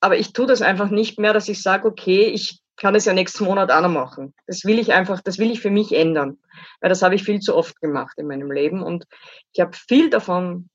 aber 0.01 0.19
ich 0.19 0.33
tue 0.33 0.47
das 0.47 0.63
einfach 0.63 0.91
nicht 0.91 1.19
mehr, 1.21 1.33
dass 1.33 1.49
ich 1.49 1.63
sage, 1.63 1.87
okay, 1.87 2.25
ich 2.25 2.61
kann 2.77 2.97
es 2.97 3.05
ja 3.05 3.13
nächsten 3.13 3.45
Monat 3.45 3.71
auch 3.71 3.81
noch 3.81 3.89
machen. 3.89 4.35
Das 4.47 4.65
will 4.65 4.81
ich 4.81 4.93
einfach, 4.93 5.21
das 5.21 5.39
will 5.39 5.53
ich 5.53 5.61
für 5.61 5.71
mich 5.71 5.93
ändern, 5.93 6.39
weil 6.81 6.89
das 6.89 7.03
habe 7.03 7.15
ich 7.15 7.23
viel 7.23 7.39
zu 7.39 7.55
oft 7.55 7.81
gemacht 7.81 8.19
in 8.19 8.27
meinem 8.27 8.51
Leben 8.51 8.83
und 8.83 9.05
ich 9.53 9.61
habe 9.61 9.77
viel 9.77 10.11
davon 10.11 10.69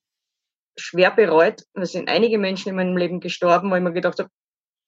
schwer 0.77 1.11
bereut. 1.11 1.63
Es 1.73 1.91
sind 1.91 2.09
einige 2.09 2.37
Menschen 2.37 2.69
in 2.69 2.75
meinem 2.75 2.95
Leben 2.95 3.19
gestorben, 3.19 3.69
wo 3.69 3.75
ich 3.75 3.81
mir 3.81 3.91
gedacht 3.91 4.19
habe, 4.19 4.29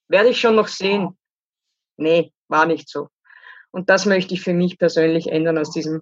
werde 0.07 0.29
ich 0.29 0.39
schon 0.39 0.55
noch 0.55 0.67
sehen. 0.67 1.17
Nee, 1.97 2.31
war 2.47 2.65
nicht 2.65 2.87
so. 2.87 3.09
Und 3.71 3.89
das 3.89 4.05
möchte 4.05 4.33
ich 4.33 4.41
für 4.41 4.53
mich 4.53 4.77
persönlich 4.77 5.27
ändern 5.27 5.57
aus 5.57 5.71
diesem 5.71 6.01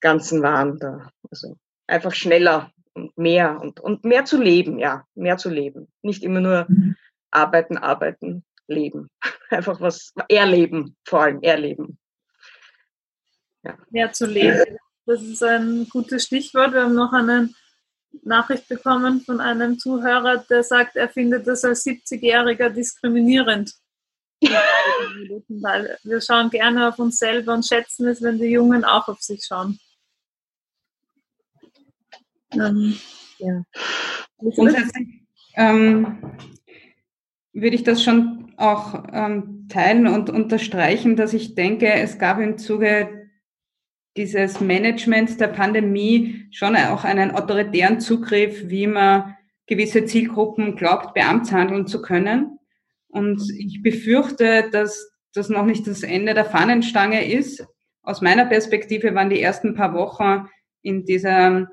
ganzen 0.00 0.42
Wahn 0.42 0.78
da. 0.78 1.10
Also 1.30 1.56
einfach 1.86 2.14
schneller 2.14 2.70
und 2.94 3.16
mehr 3.16 3.60
und, 3.60 3.80
und 3.80 4.04
mehr 4.04 4.24
zu 4.24 4.40
leben, 4.40 4.78
ja, 4.78 5.06
mehr 5.14 5.36
zu 5.36 5.48
leben. 5.48 5.88
Nicht 6.02 6.22
immer 6.22 6.40
nur 6.40 6.66
mhm. 6.68 6.96
arbeiten, 7.30 7.78
arbeiten, 7.78 8.44
leben. 8.66 9.10
Einfach 9.50 9.80
was 9.80 10.12
erleben, 10.28 10.96
vor 11.06 11.22
allem 11.22 11.42
erleben. 11.42 11.98
Ja. 13.64 13.78
Mehr 13.90 14.12
zu 14.12 14.26
leben. 14.26 14.78
Das 15.06 15.22
ist 15.22 15.42
ein 15.42 15.88
gutes 15.88 16.24
Stichwort. 16.24 16.72
Wir 16.72 16.82
haben 16.82 16.94
noch 16.94 17.12
eine 17.12 17.50
Nachricht 18.22 18.68
bekommen 18.68 19.20
von 19.22 19.40
einem 19.40 19.78
Zuhörer, 19.78 20.44
der 20.48 20.62
sagt, 20.62 20.96
er 20.96 21.08
findet 21.08 21.46
das 21.46 21.64
als 21.64 21.84
70-Jähriger 21.84 22.68
diskriminierend. 22.68 23.72
Weil 24.42 25.98
wir 26.02 26.20
schauen 26.20 26.50
gerne 26.50 26.88
auf 26.88 26.98
uns 26.98 27.18
selber 27.18 27.54
und 27.54 27.66
schätzen 27.66 28.08
es, 28.08 28.20
wenn 28.22 28.38
die 28.38 28.46
Jungen 28.46 28.84
auch 28.84 29.08
auf 29.08 29.20
sich 29.20 29.44
schauen. 29.44 29.78
Ähm, 32.54 32.96
ja. 33.38 33.62
Grundsätzlich 34.38 35.08
ähm, 35.54 36.18
würde 37.52 37.76
ich 37.76 37.84
das 37.84 38.02
schon 38.02 38.52
auch 38.56 39.04
ähm, 39.12 39.66
teilen 39.68 40.06
und 40.06 40.30
unterstreichen, 40.30 41.16
dass 41.16 41.34
ich 41.34 41.54
denke, 41.54 41.92
es 41.92 42.18
gab 42.18 42.38
im 42.38 42.58
Zuge 42.58 43.28
dieses 44.16 44.60
Management 44.60 45.40
der 45.40 45.48
Pandemie 45.48 46.46
schon 46.50 46.76
auch 46.76 47.04
einen 47.04 47.30
autoritären 47.30 48.00
Zugriff, 48.00 48.68
wie 48.68 48.86
man 48.86 49.36
gewisse 49.66 50.04
Zielgruppen 50.04 50.76
glaubt, 50.76 51.14
beamtshandeln 51.14 51.86
zu 51.86 52.02
können. 52.02 52.58
Und 53.08 53.42
ich 53.58 53.82
befürchte, 53.82 54.68
dass 54.70 55.12
das 55.34 55.48
noch 55.48 55.64
nicht 55.64 55.86
das 55.86 56.02
Ende 56.02 56.34
der 56.34 56.44
Fahnenstange 56.44 57.26
ist. 57.26 57.64
Aus 58.02 58.20
meiner 58.20 58.44
Perspektive 58.44 59.14
waren 59.14 59.30
die 59.30 59.40
ersten 59.40 59.74
paar 59.74 59.94
Wochen 59.94 60.48
in 60.82 61.04
dieser 61.04 61.68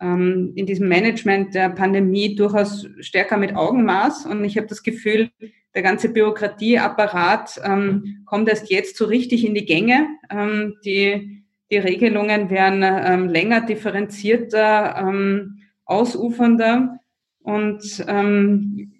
ähm, 0.00 0.52
in 0.54 0.66
diesem 0.66 0.88
Management 0.88 1.54
der 1.54 1.70
Pandemie 1.70 2.34
durchaus 2.34 2.86
stärker 3.00 3.36
mit 3.36 3.54
Augenmaß. 3.54 4.26
Und 4.26 4.44
ich 4.44 4.56
habe 4.56 4.66
das 4.66 4.82
Gefühl, 4.82 5.30
der 5.74 5.82
ganze 5.82 6.08
Bürokratieapparat 6.08 7.60
ähm, 7.64 8.22
kommt 8.24 8.48
erst 8.48 8.70
jetzt 8.70 8.96
so 8.96 9.04
richtig 9.04 9.44
in 9.44 9.54
die 9.54 9.66
Gänge. 9.66 10.06
Ähm, 10.30 10.76
die, 10.84 11.44
die 11.70 11.78
Regelungen 11.78 12.50
werden 12.50 12.82
ähm, 12.82 13.28
länger, 13.28 13.60
differenzierter, 13.60 14.96
ähm, 14.98 15.58
ausufernder 15.84 16.98
und 17.42 18.04
ähm, 18.06 18.92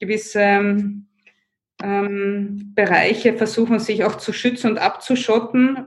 gewisse 0.00 0.84
ähm, 1.82 2.72
Bereiche 2.74 3.34
versuchen 3.34 3.78
sich 3.78 4.04
auch 4.04 4.16
zu 4.16 4.32
schützen 4.32 4.72
und 4.72 4.78
abzuschotten, 4.78 5.86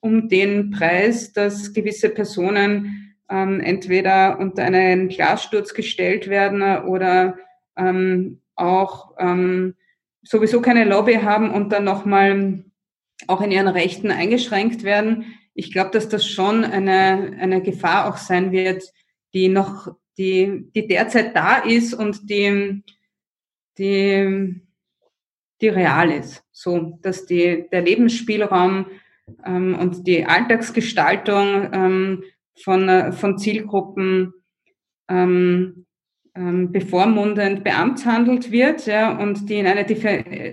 um 0.00 0.28
den 0.28 0.70
Preis, 0.70 1.32
dass 1.32 1.72
gewisse 1.72 2.08
Personen 2.08 3.11
ähm, 3.28 3.60
entweder 3.60 4.38
unter 4.38 4.64
einen 4.64 5.08
Glassturz 5.08 5.74
gestellt 5.74 6.28
werden 6.28 6.62
oder 6.84 7.36
ähm, 7.76 8.40
auch 8.54 9.14
ähm, 9.18 9.74
sowieso 10.22 10.60
keine 10.60 10.84
Lobby 10.84 11.14
haben 11.14 11.50
und 11.50 11.72
dann 11.72 11.84
nochmal 11.84 12.64
auch 13.26 13.40
in 13.40 13.50
ihren 13.50 13.68
Rechten 13.68 14.10
eingeschränkt 14.10 14.84
werden. 14.84 15.34
Ich 15.54 15.72
glaube, 15.72 15.90
dass 15.90 16.08
das 16.08 16.26
schon 16.26 16.64
eine, 16.64 17.36
eine 17.40 17.62
Gefahr 17.62 18.08
auch 18.08 18.16
sein 18.16 18.52
wird, 18.52 18.84
die 19.34 19.48
noch, 19.48 19.94
die, 20.18 20.70
die 20.74 20.86
derzeit 20.86 21.36
da 21.36 21.58
ist 21.58 21.94
und 21.94 22.28
die, 22.30 22.82
die, 23.78 24.60
die 25.60 25.68
real 25.68 26.10
ist. 26.10 26.44
So, 26.52 26.98
dass 27.02 27.26
die, 27.26 27.66
der 27.70 27.82
Lebensspielraum 27.82 28.86
ähm, 29.44 29.78
und 29.78 30.06
die 30.06 30.24
Alltagsgestaltung 30.24 31.70
ähm, 31.72 32.24
von, 32.60 32.88
äh, 32.88 33.12
von 33.12 33.38
Zielgruppen 33.38 34.32
ähm, 35.08 35.86
ähm, 36.34 36.72
bevormundend 36.72 37.62
beamtshandelt 37.62 38.50
wird 38.50 38.86
ja, 38.86 39.18
und 39.18 39.48
die 39.48 39.58
in 39.58 39.66
eine, 39.66 39.82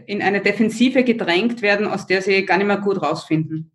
in 0.08 0.22
eine 0.22 0.42
Defensive 0.42 1.04
gedrängt 1.04 1.62
werden, 1.62 1.88
aus 1.88 2.06
der 2.06 2.22
sie 2.22 2.46
gar 2.46 2.58
nicht 2.58 2.68
mehr 2.68 2.78
gut 2.78 3.02
rausfinden. 3.02 3.72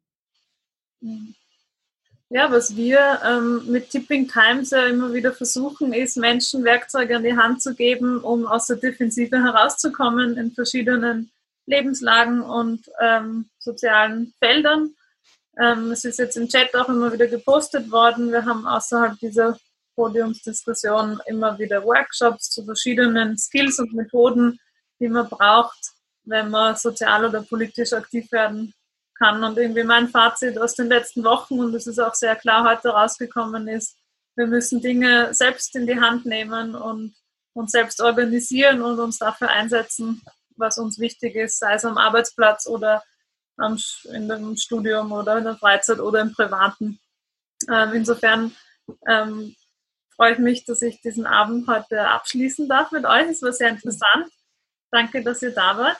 Ja, 2.30 2.50
was 2.50 2.76
wir 2.76 3.20
ähm, 3.24 3.62
mit 3.70 3.90
Tipping 3.90 4.28
Times 4.28 4.70
ja 4.70 4.86
immer 4.86 5.12
wieder 5.12 5.32
versuchen, 5.32 5.92
ist, 5.92 6.16
Menschen 6.16 6.64
Werkzeuge 6.64 7.16
an 7.16 7.22
die 7.22 7.36
Hand 7.36 7.62
zu 7.62 7.74
geben, 7.74 8.18
um 8.18 8.46
aus 8.46 8.66
der 8.66 8.76
Defensive 8.76 9.42
herauszukommen 9.42 10.36
in 10.36 10.50
verschiedenen 10.50 11.30
Lebenslagen 11.66 12.40
und 12.42 12.90
ähm, 13.00 13.48
sozialen 13.58 14.34
Feldern. 14.38 14.94
Ähm, 15.60 15.92
es 15.92 16.04
ist 16.04 16.18
jetzt 16.18 16.36
im 16.36 16.48
Chat 16.48 16.74
auch 16.74 16.88
immer 16.88 17.12
wieder 17.12 17.26
gepostet 17.26 17.90
worden. 17.90 18.32
Wir 18.32 18.44
haben 18.44 18.66
außerhalb 18.66 19.18
dieser 19.18 19.56
Podiumsdiskussion 19.94 21.20
immer 21.26 21.58
wieder 21.58 21.84
Workshops 21.84 22.50
zu 22.50 22.64
verschiedenen 22.64 23.38
Skills 23.38 23.78
und 23.78 23.94
Methoden, 23.94 24.58
die 25.00 25.08
man 25.08 25.28
braucht, 25.28 25.92
wenn 26.24 26.50
man 26.50 26.76
sozial 26.76 27.24
oder 27.24 27.42
politisch 27.42 27.92
aktiv 27.92 28.30
werden 28.32 28.74
kann. 29.16 29.44
Und 29.44 29.56
irgendwie 29.56 29.84
mein 29.84 30.08
Fazit 30.08 30.58
aus 30.58 30.74
den 30.74 30.88
letzten 30.88 31.22
Wochen, 31.22 31.60
und 31.60 31.74
es 31.74 31.86
ist 31.86 32.00
auch 32.00 32.14
sehr 32.14 32.34
klar 32.34 32.68
heute 32.68 32.88
rausgekommen, 32.88 33.68
ist, 33.68 33.96
wir 34.36 34.48
müssen 34.48 34.80
Dinge 34.80 35.32
selbst 35.32 35.76
in 35.76 35.86
die 35.86 36.00
Hand 36.00 36.26
nehmen 36.26 36.74
und 36.74 37.14
uns 37.52 37.70
selbst 37.70 38.00
organisieren 38.00 38.82
und 38.82 38.98
uns 38.98 39.18
dafür 39.18 39.50
einsetzen, 39.50 40.22
was 40.56 40.76
uns 40.78 40.98
wichtig 40.98 41.36
ist, 41.36 41.60
sei 41.60 41.74
es 41.74 41.84
am 41.84 41.98
Arbeitsplatz 41.98 42.66
oder 42.66 43.02
in 44.12 44.28
dem 44.28 44.56
Studium 44.56 45.12
oder 45.12 45.38
in 45.38 45.44
der 45.44 45.56
Freizeit 45.56 46.00
oder 46.00 46.20
im 46.20 46.32
Privaten. 46.32 46.98
Ähm, 47.72 47.92
insofern 47.94 48.54
ähm, 49.08 49.54
freue 50.16 50.32
ich 50.32 50.38
mich, 50.38 50.64
dass 50.64 50.82
ich 50.82 51.00
diesen 51.00 51.26
Abend 51.26 51.66
heute 51.68 52.08
abschließen 52.08 52.68
darf 52.68 52.90
mit 52.92 53.04
euch. 53.04 53.28
Es 53.28 53.42
war 53.42 53.52
sehr 53.52 53.70
interessant. 53.70 54.28
Danke, 54.90 55.22
dass 55.22 55.42
ihr 55.42 55.52
da 55.52 55.76
wart. 55.78 55.98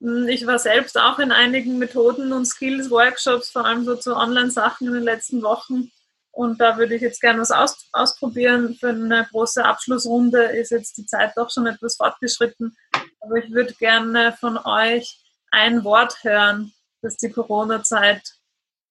Hm, 0.00 0.28
ich 0.28 0.46
war 0.46 0.58
selbst 0.58 0.98
auch 0.98 1.18
in 1.18 1.32
einigen 1.32 1.78
Methoden 1.78 2.32
und 2.32 2.46
Skills-Workshops, 2.46 3.50
vor 3.50 3.64
allem 3.64 3.84
so 3.84 3.96
zu 3.96 4.16
Online-Sachen 4.16 4.88
in 4.88 4.94
den 4.94 5.02
letzten 5.02 5.42
Wochen. 5.42 5.90
Und 6.32 6.60
da 6.60 6.76
würde 6.76 6.94
ich 6.94 7.02
jetzt 7.02 7.22
gerne 7.22 7.40
was 7.40 7.50
aus, 7.50 7.88
ausprobieren. 7.92 8.74
Für 8.74 8.90
eine 8.90 9.26
große 9.30 9.64
Abschlussrunde 9.64 10.42
ist 10.42 10.70
jetzt 10.70 10.98
die 10.98 11.06
Zeit 11.06 11.32
doch 11.36 11.50
schon 11.50 11.66
etwas 11.66 11.96
fortgeschritten. 11.96 12.76
Aber 13.20 13.36
ich 13.36 13.50
würde 13.50 13.72
gerne 13.74 14.36
von 14.38 14.58
euch 14.58 15.18
ein 15.50 15.82
Wort 15.82 16.22
hören, 16.22 16.72
das 17.06 17.16
die 17.16 17.30
Corona-Zeit 17.30 18.40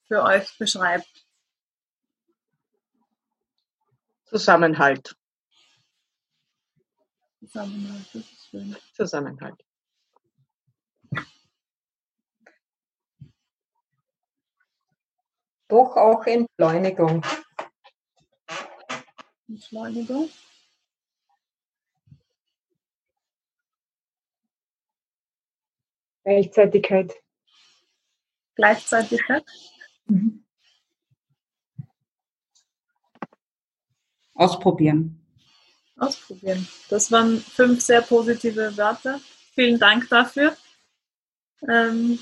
für 0.08 0.24
euch 0.24 0.58
beschreibt? 0.58 1.28
Zusammenhalt. 4.24 5.16
Zusammenhalt, 7.40 8.06
das 8.14 8.24
ist 8.24 8.48
schön. 8.50 8.78
Zusammenhalt. 8.94 9.62
Doch 15.68 15.98
auch 15.98 16.26
Entschleunigung. 16.26 17.22
Entschleunigung. 19.48 20.30
Gleichzeitigkeit. 26.24 27.25
Gleichzeitigkeit. 28.56 29.44
Mhm. 30.08 30.44
Ausprobieren. 34.34 35.22
Ausprobieren. 35.98 36.68
Das 36.90 37.12
waren 37.12 37.40
fünf 37.40 37.82
sehr 37.82 38.02
positive 38.02 38.76
Wörter. 38.78 39.20
Vielen 39.54 39.80
Dank 39.80 40.10
dafür. 40.10 40.56
Ähm, 41.70 42.20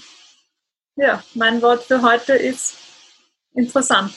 ja, 0.96 1.24
mein 1.34 1.62
Wort 1.62 1.84
für 1.84 2.02
heute 2.02 2.34
ist 2.34 2.78
interessant. 3.54 4.14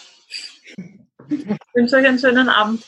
Ich 1.29 1.47
wünsche 1.73 1.97
euch 1.97 2.07
einen 2.07 2.19
schönen 2.19 2.49
Abend. 2.51 2.85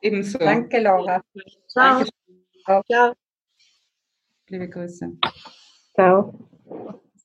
Ebenso. 0.00 0.38
Danke, 0.38 0.80
Laura. 0.80 1.22
Ciao. 1.68 2.04
Ciao. 2.64 2.82
Ciao. 2.84 3.14
Liebe 4.48 4.68
Grüße. 4.68 5.12
Ciao. 5.94 6.34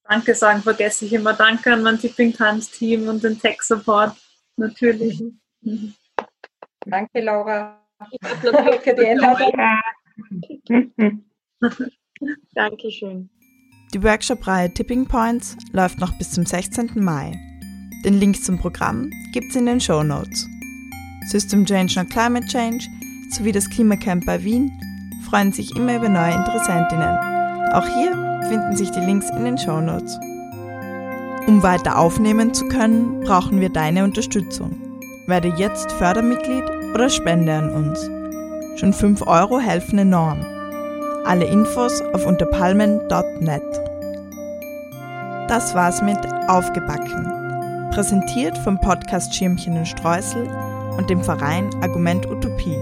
Danke 0.07 0.35
sagen 0.35 0.61
vergesse 0.61 1.05
ich 1.05 1.13
immer. 1.13 1.33
Danke 1.33 1.73
an 1.73 1.81
mein 1.81 1.99
Tipping 1.99 2.33
Times 2.33 2.69
Team 2.69 3.07
und 3.07 3.23
den 3.23 3.39
Tech 3.39 3.61
Support. 3.61 4.15
Natürlich. 4.57 5.23
Mhm. 5.61 5.93
Danke, 6.85 7.21
Laura, 7.21 7.81
für 8.83 8.93
die 8.93 9.07
Einladung. 9.07 9.51
Dankeschön. 12.53 13.29
Die 13.93 14.03
Workshop-Reihe 14.03 14.73
Tipping 14.73 15.07
Points 15.07 15.57
läuft 15.71 15.99
noch 15.99 16.15
bis 16.17 16.31
zum 16.31 16.45
16. 16.45 16.91
Mai. 16.95 17.31
Den 18.03 18.19
Link 18.19 18.43
zum 18.43 18.59
Programm 18.59 19.09
gibt's 19.33 19.55
in 19.55 19.65
den 19.65 19.79
Show 19.79 20.03
Notes. 20.03 20.47
System 21.27 21.65
Change 21.65 21.99
und 21.99 22.09
Climate 22.11 22.45
Change 22.45 22.85
sowie 23.31 23.51
das 23.51 23.67
Klimacamp 23.69 24.25
bei 24.25 24.43
Wien 24.43 24.71
freuen 25.27 25.51
sich 25.51 25.75
immer 25.75 25.95
über 25.95 26.09
neue 26.09 26.35
Interessentinnen. 26.35 27.17
Auch 27.73 27.87
hier 27.87 28.24
finden 28.49 28.75
sich 28.75 28.91
die 28.91 28.99
Links 28.99 29.29
in 29.29 29.45
den 29.45 29.57
Show 29.57 29.79
Notes. 29.81 30.19
Um 31.47 31.61
weiter 31.61 31.99
aufnehmen 31.99 32.53
zu 32.53 32.67
können, 32.67 33.21
brauchen 33.21 33.61
wir 33.61 33.69
deine 33.69 34.03
Unterstützung. 34.03 34.71
Werde 35.27 35.53
jetzt 35.57 35.91
Fördermitglied 35.93 36.63
oder 36.93 37.09
spende 37.09 37.53
an 37.53 37.69
uns. 37.71 38.09
Schon 38.79 38.93
5 38.93 39.25
Euro 39.27 39.59
helfen 39.59 39.99
enorm. 39.99 40.43
Alle 41.25 41.45
Infos 41.45 42.01
auf 42.13 42.25
unterpalmen.net. 42.25 43.63
Das 45.47 45.75
war's 45.75 46.01
mit 46.01 46.17
Aufgebacken. 46.47 47.89
Präsentiert 47.91 48.57
vom 48.59 48.79
Podcast 48.79 49.33
Schirmchen 49.33 49.77
und 49.77 49.87
Streusel 49.87 50.49
und 50.97 51.09
dem 51.09 51.23
Verein 51.23 51.69
Argument 51.81 52.25
Utopie. 52.25 52.77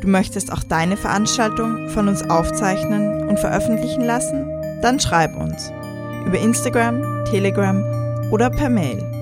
Du 0.00 0.08
möchtest 0.08 0.52
auch 0.52 0.62
deine 0.62 0.96
Veranstaltung 0.96 1.88
von 1.88 2.08
uns 2.08 2.22
aufzeichnen 2.30 3.28
und 3.28 3.40
veröffentlichen 3.40 4.04
lassen? 4.04 4.55
Dann 4.82 5.00
schreib 5.00 5.36
uns 5.36 5.72
über 6.26 6.38
Instagram, 6.38 7.24
Telegram 7.24 7.82
oder 8.30 8.50
per 8.50 8.68
Mail. 8.68 9.15